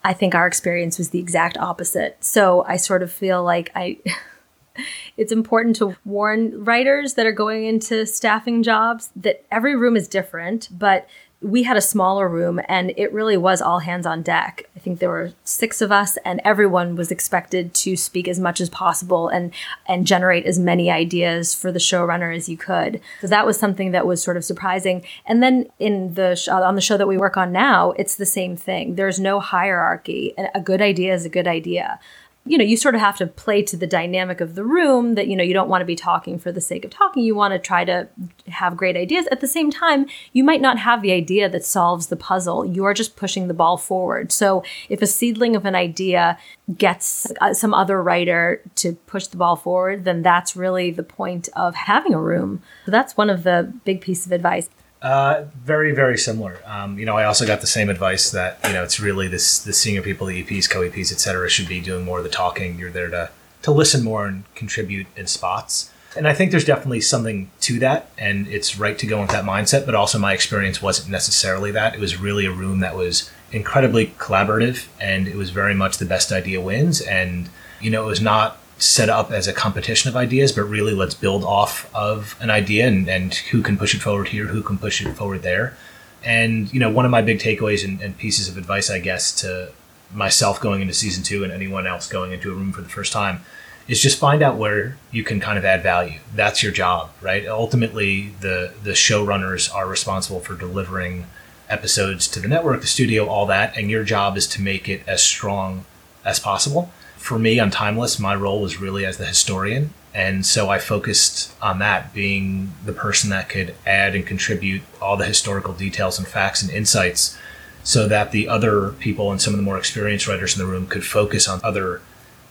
I 0.04 0.12
think 0.12 0.34
our 0.34 0.46
experience 0.46 0.98
was 0.98 1.10
the 1.10 1.18
exact 1.18 1.58
opposite. 1.58 2.16
So 2.24 2.64
I 2.66 2.76
sort 2.76 3.02
of 3.02 3.12
feel 3.12 3.42
like 3.42 3.70
I 3.74 3.98
it's 5.16 5.32
important 5.32 5.76
to 5.76 5.96
warn 6.04 6.64
writers 6.64 7.14
that 7.14 7.26
are 7.26 7.32
going 7.32 7.64
into 7.64 8.06
staffing 8.06 8.62
jobs 8.62 9.10
that 9.16 9.44
every 9.50 9.76
room 9.76 9.96
is 9.96 10.08
different, 10.08 10.68
but 10.70 11.08
we 11.40 11.62
had 11.62 11.76
a 11.76 11.80
smaller 11.80 12.28
room 12.28 12.60
and 12.68 12.92
it 12.96 13.12
really 13.12 13.36
was 13.36 13.62
all 13.62 13.78
hands 13.78 14.06
on 14.06 14.22
deck. 14.22 14.68
I 14.74 14.80
think 14.80 14.98
there 14.98 15.08
were 15.08 15.32
six 15.44 15.80
of 15.80 15.92
us 15.92 16.18
and 16.24 16.40
everyone 16.44 16.96
was 16.96 17.12
expected 17.12 17.74
to 17.74 17.96
speak 17.96 18.26
as 18.26 18.40
much 18.40 18.60
as 18.60 18.68
possible 18.68 19.28
and 19.28 19.52
and 19.86 20.06
generate 20.06 20.46
as 20.46 20.58
many 20.58 20.90
ideas 20.90 21.54
for 21.54 21.70
the 21.70 21.78
showrunner 21.78 22.34
as 22.34 22.48
you 22.48 22.56
could. 22.56 23.00
So 23.20 23.28
that 23.28 23.46
was 23.46 23.58
something 23.58 23.92
that 23.92 24.06
was 24.06 24.20
sort 24.20 24.36
of 24.36 24.44
surprising. 24.44 25.04
And 25.26 25.40
then 25.40 25.68
in 25.78 26.14
the 26.14 26.34
sh- 26.34 26.48
on 26.48 26.74
the 26.74 26.80
show 26.80 26.96
that 26.96 27.08
we 27.08 27.16
work 27.16 27.36
on 27.36 27.52
now, 27.52 27.92
it's 27.92 28.16
the 28.16 28.26
same 28.26 28.56
thing. 28.56 28.96
There's 28.96 29.20
no 29.20 29.38
hierarchy. 29.38 30.34
A 30.54 30.60
good 30.60 30.82
idea 30.82 31.14
is 31.14 31.24
a 31.24 31.30
good 31.30 31.46
idea 31.46 32.00
you 32.46 32.56
know, 32.56 32.64
you 32.64 32.76
sort 32.76 32.94
of 32.94 33.00
have 33.00 33.16
to 33.18 33.26
play 33.26 33.62
to 33.62 33.76
the 33.76 33.86
dynamic 33.86 34.40
of 34.40 34.54
the 34.54 34.64
room 34.64 35.14
that, 35.16 35.28
you 35.28 35.36
know, 35.36 35.44
you 35.44 35.52
don't 35.52 35.68
want 35.68 35.82
to 35.82 35.86
be 35.86 35.94
talking 35.94 36.38
for 36.38 36.50
the 36.50 36.60
sake 36.60 36.84
of 36.84 36.90
talking. 36.90 37.22
You 37.22 37.34
want 37.34 37.52
to 37.52 37.58
try 37.58 37.84
to 37.84 38.08
have 38.46 38.76
great 38.76 38.96
ideas. 38.96 39.26
At 39.30 39.40
the 39.40 39.46
same 39.46 39.70
time, 39.70 40.06
you 40.32 40.42
might 40.42 40.62
not 40.62 40.78
have 40.78 41.02
the 41.02 41.12
idea 41.12 41.48
that 41.50 41.64
solves 41.64 42.06
the 42.06 42.16
puzzle. 42.16 42.64
You 42.64 42.84
are 42.84 42.94
just 42.94 43.16
pushing 43.16 43.48
the 43.48 43.54
ball 43.54 43.76
forward. 43.76 44.32
So 44.32 44.64
if 44.88 45.02
a 45.02 45.06
seedling 45.06 45.56
of 45.56 45.66
an 45.66 45.74
idea 45.74 46.38
gets 46.76 47.30
uh, 47.40 47.52
some 47.52 47.74
other 47.74 48.02
writer 48.02 48.62
to 48.76 48.94
push 48.94 49.26
the 49.26 49.36
ball 49.36 49.56
forward, 49.56 50.04
then 50.04 50.22
that's 50.22 50.56
really 50.56 50.90
the 50.90 51.02
point 51.02 51.50
of 51.54 51.74
having 51.74 52.14
a 52.14 52.20
room. 52.20 52.62
So 52.86 52.90
that's 52.90 53.16
one 53.16 53.28
of 53.28 53.42
the 53.42 53.72
big 53.84 54.00
pieces 54.00 54.26
of 54.26 54.32
advice. 54.32 54.70
Uh, 55.00 55.44
very, 55.64 55.94
very 55.94 56.18
similar. 56.18 56.60
Um, 56.66 56.98
you 56.98 57.06
know, 57.06 57.16
I 57.16 57.24
also 57.24 57.46
got 57.46 57.60
the 57.60 57.68
same 57.68 57.88
advice 57.88 58.30
that 58.32 58.58
you 58.66 58.72
know 58.72 58.82
it's 58.82 58.98
really 58.98 59.28
this 59.28 59.60
the 59.60 59.72
senior 59.72 60.02
people, 60.02 60.26
the 60.26 60.42
EPs, 60.42 60.68
co 60.68 60.80
EPs, 60.80 61.12
etc., 61.12 61.48
should 61.48 61.68
be 61.68 61.80
doing 61.80 62.04
more 62.04 62.18
of 62.18 62.24
the 62.24 62.30
talking. 62.30 62.78
You're 62.78 62.90
there 62.90 63.10
to 63.10 63.30
to 63.62 63.70
listen 63.70 64.02
more 64.02 64.26
and 64.26 64.42
contribute 64.54 65.06
in 65.16 65.26
spots. 65.26 65.92
And 66.16 66.26
I 66.26 66.34
think 66.34 66.50
there's 66.50 66.64
definitely 66.64 67.02
something 67.02 67.50
to 67.60 67.78
that, 67.78 68.10
and 68.18 68.48
it's 68.48 68.78
right 68.78 68.98
to 68.98 69.06
go 69.06 69.20
with 69.20 69.30
that 69.30 69.44
mindset. 69.44 69.86
But 69.86 69.94
also, 69.94 70.18
my 70.18 70.32
experience 70.32 70.82
wasn't 70.82 71.10
necessarily 71.10 71.70
that. 71.72 71.94
It 71.94 72.00
was 72.00 72.16
really 72.16 72.46
a 72.46 72.50
room 72.50 72.80
that 72.80 72.96
was 72.96 73.30
incredibly 73.52 74.08
collaborative, 74.18 74.88
and 75.00 75.28
it 75.28 75.36
was 75.36 75.50
very 75.50 75.74
much 75.74 75.98
the 75.98 76.06
best 76.06 76.32
idea 76.32 76.60
wins. 76.60 77.00
And 77.00 77.50
you 77.80 77.90
know, 77.90 78.02
it 78.02 78.06
was 78.06 78.20
not 78.20 78.58
set 78.78 79.08
up 79.08 79.30
as 79.32 79.48
a 79.48 79.52
competition 79.52 80.08
of 80.08 80.16
ideas, 80.16 80.52
but 80.52 80.62
really 80.62 80.94
let's 80.94 81.14
build 81.14 81.44
off 81.44 81.92
of 81.94 82.36
an 82.40 82.48
idea 82.48 82.86
and, 82.86 83.08
and 83.08 83.34
who 83.34 83.60
can 83.60 83.76
push 83.76 83.94
it 83.94 84.00
forward 84.00 84.28
here, 84.28 84.46
who 84.46 84.62
can 84.62 84.78
push 84.78 85.04
it 85.04 85.12
forward 85.14 85.42
there. 85.42 85.76
And, 86.24 86.72
you 86.72 86.80
know, 86.80 86.90
one 86.90 87.04
of 87.04 87.10
my 87.10 87.22
big 87.22 87.38
takeaways 87.38 87.84
and, 87.84 88.00
and 88.00 88.16
pieces 88.16 88.48
of 88.48 88.56
advice, 88.56 88.90
I 88.90 88.98
guess, 88.98 89.32
to 89.40 89.72
myself 90.12 90.60
going 90.60 90.80
into 90.80 90.94
season 90.94 91.22
two 91.22 91.44
and 91.44 91.52
anyone 91.52 91.86
else 91.86 92.08
going 92.08 92.32
into 92.32 92.50
a 92.52 92.54
room 92.54 92.72
for 92.72 92.80
the 92.80 92.88
first 92.88 93.12
time 93.12 93.40
is 93.88 94.00
just 94.00 94.18
find 94.18 94.42
out 94.42 94.56
where 94.56 94.96
you 95.10 95.24
can 95.24 95.40
kind 95.40 95.58
of 95.58 95.64
add 95.64 95.82
value. 95.82 96.20
That's 96.34 96.62
your 96.62 96.72
job, 96.72 97.10
right? 97.20 97.46
Ultimately, 97.46 98.28
the 98.40 98.72
the 98.82 98.92
showrunners 98.92 99.74
are 99.74 99.88
responsible 99.88 100.40
for 100.40 100.54
delivering 100.54 101.26
episodes 101.68 102.28
to 102.28 102.40
the 102.40 102.48
network, 102.48 102.82
the 102.82 102.86
studio, 102.86 103.26
all 103.26 103.46
that, 103.46 103.76
and 103.76 103.90
your 103.90 104.04
job 104.04 104.36
is 104.36 104.46
to 104.48 104.62
make 104.62 104.88
it 104.88 105.02
as 105.06 105.22
strong 105.22 105.84
as 106.24 106.38
possible. 106.38 106.90
For 107.18 107.38
me 107.38 107.60
on 107.60 107.70
Timeless, 107.70 108.18
my 108.18 108.34
role 108.34 108.62
was 108.62 108.80
really 108.80 109.04
as 109.04 109.18
the 109.18 109.26
historian, 109.26 109.92
and 110.14 110.46
so 110.46 110.70
I 110.70 110.78
focused 110.78 111.52
on 111.60 111.78
that 111.80 112.14
being 112.14 112.72
the 112.84 112.92
person 112.92 113.28
that 113.30 113.48
could 113.48 113.74
add 113.86 114.14
and 114.14 114.26
contribute 114.26 114.82
all 115.02 115.16
the 115.16 115.26
historical 115.26 115.74
details 115.74 116.18
and 116.18 116.26
facts 116.26 116.62
and 116.62 116.70
insights 116.70 117.36
so 117.84 118.08
that 118.08 118.32
the 118.32 118.48
other 118.48 118.90
people 118.92 119.30
and 119.30 119.40
some 119.40 119.52
of 119.52 119.58
the 119.58 119.62
more 119.62 119.78
experienced 119.78 120.26
writers 120.26 120.58
in 120.58 120.64
the 120.64 120.70
room 120.70 120.86
could 120.86 121.04
focus 121.04 121.46
on 121.46 121.60
other 121.62 122.00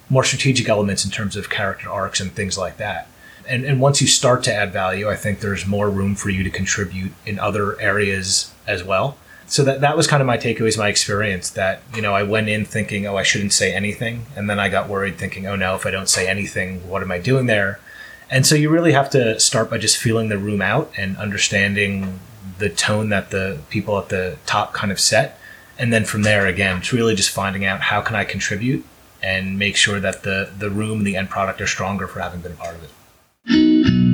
more 0.09 0.23
strategic 0.23 0.69
elements 0.69 1.03
in 1.03 1.11
terms 1.11 1.35
of 1.35 1.49
character 1.49 1.89
arcs 1.89 2.19
and 2.19 2.31
things 2.31 2.57
like 2.57 2.77
that. 2.77 3.07
And, 3.47 3.65
and 3.65 3.79
once 3.79 4.01
you 4.01 4.07
start 4.07 4.43
to 4.43 4.53
add 4.53 4.71
value, 4.71 5.09
I 5.09 5.15
think 5.15 5.39
there's 5.39 5.65
more 5.65 5.89
room 5.89 6.15
for 6.15 6.29
you 6.29 6.43
to 6.43 6.49
contribute 6.49 7.13
in 7.25 7.39
other 7.39 7.79
areas 7.79 8.53
as 8.65 8.83
well. 8.83 9.17
So 9.49 9.63
that, 9.63 9.79
that 9.81 9.95
was 9.95 10.07
kind 10.07 10.21
of 10.21 10.27
my 10.27 10.37
takeaways, 10.37 10.77
my 10.77 10.89
experience 10.89 11.49
that, 11.51 11.81
you 11.95 12.01
know, 12.01 12.13
I 12.13 12.23
went 12.23 12.49
in 12.49 12.65
thinking, 12.65 13.07
oh, 13.07 13.15
I 13.15 13.23
shouldn't 13.23 13.53
say 13.53 13.73
anything. 13.73 14.25
And 14.35 14.49
then 14.49 14.59
I 14.59 14.67
got 14.67 14.89
worried 14.89 15.17
thinking, 15.17 15.47
oh 15.47 15.55
no, 15.55 15.73
if 15.75 15.85
I 15.85 15.91
don't 15.91 16.09
say 16.09 16.27
anything, 16.27 16.87
what 16.87 17.01
am 17.01 17.11
I 17.11 17.19
doing 17.19 17.45
there? 17.45 17.79
And 18.29 18.45
so 18.45 18.55
you 18.55 18.69
really 18.69 18.91
have 18.91 19.09
to 19.11 19.39
start 19.39 19.69
by 19.69 19.77
just 19.77 19.97
feeling 19.97 20.27
the 20.27 20.37
room 20.37 20.61
out 20.61 20.91
and 20.97 21.15
understanding 21.17 22.19
the 22.59 22.69
tone 22.69 23.09
that 23.09 23.31
the 23.31 23.59
people 23.69 23.97
at 23.97 24.09
the 24.09 24.37
top 24.45 24.73
kind 24.73 24.91
of 24.91 24.99
set. 24.99 25.39
And 25.79 25.93
then 25.93 26.03
from 26.03 26.23
there, 26.23 26.45
again, 26.45 26.77
it's 26.77 26.91
really 26.91 27.15
just 27.15 27.29
finding 27.29 27.63
out 27.63 27.81
how 27.81 28.01
can 28.01 28.15
I 28.15 28.25
contribute 28.25 28.83
and 29.23 29.57
make 29.57 29.75
sure 29.77 29.99
that 29.99 30.23
the, 30.23 30.51
the 30.57 30.69
room 30.69 30.99
and 30.99 31.07
the 31.07 31.15
end 31.15 31.29
product 31.29 31.61
are 31.61 31.67
stronger 31.67 32.07
for 32.07 32.19
having 32.19 32.41
been 32.41 32.51
a 32.51 32.55
part 32.55 32.75
of 32.75 32.83
it. 32.83 34.06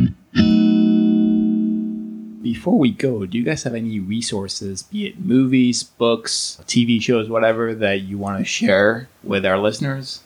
Before 2.44 2.78
we 2.78 2.92
go, 2.92 3.26
do 3.26 3.38
you 3.38 3.44
guys 3.46 3.64
have 3.64 3.74
any 3.74 4.02
resources, 4.02 4.84
be 4.84 5.08
it 5.08 5.18
movies, 5.18 5.82
books, 5.82 6.60
TV 6.66 7.02
shows, 7.02 7.30
whatever, 7.30 7.74
that 7.74 8.02
you 8.02 8.18
want 8.18 8.38
to 8.38 8.44
share 8.44 9.08
with 9.24 9.46
our 9.46 9.58
listeners? 9.58 10.22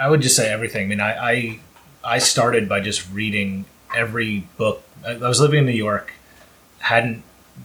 I 0.00 0.08
would 0.08 0.22
just 0.22 0.36
say 0.36 0.50
everything. 0.50 0.86
I 0.86 0.88
mean, 0.88 1.00
I, 1.00 1.12
I, 1.12 1.60
I 2.02 2.18
started 2.18 2.66
by 2.66 2.80
just 2.80 3.12
reading 3.12 3.66
every 3.94 4.48
book. 4.56 4.84
I, 5.06 5.16
was 5.16 5.38
living 5.38 5.58
in 5.58 5.66
New 5.66 5.72
York, 5.72 6.14
hadn't 6.78 7.22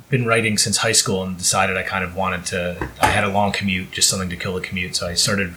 been 0.09 0.25
writing 0.25 0.57
since 0.57 0.77
high 0.77 0.91
school, 0.91 1.23
and 1.23 1.38
decided 1.38 1.77
I 1.77 1.84
kind 1.84 2.03
of 2.03 2.17
wanted 2.17 2.45
to. 2.47 2.89
I 3.01 3.07
had 3.07 3.23
a 3.23 3.30
long 3.30 3.53
commute, 3.53 3.91
just 3.91 4.09
something 4.09 4.30
to 4.30 4.36
kill 4.36 4.55
the 4.55 4.61
commute. 4.61 4.97
So 4.97 5.07
I 5.07 5.13
started 5.13 5.55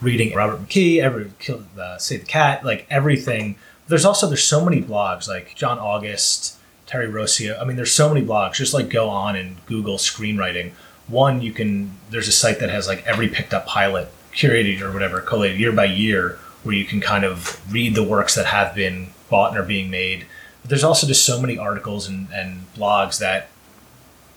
reading 0.00 0.32
Robert 0.32 0.60
McKee, 0.62 1.02
every 1.02 1.32
kill, 1.40 1.64
uh, 1.76 1.98
the 1.98 2.24
Cat, 2.28 2.64
like 2.64 2.86
everything. 2.88 3.56
There's 3.88 4.04
also 4.04 4.28
there's 4.28 4.44
so 4.44 4.64
many 4.64 4.80
blogs 4.80 5.26
like 5.26 5.56
John 5.56 5.80
August, 5.80 6.56
Terry 6.94 7.08
Rossio. 7.08 7.60
I 7.60 7.64
mean, 7.64 7.74
there's 7.74 7.92
so 7.92 8.08
many 8.08 8.24
blogs. 8.24 8.52
Just 8.52 8.72
like 8.72 8.88
go 8.88 9.08
on 9.08 9.34
and 9.34 9.56
Google 9.66 9.96
screenwriting. 9.96 10.70
One, 11.08 11.42
you 11.42 11.50
can. 11.50 11.98
There's 12.10 12.28
a 12.28 12.32
site 12.32 12.60
that 12.60 12.70
has 12.70 12.86
like 12.86 13.04
every 13.04 13.26
picked 13.26 13.52
up 13.52 13.66
pilot 13.66 14.12
curated 14.32 14.80
or 14.80 14.92
whatever, 14.92 15.20
collated 15.20 15.58
year 15.58 15.72
by 15.72 15.86
year, 15.86 16.38
where 16.62 16.76
you 16.76 16.84
can 16.84 17.00
kind 17.00 17.24
of 17.24 17.60
read 17.72 17.96
the 17.96 18.04
works 18.04 18.36
that 18.36 18.46
have 18.46 18.76
been 18.76 19.08
bought 19.28 19.50
and 19.50 19.58
are 19.58 19.66
being 19.66 19.90
made. 19.90 20.26
But 20.62 20.70
there's 20.70 20.84
also 20.84 21.04
just 21.08 21.24
so 21.24 21.40
many 21.40 21.58
articles 21.58 22.06
and, 22.06 22.28
and 22.32 22.72
blogs 22.76 23.18
that 23.18 23.48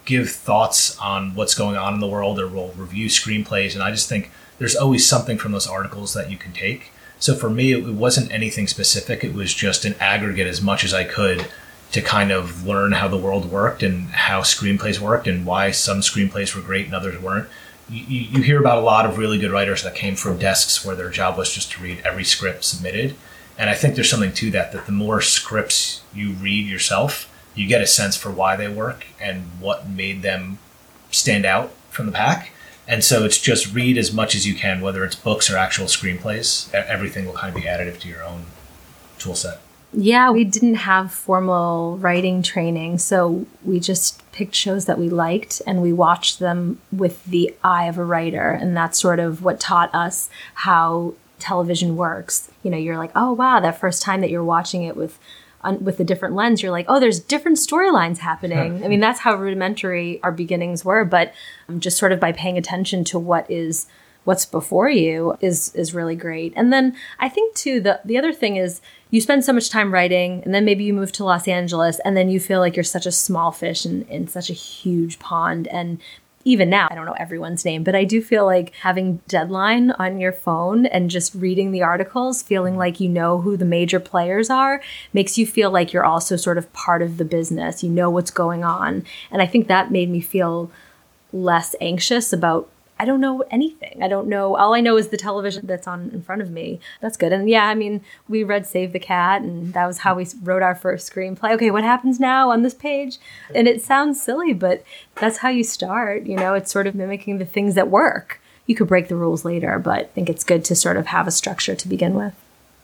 give 0.05 0.31
thoughts 0.31 0.97
on 0.97 1.35
what's 1.35 1.53
going 1.53 1.77
on 1.77 1.93
in 1.93 1.99
the 1.99 2.07
world 2.07 2.39
or 2.39 2.47
will 2.47 2.73
review 2.75 3.05
screenplays. 3.05 3.75
And 3.75 3.83
I 3.83 3.91
just 3.91 4.09
think 4.09 4.31
there's 4.57 4.75
always 4.75 5.07
something 5.07 5.37
from 5.37 5.51
those 5.51 5.67
articles 5.67 6.15
that 6.15 6.31
you 6.31 6.37
can 6.37 6.53
take. 6.53 6.91
So 7.19 7.35
for 7.35 7.51
me, 7.51 7.71
it 7.73 7.85
wasn't 7.85 8.31
anything 8.31 8.65
specific. 8.65 9.23
It 9.23 9.35
was 9.35 9.53
just 9.53 9.85
an 9.85 9.93
aggregate 9.99 10.47
as 10.47 10.59
much 10.59 10.83
as 10.83 10.91
I 10.91 11.03
could 11.03 11.47
to 11.91 12.01
kind 12.01 12.31
of 12.31 12.65
learn 12.65 12.91
how 12.91 13.07
the 13.07 13.17
world 13.17 13.49
worked 13.51 13.81
and 13.81 14.09
how 14.09 14.41
screenplays 14.41 14.99
worked 14.99 15.27
and 15.27 15.45
why 15.45 15.71
some 15.71 15.99
screenplays 15.99 16.55
were 16.55 16.61
great 16.61 16.85
and 16.85 16.95
others 16.95 17.19
weren't. 17.21 17.47
You, 17.89 18.19
you 18.19 18.41
hear 18.41 18.59
about 18.59 18.79
a 18.79 18.81
lot 18.81 19.05
of 19.05 19.17
really 19.17 19.37
good 19.37 19.51
writers 19.51 19.83
that 19.83 19.95
came 19.95 20.15
from 20.15 20.37
desks 20.37 20.83
where 20.83 20.95
their 20.95 21.09
job 21.09 21.37
was 21.37 21.53
just 21.53 21.71
to 21.73 21.83
read 21.83 22.01
every 22.03 22.25
script 22.25 22.65
submitted. 22.65 23.15
And 23.57 23.69
I 23.69 23.73
think 23.73 23.95
there's 23.95 24.09
something 24.09 24.33
to 24.33 24.51
that, 24.51 24.73
that 24.73 24.85
the 24.85 24.91
more 24.91 25.21
scripts 25.21 26.01
you 26.13 26.33
read 26.33 26.67
yourself, 26.67 27.31
you 27.55 27.67
get 27.67 27.81
a 27.81 27.87
sense 27.87 28.17
for 28.17 28.29
why 28.29 28.55
they 28.55 28.67
work 28.67 29.05
and 29.19 29.43
what 29.59 29.89
made 29.89 30.21
them 30.21 30.59
stand 31.09 31.45
out 31.45 31.71
from 31.89 32.05
the 32.05 32.11
pack. 32.11 32.51
And 32.87 33.03
so 33.03 33.25
it's 33.25 33.39
just 33.39 33.73
read 33.73 33.97
as 33.97 34.13
much 34.13 34.35
as 34.35 34.45
you 34.45 34.53
can, 34.53 34.81
whether 34.81 35.03
it's 35.03 35.15
books 35.15 35.49
or 35.49 35.57
actual 35.57 35.85
screenplays. 35.85 36.71
Everything 36.73 37.25
will 37.25 37.33
kind 37.33 37.55
of 37.55 37.61
be 37.61 37.67
additive 37.67 37.99
to 38.01 38.07
your 38.07 38.23
own 38.23 38.45
tool 39.17 39.35
set. 39.35 39.59
Yeah, 39.93 40.31
we 40.31 40.43
didn't 40.43 40.75
have 40.75 41.11
formal 41.11 41.97
writing 41.97 42.41
training, 42.41 42.97
so 42.97 43.45
we 43.63 43.79
just 43.79 44.21
picked 44.31 44.53
shows 44.53 44.85
that 44.85 44.99
we 44.99 45.09
liked 45.09 45.61
and 45.65 45.81
we 45.81 45.93
watched 45.93 46.39
them 46.39 46.79
with 46.91 47.23
the 47.25 47.55
eye 47.63 47.85
of 47.85 47.97
a 47.97 48.03
writer. 48.03 48.51
And 48.51 48.75
that's 48.75 48.99
sort 48.99 49.19
of 49.19 49.43
what 49.43 49.59
taught 49.59 49.93
us 49.95 50.29
how 50.55 51.13
television 51.39 51.95
works. 51.95 52.51
You 52.63 52.71
know, 52.71 52.77
you're 52.77 52.97
like, 52.97 53.11
oh, 53.15 53.33
wow, 53.33 53.59
that 53.59 53.79
first 53.79 54.01
time 54.01 54.21
that 54.21 54.29
you're 54.29 54.43
watching 54.43 54.83
it 54.83 54.95
with 54.95 55.17
with 55.81 55.99
a 55.99 56.03
different 56.03 56.33
lens, 56.33 56.61
you're 56.61 56.71
like, 56.71 56.85
oh, 56.87 56.97
there's 56.97 57.19
different 57.19 57.57
storylines 57.57 58.19
happening. 58.19 58.83
I 58.85 58.87
mean, 58.87 59.01
that's 59.01 59.19
how 59.19 59.35
rudimentary 59.35 60.21
our 60.23 60.31
beginnings 60.31 60.85
were, 60.85 61.03
but 61.03 61.33
um, 61.67 61.81
just 61.81 61.97
sort 61.97 62.13
of 62.13 62.19
by 62.21 62.31
paying 62.31 62.57
attention 62.57 63.03
to 63.05 63.19
what 63.19 63.49
is 63.51 63.85
what's 64.27 64.45
before 64.45 64.89
you 64.89 65.37
is 65.39 65.73
is 65.73 65.93
really 65.93 66.15
great. 66.15 66.51
And 66.57 66.73
then 66.73 66.93
I 67.17 67.29
think 67.29 67.55
too 67.55 67.79
the 67.79 68.01
the 68.03 68.17
other 68.17 68.33
thing 68.33 68.57
is 68.57 68.81
you 69.09 69.21
spend 69.21 69.45
so 69.45 69.53
much 69.53 69.69
time 69.69 69.93
writing 69.93 70.43
and 70.43 70.53
then 70.53 70.65
maybe 70.65 70.83
you 70.83 70.93
move 70.93 71.13
to 71.13 71.23
Los 71.23 71.47
Angeles 71.47 72.01
and 72.03 72.17
then 72.17 72.29
you 72.29 72.37
feel 72.37 72.59
like 72.59 72.75
you're 72.75 72.83
such 72.83 73.05
a 73.05 73.11
small 73.11 73.53
fish 73.53 73.85
in, 73.85 74.05
in 74.09 74.27
such 74.27 74.49
a 74.49 74.53
huge 74.53 75.17
pond 75.19 75.69
and 75.69 76.01
even 76.43 76.69
now, 76.69 76.87
I 76.89 76.95
don't 76.95 77.05
know 77.05 77.15
everyone's 77.19 77.65
name, 77.65 77.83
but 77.83 77.93
I 77.93 78.05
do 78.05 78.21
feel 78.21 78.45
like 78.45 78.73
having 78.75 79.17
deadline 79.27 79.91
on 79.91 80.17
your 80.17 80.31
phone 80.31 80.85
and 80.85 81.09
just 81.09 81.35
reading 81.35 81.71
the 81.71 81.83
articles, 81.83 82.41
feeling 82.41 82.73
mm-hmm. 82.73 82.79
like 82.79 82.99
you 83.01 83.09
know 83.09 83.41
who 83.41 83.57
the 83.57 83.65
major 83.65 83.99
players 83.99 84.49
are, 84.49 84.81
makes 85.11 85.37
you 85.37 85.45
feel 85.45 85.71
like 85.71 85.91
you're 85.91 86.05
also 86.05 86.37
sort 86.37 86.57
of 86.57 86.71
part 86.71 87.01
of 87.01 87.17
the 87.17 87.25
business. 87.25 87.83
You 87.83 87.89
know 87.89 88.09
what's 88.09 88.31
going 88.31 88.63
on. 88.63 89.03
And 89.29 89.41
I 89.41 89.45
think 89.45 89.67
that 89.67 89.91
made 89.91 90.09
me 90.09 90.21
feel 90.21 90.71
less 91.33 91.75
anxious 91.81 92.31
about 92.31 92.69
I 92.99 93.05
don't 93.05 93.21
know 93.21 93.43
anything. 93.51 94.01
I 94.01 94.07
don't 94.07 94.27
know. 94.27 94.55
All 94.55 94.73
I 94.73 94.81
know 94.81 94.97
is 94.97 95.09
the 95.09 95.17
television 95.17 95.67
that's 95.67 95.87
on 95.87 96.09
in 96.13 96.21
front 96.21 96.41
of 96.41 96.49
me. 96.49 96.79
That's 97.01 97.17
good. 97.17 97.31
And 97.31 97.49
yeah, 97.49 97.65
I 97.65 97.75
mean, 97.75 98.01
we 98.27 98.43
read 98.43 98.65
Save 98.65 98.91
the 98.91 98.99
Cat, 98.99 99.41
and 99.41 99.73
that 99.73 99.85
was 99.85 99.99
how 99.99 100.15
we 100.15 100.25
wrote 100.41 100.63
our 100.63 100.75
first 100.75 101.11
screenplay. 101.11 101.53
Okay, 101.53 101.71
what 101.71 101.83
happens 101.83 102.19
now 102.19 102.49
on 102.49 102.63
this 102.63 102.73
page? 102.73 103.19
And 103.53 103.67
it 103.67 103.81
sounds 103.81 104.21
silly, 104.21 104.53
but 104.53 104.83
that's 105.15 105.37
how 105.37 105.49
you 105.49 105.63
start. 105.63 106.23
You 106.23 106.35
know, 106.35 106.55
it's 106.55 106.71
sort 106.71 106.87
of 106.87 106.95
mimicking 106.95 107.37
the 107.37 107.45
things 107.45 107.75
that 107.75 107.89
work. 107.89 108.41
You 108.65 108.75
could 108.75 108.87
break 108.87 109.07
the 109.07 109.15
rules 109.15 109.45
later, 109.45 109.79
but 109.79 109.99
I 109.99 110.03
think 110.03 110.29
it's 110.29 110.43
good 110.43 110.65
to 110.65 110.75
sort 110.75 110.97
of 110.97 111.07
have 111.07 111.27
a 111.27 111.31
structure 111.31 111.75
to 111.75 111.87
begin 111.87 112.15
with. 112.15 112.33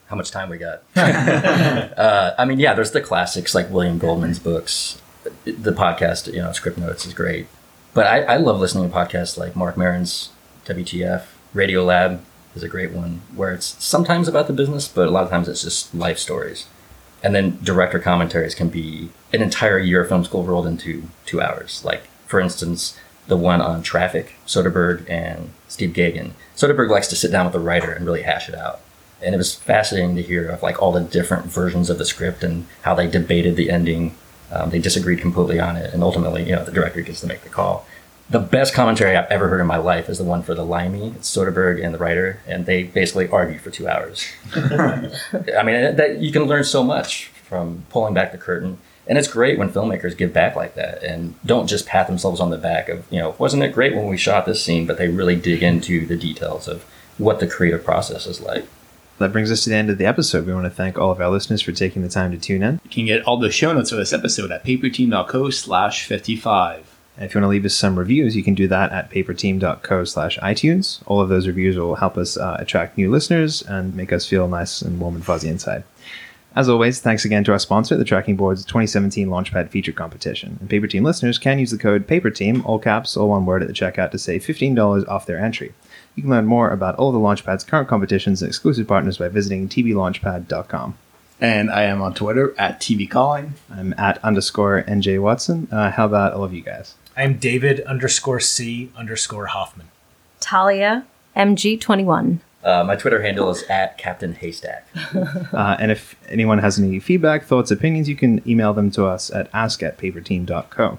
How 0.07 0.16
much 0.16 0.32
time 0.32 0.49
we 0.49 0.57
got? 0.57 0.84
uh, 0.95 2.36
I 2.38 2.45
mean, 2.45 2.59
yeah, 2.59 2.74
there's 2.74 2.91
the 2.91 3.01
classics 3.01 3.55
like 3.55 3.70
William 3.70 3.97
Goldman's 3.97 4.39
books. 4.39 5.01
The 5.45 5.72
podcast, 5.72 6.32
you 6.32 6.41
know, 6.41 6.51
Script 6.51 6.78
Notes 6.78 7.05
is 7.05 7.14
great 7.14 7.47
but 7.94 8.08
I, 8.08 8.22
I 8.22 8.38
love 8.38 8.60
listening 8.60 8.89
to 8.89 8.96
podcasts 8.96 9.38
like 9.38 9.56
Marc 9.56 9.78
Maron's 9.78 10.30
WTF. 10.66 11.26
Radio 11.54 11.84
Lab 11.84 12.24
is 12.56 12.64
a 12.64 12.68
great 12.68 12.91
one 12.91 13.22
where 13.36 13.54
it's 13.54 13.84
sometimes 13.84 14.28
about 14.28 14.48
the 14.48 14.54
business, 14.54 14.88
but 14.88 15.08
a 15.08 15.12
lot 15.12 15.24
of 15.24 15.30
times 15.30 15.48
it's 15.48 15.64
just 15.64 15.94
life 15.94 16.18
stories. 16.18 16.68
And 17.24 17.34
then 17.34 17.60
director 17.64 18.00
commentaries 18.00 18.56
can 18.56 18.70
be 18.70 19.10
an 19.32 19.41
entire 19.41 19.80
year 19.80 20.02
of 20.02 20.10
film 20.10 20.26
school 20.26 20.44
rolled 20.44 20.68
into 20.68 21.04
two 21.26 21.41
hours. 21.41 21.84
Like, 21.86 22.04
for 22.28 22.39
instance, 22.39 23.00
the 23.28 23.38
one 23.38 23.62
on 23.62 23.82
traffic, 23.82 24.34
Soderbergh 24.46 25.10
and 25.10 25.52
Steve 25.68 25.94
Gaghan. 25.94 26.32
Soderbergh 26.56 26.89
likes 26.89 27.08
to 27.08 27.16
sit 27.16 27.32
down 27.32 27.46
with 27.46 27.54
the 27.54 27.60
writer 27.60 27.91
and 27.91 28.06
really 28.06 28.24
hash 28.24 28.50
it 28.50 28.56
out. 28.56 28.82
And 29.22 29.34
it 29.34 29.38
was 29.38 29.56
fascinating 29.56 30.18
to 30.18 30.22
hear 30.22 30.50
of 30.50 30.62
like 30.62 30.82
all 30.82 30.91
the 30.91 31.00
different 31.00 31.46
versions 31.46 31.89
of 31.89 31.98
the 31.98 32.06
script 32.06 32.44
and 32.44 32.66
how 32.82 32.94
they 32.94 33.08
debated 33.08 33.56
the 33.56 33.70
ending 33.70 34.16
um, 34.54 34.70
they 34.70 34.80
disagreed 34.80 35.20
completely 35.20 35.60
on 35.60 35.76
it, 35.76 35.93
and 35.93 36.04
ultimately, 36.04 36.43
you 36.43 36.56
know, 36.56 36.64
the 36.64 36.72
director 36.72 37.01
gets 37.01 37.22
to 37.22 37.28
make 37.28 37.41
the 37.41 37.49
call. 37.49 37.86
The 38.30 38.39
best 38.39 38.74
commentary 38.74 39.18
I've 39.18 39.30
ever 39.30 39.49
heard 39.49 39.60
in 39.60 39.68
my 39.68 39.78
life 39.78 40.08
is 40.10 40.18
the 40.18 40.24
one 40.24 40.43
for 40.43 40.56
the 40.56 40.66
Limey. 40.66 41.10
It's 41.16 41.36
Soderbergh 41.36 41.84
and 41.84 41.93
the 41.93 41.97
writer, 41.97 42.39
and 42.47 42.66
they 42.66 42.84
basically 42.84 43.28
argue 43.28 43.60
for 43.60 43.70
two 43.70 43.88
hours. 43.88 44.26
I 44.56 45.64
mean, 45.64 45.95
that 45.95 46.18
you 46.20 46.32
can 46.32 46.43
learn 46.43 46.64
so 46.64 46.84
much 46.84 47.28
from 47.43 47.84
pulling 47.89 48.14
back 48.14 48.32
the 48.32 48.38
curtain, 48.38 48.78
and 49.08 49.18
it's 49.18 49.28
great 49.28 49.60
when 49.60 49.70
filmmakers 49.70 50.16
give 50.16 50.32
back 50.32 50.56
like 50.56 50.76
that 50.76 51.04
and 51.04 51.36
don't 51.45 51.68
just 51.68 51.86
pat 51.86 52.08
themselves 52.08 52.39
on 52.39 52.49
the 52.49 52.58
back 52.58 52.88
of, 52.88 53.06
you 53.12 53.20
know, 53.20 53.36
wasn't 53.38 53.62
it 53.62 53.74
great 53.74 53.95
when 53.95 54.08
we 54.08 54.18
shot 54.18 54.45
this 54.45 54.64
scene, 54.64 54.88
but 54.88 54.97
they 54.97 55.10
really 55.10 55.36
dig 55.36 55.62
into 55.62 56.06
the 56.06 56.16
details 56.16 56.68
of 56.70 56.86
what 57.18 57.39
the 57.39 57.47
creative 57.47 57.84
process 57.84 58.26
is 58.26 58.39
like 58.39 58.66
that 59.20 59.32
brings 59.32 59.51
us 59.51 59.64
to 59.64 59.70
the 59.70 59.76
end 59.76 59.89
of 59.89 59.97
the 59.97 60.05
episode. 60.05 60.45
We 60.45 60.53
want 60.53 60.66
to 60.66 60.70
thank 60.70 60.97
all 60.97 61.11
of 61.11 61.22
our 61.22 61.30
listeners 61.30 61.61
for 61.61 61.72
taking 61.72 62.01
the 62.01 62.09
time 62.09 62.32
to 62.32 62.38
tune 62.38 62.64
in. 62.64 62.80
You 62.84 62.89
can 62.89 63.05
get 63.05 63.24
all 63.24 63.38
the 63.38 63.51
show 63.51 63.74
notes 63.74 63.89
for 63.89 63.95
this 63.95 64.14
episode 64.14 64.51
at 64.51 64.64
paperteam.co 64.64 65.49
slash 65.49 66.05
55. 66.05 66.89
And 67.16 67.26
if 67.26 67.36
you 67.36 67.41
want 67.41 67.45
to 67.45 67.49
leave 67.51 67.66
us 67.66 67.76
some 67.76 67.99
reviews, 67.99 68.36
you 68.36 68.43
can 68.43 68.55
do 68.55 68.68
that 68.70 68.91
at 68.91 69.11
paperteam.co 69.11 70.03
slash 70.03 70.39
iTunes. 70.39 71.01
All 71.05 71.22
of 71.22 71.30
those 71.30 71.45
reviews 71.45 71.78
will 71.78 71.95
help 71.95 72.18
us 72.18 72.38
uh, 72.38 72.57
attract 72.59 72.97
new 72.97 73.11
listeners 73.11 73.61
and 73.61 73.95
make 73.95 74.11
us 74.11 74.28
feel 74.28 74.47
nice 74.47 74.82
and 74.82 74.99
warm 74.99 75.16
and 75.16 75.26
fuzzy 75.26 75.47
inside. 75.47 75.84
As 76.55 76.70
always, 76.70 76.99
thanks 76.99 77.26
again 77.26 77.43
to 77.45 77.51
our 77.51 77.59
sponsor, 77.59 77.97
the 77.97 78.05
Tracking 78.05 78.36
Board's 78.36 78.64
2017 78.66 79.28
Launchpad 79.28 79.70
Feature 79.70 79.91
Competition. 79.91 80.57
And 80.59 80.70
Paper 80.70 80.86
Team 80.86 81.03
listeners 81.03 81.39
can 81.39 81.57
use 81.57 81.72
the 81.72 81.80
code 81.80 82.07
PAPERTEAM, 82.07 82.64
all 82.66 82.78
caps, 82.78 83.18
all 83.18 83.30
one 83.30 83.47
word, 83.47 83.64
at 83.64 83.68
the 83.68 83.74
checkout 83.74 84.11
to 84.11 84.20
save 84.20 84.45
$15 84.45 85.07
off 85.07 85.26
their 85.26 85.39
entry. 85.39 85.74
You 86.16 86.24
can 86.24 86.30
learn 86.30 86.45
more 86.45 86.70
about 86.70 86.95
all 86.95 87.11
the 87.11 87.20
Launchpad's 87.20 87.64
current 87.64 87.88
competitions 87.88 88.41
and 88.41 88.49
exclusive 88.49 88.88
partners 88.88 89.18
by 89.18 89.30
visiting 89.30 89.68
tblaunchpad.com. 89.68 90.95
And 91.41 91.72
I 91.72 91.84
am 91.84 92.01
on 92.01 92.14
Twitter 92.14 92.53
at 92.57 92.80
TV 92.80 93.09
Calling. 93.09 93.55
I'm 93.70 93.93
at 93.97 94.24
underscore 94.24 94.84
NJ 94.84 95.22
Watson. 95.22 95.68
Uh, 95.72 95.91
how 95.91 96.05
about 96.05 96.34
all 96.34 96.43
of 96.43 96.53
you 96.53 96.61
guys? 96.61 96.95
I'm 97.18 97.38
David 97.38 97.82
underscore 97.82 98.39
C 98.39 98.91
underscore 98.95 99.47
Hoffman. 99.47 99.88
Talia, 100.39 101.05
MG21. 101.36 102.39
Uh, 102.64 102.84
my 102.86 102.95
Twitter 102.95 103.22
handle 103.22 103.49
is 103.49 103.64
at 103.64 103.97
Captain 103.97 104.34
Haystack. 104.36 104.88
Uh, 105.53 105.78
and 105.80 105.91
if 105.91 106.16
anyone 106.30 106.57
has 106.57 106.80
any 106.80 106.99
feedback, 106.99 107.43
thoughts, 107.43 107.70
opinions, 107.70 108.09
you 108.09 108.16
can 108.16 108.41
email 108.49 108.74
them 108.74 108.89
to 108.89 109.05
us 109.05 109.30
at 109.30 109.47
ask 109.53 109.84
at 109.84 109.99
paperteam.co. 109.99 110.97